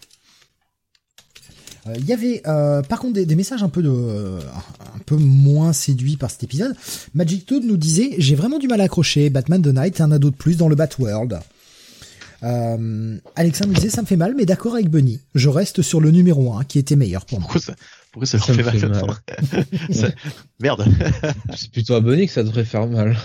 [1.87, 5.15] Euh, il y avait euh, par contre des, des, messages un peu de un peu
[5.15, 6.75] moins séduits par cet épisode.
[7.15, 9.29] Magic Toad nous disait j'ai vraiment du mal à accrocher.
[9.29, 11.39] Batman The Night, un ado de plus dans le Batworld.
[12.43, 15.19] Euh, Alexandre disait ça me fait mal, mais d'accord avec Bunny.
[15.35, 17.49] Je reste sur le numéro 1 qui était meilleur pour moi.
[17.49, 17.75] Pourquoi ça,
[18.11, 18.75] pourquoi ça, fait, mal,
[20.59, 20.85] Merde.
[21.55, 23.17] c'est plutôt à Bunny que ça devrait faire mal.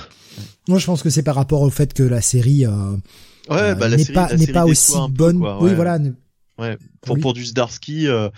[0.68, 2.97] Moi, je pense que c'est par rapport au fait que la série euh,
[3.50, 5.44] ouais, bah, n'est pas n'est pas aussi bonne.
[5.60, 5.99] Oui, voilà.
[6.58, 6.78] Ouais.
[7.00, 8.28] Pour, pour du Zdarsky, euh,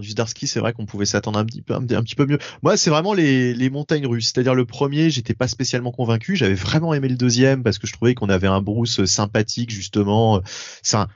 [0.00, 2.38] du Zdarsky, c'est vrai qu'on pouvait s'attendre un petit peu, un, petit peu mieux.
[2.62, 4.32] Moi, c'est vraiment les, les montagnes russes.
[4.32, 6.36] C'est-à-dire le premier, j'étais pas spécialement convaincu.
[6.36, 10.40] J'avais vraiment aimé le deuxième parce que je trouvais qu'on avait un Bruce sympathique justement.
[10.82, 11.08] Ça,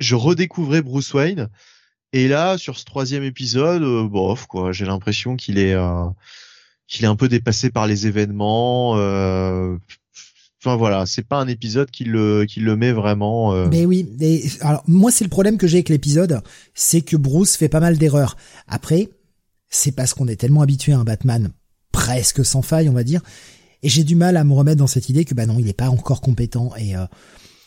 [0.00, 1.48] je redécouvrais Bruce Wayne.
[2.12, 4.72] Et là, sur ce troisième épisode, euh, bof quoi.
[4.72, 6.06] J'ai l'impression qu'il est, euh,
[6.86, 8.96] qu'il est un peu dépassé par les événements.
[8.96, 9.76] Euh,
[10.60, 13.52] Enfin voilà, c'est pas un épisode qui le qui le met vraiment.
[13.54, 13.68] Euh...
[13.70, 14.08] Mais oui,
[14.60, 16.42] alors moi c'est le problème que j'ai avec l'épisode,
[16.74, 18.36] c'est que Bruce fait pas mal d'erreurs.
[18.66, 19.08] Après,
[19.68, 21.52] c'est parce qu'on est tellement habitué à un Batman
[21.92, 23.20] presque sans faille, on va dire,
[23.84, 25.74] et j'ai du mal à me remettre dans cette idée que bah non, il est
[25.74, 26.72] pas encore compétent.
[26.76, 27.06] Et euh,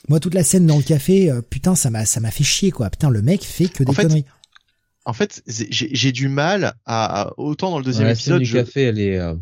[0.09, 2.71] moi toute la scène dans le café, euh, putain ça m'a ça m'a fait chier
[2.71, 2.89] quoi.
[2.89, 4.25] Putain le mec fait que des conneries.
[5.05, 8.41] En fait, j'ai du mal à, autant dans le deuxième épisode.
[8.41, 9.33] du café, elle est euh,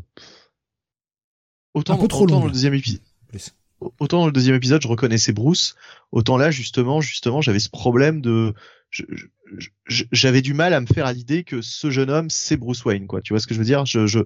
[1.73, 3.01] autant, un peu trop autant dans le deuxième épisode
[3.99, 5.75] autant dans le deuxième épisode, je reconnaissais Bruce,
[6.11, 8.53] autant là, justement, justement, j'avais ce problème de,
[9.87, 13.07] j'avais du mal à me faire à l'idée que ce jeune homme, c'est Bruce Wayne,
[13.07, 13.21] quoi.
[13.21, 13.85] Tu vois ce que je veux dire?
[13.85, 14.19] Je, je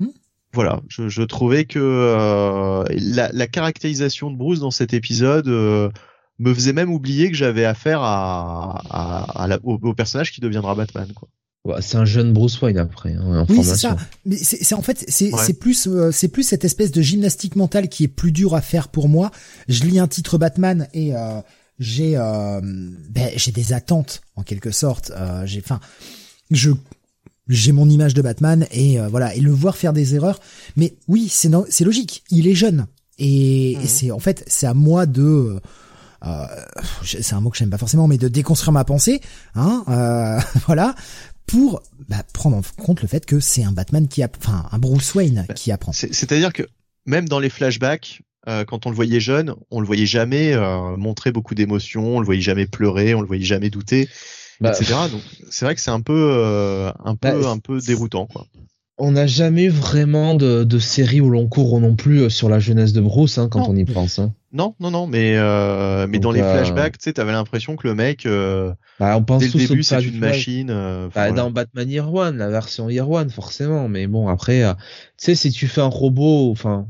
[0.00, 0.08] hmm.
[0.52, 5.90] voilà, je, trouvais que euh, la, caractérisation de Bruce dans cet épisode euh,
[6.38, 8.82] me faisait même oublier que j'avais affaire à,
[9.62, 11.28] au, personnage qui deviendra Batman, quoi.
[11.66, 13.14] Bah, c'est un jeune Bruce Wayne après.
[13.14, 13.96] Hein, oui, c'est ça.
[14.24, 17.88] Mais c'est en fait c'est c'est plus euh, c'est plus cette espèce de gymnastique mentale
[17.88, 19.30] qui est plus dur à faire pour moi.
[19.68, 21.40] Je lis un titre Batman et euh,
[21.78, 25.12] j'ai euh, ben, j'ai des attentes en quelque sorte.
[25.16, 25.80] Euh, j'ai enfin
[26.50, 26.70] je
[27.48, 30.40] j'ai mon image de Batman et voilà et le voir faire des erreurs.
[30.76, 32.22] Mais oui, c'est c'est logique.
[32.30, 32.86] Il est jeune
[33.18, 33.86] et, et mhm.
[33.86, 35.60] c'est en fait c'est à moi de
[37.04, 39.20] c'est un mot que j'aime pas forcément, mais de déconstruire ma pensée,
[39.54, 39.84] hein,
[40.66, 40.96] voilà,
[41.46, 44.78] pour bah, prendre en compte le fait que c'est un Batman qui a, enfin un
[44.78, 45.92] Bruce Wayne bah, qui apprend.
[45.92, 46.64] C'est-à-dire que
[47.06, 50.96] même dans les flashbacks, euh, quand on le voyait jeune, on le voyait jamais euh,
[50.96, 54.08] montrer beaucoup d'émotions, on le voyait jamais pleurer, on le voyait jamais douter,
[54.60, 54.94] bah, etc.
[55.10, 58.46] Donc c'est vrai que c'est un peu, euh, un peu, bah, un peu déroutant, quoi
[58.98, 62.94] on n'a jamais vraiment de, de série où l'on court non plus sur la jeunesse
[62.94, 64.18] de Bruce hein, quand on y pense.
[64.18, 64.32] Hein.
[64.56, 67.86] Non, non, non, mais euh, mais dans les euh, flashbacks, tu sais, t'avais l'impression que
[67.86, 70.70] le mec, euh, bah, on pense dès le début, c'est une machine.
[70.70, 73.86] Euh, bah, Dans Batman Year One, la version Year One, forcément.
[73.90, 74.76] Mais bon, après, tu
[75.18, 76.88] sais, si tu fais un robot, enfin,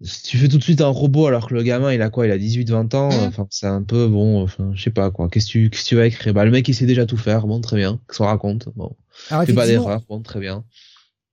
[0.00, 2.26] si tu fais tout de suite un robot alors que le gamin, il a quoi
[2.26, 3.10] Il a 18-20 ans.
[3.10, 3.26] Mmh.
[3.26, 4.42] Enfin, c'est un peu bon.
[4.42, 5.28] Enfin, je sais pas quoi.
[5.28, 6.32] Qu'est-ce que tu, qu'est-ce que tu vas écrire?
[6.32, 7.46] Bah, le mec, il sait déjà tout faire.
[7.46, 8.00] Bon, très bien.
[8.08, 8.70] Qu'est-ce qu'on raconte?
[8.74, 10.00] Bon, fais pas d'erreur.
[10.08, 10.64] Bon, très bien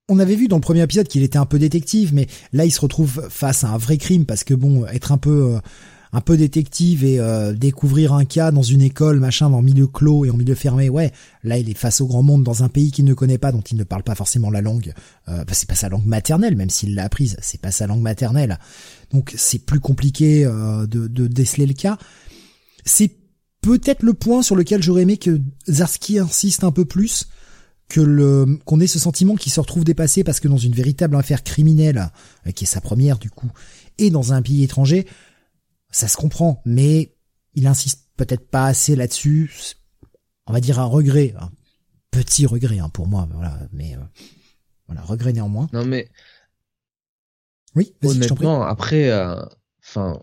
[0.09, 2.71] on avait vu dans le premier épisode qu'il était un peu détective, mais là il
[2.71, 5.59] se retrouve face à un vrai crime parce que bon, être un peu euh,
[6.13, 10.25] un peu détective et euh, découvrir un cas dans une école, machin, dans milieu clos
[10.25, 11.11] et en milieu fermé, ouais,
[11.43, 13.61] là il est face au grand monde dans un pays qu'il ne connaît pas, dont
[13.61, 14.93] il ne parle pas forcément la langue.
[15.27, 18.01] Euh, bah, c'est pas sa langue maternelle, même s'il l'a apprise, c'est pas sa langue
[18.01, 18.59] maternelle.
[19.11, 21.97] Donc c'est plus compliqué euh, de, de déceler le cas.
[22.85, 23.11] C'est
[23.61, 27.27] peut-être le point sur lequel j'aurais aimé que Zarski insiste un peu plus
[27.89, 31.15] que le qu'on ait ce sentiment qu'il se retrouve dépassé parce que dans une véritable
[31.15, 32.11] affaire criminelle,
[32.45, 33.49] euh, qui est sa première du coup,
[33.97, 35.07] et dans un pays étranger,
[35.89, 37.15] ça se comprend, mais
[37.53, 39.75] il insiste peut-être pas assez là-dessus.
[40.47, 41.51] On va dire un regret, un
[42.11, 44.21] petit regret hein, pour moi, voilà, mais euh,
[44.87, 45.69] voilà, regret néanmoins.
[45.73, 46.09] Non mais
[47.77, 49.35] oui, honnêtement, après, euh,
[49.83, 50.19] enfin,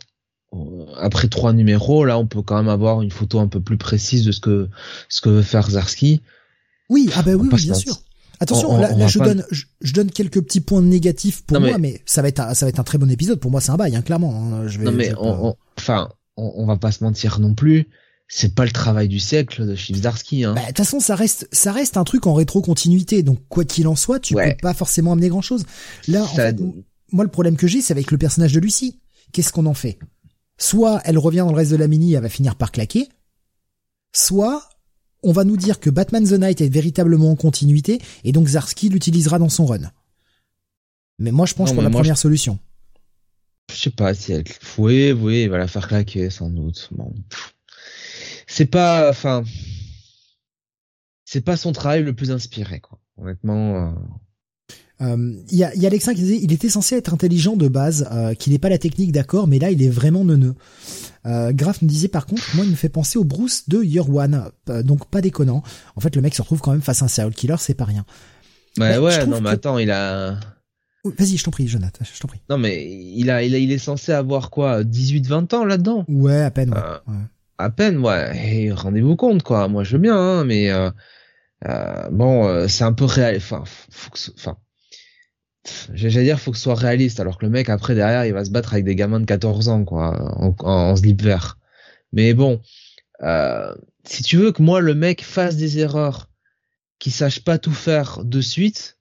[0.96, 4.24] après trois numéros, là, on peut quand même avoir une photo un peu plus précise
[4.24, 4.68] de ce que
[5.08, 6.20] ce que veut faire Zarski.
[6.90, 8.00] Oui, ah ben oui, bien sûr.
[8.40, 12.28] Attention, là, je donne je, donne quelques petits points négatifs pour moi, mais ça va
[12.28, 13.40] être un, ça va être un très bon épisode.
[13.40, 14.34] Pour moi, c'est un bail, hein, clairement.
[14.34, 14.66] Hein.
[14.66, 17.88] Je vais, non mais enfin, on, on, va pas se mentir non plus.
[18.26, 20.44] C'est pas le travail du siècle de Chief Zarsky.
[20.44, 20.54] Hein.
[20.54, 23.22] Bah, de toute façon, ça reste, ça reste un truc en rétro-continuité.
[23.22, 25.64] Donc, quoi qu'il en soit, tu peux pas forcément amener grand chose.
[26.08, 26.26] Là,
[27.12, 29.00] moi, le problème que j'ai, c'est avec le personnage de Lucie.
[29.32, 29.98] Qu'est-ce qu'on en fait?
[30.58, 33.08] Soit elle revient dans le reste de la mini, elle va finir par claquer.
[34.12, 34.68] Soit
[35.24, 38.88] on va nous dire que Batman the Night est véritablement en continuité et donc Zarski
[38.88, 39.90] l'utilisera dans son run.
[41.18, 42.58] Mais moi je pense pour la première solution.
[43.72, 44.44] Je sais pas si elle
[44.78, 46.88] oui oui va la faire claquer sans doute.
[46.92, 47.12] Bon.
[48.46, 49.42] C'est pas enfin
[51.24, 52.98] c'est pas son travail le plus inspiré quoi.
[53.16, 53.88] Honnêtement.
[53.88, 53.90] Euh,
[55.00, 57.66] euh, il y, a, y a Alexin qui disait il était censé être intelligent de
[57.68, 60.54] base, euh, qu'il n'est pas la technique d'accord, mais là il est vraiment neuneux.
[61.26, 64.08] Euh, Graf me disait par contre, moi il me fait penser au Bruce de Year
[64.08, 65.62] One, euh, donc pas déconnant.
[65.96, 67.84] En fait le mec se retrouve quand même face à un serial killer, c'est pas
[67.84, 68.04] rien.
[68.78, 70.38] Ouais ouais, non mais attends, il a...
[71.04, 72.40] Vas-y, je t'en prie, Jonathan, je t'en prie.
[72.50, 76.04] Non mais il a, il a, il est censé avoir quoi, 18-20 ans là-dedans?
[76.08, 76.70] Ouais, à peine.
[76.70, 76.80] Ouais.
[77.12, 77.20] ouais.
[77.58, 78.72] À peine, ouais.
[78.72, 79.68] Rendez-vous compte quoi.
[79.68, 80.70] Moi je veux bien, hein, mais
[82.10, 83.36] bon, c'est un peu réel.
[83.36, 84.56] Enfin, faut que, enfin
[85.92, 88.44] j'allais dire faut que ce soit réaliste alors que le mec après derrière il va
[88.44, 91.58] se battre avec des gamins de 14 ans quoi en, en, slip vert
[92.12, 92.60] mais bon
[93.22, 96.28] euh, si tu veux que moi le mec fasse des erreurs
[96.98, 98.98] qui sache pas tout faire de suite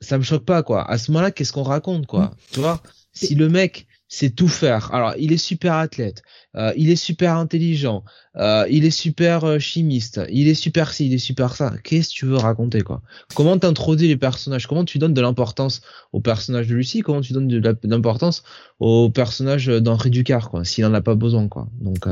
[0.00, 0.88] ça me choque pas quoi.
[0.88, 2.36] À ce moment-là qu'est-ce qu'on raconte quoi mmh.
[2.52, 2.82] tu vois?
[3.12, 4.92] Si le mec c'est tout faire.
[4.94, 6.22] Alors, il est super athlète,
[6.56, 8.04] euh, il est super intelligent,
[8.36, 11.74] euh, il est super euh, chimiste, il est super ci, il est super ça.
[11.84, 13.02] Qu'est-ce que tu veux raconter quoi?
[13.34, 14.66] Comment t'introduis les personnages?
[14.66, 17.02] Comment tu donnes de l'importance au personnage de Lucie?
[17.02, 18.44] Comment tu donnes de l'importance
[18.80, 21.68] au personnage d'Henri Ducard quoi S'il en a pas besoin quoi.
[21.80, 22.06] Donc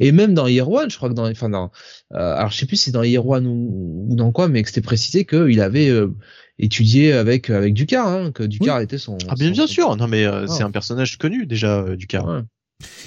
[0.00, 1.70] et même dans Year One, je crois que dans enfin dans
[2.10, 4.68] alors je sais plus si c'est dans Year One ou, ou dans quoi, mais que
[4.68, 5.90] c'était précisé qu'il avait
[6.58, 9.18] étudié avec avec Ducard, hein, que Ducard était son.
[9.28, 12.42] Ah bien bien sûr, non mais euh, c'est un personnage connu déjà euh, Ducard.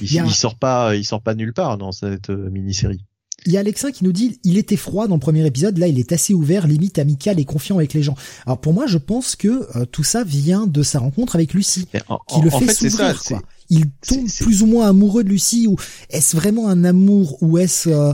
[0.02, 3.06] Il, il, sort pas, il sort pas nulle part dans cette euh, mini-série.
[3.46, 5.88] Il y a Alexin qui nous dit il était froid dans le premier épisode, là
[5.88, 8.16] il est assez ouvert, limite amical et confiant avec les gens.
[8.46, 11.88] Alors pour moi je pense que tout ça vient de sa rencontre avec Lucie,
[12.28, 13.24] qui le fait, s'ouvrir.
[13.24, 13.42] Quoi.
[13.70, 15.78] Il tombe plus ou moins amoureux de Lucie ou
[16.10, 18.14] est-ce vraiment un amour ou est-ce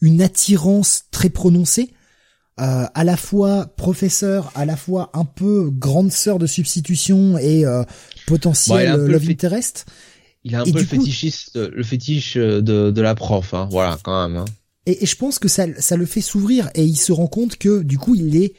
[0.00, 1.90] une attirance très prononcée?
[2.60, 7.64] Euh, à la fois professeur, à la fois un peu grande sœur de substitution et
[7.64, 7.82] euh,
[8.26, 9.86] potentiel euh, love interest.
[10.44, 14.28] Il a un peu le fétichiste, le fétiche de, de la prof, hein, voilà quand
[14.28, 14.36] même.
[14.36, 14.44] Hein.
[14.84, 17.56] Et, et, je pense que ça, ça le fait s'ouvrir et il se rend compte
[17.56, 18.52] que du coup il est,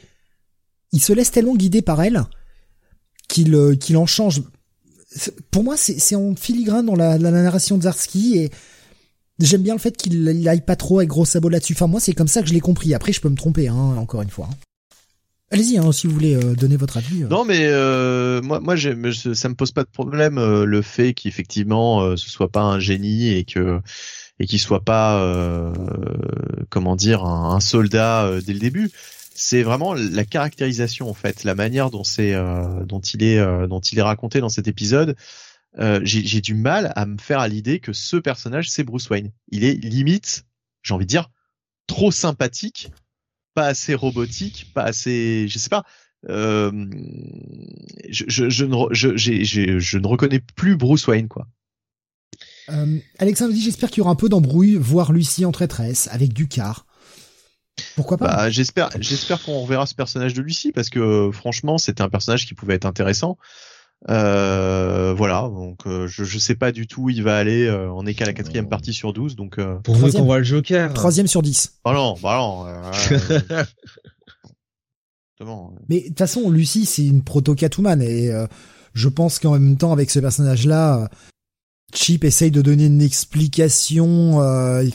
[0.90, 2.24] il se laisse tellement guider par elle
[3.28, 4.42] qu'il qu'il en change.
[5.52, 8.50] Pour moi, c'est en filigrane dans la, la narration de Zarski et
[9.40, 11.72] J'aime bien le fait qu'il aille pas trop avec gros sabots là-dessus.
[11.72, 12.94] Enfin, moi, c'est comme ça que je l'ai compris.
[12.94, 14.48] Après, je peux me tromper, hein, encore une fois.
[14.50, 14.56] Hein.
[15.50, 17.22] Allez-y, hein, si vous voulez euh, donner votre avis.
[17.22, 17.28] Euh.
[17.28, 22.28] Non, mais euh, moi, moi, ça me pose pas de problème le fait qu'effectivement ce
[22.28, 23.80] soit pas un génie et que
[24.40, 25.72] et qu'il soit pas,
[26.70, 28.90] comment dire, un, soldat dès le début.
[29.36, 32.34] C'est vraiment la caractérisation en fait, la manière dont c'est,
[32.84, 35.14] dont il est, dont il est raconté dans cet épisode.
[35.78, 39.32] Euh, j'ai du mal à me faire à l'idée que ce personnage c'est Bruce Wayne.
[39.48, 40.44] Il est limite,
[40.82, 41.30] j'ai envie de dire,
[41.86, 42.90] trop sympathique,
[43.54, 45.84] pas assez robotique, pas assez, je sais pas.
[46.28, 46.70] Euh,
[48.08, 51.48] je, je, je, ne, je, je ne reconnais plus Bruce Wayne quoi.
[52.70, 56.32] Euh, Alexandre dit j'espère qu'il y aura un peu d'embrouille, voir Lucie en traîtresse avec
[56.32, 56.86] Ducar.
[57.96, 58.26] Pourquoi pas?
[58.28, 62.46] Bah, J'espère, j'espère qu'on reverra ce personnage de Lucie parce que franchement c'était un personnage
[62.46, 63.36] qui pouvait être intéressant.
[64.10, 67.66] Euh, voilà, donc euh, je, je sais pas du tout où il va aller.
[67.66, 69.58] Euh, on est qu'à la quatrième partie sur 12, donc.
[69.58, 69.76] Euh...
[69.76, 70.92] Pour vous qu'on voit le Joker.
[70.92, 71.80] Troisième sur 10.
[71.84, 72.66] Bah non, bah non.
[75.88, 78.30] Mais de toute façon, Lucie, c'est une proto Catwoman et
[78.94, 81.10] je pense qu'en même temps, avec ce personnage-là,
[81.92, 84.40] Chip essaye de donner une explication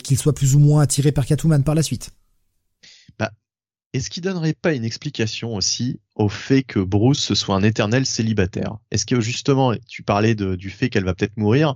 [0.02, 2.10] qu'il soit plus ou moins attiré par Catwoman par la suite.
[3.92, 8.78] Est-ce qu'il donnerait pas une explication aussi au fait que Bruce soit un éternel célibataire?
[8.90, 11.74] Est-ce que justement, tu parlais de, du fait qu'elle va peut-être mourir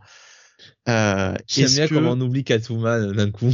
[0.88, 3.52] euh, J'aime bien comment on oublie Catwoman d'un coup.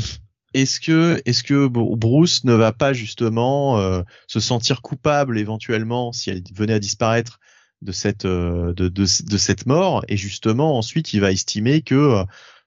[0.55, 6.31] est-ce que est-ce que Bruce ne va pas justement euh, se sentir coupable éventuellement si
[6.31, 7.39] elle venait à disparaître
[7.83, 10.05] de cette euh, de, de, de, cette mort?
[10.09, 12.25] Et justement ensuite il va estimer que euh,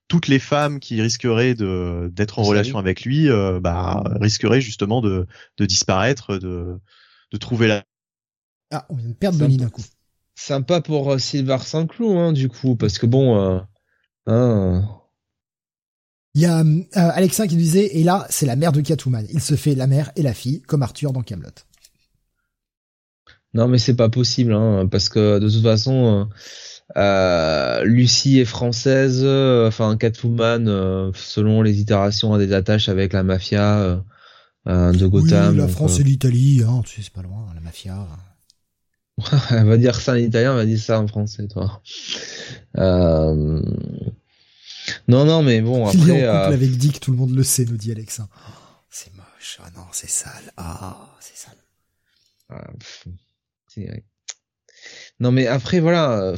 [0.08, 3.30] toutes les femmes qui risqueraient de d'être en relation avec lui
[3.62, 5.26] bah risqueraient justement de
[5.58, 6.80] de disparaître de
[7.32, 7.84] de trouver la
[8.72, 9.84] ah on vient de perdre Denis d'un coup
[10.36, 13.66] sympa pour Silver Saint-Cloud hein, du coup parce que bon
[14.28, 14.88] hein,
[16.36, 19.26] il y a euh, Alexa qui disait et là c'est la mère de Catwoman.
[19.32, 21.50] Il se fait la mère et la fille comme Arthur dans Camelot.
[23.54, 26.36] Non mais c'est pas possible hein, parce que de toute façon euh,
[26.98, 30.66] euh Lucie est française, euh, enfin Catwoman
[31.16, 34.04] selon les itérations a des attaches avec la mafia
[34.66, 35.54] de Gotham.
[35.54, 38.08] Oui, la France et l'Italie, hein, tu sais c'est pas loin la mafia.
[39.52, 41.82] elle va dire ça en italien, elle va dire ça en français toi.
[42.78, 43.62] Euh,
[45.08, 45.98] non, non, mais bon, après.
[45.98, 48.28] Il est en couple euh, avec Dick, tout le monde le sait, nous dit Alexa.
[48.90, 49.60] c'est moche.
[49.64, 50.52] Ah non, c'est sale.
[50.58, 51.58] Ah, c'est sale.
[52.50, 52.68] Ah,
[55.20, 56.34] non, mais après, voilà.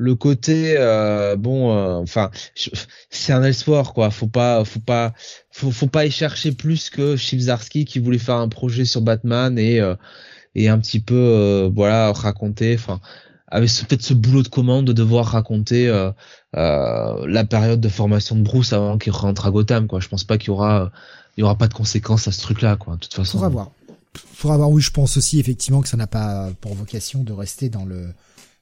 [0.00, 1.70] Euh, le côté euh, bon
[2.00, 2.30] enfin
[3.10, 4.10] c'est un espoir quoi.
[4.10, 5.12] Faut pas faut pas
[5.50, 9.58] faut, faut pas y chercher plus que Chibzarski qui voulait faire un projet sur Batman
[9.58, 9.80] et
[10.54, 13.00] et un petit peu voilà raconter enfin
[13.50, 16.10] avec peut-être ce boulot de commande de devoir raconter euh,
[16.56, 20.00] euh, la période de formation de Bruce avant qu'il rentre à Gotham quoi.
[20.00, 20.92] Je pense pas qu'il y aura
[21.36, 23.38] il y aura pas de conséquences à ce truc là quoi de toute façon.
[23.38, 23.70] Faudra voir.
[24.14, 24.70] Faudra voir.
[24.70, 28.12] Oui je pense aussi effectivement que ça n'a pas pour vocation de rester dans le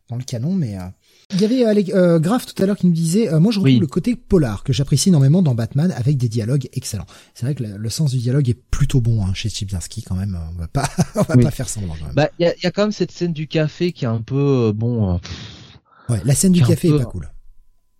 [0.08, 0.82] dans le canon mais euh,
[1.34, 3.58] il y avait euh, euh, Graf tout à l'heure qui nous disait, euh, moi je
[3.58, 7.06] retrouve le côté polar que j'apprécie énormément dans Batman avec des dialogues excellents.
[7.34, 10.38] C'est vrai que le, sens du dialogue est plutôt bon hein, chez Chibzinski quand même.
[10.54, 11.94] On va pas, on va pas faire semblant.
[12.14, 14.20] Bah il y a, y a, quand même cette scène du café qui est un
[14.20, 15.18] peu bon.
[16.08, 17.28] ouais, la scène du café est pas cool.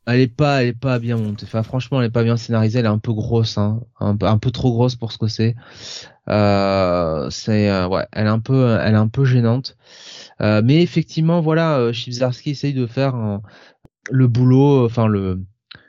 [0.08, 1.46] Elle est pas, elle est pas bien montée.
[1.46, 2.78] Enfin, franchement, elle est pas bien scénarisée.
[2.78, 5.56] Elle est un peu grosse, hein, un, un peu trop grosse pour ce que c'est.
[6.28, 9.76] Euh, c'est, ouais, elle est un peu, elle est un peu gênante.
[10.40, 13.40] Euh, mais effectivement, voilà, euh, Chibzarski essaye de faire
[14.10, 15.40] le boulot, enfin le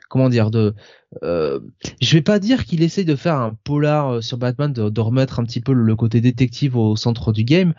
[0.08, 0.74] comment dire de
[1.22, 1.60] euh,
[2.00, 5.40] je vais pas dire qu'il essaye de faire un polar euh, sur Batman de, remettre
[5.40, 7.74] un petit peu le côté détective au centre du game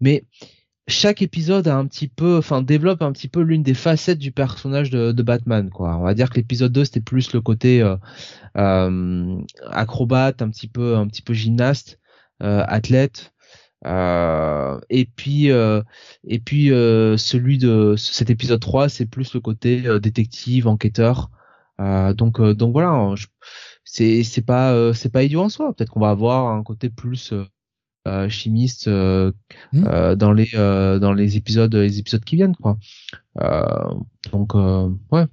[0.00, 0.24] mais
[0.86, 4.32] chaque épisode a un petit peu enfin développe un petit peu l'une des facettes du
[4.32, 5.96] personnage de, Batman quoi.
[5.96, 7.82] On va dire que l'épisode 2 c'était plus le côté
[8.54, 12.00] acrobate un petit peu un petit peu gymnaste
[12.40, 13.33] athlète
[13.86, 15.82] euh, et puis euh,
[16.26, 21.30] et puis euh, celui de cet épisode 3 c'est plus le côté détective enquêteur.
[21.78, 23.14] Donc donc voilà
[23.84, 25.72] c'est c'est pas c'est pas idiot en soi.
[25.74, 27.34] Peut-être qu'on va avoir un côté plus
[28.28, 30.14] chimiste mmh.
[30.16, 32.78] dans les dans les épisodes les épisodes qui viennent quoi.
[34.32, 35.26] Donc ouais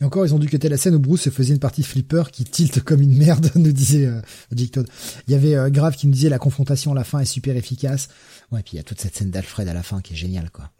[0.00, 2.30] et encore, ils ont dû quitter la scène où Bruce se faisait une partie flipper
[2.30, 4.20] qui tilte comme une merde, nous disait euh,
[4.50, 4.88] Dick Todd.
[5.28, 7.56] Il y avait euh, Grave qui nous disait la confrontation à la fin est super
[7.56, 8.08] efficace.
[8.50, 10.50] Ouais, puis il y a toute cette scène d'Alfred à la fin qui est géniale,
[10.50, 10.70] quoi.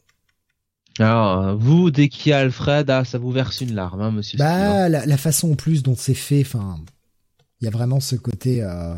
[0.98, 4.10] Alors, euh, vous, dès qu'il y a Alfred, ah, ça vous verse une larme, hein,
[4.10, 4.38] monsieur.
[4.38, 6.80] Bah, la, la, façon en plus dont c'est fait, enfin,
[7.60, 8.94] il y a vraiment ce côté, euh,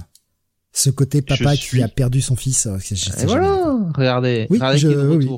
[0.73, 2.67] ce côté papa qui a perdu son fils.
[2.67, 5.29] Et voilà, regardez, oui, regardez je, oui.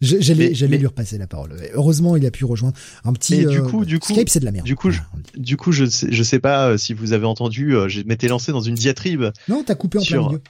[0.00, 1.54] J'allais, j'allais lui repasser la parole.
[1.74, 3.44] Heureusement, il a pu rejoindre un petit.
[3.44, 4.64] du euh, coup, du coup, Skype, c'est de la merde.
[4.64, 5.00] Du coup, je,
[5.36, 7.76] du coup, je sais, je sais pas euh, si vous avez entendu.
[7.76, 9.24] Euh, je m'étais lancé dans une diatribe.
[9.46, 10.42] Non, t'as coupé en plein milieu.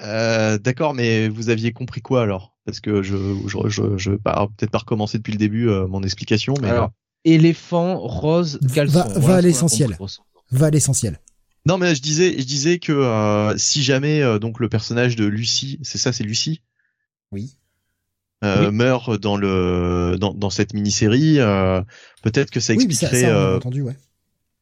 [0.00, 2.56] Euh, D'accord, mais vous aviez compris quoi alors?
[2.64, 6.54] Parce que je, je, je, je vais peut-être pas recommencer depuis le début mon explication,
[6.62, 6.70] mais.
[6.70, 6.92] Alors,
[7.26, 9.00] éléphant, rose, caleçon.
[9.00, 9.98] Va, va à l'essentiel.
[10.50, 11.20] Va à l'essentiel.
[11.66, 15.98] Non, mais je disais, je disais que si jamais donc le personnage de Lucie, c'est
[15.98, 16.62] ça, c'est Lucie?
[17.30, 17.57] Oui
[18.44, 21.82] euh, meurt dans le dans, dans cette mini-série, euh,
[22.22, 23.24] peut-être que ça expliquerait.
[23.24, 23.56] Oui, euh...
[23.56, 23.96] entendu, ouais.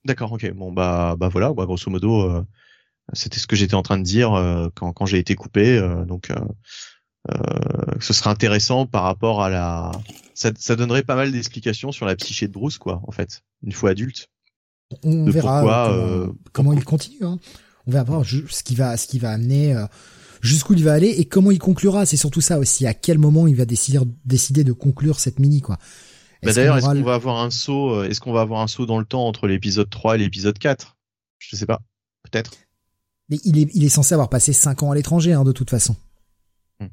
[0.04, 0.50] D'accord, ok.
[0.52, 2.42] Bon bah bah voilà, bah, grosso modo, euh,
[3.12, 5.80] c'était ce que j'étais en train de dire euh, quand quand j'ai été coupé.
[6.06, 6.32] donc
[8.00, 9.92] ce serait intéressant par rapport à la.
[10.32, 13.72] Ça, ça donnerait pas mal d'explications sur la psyché de Bruce, quoi, en fait, une
[13.72, 14.28] fois adulte.
[15.02, 17.24] On verra comment, comment il continue.
[17.24, 17.38] Hein.
[17.86, 19.74] On verra voir ce qui va ce qui va amener
[20.40, 22.06] jusqu'où il va aller et comment il conclura.
[22.06, 22.86] C'est surtout ça aussi.
[22.86, 25.78] À quel moment il va décider, décider de conclure cette mini, quoi.
[26.42, 28.86] Bah d'ailleurs, est-ce qu'on va avoir un saut, euh, est-ce qu'on va avoir un saut
[28.86, 30.96] dans le temps entre l'épisode 3 et l'épisode 4?
[31.38, 31.80] Je sais pas.
[32.22, 32.52] Peut-être.
[33.28, 35.70] Mais il est, il est censé avoir passé 5 ans à l'étranger, hein, de toute
[35.70, 35.96] façon.
[36.80, 36.88] Hmm.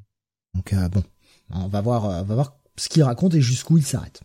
[0.55, 1.03] Donc, euh, bon.
[1.51, 4.21] On va voir, euh, on va voir ce qu'il raconte et jusqu'où il s'arrête.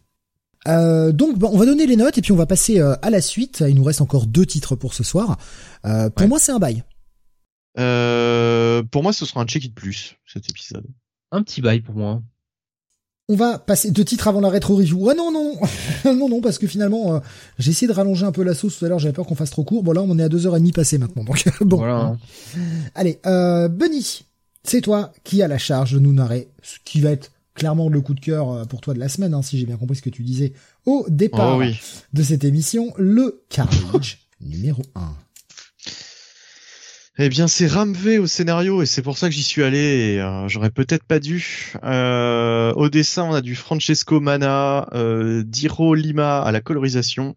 [0.67, 3.63] Euh, donc on va donner les notes et puis on va passer à la suite.
[3.67, 5.39] Il nous reste encore deux titres pour ce soir.
[5.83, 6.83] pour moi, c'est un bail.
[7.79, 10.85] Euh, pour moi, ce sera un check-it plus cet épisode.
[11.31, 12.23] Un petit bail pour moi.
[13.31, 15.11] On va passer deux titres avant la rétro review.
[15.11, 15.61] Ah non non
[16.07, 17.21] non non parce que finalement euh,
[17.59, 18.99] j'ai essayé de rallonger un peu la sauce tout à l'heure.
[18.99, 19.83] J'avais peur qu'on fasse trop court.
[19.83, 21.25] Bon là on est à deux heures et demie passées maintenant.
[21.25, 21.77] Donc bon.
[21.77, 22.17] Voilà.
[22.95, 24.25] Allez, euh, Bunny,
[24.65, 28.01] c'est toi qui as la charge de nous narrer ce qui va être clairement le
[28.01, 30.11] coup de cœur pour toi de la semaine, hein, si j'ai bien compris ce que
[30.11, 30.55] tu disais
[30.87, 31.79] au départ Oh oui.
[32.15, 35.01] de cette émission, le Carnage numéro 1.
[37.21, 39.79] Eh bien, c'est Ramvé au scénario et c'est pour ça que j'y suis allé.
[39.79, 41.73] Et, euh, J'aurais peut-être pas dû.
[41.83, 47.35] Euh, au dessin, on a du Francesco Mana, euh, Diro Lima à la colorisation.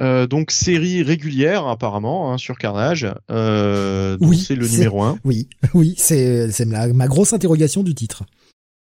[0.00, 3.06] Euh, donc série régulière apparemment hein, sur Carnage.
[3.30, 5.18] Oui, c'est le numéro 1.
[5.24, 8.24] Oui, oui, c'est c'est ma, ma grosse interrogation du titre.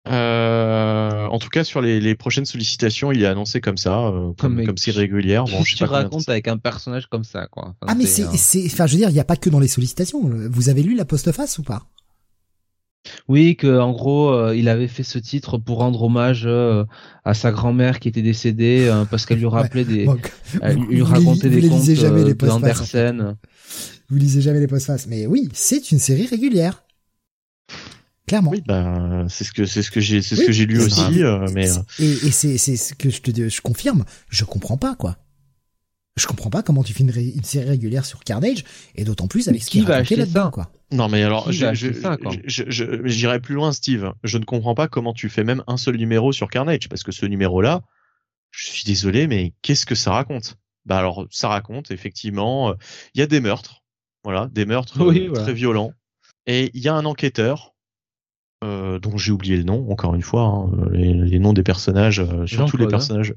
[0.09, 1.02] Euh,
[1.33, 4.53] en tout cas, sur les, les prochaines sollicitations, il est annoncé comme ça, euh, comme,
[4.53, 5.45] mais comme série régulière.
[5.45, 7.69] Bon, je sais tu pas racontes avec un personnage comme ça, quoi.
[7.81, 9.49] Enfin, Ah mais c'est, euh, c'est, enfin je veux dire, il n'y a pas que
[9.49, 10.21] dans les sollicitations.
[10.23, 11.87] Vous avez lu la postface ou pas?
[13.27, 16.85] Oui, que en gros, euh, il avait fait ce titre pour rendre hommage euh,
[17.25, 20.19] à sa grand-mère qui était décédée euh, parce qu'elle lui rappelait des, Bon,
[20.61, 23.37] elle vous- lui vous racontait vous des contes lisez jamais, euh, les d'Andersen.
[24.09, 26.82] Vous lisez jamais les postfaces, mais oui, c'est une série régulière.
[28.27, 28.51] Clairement.
[28.51, 30.79] Oui, bah, c'est ce que c'est ce que j'ai c'est ce Oui, que j'ai lu
[30.81, 34.05] aussi, euh, mais euh, Et, et c'est, c'est ce que je te, je confirme.
[34.29, 35.17] Je comprends pas quoi.
[36.15, 38.63] Je comprends pas comment tu fais une, ré- une série régulière sur Carnage
[38.95, 40.71] et d'autant plus avec Mais ce qui va acheter là-dedans quoi.
[40.91, 42.31] Non, mais alors, Qui je, va je, acheter ça, quoi?
[42.31, 44.13] je- je- je- j'irai plus loin, Steve.
[44.23, 47.11] Je ne comprends pas comment tu fais même un seul numéro sur Carnage, parce que
[47.11, 47.81] ce numéro-là,
[48.51, 50.57] je suis désolé, mais qu'est-ce que ça raconte?
[50.85, 52.73] Bah alors, ça raconte effectivement, euh,
[53.15, 53.83] il y a des meurtres,
[54.23, 55.43] voilà, des meurtres euh, voilà.
[55.43, 55.93] très violents,
[56.45, 57.73] et il y a un enquêteur.
[58.63, 62.19] Euh, dont j'ai oublié le nom, encore une fois, hein, les, les noms des personnages,
[62.19, 62.89] euh, surtout les hein.
[62.89, 63.35] personnages.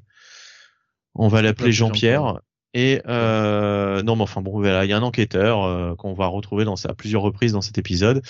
[1.15, 1.73] On va l'appeler.
[1.73, 2.41] Jean-Pierre.
[2.75, 6.65] Et euh, non, mais enfin bon, voilà, il y a un enquêteur qu'on va retrouver
[6.65, 8.23] dans à plusieurs reprises dans cet épisode,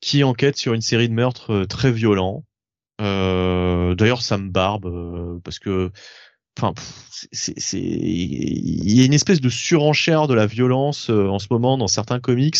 [0.00, 2.44] qui enquête sur une série de meurtres très violents.
[2.98, 5.92] D'ailleurs, ça me barbe parce que,
[6.58, 6.74] enfin,
[7.30, 11.86] c'est, il y a une espèce de surenchère de la violence en ce moment dans
[11.86, 12.58] certains comics.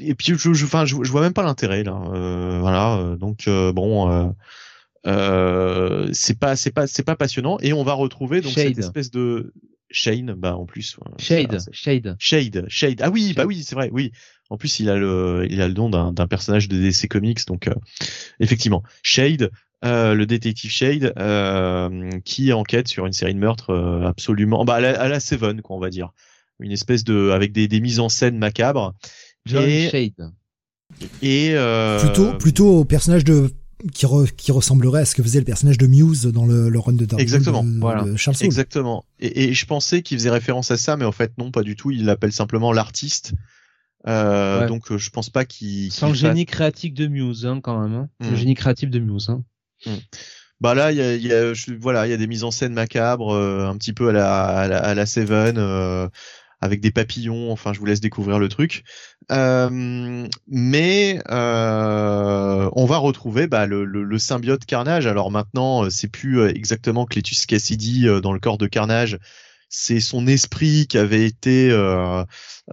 [0.00, 2.02] Et puis, je, je, enfin, je, je vois même pas l'intérêt là.
[2.14, 4.10] Euh, voilà, euh, donc euh, bon.
[4.10, 4.28] Euh,
[5.04, 8.78] euh, c'est pas c'est pas c'est pas passionnant et on va retrouver donc cette Shade.
[8.78, 9.52] espèce de
[9.90, 12.14] Shane bah en plus Shade, ça, Shade.
[12.20, 13.00] Shade, Shade.
[13.02, 14.12] Ah oui, bah oui, c'est vrai, oui.
[14.48, 17.44] En plus, il a le, il a le nom d'un, d'un personnage de DC Comics,
[17.46, 17.74] donc euh,
[18.38, 19.50] effectivement, Shade,
[19.84, 24.74] euh, le détective Shade, euh, qui enquête sur une série de meurtres euh, absolument, bah
[24.74, 26.10] à la, à la Seven, quoi, on va dire,
[26.60, 28.94] une espèce de, avec des, des mises en scène macabres
[29.46, 30.30] John Et- Shade.
[31.22, 33.50] et euh, Plutôt, plutôt au personnage de
[33.92, 36.78] qui, re- qui ressemblerait à ce que faisait le personnage de Muse dans le, le
[36.78, 38.04] run de Daredevil Exactement, de, voilà.
[38.04, 38.46] de Charles Soule.
[38.46, 39.04] Exactement.
[39.18, 41.74] Et, et je pensais qu'il faisait référence à ça, mais en fait non, pas du
[41.74, 41.90] tout.
[41.90, 43.32] Il l'appelle simplement l'artiste.
[44.06, 44.66] Euh, Ouais.
[44.68, 45.90] Donc euh, je pense pas qu'il.
[45.92, 47.94] Sans le fasse- génie créatif de Muse, hein, quand même.
[47.94, 48.08] Hein.
[48.20, 48.36] Le Hmm.
[48.36, 49.30] génie créatif de Muse.
[49.30, 49.42] Hein.
[50.60, 52.44] Bah là, il y a, il y a- je- voilà, il y a des mises
[52.44, 56.08] en scène macabres, euh, un petit peu à la, à la, à la Seven, euh,
[56.62, 57.52] avec des papillons.
[57.52, 58.84] Enfin, je vous laisse découvrir le truc.
[59.30, 65.06] Euh, mais euh, on va retrouver bah, le, le, le symbiote Carnage.
[65.06, 69.18] Alors maintenant, euh, c'est plus exactement Cletus Cassidy dans le corps de Carnage.
[69.74, 72.24] C'est son esprit qui avait été euh,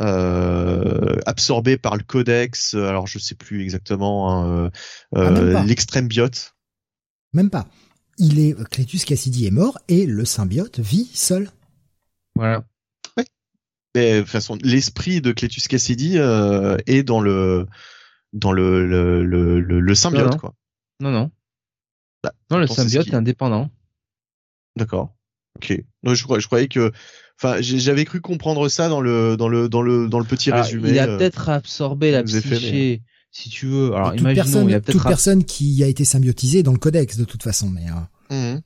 [0.01, 2.74] euh, absorbé par le Codex.
[2.74, 4.69] Alors je sais plus exactement hein, euh,
[5.16, 5.64] Ah, même pas.
[5.64, 6.56] l'extrême biote.
[7.34, 7.68] Même pas.
[8.18, 11.50] Il est Cletus Cassidy est mort et le symbiote vit seul.
[12.35, 12.66] Voilà.
[13.95, 17.66] Mais, de toute façon, l'esprit de Cletus Cassidy euh, est dans le
[18.34, 20.38] dans le le le, le, le symbiote Non, non.
[20.38, 20.53] quoi.
[21.00, 21.32] Non, non.
[22.24, 23.69] Bah, non, le symbiote qui- est indépendant.
[24.76, 25.16] D'accord.
[25.58, 25.84] Ok.
[26.03, 26.92] Non, je, je croyais que,
[27.42, 30.64] enfin, j'avais cru comprendre ça dans le dans le dans le dans le petit Alors,
[30.66, 30.90] résumé.
[30.92, 31.18] il a euh.
[31.18, 33.01] peut-être absorbé la psyché,
[33.32, 33.93] si tu veux.
[33.95, 37.18] Alors, toute imaginons, personne, il a toute personne qui a été symbiotisée dans le codex
[37.18, 37.85] de toute façon, mais
[38.32, 38.61] euh, Mhm.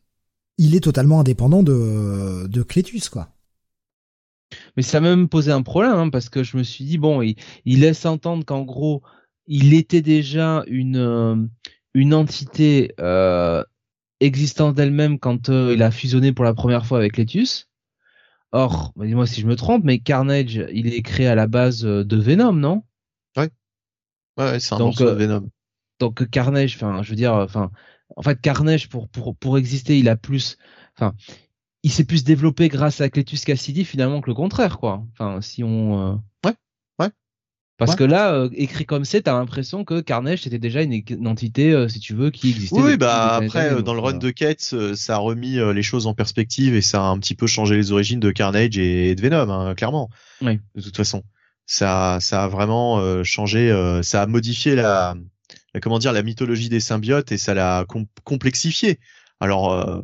[0.58, 3.30] il est totalement indépendant de de Cletus quoi.
[4.78, 7.22] Mais ça m'a même posé un problème, hein, parce que je me suis dit, bon,
[7.22, 9.02] il, il laisse entendre qu'en gros,
[9.48, 11.36] il était déjà une, euh,
[11.94, 13.64] une entité euh,
[14.20, 17.70] existante d'elle-même quand euh, il a fusionné pour la première fois avec Letus.
[18.52, 21.82] Or, bah, dis-moi si je me trompe, mais Carnage, il est créé à la base
[21.84, 22.84] de Venom, non?
[23.38, 23.50] Ouais,
[24.38, 25.50] ouais, c'est un Donc, morceau de Venom.
[26.00, 27.72] donc Carnage, enfin, je veux dire, enfin,
[28.16, 30.58] en fait, Carnage pour pour pour exister, il a plus,
[30.96, 31.16] enfin,
[31.84, 35.04] il s'est plus développé grâce à Cletus Cassidy finalement que le contraire, quoi.
[35.12, 36.54] Enfin, si on, euh, Ouais,
[37.00, 37.10] ouais.
[37.78, 37.98] Parce Ouais.
[37.98, 41.74] que là, euh, écrit comme c'est, t'as l'impression que Carnage c'était déjà une, une entité,
[41.74, 42.80] euh, si tu veux, qui existait.
[42.80, 46.08] Oui, bah après années, dans le run de Kate, ça a remis euh, les choses
[46.08, 49.22] en perspective et ça a un petit peu changé les origines de Carnage et de
[49.22, 50.10] Venom, hein, clairement.
[50.42, 50.60] Oui.
[50.76, 51.24] De toute façon,
[51.66, 53.72] ça ça a vraiment changé,
[54.04, 55.16] ça a modifié la
[55.82, 57.86] comment dire, la mythologie des symbiotes et ça l'a
[58.24, 59.00] complexifié.
[59.40, 60.02] Alors,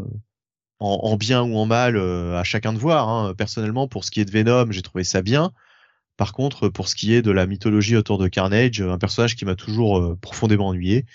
[0.80, 3.10] en, bien ou en mal, à chacun de voir.
[3.10, 3.34] Hein.
[3.38, 5.52] Personnellement, pour ce qui est de Venom, j'ai trouvé ça bien.
[6.20, 9.46] Par contre, pour ce qui est de la mythologie autour de Carnage, un personnage qui
[9.46, 11.06] m'a toujours euh, profondément ennuyé.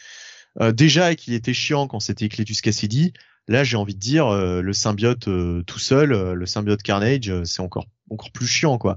[0.62, 3.12] Euh, déjà qu'il était chiant quand c'était Cletus Cassidy,
[3.46, 5.28] là j'ai envie de dire euh, le symbiote
[5.66, 8.96] tout seul, le symbiote Carnage, c'est encore encore plus chiant quoi.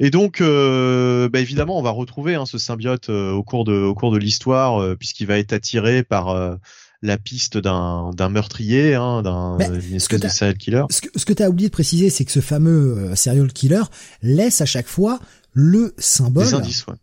[0.00, 4.12] Et donc bah, évidemment on va retrouver hein, ce symbiote au cours de au cours
[4.12, 6.58] de l'histoire puisqu'il va être attiré par
[7.04, 9.58] la piste d'un d'un meurtrier, hein, d'un
[9.98, 10.84] serial killer.
[10.90, 13.52] Ce que, ce que tu as oublié de préciser, c'est que ce fameux euh, serial
[13.52, 13.82] killer
[14.22, 15.20] laisse à chaque fois
[15.52, 16.46] le symbole.
[16.46, 16.94] Des indices, ouais.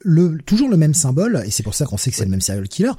[0.00, 2.40] Le, toujours le même symbole, et c'est pour ça qu'on sait que c'est le même
[2.40, 2.90] serial killer,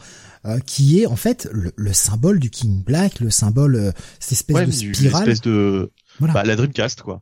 [0.45, 4.81] euh, qui est en fait le, symbole du King Black, le symbole, euh, cette espèce
[4.81, 5.23] de spirale.
[5.23, 6.33] espèce de, voilà.
[6.33, 7.21] bah, la Dreamcast, quoi.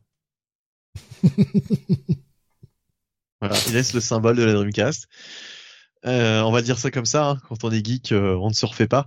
[3.42, 5.08] voilà, il laisse le symbole de la Dreamcast.
[6.06, 7.30] Euh, on va dire ça comme ça.
[7.30, 7.38] Hein.
[7.48, 9.06] Quand on est geek, euh, on ne se refait pas.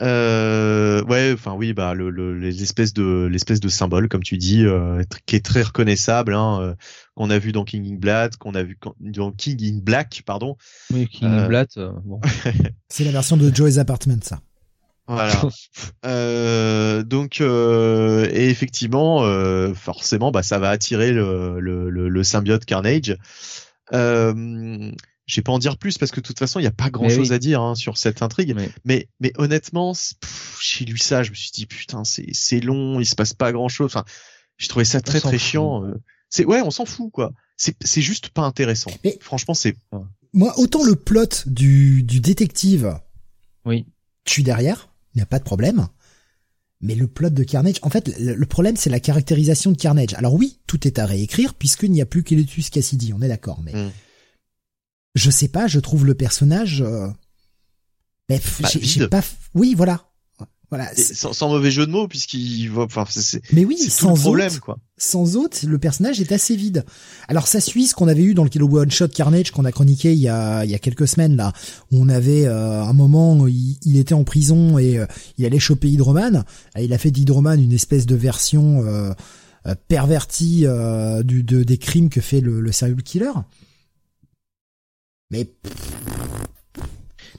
[0.00, 4.64] Euh, ouais, enfin oui, bah le, le l'espèce de l'espèce de symbole, comme tu dis,
[4.64, 6.74] euh, qui est très reconnaissable, hein, euh,
[7.14, 10.56] qu'on a vu dans King in Black, qu'on a vu dans King in Black, pardon.
[10.92, 11.70] Oui, King in Black.
[12.04, 12.20] bon.
[12.88, 14.40] C'est la version de Joey's Apartment, ça.
[15.06, 15.34] Voilà.
[17.02, 19.22] donc et effectivement,
[19.74, 23.16] forcément, bah ça va attirer le le, le, le symbiote Carnage.
[25.30, 26.90] Je vais pas en dire plus parce que de toute façon, il n'y a pas
[26.90, 28.56] grand chose à dire hein, sur cette intrigue.
[28.84, 29.92] Mais, mais honnêtement,
[30.60, 33.52] j'ai lu ça, je me suis dit putain, c'est, c'est long, il se passe pas
[33.52, 33.86] grand chose.
[33.86, 34.04] Enfin,
[34.58, 35.84] j'ai trouvé ça très très chiant.
[35.84, 35.94] Euh.
[36.30, 37.32] C'est ouais, on s'en fout quoi.
[37.56, 38.90] C'est, c'est juste pas intéressant.
[39.04, 39.76] Mais Franchement, c'est.
[40.32, 42.98] Moi, autant le plot du, du détective.
[43.64, 43.86] Oui.
[44.24, 45.86] Tu suis derrière, il n'y a pas de problème.
[46.80, 50.14] Mais le plot de Carnage, en fait, le, problème c'est la caractérisation de Carnage.
[50.14, 53.60] Alors oui, tout est à réécrire puisqu'il n'y a plus qu'Eletus Cassidy, on est d'accord.
[53.62, 53.90] Mais mm
[55.14, 56.82] je sais pas, je trouve le personnage.
[56.82, 57.08] Euh...
[58.28, 59.22] Mais bah, j'ai pas.
[59.54, 60.10] Oui, voilà.
[60.70, 60.88] Voilà.
[60.94, 62.82] Sans, sans, mauvais jeu de mots, puisqu'il va.
[62.82, 63.42] Enfin, c'est.
[63.52, 64.78] Mais oui, sans problème, quoi.
[64.96, 66.84] Sans autre, le personnage est assez vide.
[67.26, 69.72] Alors ça suit ce qu'on avait eu dans le Kilo One Shot Carnage qu'on a
[69.72, 71.52] chroniqué il y a il y a quelques semaines là,
[71.90, 75.06] où on avait euh, un moment où il, était en prison et euh,
[75.38, 76.44] il allait choper Hydroman.
[76.78, 79.12] Il a fait d'Hydroman une espèce de version euh,
[79.88, 80.66] pervertie
[81.24, 83.32] du de, des crimes que fait le, le serial killer.
[85.30, 85.48] Mais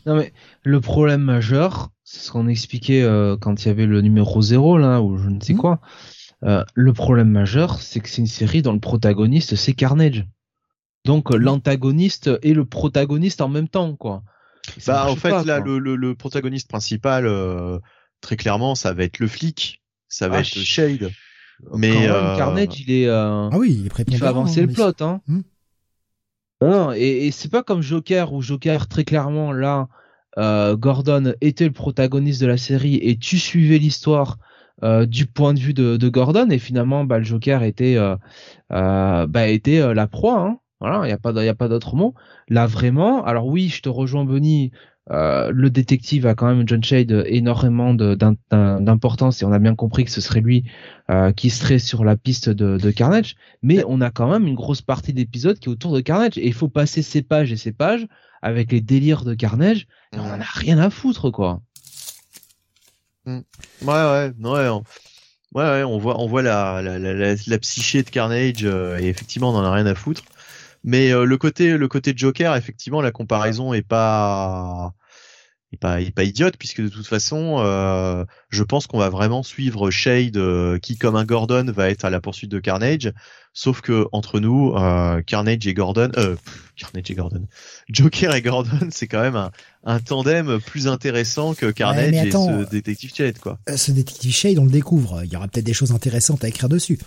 [0.05, 4.01] non mais le problème majeur, c'est ce qu'on expliquait euh, quand il y avait le
[4.01, 5.59] numéro 0 là ou je ne sais mhm.
[5.59, 5.79] quoi.
[6.43, 10.25] Euh, le problème majeur, c'est que c'est une série dont le protagoniste c'est Carnage.
[11.05, 14.23] Donc l'antagoniste et le protagoniste en même temps quoi.
[14.85, 17.79] bah en fait là le, le, protagoniste principal euh,
[18.21, 21.11] très clairement ça va être le flic, ça va ah, être Shade.
[21.75, 25.21] Mais Carnage il est ah oui il est Il fait avancer le plot hein.
[25.27, 25.41] Hmm.
[26.61, 29.87] Non, et, c'est pas comme Joker où Joker très clairement là,
[30.37, 34.37] euh, Gordon était le protagoniste de la série et tu suivais l'histoire
[34.83, 38.15] euh, du point de vue de, Gordon et finalement bah, le Joker était euh,
[38.69, 40.39] bah, était la proie.
[40.39, 40.57] Hein.
[40.79, 42.15] Voilà, il y a pas y a pas d'autre mot.
[42.47, 44.71] Là vraiment, alors oui, je te rejoins Benny.
[45.11, 50.05] Euh, le détective a quand même John Shade énormément d'importance et on a bien compris
[50.05, 50.63] que ce serait lui
[51.09, 54.55] euh, qui serait sur la piste de, de, Carnage, mais on a quand même une
[54.55, 57.57] grosse partie d'épisode qui est autour de Carnage et il faut passer ces pages et
[57.57, 58.07] ces pages
[58.41, 61.61] avec les délires de Carnage et on en a rien à foutre quoi.
[63.25, 63.39] Mm.
[63.81, 64.67] Ouais ouais ouais.
[64.69, 64.83] On...
[65.53, 69.09] Ouais, ouais, on voit, on voit la, la, la, la psyché de Carnage euh, et
[69.09, 70.23] effectivement on en a rien à foutre.
[70.85, 74.93] Mais euh, le côté le côté Joker, effectivement, la comparaison est pas
[75.73, 79.43] est pas est pas idiote puisque de toute façon, euh, je pense qu'on va vraiment
[79.43, 83.11] suivre Shade euh, qui, comme un Gordon, va être à la poursuite de Carnage.
[83.53, 84.73] Sauf que entre nous,
[85.25, 86.09] Carnage et Gordon,
[86.77, 87.45] Carnage et Gordon,
[87.89, 89.51] Joker et Gordon, c'est quand même un,
[89.83, 93.59] un, tandem plus intéressant que Carnage et ce détective Shade, quoi.
[93.75, 95.23] Ce détective Shade, on le découvre.
[95.25, 96.97] Il y aura peut-être des choses intéressantes à écrire dessus.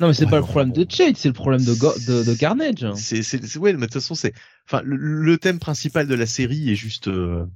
[0.00, 2.86] Non, mais c'est pas le problème de Shade, c'est le problème de, de, de Carnage.
[2.96, 4.34] C'est, c'est, ouais, mais de toute façon, c'est,
[4.66, 7.46] enfin, le, thème principal de la série est juste, euh...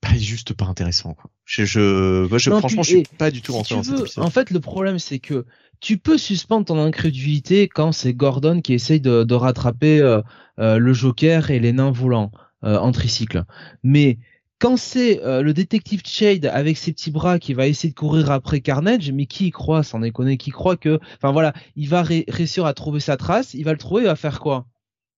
[0.00, 1.30] pas juste pas intéressant, quoi.
[1.44, 4.50] Je, je, moi, je franchement, je suis pas du tout rentré dans cette En fait,
[4.50, 5.46] le problème, c'est que
[5.80, 10.20] tu peux suspendre ton incrédulité quand c'est Gordon qui essaye de, de rattraper euh,
[10.58, 12.30] euh, le Joker et les nains volants
[12.64, 13.44] euh, en tricycle.
[13.82, 14.18] Mais
[14.58, 18.30] quand c'est euh, le détective Shade avec ses petits bras qui va essayer de courir
[18.30, 22.02] après Carnage, mais qui y croit, sans déconner, qui croit que, enfin voilà, il va
[22.02, 24.66] réussir à trouver sa trace, il va le trouver, il va faire quoi?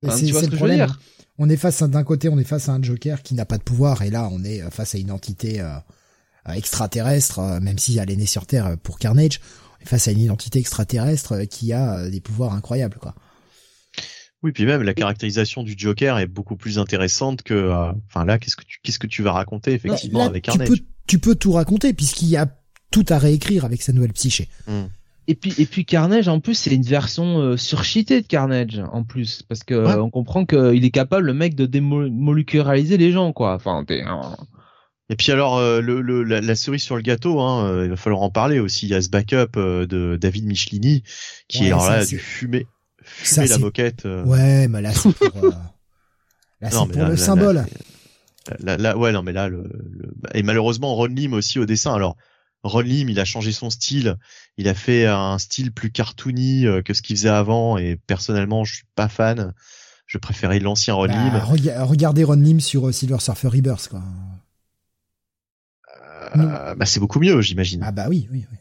[0.02, 0.98] C'est tu vois ce veux dire?
[1.38, 3.62] On est face d'un côté, on est face à un Joker qui n'a pas de
[3.62, 5.70] pouvoir, et là, on est face à une entité euh,
[6.52, 9.40] extraterrestre, euh, même si elle est née sur Terre pour Carnage,
[9.78, 13.14] on est face à une identité extraterrestre qui a des pouvoirs incroyables, quoi.
[14.42, 18.38] Oui, puis même la caractérisation du Joker est beaucoup plus intéressante que, euh, enfin là,
[18.38, 20.68] qu'est-ce que tu, qu'est-ce que tu vas raconter effectivement Là, avec tu Carnage?
[20.68, 22.46] peux, tu peux tout raconter puisqu'il y a
[22.90, 24.48] tout à réécrire avec sa nouvelle psyché.
[24.66, 24.86] Hmm.
[25.28, 29.04] Et puis, et puis Carnage, en plus, c'est une version euh, surcheatée de Carnage, en
[29.04, 29.92] plus, parce que Ouais.
[29.92, 33.54] euh, on comprend qu'il est capable, le mec, de démoléculariser les gens, quoi.
[33.54, 34.36] Enfin, t'es un-
[35.10, 37.90] Et puis alors euh, le, le- la, la cerise sur le gâteau, hein, euh, il
[37.90, 38.86] va falloir en parler aussi.
[38.86, 41.02] Il y a ce backup euh, de David Michelini
[41.48, 42.66] qui Ouais, est alors ça, là c'est- du fumé,
[43.22, 44.06] Ça, fumer la moquette.
[44.06, 44.24] euh.
[44.24, 45.50] Ouais, mais là c'est pour, euh,
[46.60, 47.54] là, Non, c'est mais pour là- le là- symbole.
[47.56, 51.60] là, c'est- Là, là- ouais, non, mais là, le, le- et malheureusement, Ron Lim aussi
[51.60, 51.94] au dessin.
[51.94, 52.16] Alors,
[52.64, 54.16] Ron Lim, il a changé son style.
[54.56, 57.76] Il a fait un style plus cartoony euh, que ce qu'il faisait avant.
[57.76, 59.52] Et personnellement, je suis pas fan.
[60.06, 61.30] Je préférais l'ancien Ron Lim.
[61.32, 64.02] Bah, rega- regardez Ron Lim sur euh, Silver Surfer Rebirth, quoi.
[66.36, 67.82] Euh, bah, c'est beaucoup mieux, j'imagine.
[67.84, 68.58] Ah bah oui, oui, oui.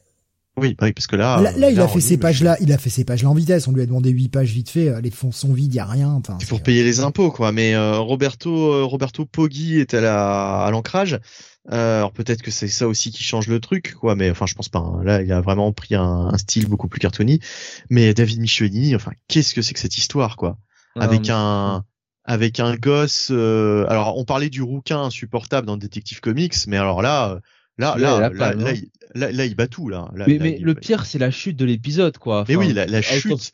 [0.57, 2.57] Oui, bah oui, parce que là, là, là, il là, a fait ces Lim, pages-là,
[2.59, 3.67] il a fait ces pages-là en vitesse.
[3.67, 5.85] On lui a demandé huit pages vite fait, euh, les fonds sont vides, y a
[5.85, 6.09] rien.
[6.09, 7.51] Enfin, C'est pour c'est- payer les impôts, quoi.
[7.53, 11.19] Mais euh, Roberto, euh, Roberto Poggi est à la à l'ancrage.
[11.71, 14.15] Euh, alors peut-être que c'est ça aussi qui change le truc, quoi.
[14.15, 14.79] Mais enfin, je pense pas.
[14.79, 15.01] hein.
[15.05, 17.39] Là, il a vraiment pris un, un style beaucoup plus cartoony.
[17.89, 20.57] Mais David Michelini, enfin, qu'est-ce que c'est que cette histoire, quoi?
[20.99, 21.85] Avec un
[22.25, 23.29] avec un gosse.
[23.31, 27.39] euh, alors, on parlait du rouquin insupportable dans Detective Comics, mais alors là,
[27.77, 30.09] là, là, il a là, pas, là, il, là, là, il bat tout, là.
[30.15, 32.45] Là, mais, là, mais il- le pire, c'est la chute de l'épisode, quoi.
[32.47, 33.51] mais oui, la, chute.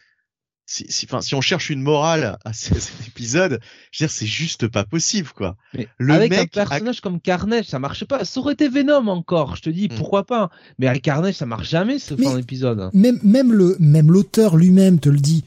[0.70, 4.14] Si, si, enfin, si on cherche une morale à ce- cet épisode, je veux dire,
[4.14, 5.56] c'est juste pas possible, quoi.
[5.74, 8.26] Mais Le avec un personnage comme Carnage, ça marche pas.
[8.26, 9.96] Ça aurait été Venom encore, je te dis, Hmm.
[9.96, 10.50] pourquoi pas.
[10.78, 12.90] Mais avec Carnage, ça marche jamais, ce Mais- fin d'épisode.
[12.94, 15.46] Même, même le, même l'auteur lui-même te le dit.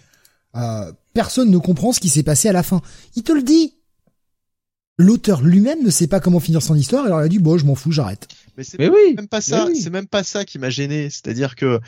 [0.56, 2.80] Euh, personne ne comprend ce qui s'est passé à la fin.
[3.14, 3.74] Il te le dit.
[4.96, 7.64] L'auteur lui-même ne sait pas comment finir son histoire, alors il a dit bon, je
[7.64, 8.28] m'en fous, j'arrête.
[8.60, 9.14] Mais c'est Mais oui.
[9.16, 9.64] même pas ça.
[9.64, 9.80] mais oui.
[9.80, 11.08] C'est même pas ça qui m'a gêné.
[11.08, 11.80] C'est-à-dire que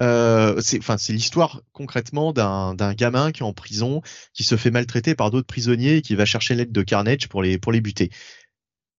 [0.00, 4.00] euh, c'est, enfin, c'est l'histoire concrètement d'un d'un gamin qui est en prison,
[4.32, 7.42] qui se fait maltraiter par d'autres prisonniers et qui va chercher l'aide de Carnage pour
[7.42, 8.10] les pour les buter.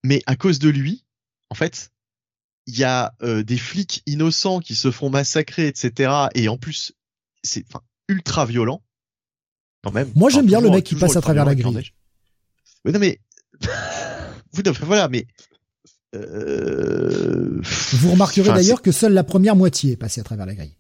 [0.03, 1.05] Mais à cause de lui,
[1.49, 1.91] en fait,
[2.67, 6.11] il y a euh, des flics innocents qui se font massacrer, etc.
[6.35, 6.91] Et en plus,
[7.43, 8.83] c'est enfin ultra violent
[9.85, 10.11] quand même.
[10.15, 11.63] Moi, j'aime bien le mec qui passe à travers la grille.
[11.63, 11.93] Carnage.
[12.83, 13.21] Oui, non mais
[14.81, 15.27] voilà, mais
[16.15, 17.61] euh...
[17.93, 20.75] Vous remarquerez Enfin, d'ailleurs que seule la première moitié est passée à travers la grille.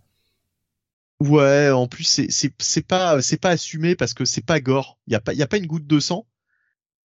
[1.21, 4.97] Ouais, en plus c'est c'est c'est pas c'est pas assumé parce que c'est pas gore.
[5.07, 6.25] Il y a pas il y a pas une goutte de sang.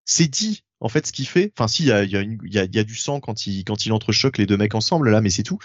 [0.07, 1.53] C'est dit en fait ce qu'il fait.
[1.57, 2.85] Enfin si il y a il y a une il y a, il y a
[2.85, 5.59] du sang quand il quand il entrechoque les deux mecs ensemble là, mais c'est tout.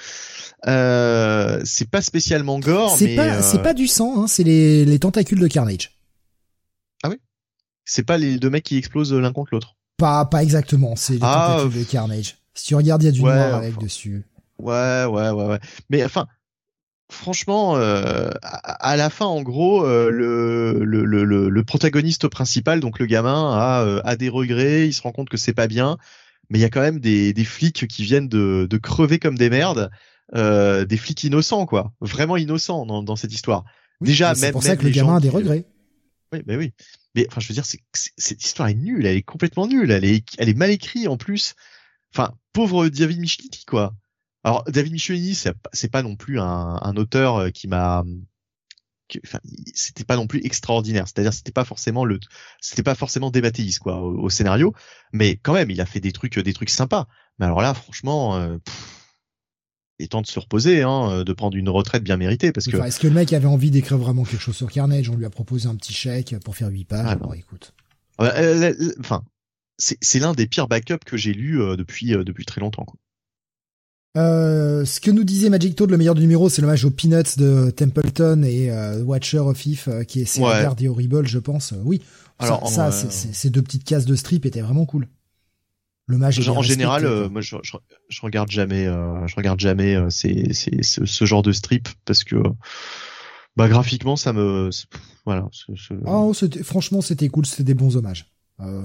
[0.67, 4.85] Euh, c'est pas spécialement gore, C'est pas, euh, c'est pas du sang, hein, c'est les,
[4.85, 5.97] les tentacules de Carnage.
[7.83, 9.75] c'est pas les deux mecs qui explosent l'un contre l'autre?
[9.97, 12.37] Pas, pas exactement, c'est les Ah, tentacules de Carnage.
[12.53, 13.81] Si tu regardes, il y a du ouais, noir avec enfin.
[13.81, 14.23] dessus.
[14.59, 15.59] Ouais, ouais, ouais, ouais.
[15.89, 16.27] Mais enfin,
[17.11, 22.79] franchement, euh, à, à la fin, en gros, euh, le, le, le, le, protagoniste principal,
[22.79, 24.87] donc le gamin, a, euh, a des regrets.
[24.87, 25.97] Il se rend compte que c'est pas bien,
[26.49, 29.37] mais il y a quand même des, des flics qui viennent de, de crever comme
[29.37, 29.89] des merdes,
[30.33, 33.65] des flics innocents, quoi, vraiment innocents dans, dans cette histoire.
[33.99, 35.65] Oui, Déjà, c'est même pour ça même que le gamin a des qui- regrets.
[36.33, 36.73] oui, mais oui.
[37.13, 39.05] Mais enfin, je veux dire, c'est- cette histoire est nulle.
[39.05, 39.91] Elle est complètement nulle.
[39.91, 41.53] Elle est, elle est mal écrite en plus.
[42.13, 43.93] Enfin, pauvre David Michelini, quoi.
[44.43, 45.53] Alors, David Michelini, c'est,
[45.89, 48.03] pas- non plus un, un auteur euh, qui m'a,
[49.25, 49.39] enfin,
[49.73, 51.07] c'était pas non plus extraordinaire.
[51.07, 52.19] C'est-à-dire, c'était pas forcément le,
[52.59, 54.73] c'était pas forcément démattéiste, quoi, au, au scénario.
[55.13, 57.07] Mais quand même, il a fait des trucs, des trucs sympas.
[57.39, 58.97] Mais alors là, franchement, euh, pff,
[59.99, 62.75] il est temps de se reposer, hein, de prendre une retraite bien méritée, parce que
[62.75, 65.09] Enfin, Est-ce que le mec avait envie d'écrire vraiment quelque chose sur Carnage?
[65.09, 67.05] On lui a proposé un petit chèque pour faire 8 pages.
[67.07, 67.73] Ah, bon, écoute.
[68.19, 69.23] Euh, euh, euh, Enfin,
[70.01, 72.85] c'est l'un des pires backups que j'ai lu euh, depuis euh, depuis très longtemps.
[72.85, 72.97] Quoi.
[74.17, 77.37] Euh, ce que nous disait Magic Toad, le meilleur du numéro, c'est l'hommage aux Peanuts
[77.37, 80.63] de Templeton et euh, Watcher of If, euh, qui est c'est Ouais.
[80.79, 81.73] Et Horrible, je pense.
[81.83, 82.01] Oui.
[82.39, 85.07] Alors, ça, en, ces deux petites cases de strip étaient vraiment cool.
[86.07, 87.77] L'hommage en général, moi je, je,
[88.09, 92.35] je regarde jamais, je regarde jamais ces, ces, ce, ce genre de strip parce que
[93.55, 94.69] bah graphiquement ça me,
[95.25, 95.47] voilà,
[96.05, 98.25] Ah, c'était- franchement, c'était cool, c'était des bons hommages.
[98.63, 98.81] Euh,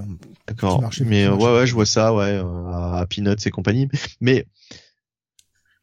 [0.47, 0.83] d'accord.
[1.05, 3.89] Mais ouais, ouais, je vois ça, ouais, euh, à, Peanuts et compagnie.
[4.21, 4.47] Mais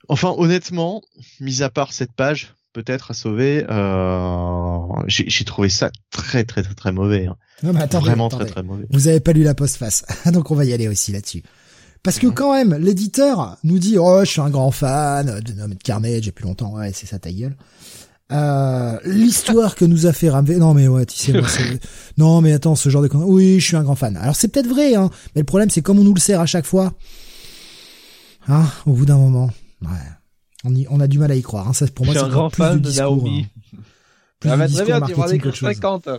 [0.07, 1.01] enfin, honnêtement,
[1.39, 6.73] mis à part cette page, peut-être à sauver, euh, j'ai trouvé ça très très très
[6.73, 7.35] très mauvais, hein.
[7.61, 8.45] non, mais attendez, vraiment attendez.
[8.45, 8.85] très très mauvais.
[8.89, 11.43] Vous avez pas lu la postface, donc on va y aller aussi là-dessus.
[12.01, 12.33] Parce que Mhm.
[12.33, 16.43] quand même, l'éditeur nous dit oh je suis un grand fan de, de Carnage depuis
[16.43, 17.55] longtemps, ouais c'est ça ta gueule.
[18.31, 21.79] Euh, L'histoire que nous a fait Ramvé, non mais ouais tu sais moi, c'est-
[22.17, 24.15] non mais attends ce genre de con- oui je suis un grand fan.
[24.17, 26.45] Alors c'est peut-être vrai hein, mais le problème c'est comme on nous le sert à
[26.45, 26.93] chaque fois,
[28.47, 29.49] hein, au bout d'un moment,
[29.81, 29.87] ouais,
[30.63, 31.67] on, y, on a du mal à y croire.
[31.67, 31.73] Hein.
[31.73, 33.45] Ça pour moi Je suis c'est un grand plus fan de discours, Naomi.
[33.45, 33.77] hein.
[34.39, 35.69] Plus très discours bien, tu vas en marketing écrire qu'autre chose.
[35.75, 36.09] 50.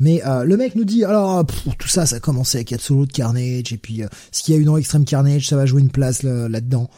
[0.00, 1.44] Mais euh, le mec nous dit alors
[1.78, 4.60] tout ça, ça a commencé avec Absolute de Carnage et puis ce qu'il y a
[4.60, 6.90] eu dans Extreme Carnage, ça va jouer une place là-dedans.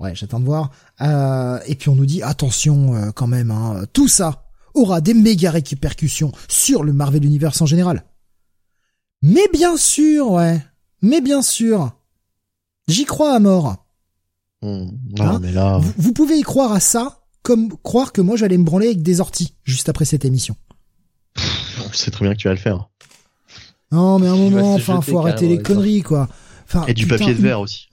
[0.00, 0.70] Ouais, j'attends de voir.
[1.00, 4.44] et puis on nous dit attention quand même, hein, tout ça
[4.74, 8.04] aura des méga répercussions sur le Marvel Universe en général.
[9.22, 10.62] Mais bien sûr, ouais.
[11.02, 11.92] Mais bien sûr.
[12.86, 13.84] J'y crois à mort.
[14.62, 15.80] Non, hein mais là...
[15.96, 19.20] vous, pouvez y croire à ça comme croire que moi j'allais me branler avec des
[19.20, 20.56] orties juste après cette émission.
[21.36, 22.88] On sait très bien que tu vas le faire.
[23.92, 26.28] Non, mais un moment, enfin, faut arrêter les conneries, quoi.
[26.64, 27.88] Enfin, et du papier de verre aussi.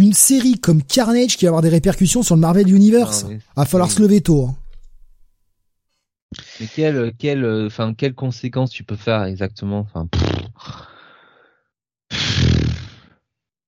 [0.00, 3.26] Une série comme Carnage qui va avoir des répercussions sur le Marvel Universe.
[3.28, 4.46] Il va falloir se lever tôt.
[4.48, 4.56] Hein.
[6.58, 9.80] Mais quelle, quelle, enfin, quelles conséquences tu peux faire exactement?
[9.80, 10.08] Enfin.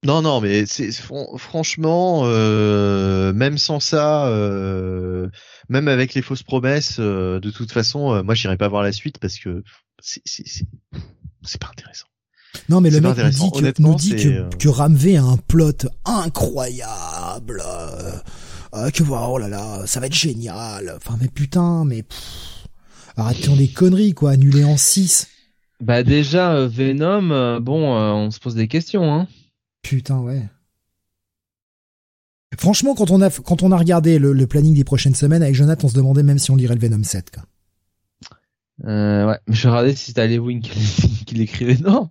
[0.05, 5.28] Non, non, mais c'est franchement, euh, même sans ça, euh,
[5.69, 9.19] même avec les fausses promesses, euh, de toute façon, moi, j'irai pas voir la suite
[9.19, 9.62] parce que
[10.01, 12.07] c'est pas intéressant.
[12.69, 15.87] Non, mais le mec nous dit, que, nous dit que, que Ramvé a un plot
[16.05, 17.63] incroyable,
[18.73, 20.93] que oh là là, ça va être génial.
[20.97, 22.05] Enfin, mais putain, mais
[23.17, 25.29] arrêtons les conneries, quoi, annuler en 6.
[25.81, 29.27] Bah déjà, Venom, bon, on se pose des questions, hein.
[29.83, 30.43] Putain, ouais.
[32.59, 35.87] Franchement, quand on a quand on a regardé le, planning des prochaines semaines avec Jonathan,
[35.87, 37.31] on se demandait même si on lirait le Venom 7.
[37.31, 37.43] Quoi.
[38.85, 41.77] Euh, ouais, mais je regardais si c'était Lewin qui, l'écrivait.
[41.83, 42.09] Non,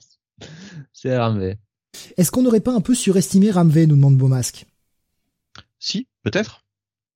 [1.01, 1.57] c'est Ramvé.
[2.17, 4.65] Est-ce qu'on n'aurait pas un peu surestimé Ramvé, nous demande Beaumasque?
[5.79, 6.63] Si, peut-être.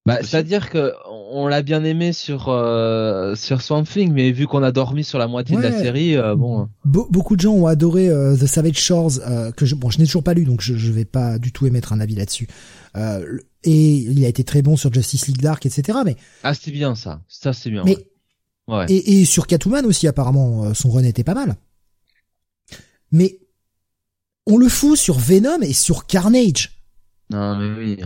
[0.07, 0.93] Bah, c'est-à-dire que
[1.31, 5.17] on l'a bien aimé sur euh, sur Swamp Thing, mais vu qu'on a dormi sur
[5.17, 6.69] la moitié de la série, euh, bon.
[6.83, 9.13] beaucoup de gens ont adoré euh, The Savage Shores,
[9.55, 11.65] que je, bon, je n'ai toujours pas lu, donc je, je vais pas du tout
[11.65, 12.47] émettre un avis là-dessus.
[12.95, 15.97] et il a été très bon sur Justice League Dark, etc.
[16.05, 17.83] Mais ah, c'est bien ça, ça c'est bien.
[17.83, 17.97] Mais
[18.67, 18.85] ouais.
[18.89, 21.55] et, et sur Catwoman aussi, apparemment, son run était pas mal.
[23.11, 23.39] Mais
[24.45, 26.81] on le fout sur Venom et sur Carnage.
[27.29, 27.99] Non mais oui.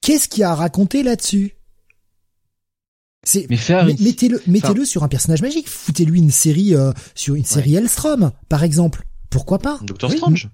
[0.00, 1.54] Qu'est-ce qu'il a raconté là-dessus?
[3.24, 7.44] C'est mais faire mettez-le mettez-le sur un personnage magique, foutez-lui une série euh, sur une
[7.44, 9.04] série Elstrom par exemple.
[9.30, 9.78] Pourquoi pas?
[9.82, 10.48] Doctor Strange.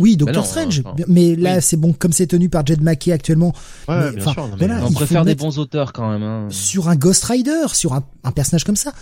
[0.00, 0.82] Oui, Doctor bah Strange.
[1.08, 3.54] mais là, c'est bon, comme c'est tenu par Jed McKay actuellement.
[3.88, 6.22] Ouais, bien sûr, on préfère des bons auteurs quand même.
[6.22, 6.48] Hein.
[6.50, 8.92] Sur un Ghost Rider, sur un, un, personnage comme ça.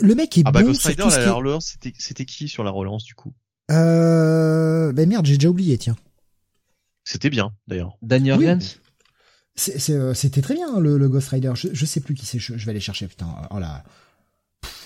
[0.00, 2.48] Le mec est ah bah bon Ghost Rider, sur tout la relance, c'était, c'était qui
[2.48, 3.32] sur la relance du coup?
[3.70, 5.96] Euh, ben merde, j'ai déjà oublié, tiens.
[7.04, 7.96] C'était bien, d'ailleurs.
[8.02, 8.46] Daniel oui.
[9.90, 11.52] Euh, c'était très bien le, le, Ghost Rider.
[11.54, 12.40] Je, je sais plus qui c'est.
[12.40, 13.06] Je, vais aller chercher.
[13.06, 13.28] Putain.
[13.50, 13.84] Oh là.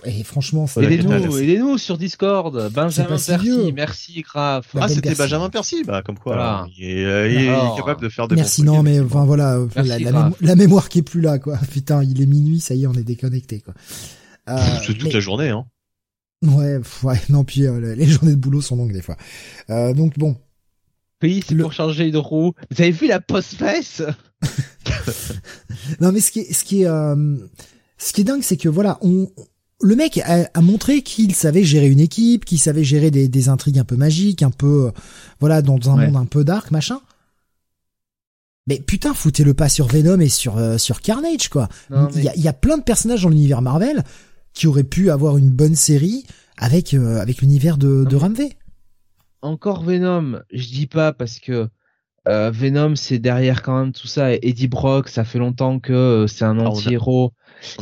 [0.05, 0.84] Et franchement, c'est.
[0.84, 2.70] Aidez-nous, aidez-nous sur Discord.
[2.70, 4.66] Benjamin Percy, merci grave.
[4.78, 6.66] ah, c'était Benjamin Percy, bah comme quoi.
[6.76, 8.36] il, est, capable de faire des.
[8.36, 9.58] Merci, non, mais enfin voilà,
[10.40, 11.57] la, mémoire qui est plus là, quoi.
[11.73, 13.74] Putain, il est minuit, ça y est, on est déconnecté, quoi.
[14.48, 15.66] Euh, c'est toute la journée, hein.
[16.42, 19.17] Ouais, ouais, non, puis euh, les journées de boulot sont longues des fois.
[19.70, 20.36] Euh, donc bon,
[21.18, 22.52] pays, c'est pour changer de roue.
[22.70, 24.02] Vous avez vu la post-face
[26.00, 27.36] Non, mais ce qui est, ce qui est, euh,
[27.99, 29.28] ce qui est dingue, c'est que voilà, on,
[29.81, 33.78] le mec a, montré qu'il savait gérer une équipe, qu'il savait gérer des, des, intrigues
[33.78, 34.91] un peu magiques, un peu, euh,
[35.41, 37.00] voilà, dans un monde un peu dark, machin.
[38.67, 41.68] Mais putain, foutez-le pas sur Venom et sur euh, sur Carnage, quoi.
[42.15, 44.05] Il y, a, y, a, plein de personnages dans l'univers Marvel
[44.54, 46.24] qui auraient pu avoir une bonne série
[46.56, 48.56] avec avec l'univers de, de Ramvé
[49.42, 51.68] encore Venom, je dis pas parce que
[52.26, 54.34] euh, Venom c'est derrière quand même tout ça.
[54.34, 57.32] Et Eddie Brock, ça fait longtemps que euh, c'est un ah, anti-héros.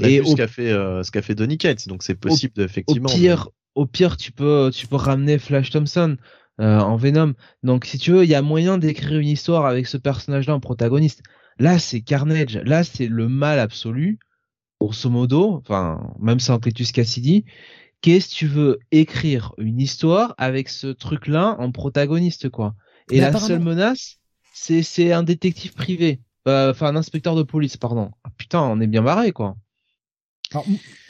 [0.02, 3.08] et vu ce qu'a fait euh, ce qu'a fait Donny Cates, donc c'est possible effectivement.
[3.08, 6.16] Au pire, au pire tu peux tu peux ramener Flash Thompson
[6.58, 7.34] en Venom.
[7.62, 10.60] Donc si tu veux, il y a moyen d'écrire une histoire avec ce personnage-là en
[10.60, 11.22] protagoniste.
[11.58, 14.18] Là c'est Carnage, là c'est le mal absolu,
[14.80, 17.44] grosso modo, enfin même sans Cletus Cassidy
[18.00, 22.74] qu'est-ce que tu veux écrire une histoire avec ce truc-là en protagoniste, quoi?
[23.10, 24.18] Et la seule menace,
[24.55, 26.20] c'est, c'est un détective privé.
[26.48, 28.10] Euh, enfin, un inspecteur de police, pardon.
[28.24, 29.56] Ah, putain, on est bien barré, quoi.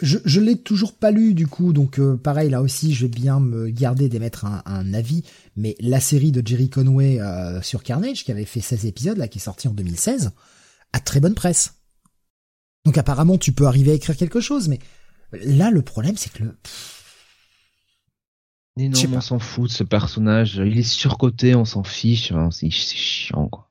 [0.01, 3.11] je, je l'ai toujours pas lu du coup, donc euh, pareil là aussi, je vais
[3.11, 5.25] bien me garder d'émettre un, un avis.
[5.57, 9.29] Mais la série de Jerry Conway euh, sur Carnage, qui avait fait 16 épisodes là,
[9.29, 10.31] qui est sortie en 2016,
[10.95, 11.75] a très bonne presse.
[12.87, 14.79] Donc apparemment, tu peux arriver à écrire quelque chose, mais
[15.33, 16.57] Là, le problème, c'est que le.
[18.77, 20.57] Mais non, on s'en fout de ce personnage.
[20.57, 22.33] Il est surcoté, on s'en fiche.
[22.51, 23.69] c'est chiant, quoi.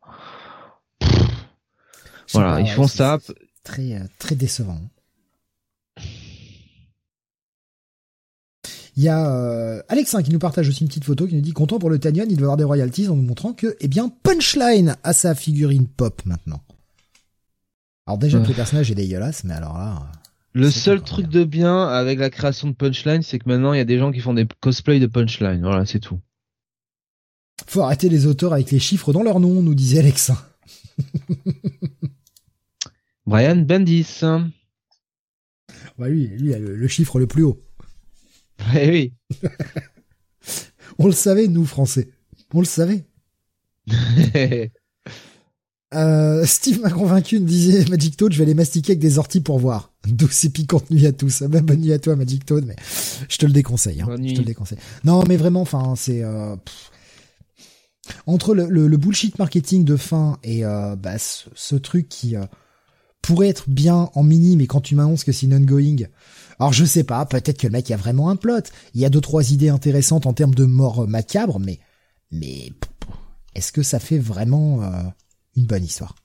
[2.34, 3.20] Voilà, ils font ça.
[3.64, 4.80] Très, euh, très décevant.
[8.98, 11.52] Il y a euh, Alexin qui nous partage aussi une petite photo qui nous dit
[11.52, 14.10] content pour le Tanyon, il doit avoir des royalties en nous montrant que, eh bien,
[14.24, 16.62] Punchline a sa figurine pop maintenant.
[18.08, 20.12] Alors déjà que le personnage est dégueulasse, mais alors là.
[20.54, 23.78] Le C'est seul truc de bien avec la création de Punchline, c'est que maintenant il
[23.78, 25.62] y a des gens qui font des cosplays de Punchline.
[25.62, 26.20] Voilà, c'est tout.
[27.68, 30.32] Faut arrêter les auteurs avec les chiffres dans leur nom, nous disait Alex.
[33.26, 34.22] Brian Bendis.
[35.98, 37.62] Ouais, lui, lui a le, le chiffre le plus haut.
[38.74, 39.14] Oui, oui.
[41.00, 42.10] On le savait, nous, Français.
[42.54, 43.06] On le savait.
[45.96, 49.42] Euh, Steve m'a convaincu, me disait Magic Toad, je vais les mastiquer avec des orties
[49.42, 49.92] pour voir.
[50.08, 51.42] Douce et piquante nuit à tous.
[51.42, 52.76] Même bonne nuit à toi, Magic Toad, mais
[53.30, 54.02] je te le déconseille.
[54.02, 54.06] Hein.
[54.08, 54.80] Bonne Je te le déconseille.
[55.04, 56.56] Non, mais vraiment, enfin, c'est euh,
[58.28, 62.36] entre le, le, le bullshit marketing de fin et euh, bah, ce, ce truc qui
[62.36, 62.46] euh,
[63.22, 66.08] pourrait être bien en mini, mais quand tu m'annonces que c'est une ongoing.
[66.60, 68.62] Alors je sais pas, peut-être que le mec a vraiment un plot.
[68.94, 71.80] Il y a deux trois idées intéressantes en termes de mort macabre, mais
[72.32, 72.72] mais
[73.56, 75.04] est-ce que ça fait vraiment euh,
[75.56, 76.16] une bonne histoire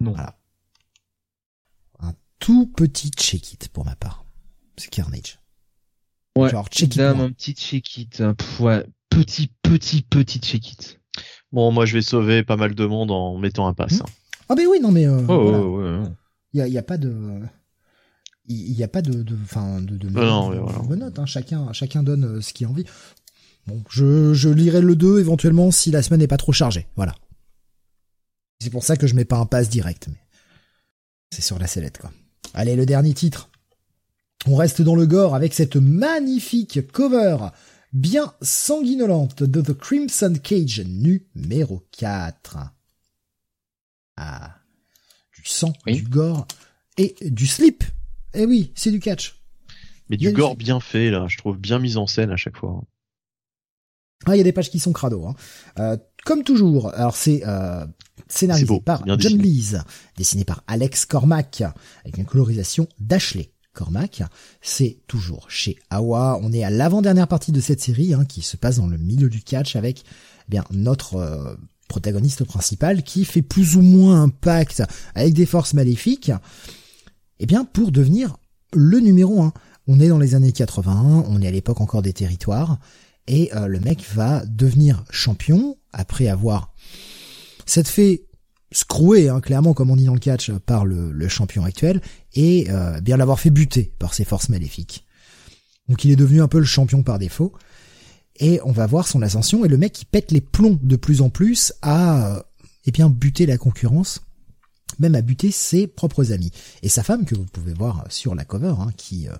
[0.00, 0.12] Non.
[0.12, 0.38] Voilà.
[2.00, 4.24] Un tout petit check-it pour ma part.
[4.76, 5.38] C'est Carnage.
[6.36, 6.50] Ouais.
[6.50, 7.00] Genre check-it.
[7.00, 8.20] Un petit check-it.
[8.20, 8.34] hein.
[8.60, 8.84] Ouais.
[9.10, 10.98] Petit, petit, petit check-it.
[11.52, 14.00] Bon, moi, je vais sauver pas mal de monde en mettant un pass.
[14.00, 14.04] Hmm.
[14.48, 15.58] Ah ben oui, non mais euh, Oh, voilà.
[15.66, 16.12] ouais, ouais.
[16.54, 17.40] il y a, il y a pas de
[18.46, 21.10] il y a pas de de enfin de de, Non, non, de- mais voilà.
[21.10, 21.26] de hein.
[21.26, 22.84] chacun chacun donne euh, ce qu'il a envie.
[23.66, 27.14] Bon, je je lirai le 2 éventuellement si la semaine n'est pas trop chargée, voilà.
[28.62, 30.22] C'est pour ça que je mets pas un pass direct mais
[31.32, 32.12] c'est sur la sellette quoi.
[32.54, 33.50] Allez, le dernier titre.
[34.46, 37.48] On reste dans le gore avec cette magnifique cover
[37.92, 42.58] bien sanguinolente de The Crimson Cage numéro 4.
[44.16, 44.58] Ah,
[45.34, 45.94] du sang, Oui.
[45.96, 46.46] du gore
[46.98, 47.82] et du slip.
[48.34, 49.40] Eh oui, c'est du catch.
[50.08, 51.26] Mais du gore bien fait, là.
[51.28, 52.84] Je trouve bien mise en scène à chaque fois.
[54.26, 55.26] Ah, il y a des pages qui sont crado.
[55.26, 55.34] Hein.
[55.78, 57.84] Euh, comme toujours, alors c'est euh,
[58.28, 59.42] scénarisé beau, par John dessiné.
[59.42, 59.76] Lees,
[60.16, 61.62] dessiné par Alex Cormac,
[62.04, 64.22] avec une colorisation d'Ashley Cormac.
[64.60, 66.38] C'est toujours chez Awa.
[66.42, 69.28] On est à l'avant-dernière partie de cette série hein, qui se passe dans le milieu
[69.28, 70.04] du catch avec
[70.48, 71.54] eh bien notre euh,
[71.88, 74.82] protagoniste principal qui fait plus ou moins un pacte
[75.14, 76.32] avec des forces maléfiques.
[77.38, 78.36] Eh bien, pour devenir
[78.72, 79.52] le numéro un.
[79.88, 82.78] On est dans les années 81, on est à l'époque encore des territoires,
[83.26, 86.72] et euh, le mec va devenir champion après avoir
[87.66, 88.26] cette fait
[88.72, 92.00] scroué, hein, clairement comme on dit dans le catch, par le, le champion actuel,
[92.34, 95.04] et euh, bien l'avoir fait buter par ses forces maléfiques.
[95.88, 97.52] Donc il est devenu un peu le champion par défaut,
[98.36, 101.20] et on va voir son ascension, et le mec qui pète les plombs de plus
[101.20, 102.42] en plus à euh,
[102.86, 104.22] eh bien buter la concurrence,
[104.98, 106.50] même à buter ses propres amis.
[106.82, 109.36] Et sa femme, que vous pouvez voir sur la cover, hein, qui euh,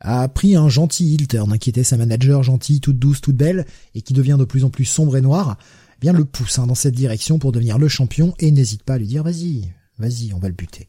[0.00, 3.36] a pris un gentil heel turn, hein, qui était sa manager gentille, toute douce, toute
[3.36, 5.56] belle, et qui devient de plus en plus sombre et noire,
[5.96, 8.94] eh bien le pousse hein, dans cette direction pour devenir le champion, et n'hésite pas
[8.94, 10.88] à lui dire vas-y, vas-y, on va le buter.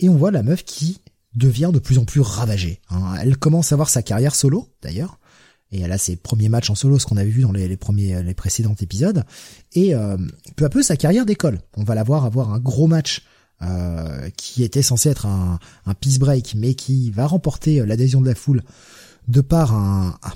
[0.00, 0.98] Et on voit la meuf qui
[1.34, 2.80] devient de plus en plus ravagée.
[2.90, 3.14] hein.
[3.20, 5.18] Elle commence à voir sa carrière solo, d'ailleurs,
[5.70, 7.78] et elle a ses premiers matchs en solo, ce qu'on avait vu dans les, les
[7.78, 9.24] premiers, les précédents épisodes,
[9.72, 10.18] et euh,
[10.56, 11.60] peu à peu sa carrière décolle.
[11.76, 13.22] On va la voir avoir un gros match
[13.62, 18.20] euh, qui était censé être un, un peace break, mais qui va remporter euh, l'adhésion
[18.20, 18.62] de la foule
[19.28, 20.32] de par un, un-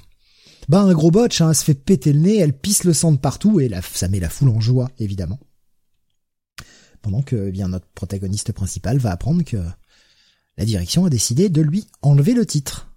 [0.68, 3.18] bah un gros botch, hein, se fait péter le nez, elle pisse le sang de
[3.18, 5.38] partout et ça met la foule en joie évidemment.
[7.02, 9.58] Pendant que eh bien notre protagoniste principal va apprendre que
[10.56, 12.88] la direction a décidé de lui enlever le titre.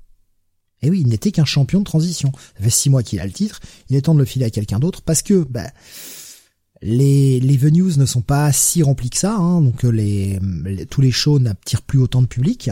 [0.82, 2.32] Et oui, il n'était qu'un champion de transition.
[2.58, 3.60] Ça fait six mois qu'il a le titre,
[3.90, 5.70] il est temps de le filer à quelqu'un d'autre parce que bah
[6.82, 10.86] les, les venues ne sont pas si remplis que ça, hein, donc euh, les, les-
[10.86, 12.70] tous les shows n'attirent plus autant de public,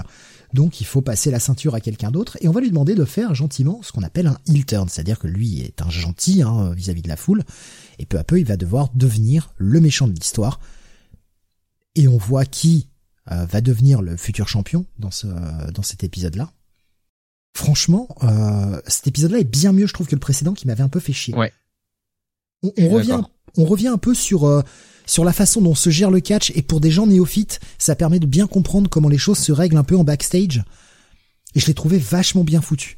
[0.54, 3.04] donc il faut passer la ceinture à quelqu'un d'autre, et on va lui demander de
[3.06, 6.72] faire gentiment ce qu'on appelle un heel turn, c'est-à-dire que lui est un gentil hein,
[6.74, 7.44] vis-à-vis de la foule,
[8.00, 10.60] et peu à peu il va devoir devenir le méchant de l'histoire,
[11.96, 12.88] et on voit qui
[13.32, 15.28] euh, va devenir le futur champion dans, ce,
[15.72, 16.52] dans cet épisode-là.
[17.56, 20.90] Franchement, euh, cet épisode-là est bien mieux, je trouve, que le précédent qui m'avait un
[20.90, 21.34] peu fait chier.
[21.36, 21.52] Ouais.
[22.64, 23.22] On, on revient.
[23.58, 24.62] On revient un peu sur euh,
[25.06, 28.20] sur la façon dont se gère le catch et pour des gens néophytes, ça permet
[28.20, 30.64] de bien comprendre comment les choses se règlent un peu en backstage.
[31.56, 32.98] Et je l'ai trouvé vachement bien foutu.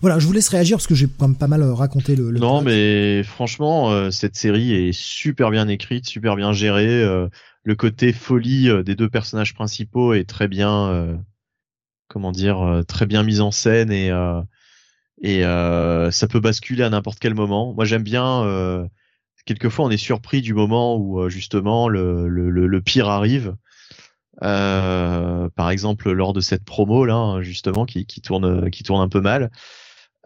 [0.00, 2.30] Voilà, je vous laisse réagir parce que j'ai quand même pas mal euh, raconté le.
[2.30, 2.70] le non, plot.
[2.70, 7.02] mais franchement, euh, cette série est super bien écrite, super bien gérée.
[7.02, 7.28] euh,
[7.64, 11.20] le côté folie euh, des deux personnages principaux est très bien,
[12.08, 14.10] comment dire, très bien mise en scène et
[15.24, 17.72] et ça peut basculer à n'importe quel moment.
[17.74, 18.88] Moi, j'aime bien.
[19.44, 23.54] Quelquefois, on est surpris du moment où euh, justement le, le, le, le pire arrive.
[24.42, 29.02] Euh, par exemple, lors de cette promo là, hein, justement, qui, qui tourne qui tourne
[29.02, 29.50] un peu mal.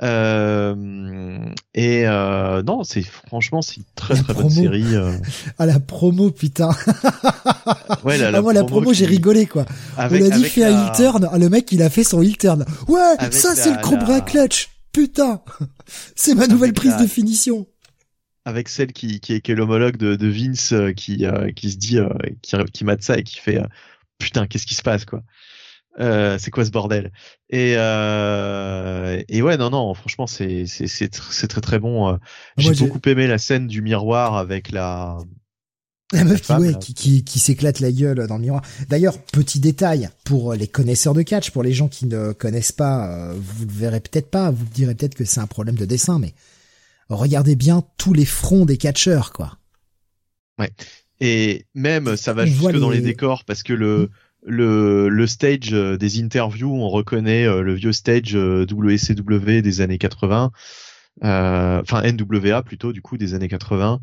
[0.03, 1.39] Euh,
[1.75, 4.95] et euh, non, c'est franchement c'est une très très bonne série.
[4.95, 5.12] Euh.
[5.59, 6.69] Ah la promo putain.
[8.05, 9.65] ouais, la, ah, moi la promo j'ai rigolé quoi.
[9.97, 12.36] On a dit fait un heel turn, ah, le mec il a fait son heel
[12.36, 12.67] turn.
[12.89, 14.69] Ouais, ça c'est le Cobra Clutch.
[14.93, 15.41] Putain,
[16.15, 17.67] c'est ma nouvelle prise de finition.
[18.47, 21.26] Avec celle qui qui est, qui est l'homologue de, de Vince qui
[21.57, 21.99] qui se dit
[22.41, 23.60] qui qui mate ça et qui fait
[24.18, 25.23] putain qu'est-ce qui se passe quoi.
[25.99, 27.10] Euh, c'est quoi ce bordel?
[27.49, 32.16] Et euh, et ouais non non franchement c'est c'est c'est c'est très très bon euh.
[32.58, 35.18] j'ai beaucoup aimé la scène du miroir avec la
[36.12, 38.62] la meuf qui, ouais, qui, qui, qui s'éclate la gueule dans le miroir.
[38.89, 43.33] D'ailleurs, petit détail pour les connaisseurs de catch, pour les gens qui ne connaissent pas,
[43.34, 46.33] vous le verrez peut-être pas, vous direz peut-être que c'est un problème de dessin, mais
[47.09, 49.59] regardez bien tous les fronts des catcheurs, quoi.
[50.59, 50.70] Ouais.
[51.20, 54.09] Et même, ça va jusque dans les décors parce que le, hmm
[54.47, 59.81] le, le stage euh, des interviews, on reconnaît euh, le vieux stage euh, WCW des
[59.81, 60.52] années 80,
[61.23, 64.01] enfin NWA plutôt du coup des années 80.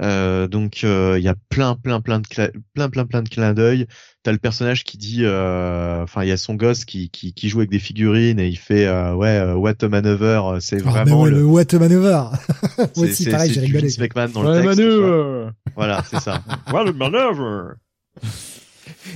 [0.00, 2.26] Euh, donc il y a plein plein plein de
[2.74, 3.86] plein plein plein de clins d'œil.
[4.22, 7.58] T'as le personnage qui dit, enfin il y a son gosse qui, qui, qui joue
[7.58, 10.40] avec des figurines et il fait ouais what a maneuver.
[10.60, 11.44] C'est ah, vraiment le...
[11.44, 12.22] what a maneuver.
[12.96, 13.88] Moi aussi pareil j'ai rigolé.
[14.32, 16.42] dans le texte, Voilà c'est ça.
[16.72, 17.74] what a maneuver.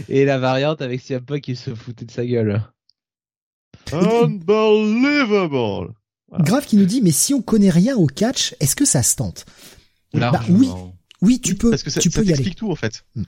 [0.09, 2.63] Et la variante avec Siapa qui se foutait de sa gueule.
[3.93, 5.95] Unbelievable.
[6.41, 9.17] Grave qui nous dit mais si on connaît rien au catch, est-ce que ça se
[9.17, 9.47] tente?
[10.15, 10.69] Bah, oui,
[11.23, 11.71] oui, tu peux.
[11.71, 12.55] Parce que ça, tu ça peux y aller.
[12.55, 13.05] tout en fait.
[13.15, 13.25] Hmm.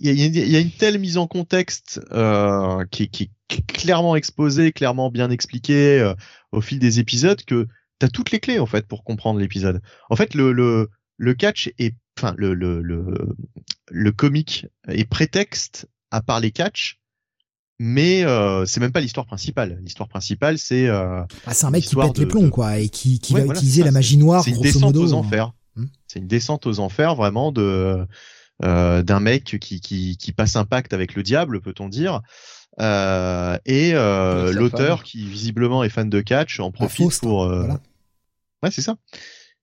[0.00, 5.10] Il y, a une telle mise en contexte euh, qui, qui, est clairement exposée, clairement
[5.10, 6.14] bien expliquée euh,
[6.50, 7.68] au fil des épisodes que
[8.00, 9.80] t'as toutes les clés en fait pour comprendre l'épisode.
[10.10, 13.36] En fait, le, le, le catch est, enfin le, le, le,
[13.90, 16.98] le comique est prétexte à parler catch,
[17.78, 19.78] mais euh, c'est même pas l'histoire principale.
[19.82, 23.20] L'histoire principale, c'est euh, ah, c'est un mec qui pète les plombs quoi et qui,
[23.20, 24.42] qui va utiliser la magie noire.
[24.42, 25.52] C'est une descente aux enfers.
[25.78, 25.86] Hmm.
[26.06, 28.06] C'est une descente aux enfers vraiment de
[28.64, 32.20] euh, d'un mec qui, qui qui passe un pacte avec le diable, peut-on dire.
[32.80, 37.46] Euh, et euh, l'auteur qui visiblement est fan de catch en profite pour
[38.62, 38.96] ouais c'est ça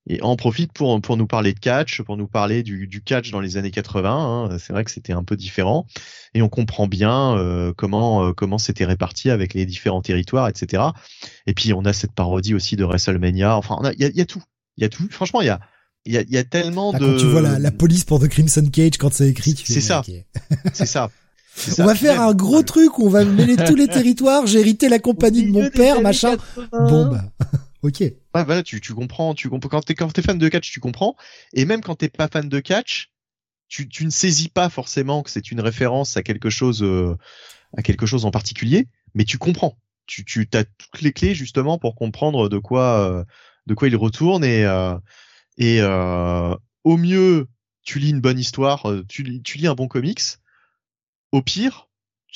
[0.07, 3.31] et en profite pour pour nous parler de catch, pour nous parler du, du catch
[3.31, 4.49] dans les années 80.
[4.51, 4.57] Hein.
[4.59, 5.85] C'est vrai que c'était un peu différent
[6.33, 10.83] et on comprend bien euh, comment euh, comment c'était réparti avec les différents territoires, etc.
[11.47, 13.57] Et puis on a cette parodie aussi de WrestleMania.
[13.57, 14.43] Enfin, il y a, y a, tout,
[14.77, 15.07] il y a tout.
[15.09, 15.59] Franchement, il y a
[16.05, 17.05] il y a, y a tellement ah, de.
[17.05, 20.03] Quand tu vois la, la police pour The Crimson Cage quand c'est écrit, c'est ça.
[20.73, 21.09] c'est ça.
[21.79, 24.45] On va faire un gros truc on va mêler tous les territoires.
[24.45, 26.35] J'ai hérité la compagnie de mon père, machin.
[26.71, 27.23] Bon bah.
[27.81, 27.99] Ok.
[27.99, 29.69] Ouais, voilà, tu, tu comprends, tu comprends.
[29.69, 31.15] Quand t'es quand t'es fan de catch, tu comprends.
[31.53, 33.11] Et même quand t'es pas fan de catch,
[33.67, 37.15] tu, tu ne saisis pas forcément que c'est une référence à quelque chose, euh,
[37.77, 39.77] à quelque chose en particulier, mais tu comprends.
[40.07, 43.23] Tu, tu as toutes les clés justement pour comprendre de quoi, euh,
[43.67, 44.95] de quoi il retourne et euh,
[45.57, 47.47] et au mieux
[47.83, 50.21] tu lis une bonne histoire, tu, tu lis un bon comics.
[51.31, 51.87] Au pire,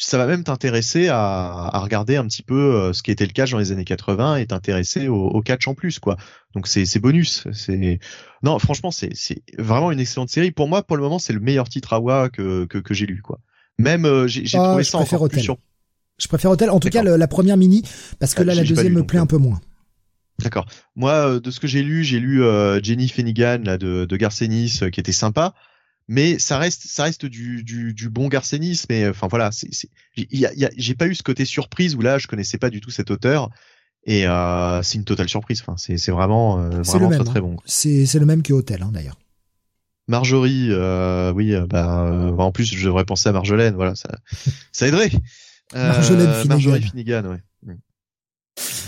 [0.02, 3.34] ça va même t'intéresser à, à, regarder un petit peu euh, ce qui était le
[3.34, 6.16] catch dans les années 80 et t'intéresser au, au, catch en plus quoi.
[6.56, 7.48] Donc c'est bonus.
[7.52, 8.00] C'est
[8.42, 9.12] non franchement c'est
[9.58, 10.52] vraiment une excellente série.
[10.52, 13.22] Pour moi pour le moment c'est le meilleur titre AWA que que, que j'ai lu
[13.22, 13.40] quoi.
[13.78, 15.58] Même euh, j'ai ah, trouvé ça encore plus sur...
[16.18, 16.70] Je préfère Hotel.
[16.70, 17.84] En tout cas la première mini
[18.20, 19.60] parce que ah, là la deuxième me plaît un peu moins.
[20.40, 20.66] D'accord.
[20.96, 22.42] Moi, euh, de ce que j'ai lu, j'ai lu
[22.84, 25.54] Jenny Fenigan là de, de Garcenis qui était sympa.
[26.12, 29.70] Mais ça reste ça reste du, du, du bon garcénisme mais enfin voilà c'est
[30.16, 33.52] j'ai pas eu ce côté surprise où là je connaissais pas du tout cet auteur.
[34.06, 35.62] Et euh, c'est une totale surprise.
[35.62, 38.82] Enfin c'est c'est vraiment euh, vraiment très très bon c'est c'est le même que Hôtel
[38.82, 39.20] hein, d'ailleurs.
[40.08, 44.10] Marjorie euh, oui euh, bah, euh, en plus je devrais penser à Marjolaine voilà ça
[44.72, 45.12] ça aiderait.
[45.76, 46.48] Marjolaine Finnegan.
[46.48, 47.26] Marjorie Finnegan.
[47.68, 47.76] Ouais.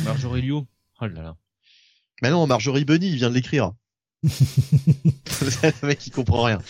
[0.03, 0.61] Marjorie Liu
[1.01, 1.35] oh là là.
[2.21, 3.73] Mais non Marjorie Bunny il vient de l'écrire.
[4.23, 6.61] Le mec qui comprend rien.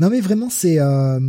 [0.00, 1.20] non mais vraiment c'est euh,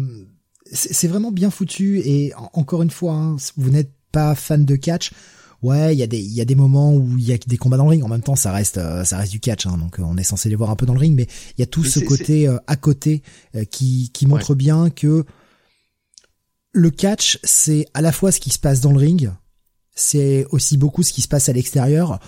[0.72, 2.00] c'est vraiment bien foutu.
[2.00, 5.12] Et encore une fois hein, vous n'êtes pas fan de catch.
[5.62, 7.58] Ouais il y a des il y a des moments où il y a des
[7.58, 8.04] combats dans le ring.
[8.04, 10.24] En même temps ça reste euh, ça reste du catch hein, donc euh, on est
[10.24, 11.16] censé les voir un peu dans le ring.
[11.16, 11.28] Mais
[11.58, 13.22] il y a tout ce côté à côté
[13.70, 15.26] qui qui montre bien que
[16.72, 19.30] le catch c'est à la fois ce qui se passe dans le ring
[19.94, 22.20] c'est aussi beaucoup ce qui se passe à l'extérieur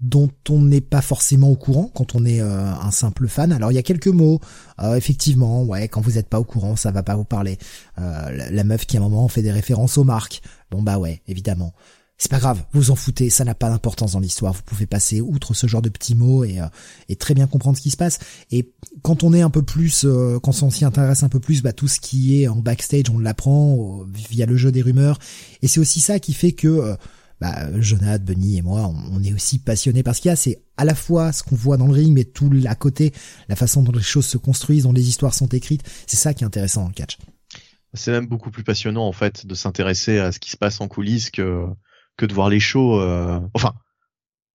[0.00, 3.52] dont on n'est pas forcément au courant quand on est euh, un simple fan.
[3.52, 4.40] Alors il y a quelques mots,
[4.82, 7.58] euh, effectivement, ouais, quand vous n'êtes pas au courant, ça va pas vous parler.
[7.98, 10.42] Euh, la, meuf qui à un moment fait des références aux marques.
[10.70, 11.72] Bon bah ouais, évidemment.
[12.18, 14.54] C'est pas grave, vous en foutez, ça n'a pas d'importance dans l'histoire.
[14.54, 16.60] Vous pouvez passer outre ce genre de petits mots et,
[17.10, 18.18] et très bien comprendre ce qui se passe.
[18.50, 18.72] Et
[19.02, 20.06] quand on est un peu plus,
[20.42, 23.18] quand on s'y intéresse un peu plus, bah tout ce qui est en backstage, on
[23.18, 25.18] l'apprend via le jeu des rumeurs.
[25.60, 26.96] Et c'est aussi ça qui fait que
[27.40, 30.84] bah, Jonathan, Bunny et moi, on, est aussi passionnés parce qu'il y a, c'est à
[30.84, 33.12] la fois ce qu'on voit dans le ring, mais tout à côté,
[33.48, 35.82] la façon dont les choses se construisent, dont les histoires sont écrites.
[36.06, 37.18] C'est ça qui est intéressant dans le catch.
[37.94, 40.88] C'est même beaucoup plus passionnant en fait de s'intéresser à ce qui se passe en
[40.88, 41.66] coulisses que
[42.16, 43.00] que de voir les shows.
[43.00, 43.40] Euh...
[43.54, 43.74] Enfin,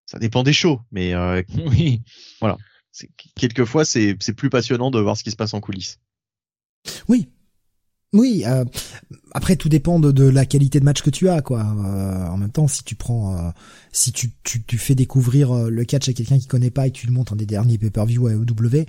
[0.05, 1.41] ça dépend des shows, mais euh...
[1.67, 2.01] oui,
[2.39, 2.57] voilà.
[3.35, 5.99] Quelquefois, c'est c'est plus passionnant de voir ce qui se passe en coulisses.
[7.07, 7.29] Oui,
[8.13, 8.65] oui, euh,
[9.31, 11.61] après tout dépend de, la qualité de match que tu as, quoi.
[11.61, 13.51] Euh, en même temps, si tu prends, euh,
[13.93, 16.97] si tu, tu, tu, fais découvrir le catch à quelqu'un qui connaît pas et que
[16.97, 18.85] tu le montres en des derniers pay-per-view à EW,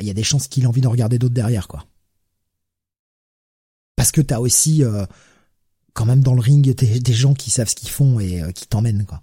[0.00, 1.86] il y a des chances qu'il ait envie de regarder d'autres derrière, quoi.
[3.96, 4.84] Parce que t'as aussi,
[5.96, 9.06] quand même dans le ring, des, gens qui savent ce qu'ils font et qui t'emmènent,
[9.06, 9.22] quoi.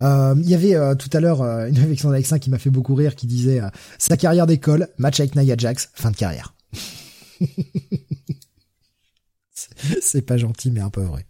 [0.00, 3.26] Il y avait tout à l'heure une réflexion d'Alexin qui m'a fait beaucoup rire, qui
[3.26, 3.60] disait
[3.98, 6.54] sa carrière d'école, match avec Nia Jax, fin de carrière.
[10.00, 11.26] c'est pas gentil, mais un peu vrai.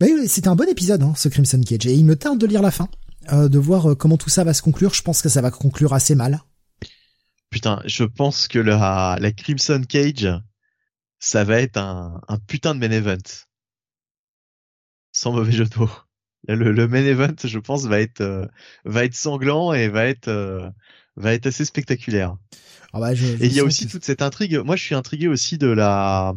[0.00, 2.62] Mais c'était un bon épisode, hein, ce Crimson Cage, et il me tarde de lire
[2.62, 2.88] la fin,
[3.32, 4.92] euh, de voir euh, comment tout ça va se conclure.
[4.92, 6.42] Je pense que ça va conclure assez mal.
[7.50, 10.28] Putain, je pense que la Crimson Cage,
[11.24, 13.16] ça va être un, un putain de main event.
[15.12, 15.90] Sans mauvais jeu de mots.
[16.46, 18.46] Le, le main event, je pense, va être euh,
[18.84, 20.72] va être sanglant et va être
[21.16, 22.36] va être assez spectaculaire.
[22.96, 24.56] Ah bah, et il y a aussi toute cette intrigue.
[24.64, 26.32] Moi, je suis intrigué aussi de la.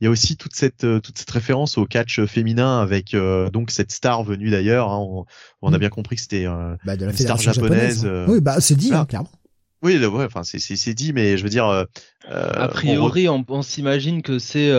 [0.00, 3.50] Il y a aussi toute cette euh, toute cette référence au catch féminin avec euh,
[3.50, 4.88] donc cette star venue d'ailleurs.
[4.90, 4.98] Hein.
[5.00, 5.26] on,
[5.60, 5.80] on, a mm.
[5.80, 8.06] bien compris que c'était euh, bah, de la une star japonaise.
[8.06, 8.24] Hein.
[8.26, 9.30] Oui, bah c'est dit hein, clairement.
[9.82, 11.86] Oui, ouais, enfin c'est c'est dit, mais je veux dire.
[12.28, 14.72] a priori, on, on s'imagine que c'est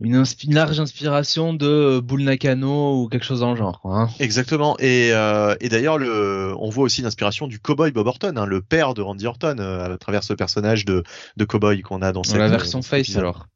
[0.00, 0.24] une,
[0.54, 3.80] large inspiration de Bull Nakano ou quelque chose dans le genre.
[3.84, 4.08] Hein.
[4.20, 4.76] Exactement.
[4.78, 8.62] Et, euh, et d'ailleurs, le, on voit aussi l'inspiration du cowboy Bob Orton, hein, le
[8.62, 11.02] père de Randy Orton, euh, à travers ce personnage de,
[11.36, 13.46] de cowboy qu'on a dans, cette la version face alors.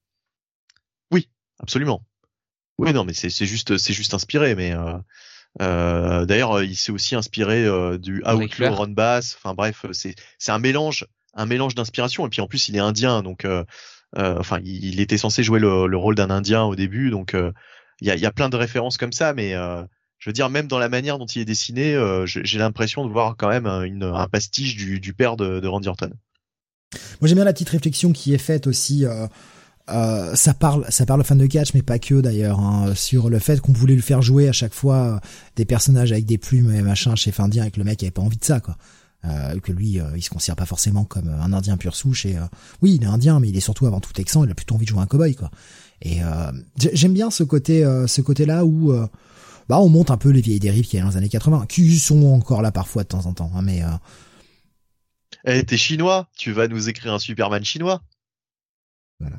[1.12, 1.28] Oui,
[1.60, 2.02] absolument.
[2.78, 4.74] Oui, non, mais c'est juste c'est juste inspiré, mais
[5.60, 7.64] euh, euh d'ailleurs, il s'est aussi inspiré
[7.98, 9.36] du Outlaw Ron Bass.
[9.36, 12.80] Enfin bref, c'est c'est un mélange un mélange d'inspiration et puis en plus il est
[12.80, 13.46] indien donc
[14.18, 17.52] euh, enfin, il, était censé jouer le, rôle d'un Indien au début, donc euh,
[18.00, 19.82] il y a, y, a, plein de références comme ça, mais euh,
[20.18, 23.36] je veux dire, même dans la manière dont il est dessiné, j'ai l'impression de voir
[23.36, 26.10] quand même une, un pastiche du, du père de, de, Randy Orton.
[27.20, 29.04] Moi, j'aime bien la petite réflexion qui est faite aussi.
[29.92, 33.30] Euh, ça parle, ça parle aux fans de catch, mais pas que d'ailleurs, hein, sur
[33.30, 35.20] le fait qu'on voulait le faire jouer à chaque fois
[35.56, 38.22] des personnages avec des plumes et machin chez Indien, et que le mec avait pas
[38.22, 38.76] envie de ça, quoi
[39.24, 42.26] euh, que lui, euh, il se considère pas forcément comme un Indien pur souche.
[42.26, 42.44] Et euh,
[42.80, 44.44] oui, il est Indien, mais il est surtout avant tout texan.
[44.44, 45.50] Il a plutôt envie de jouer un cowboy, quoi.
[46.00, 48.92] Et euh, j'aime bien ce côté, ce côté-là où
[49.68, 51.66] bah on monte un peu les vieilles dérives qu'il y a dans les années 80,
[51.68, 53.52] qui sont encore là parfois de temps en temps.
[53.54, 53.82] Hein, mais
[55.44, 58.02] eh, t'es chinois, tu vas nous écrire un Superman chinois.
[59.20, 59.36] Voilà.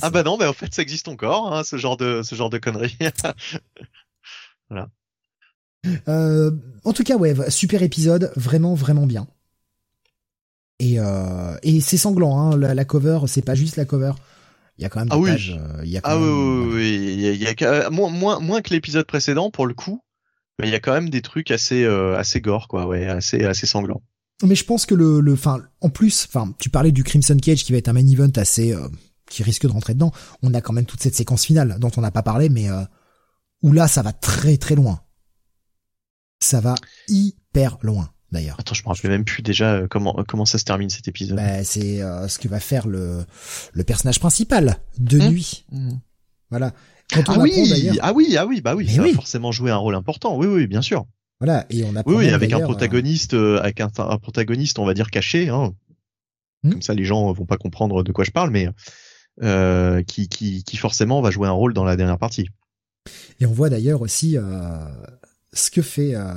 [0.00, 2.50] Ah bah non, mais en fait ça existe encore, hein, ce genre de ce genre
[2.50, 2.96] de conneries.
[4.70, 4.88] voilà.
[6.08, 6.50] Euh,
[6.84, 9.26] en tout cas, ouais, super épisode, vraiment, vraiment bien.
[10.78, 14.12] Et, euh, et c'est sanglant, hein, la, cover, c'est pas juste la cover.
[14.78, 15.30] Il y a quand même des ah oui.
[15.30, 15.58] pages.
[15.58, 17.90] Euh, il y a quand ah même, oui, oui, Il y a, il y a
[17.90, 20.02] moins, moins, moins que l'épisode précédent pour le coup,
[20.58, 23.66] mais il y a quand même des trucs assez, assez gore, quoi, ouais, assez, assez
[23.66, 24.02] sanglant.
[24.42, 27.64] Mais je pense que le, le, enfin, en plus, enfin, tu parlais du Crimson Cage
[27.64, 28.88] qui va être un main event assez, euh,
[29.28, 30.12] qui risque de rentrer dedans.
[30.42, 32.68] On a quand même toute cette séquence finale dont on n'a pas parlé, mais
[33.62, 35.00] où là, ça va très très loin
[36.42, 36.74] ça va
[37.08, 38.56] hyper loin d'ailleurs.
[38.58, 41.08] Attends, je me rappelle même plus déjà euh, comment euh, comment ça se termine cet
[41.08, 41.36] épisode.
[41.36, 43.24] Bah, c'est euh, ce que va faire le
[43.72, 45.28] le personnage principal de mmh.
[45.28, 45.64] nuit.
[45.70, 45.90] Mmh.
[46.50, 46.72] Voilà.
[47.12, 49.76] Quand on ah oui, ah oui, ah oui, bah oui, ça va forcément jouer un
[49.76, 50.36] rôle important.
[50.36, 51.06] Oui, oui, bien sûr.
[51.42, 52.14] Voilà, et on apprend.
[52.14, 55.48] Oui, avec un protagoniste, avec un, protagoniste, on va dire caché.
[55.48, 55.72] Hein.
[56.62, 56.70] Mmh.
[56.70, 58.68] Comme ça, les gens vont pas comprendre de quoi je parle, mais
[59.42, 62.48] euh, qui, qui, qui forcément va jouer un rôle dans la dernière partie.
[63.40, 64.42] Et on voit d'ailleurs aussi euh,
[65.52, 66.34] ce que fait euh,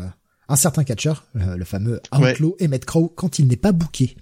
[0.47, 4.15] un certain catcheur, euh, le fameux Outlaw Emmett Crow, quand il n'est pas booké.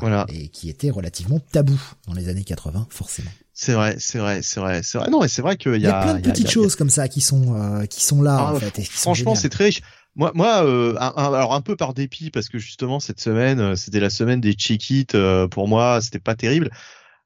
[0.00, 0.26] Voilà.
[0.28, 3.30] Et qui était relativement tabou dans les années 80, forcément.
[3.54, 5.08] C'est vrai, c'est vrai, c'est vrai, c'est vrai.
[5.08, 7.22] Non, et c'est vrai qu'il y, y, a plein de petites choses comme ça qui
[7.22, 8.82] sont euh, qui sont là ah, en fait.
[8.82, 9.82] franchement, c'est très riche.
[10.16, 14.10] Moi, moi, euh, alors un peu par dépit parce que justement cette semaine, c'était la
[14.10, 15.16] semaine des check it
[15.50, 16.70] pour moi, c'était pas terrible.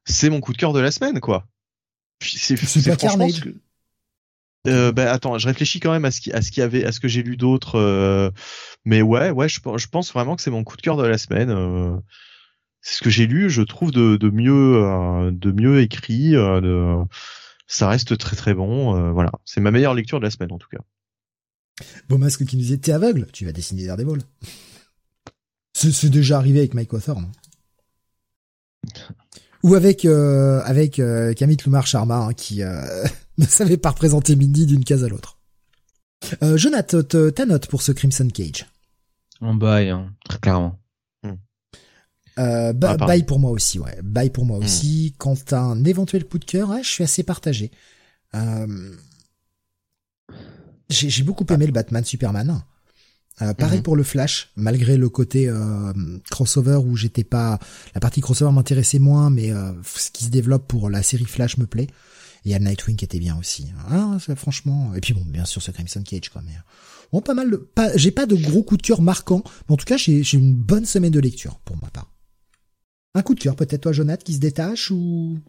[0.05, 1.47] C'est mon coup de cœur de la semaine, quoi.
[2.21, 3.41] C'est Carnage.
[4.65, 6.93] Euh, ben attends, je réfléchis quand même à ce qui, à ce qui avait, à
[6.93, 8.31] ce que j'ai lu d'autres, euh,
[8.85, 11.17] mais ouais, ouais, je, je, pense vraiment que c'est mon coup de cœur de la
[11.17, 11.49] semaine.
[11.49, 11.97] Euh,
[12.79, 16.61] c'est ce que j'ai lu, je trouve de, de mieux, euh, de mieux écrit, euh,
[16.61, 16.95] de,
[17.67, 19.11] ça reste très très bon.
[19.11, 20.79] voilà, c'est ma meilleure lecture de la semaine en tout cas.
[22.09, 24.21] Bon masque qui nous disait t'es aveugle, tu vas dessiner Daredevil.
[25.73, 27.31] C'est déjà arrivé avec Mike Hawthorne.
[29.63, 33.05] Ou avec euh, avec euh, Camille Loumar Sharma hein, qui euh,
[33.37, 35.37] ne savait pas représenter Mindy d'une case à l'autre.
[36.43, 38.65] Euh, Jonathan, ta note pour ce Crimson Cage
[39.41, 40.79] En bail, hein, très clairement.
[42.39, 43.97] euh, ba- Ah, pour moi aussi, ouais.
[44.03, 44.63] Bye pour moi Hmm.
[44.63, 45.15] aussi.
[45.17, 47.71] Quant à un éventuel coup de cœur, ouais, je suis assez partagé.
[48.35, 48.95] Euh,
[50.93, 52.61] J'ai beaucoup aimé le Batman Superman.
[53.41, 53.83] Euh, pareil Mhm.
[53.83, 55.91] pour le Flash, malgré le côté euh,
[56.29, 57.57] crossover où j'étais pas,
[57.95, 61.57] la partie crossover m'intéressait moins, mais euh, ce qui se développe pour la série Flash
[61.57, 61.87] me plaît.
[62.45, 63.71] Et il y a Nightwing qui était bien aussi.
[63.89, 64.93] Ah, ça, franchement.
[64.93, 66.43] Et puis bon, bien sûr ce Crimson Cage quoi.
[66.45, 66.51] Mais
[67.11, 67.49] bon, pas mal.
[67.49, 70.21] De, pas, j'ai pas de gros coup de cœur marquants, mais en tout cas j'ai
[70.33, 72.11] une bonne semaine de lecture pour ma part.
[73.15, 75.39] Un coup de cœur peut-être toi, Jonathan, qui se détache ou?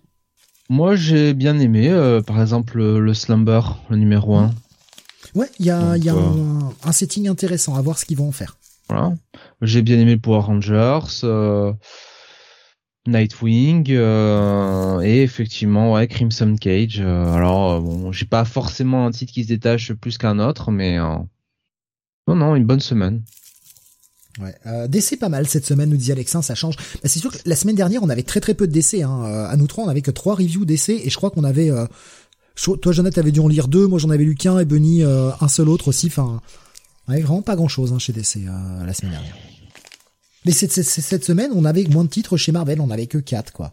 [0.70, 4.55] Moi, j'ai bien aimé, euh, par exemple, le, le Slumber, le numéro 1.
[5.34, 7.98] Ouais, il y a, Donc, il y a euh, un, un setting intéressant à voir
[7.98, 8.56] ce qu'ils vont en faire.
[8.88, 9.14] Voilà.
[9.62, 11.72] J'ai bien aimé Power Rangers, euh,
[13.06, 17.00] Nightwing, euh, et effectivement, ouais, Crimson Cage.
[17.00, 22.36] alors, bon, j'ai pas forcément un titre qui se détache plus qu'un autre, mais non,
[22.36, 23.22] non, une bonne semaine.
[24.40, 24.54] Ouais.
[24.66, 26.76] Euh, DC pas mal cette semaine, nous dit Alexin, ça change.
[26.76, 29.02] Bah, c'est sûr que la semaine dernière, on avait très très peu de DC.
[29.02, 29.24] Hein.
[29.24, 31.70] Euh, à nous trois, on avait que trois reviews DC, et je crois qu'on avait...
[31.70, 31.86] Euh,
[32.55, 35.31] toi, Jonathan, t'avais dû en lire deux, moi j'en avais lu qu'un, et Benny, euh,
[35.41, 36.07] un seul autre aussi.
[36.07, 36.41] Enfin,
[37.08, 39.36] avait vraiment pas grand-chose hein, chez DC euh, la semaine dernière.
[40.44, 43.73] Mais cette, semaine, on avait moins de titres chez Marvel, on avait que quatre, quoi.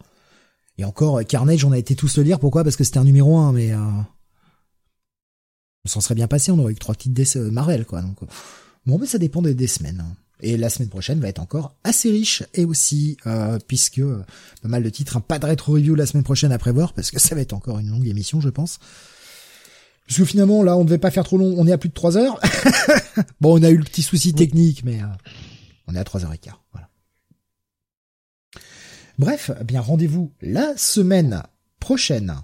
[0.78, 2.64] Et encore, euh, Carnage, on a été tous le lire, pourquoi?
[2.64, 3.72] Parce que c'était un numéro un, mais...
[3.72, 3.80] Euh...
[5.84, 8.02] On s'en serait bien passé, on aurait eu trois titres Marvel, quoi.
[8.02, 8.20] Donc,
[8.86, 10.06] bon, mais ça dépend des, des semaines.
[10.08, 10.16] hein.
[10.42, 14.24] Et la semaine prochaine va être encore assez riche, et aussi, euh, puisque euh,
[14.62, 17.12] pas mal de titres, hein, pas de rétro review la semaine prochaine à prévoir, parce
[17.12, 18.80] que ça va être encore une longue émission, je pense.
[20.08, 21.94] Parce que finalement, là, on devait pas faire trop long, on est à plus de
[21.94, 22.40] 3 heures.
[23.42, 25.06] bon, on a eu le petit souci technique, mais euh,
[25.88, 26.90] on est à 3 heures et quart, voilà.
[29.20, 31.44] Bref, eh bien rendez-vous la semaine
[31.80, 32.36] prochaine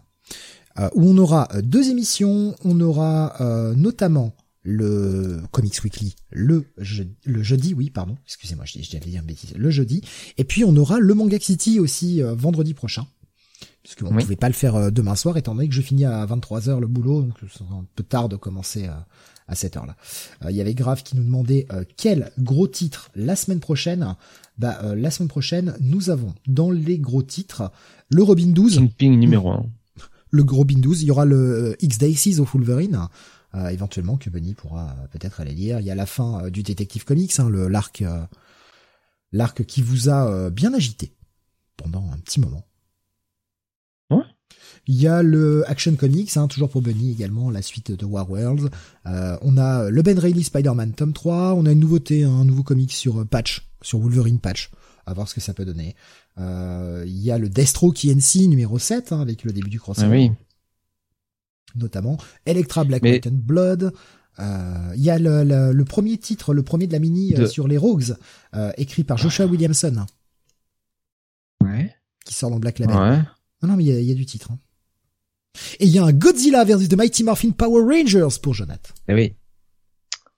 [0.80, 2.56] euh, où on aura deux émissions.
[2.64, 4.36] On aura euh, notamment
[4.72, 9.54] le Comics Weekly le, je- le jeudi, oui, pardon, excusez-moi, je j'allais dire une bêtise,
[9.56, 10.02] le jeudi.
[10.38, 13.08] Et puis on aura le Manga City aussi euh, vendredi prochain.
[13.84, 14.24] Parce qu'on ne Oui.
[14.24, 16.88] pouvait pas le faire euh, demain soir, étant donné que je finis à 23h le
[16.88, 18.92] boulot, donc c'est un peu tard de commencer euh,
[19.48, 19.96] à cette heure-là.
[20.44, 24.16] Euh, Il y avait Grave qui nous demandait euh, quel gros titre la semaine prochaine.
[24.58, 27.72] Bah, euh, la semaine prochaine, nous avons dans les gros titres
[28.10, 29.66] le Robin 12, Kingpin numéro 1.
[30.32, 33.08] le Robin 12, il y aura le euh, X-Daisies of Wolverine,
[33.56, 35.80] euh, éventuellement que Benny pourra euh, peut-être aller lire.
[35.80, 38.26] Il y a la fin euh, du Detective Comics, hein, le l'arc euh,
[39.32, 41.14] l'arc qui vous a euh, bien agité
[41.78, 42.66] pendant un petit moment.
[44.10, 44.24] Ouais.
[44.88, 48.30] Il y a le Action Comics, hein, toujours pour Benny également, la suite de War
[48.30, 48.70] Worlds.
[49.06, 52.64] Euh, on a le Ben Reilly Spider-Man tome 3, on a une nouveauté, un nouveau
[52.64, 54.72] comic sur Patch, sur Wolverine Patch,
[55.06, 55.96] à voir ce que ça peut donner.
[56.38, 60.08] Euh, il y a le Destro KNC numéro 7, hein, avec le début du crossover
[60.08, 60.32] Ah oui.
[61.76, 63.94] Notamment Electra Black Mais- and Blood.
[64.40, 67.48] Euh, Il y a le, le- le premier titre, le premier de la mini euh,
[67.48, 68.16] sur les Rogues,
[68.56, 70.06] euh, écrit par Joshua Williamson,
[71.64, 71.94] Ouais.
[72.26, 72.96] qui sort dans Black Label.
[72.96, 73.18] Ouais.
[73.64, 74.52] Non, non, mais il y y a du titre.
[74.52, 74.60] hein.
[75.80, 79.14] Et il y a un Godzilla versus The Mighty Morphin Power Rangers pour Jonathan, Eh
[79.16, 79.34] oui.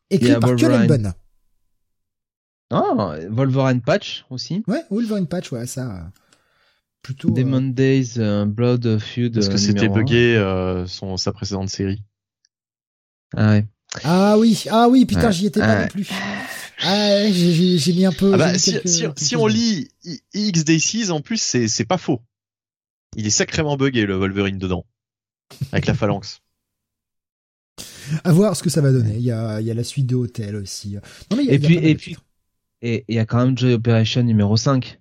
[0.09, 0.87] écrit par Cullen.
[0.87, 1.13] Bunn.
[2.71, 4.63] Ah, Wolverine Patch aussi.
[4.67, 6.11] Ouais, Wolverine Patch, ouais, ça.
[7.01, 7.29] Plutôt.
[7.29, 9.33] euh, Demon Days, euh, Blood Feud.
[9.33, 12.03] Parce que euh, c'était buggé euh, son, sa précédente série.
[13.35, 13.65] Ah ouais.
[14.03, 15.31] Ah oui, ah oui, putain, Ouais.
[15.33, 15.81] j'y étais pas Ouais.
[15.83, 16.07] non plus.
[16.81, 18.33] Ah, ouais, j'ai- mis un peu.
[18.33, 21.41] Ah bah, mis si, quelques- si- quelques si on lit I- X Daisies, en plus,
[21.41, 22.21] c'est c'est pas faux.
[23.15, 24.85] Il est sacrément buggé, le Wolverine dedans.
[25.71, 26.41] Avec la phalanx.
[28.23, 29.15] À voir ce que ça va donner.
[29.15, 30.97] Il y a, il y a la suite de Hôtel aussi.
[31.31, 32.17] Non, mais il y a, Et il y a puis- et puis-.
[32.81, 34.99] Et il y a quand même Joy Operation numéro 5.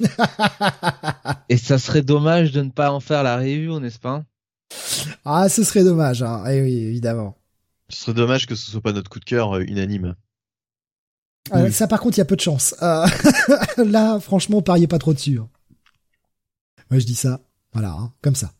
[1.48, 4.24] Et ça serait dommage de ne pas en faire la review, n'est-ce pas?
[5.24, 6.44] Ah, ce serait dommage, hein.
[6.48, 7.36] Eh oui, évidemment.
[7.88, 10.16] Ce serait dommage que ce soit pas notre coup de cœur euh, unanime.
[11.54, 11.72] Euh, Oui.
[11.72, 12.74] Ça, par contre, il y a peu de chance.
[12.82, 13.06] Euh,
[13.84, 15.38] là, franchement, pariez pas trop dessus.
[15.38, 15.48] hein.
[16.90, 17.40] Moi, je dis ça.
[17.72, 18.52] Voilà, hein, comme ça.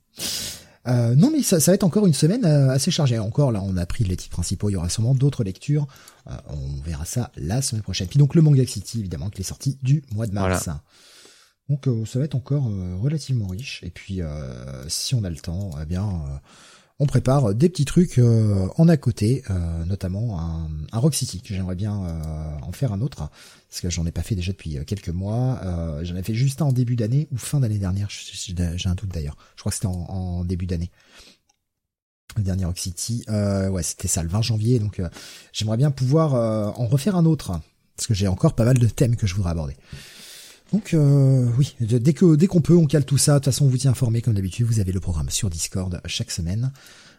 [0.88, 3.18] Euh, non, mais ça, ça va être encore une semaine euh, assez chargée.
[3.18, 4.70] Encore, là, on a pris les titres principaux.
[4.70, 5.86] Il y aura sûrement d'autres lectures.
[6.28, 8.08] Euh, on verra ça la semaine prochaine.
[8.08, 10.68] Puis donc, le Manga City, évidemment, qui est sorti du mois de mars.
[11.68, 13.80] Donc, euh, ça va être encore euh, relativement riche.
[13.82, 16.36] Et puis, euh, si on a le temps, eh bien, euh,
[16.98, 21.42] on prépare des petits trucs euh, en à côté, euh, notamment un, un Rock City,
[21.44, 23.28] j'aimerais bien euh, en faire un autre,
[23.68, 25.60] parce que j'en ai pas fait déjà depuis euh, quelques mois.
[26.02, 29.10] J'en ai fait juste un en début d'année ou fin d'année dernière, j'ai un doute
[29.10, 29.36] d'ailleurs.
[29.56, 30.90] Je crois que c'était en, en début d'année.
[32.36, 34.78] Le dernier Rock City, ouais, c'était ça, le 20 janvier.
[34.78, 35.00] Donc,
[35.52, 36.34] j'aimerais bien pouvoir
[36.78, 37.60] en refaire un autre,
[37.96, 39.76] parce que j'ai encore pas mal de thèmes que je voudrais aborder.
[40.72, 43.34] Donc euh, oui, dès que dès qu'on peut, on cale tout ça.
[43.34, 44.66] De toute façon, on vous tient informé comme d'habitude.
[44.66, 46.72] Vous avez le programme sur Discord chaque semaine.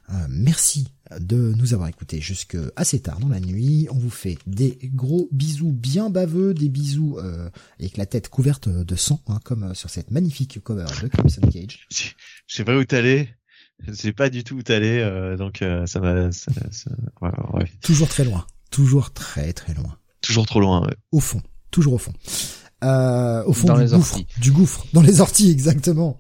[0.09, 0.87] Euh, merci
[1.19, 3.87] de nous avoir écoutés jusque assez tard dans la nuit.
[3.91, 8.69] On vous fait des gros bisous bien baveux, des bisous euh, avec la tête couverte
[8.69, 11.87] de sang, hein, comme sur cette magnifique cover de Crimson Cage.
[11.89, 13.29] Je sais pas où t'allais.
[13.85, 16.31] Je sais pas du tout où t'allais, euh, donc euh, ça va.
[16.31, 17.71] Ça, ça, ouais, ouais.
[17.81, 18.45] Toujours très loin.
[18.71, 19.97] Toujours très très loin.
[20.21, 20.85] Toujours trop loin.
[20.85, 20.95] Ouais.
[21.11, 21.41] Au fond.
[21.69, 22.13] Toujours au fond.
[22.83, 24.13] Euh, au fond Dans du les gouffre.
[24.13, 24.27] orties.
[24.39, 24.85] Du gouffre.
[24.93, 26.19] Dans les orties, exactement.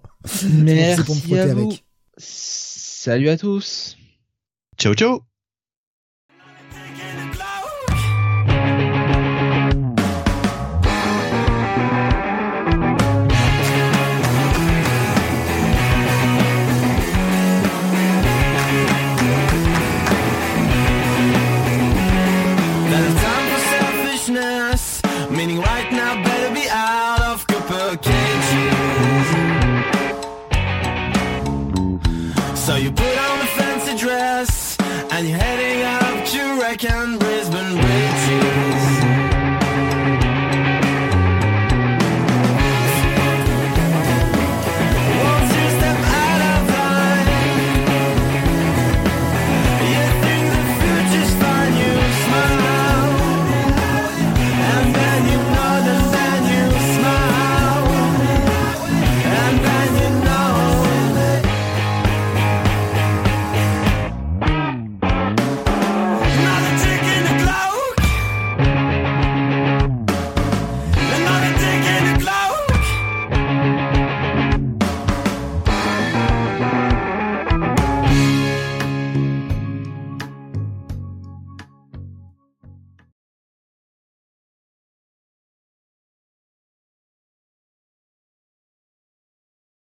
[0.49, 1.67] Merci pour me à vous.
[1.69, 1.85] avec.
[2.17, 3.95] Salut à tous.
[4.77, 5.21] Ciao ciao.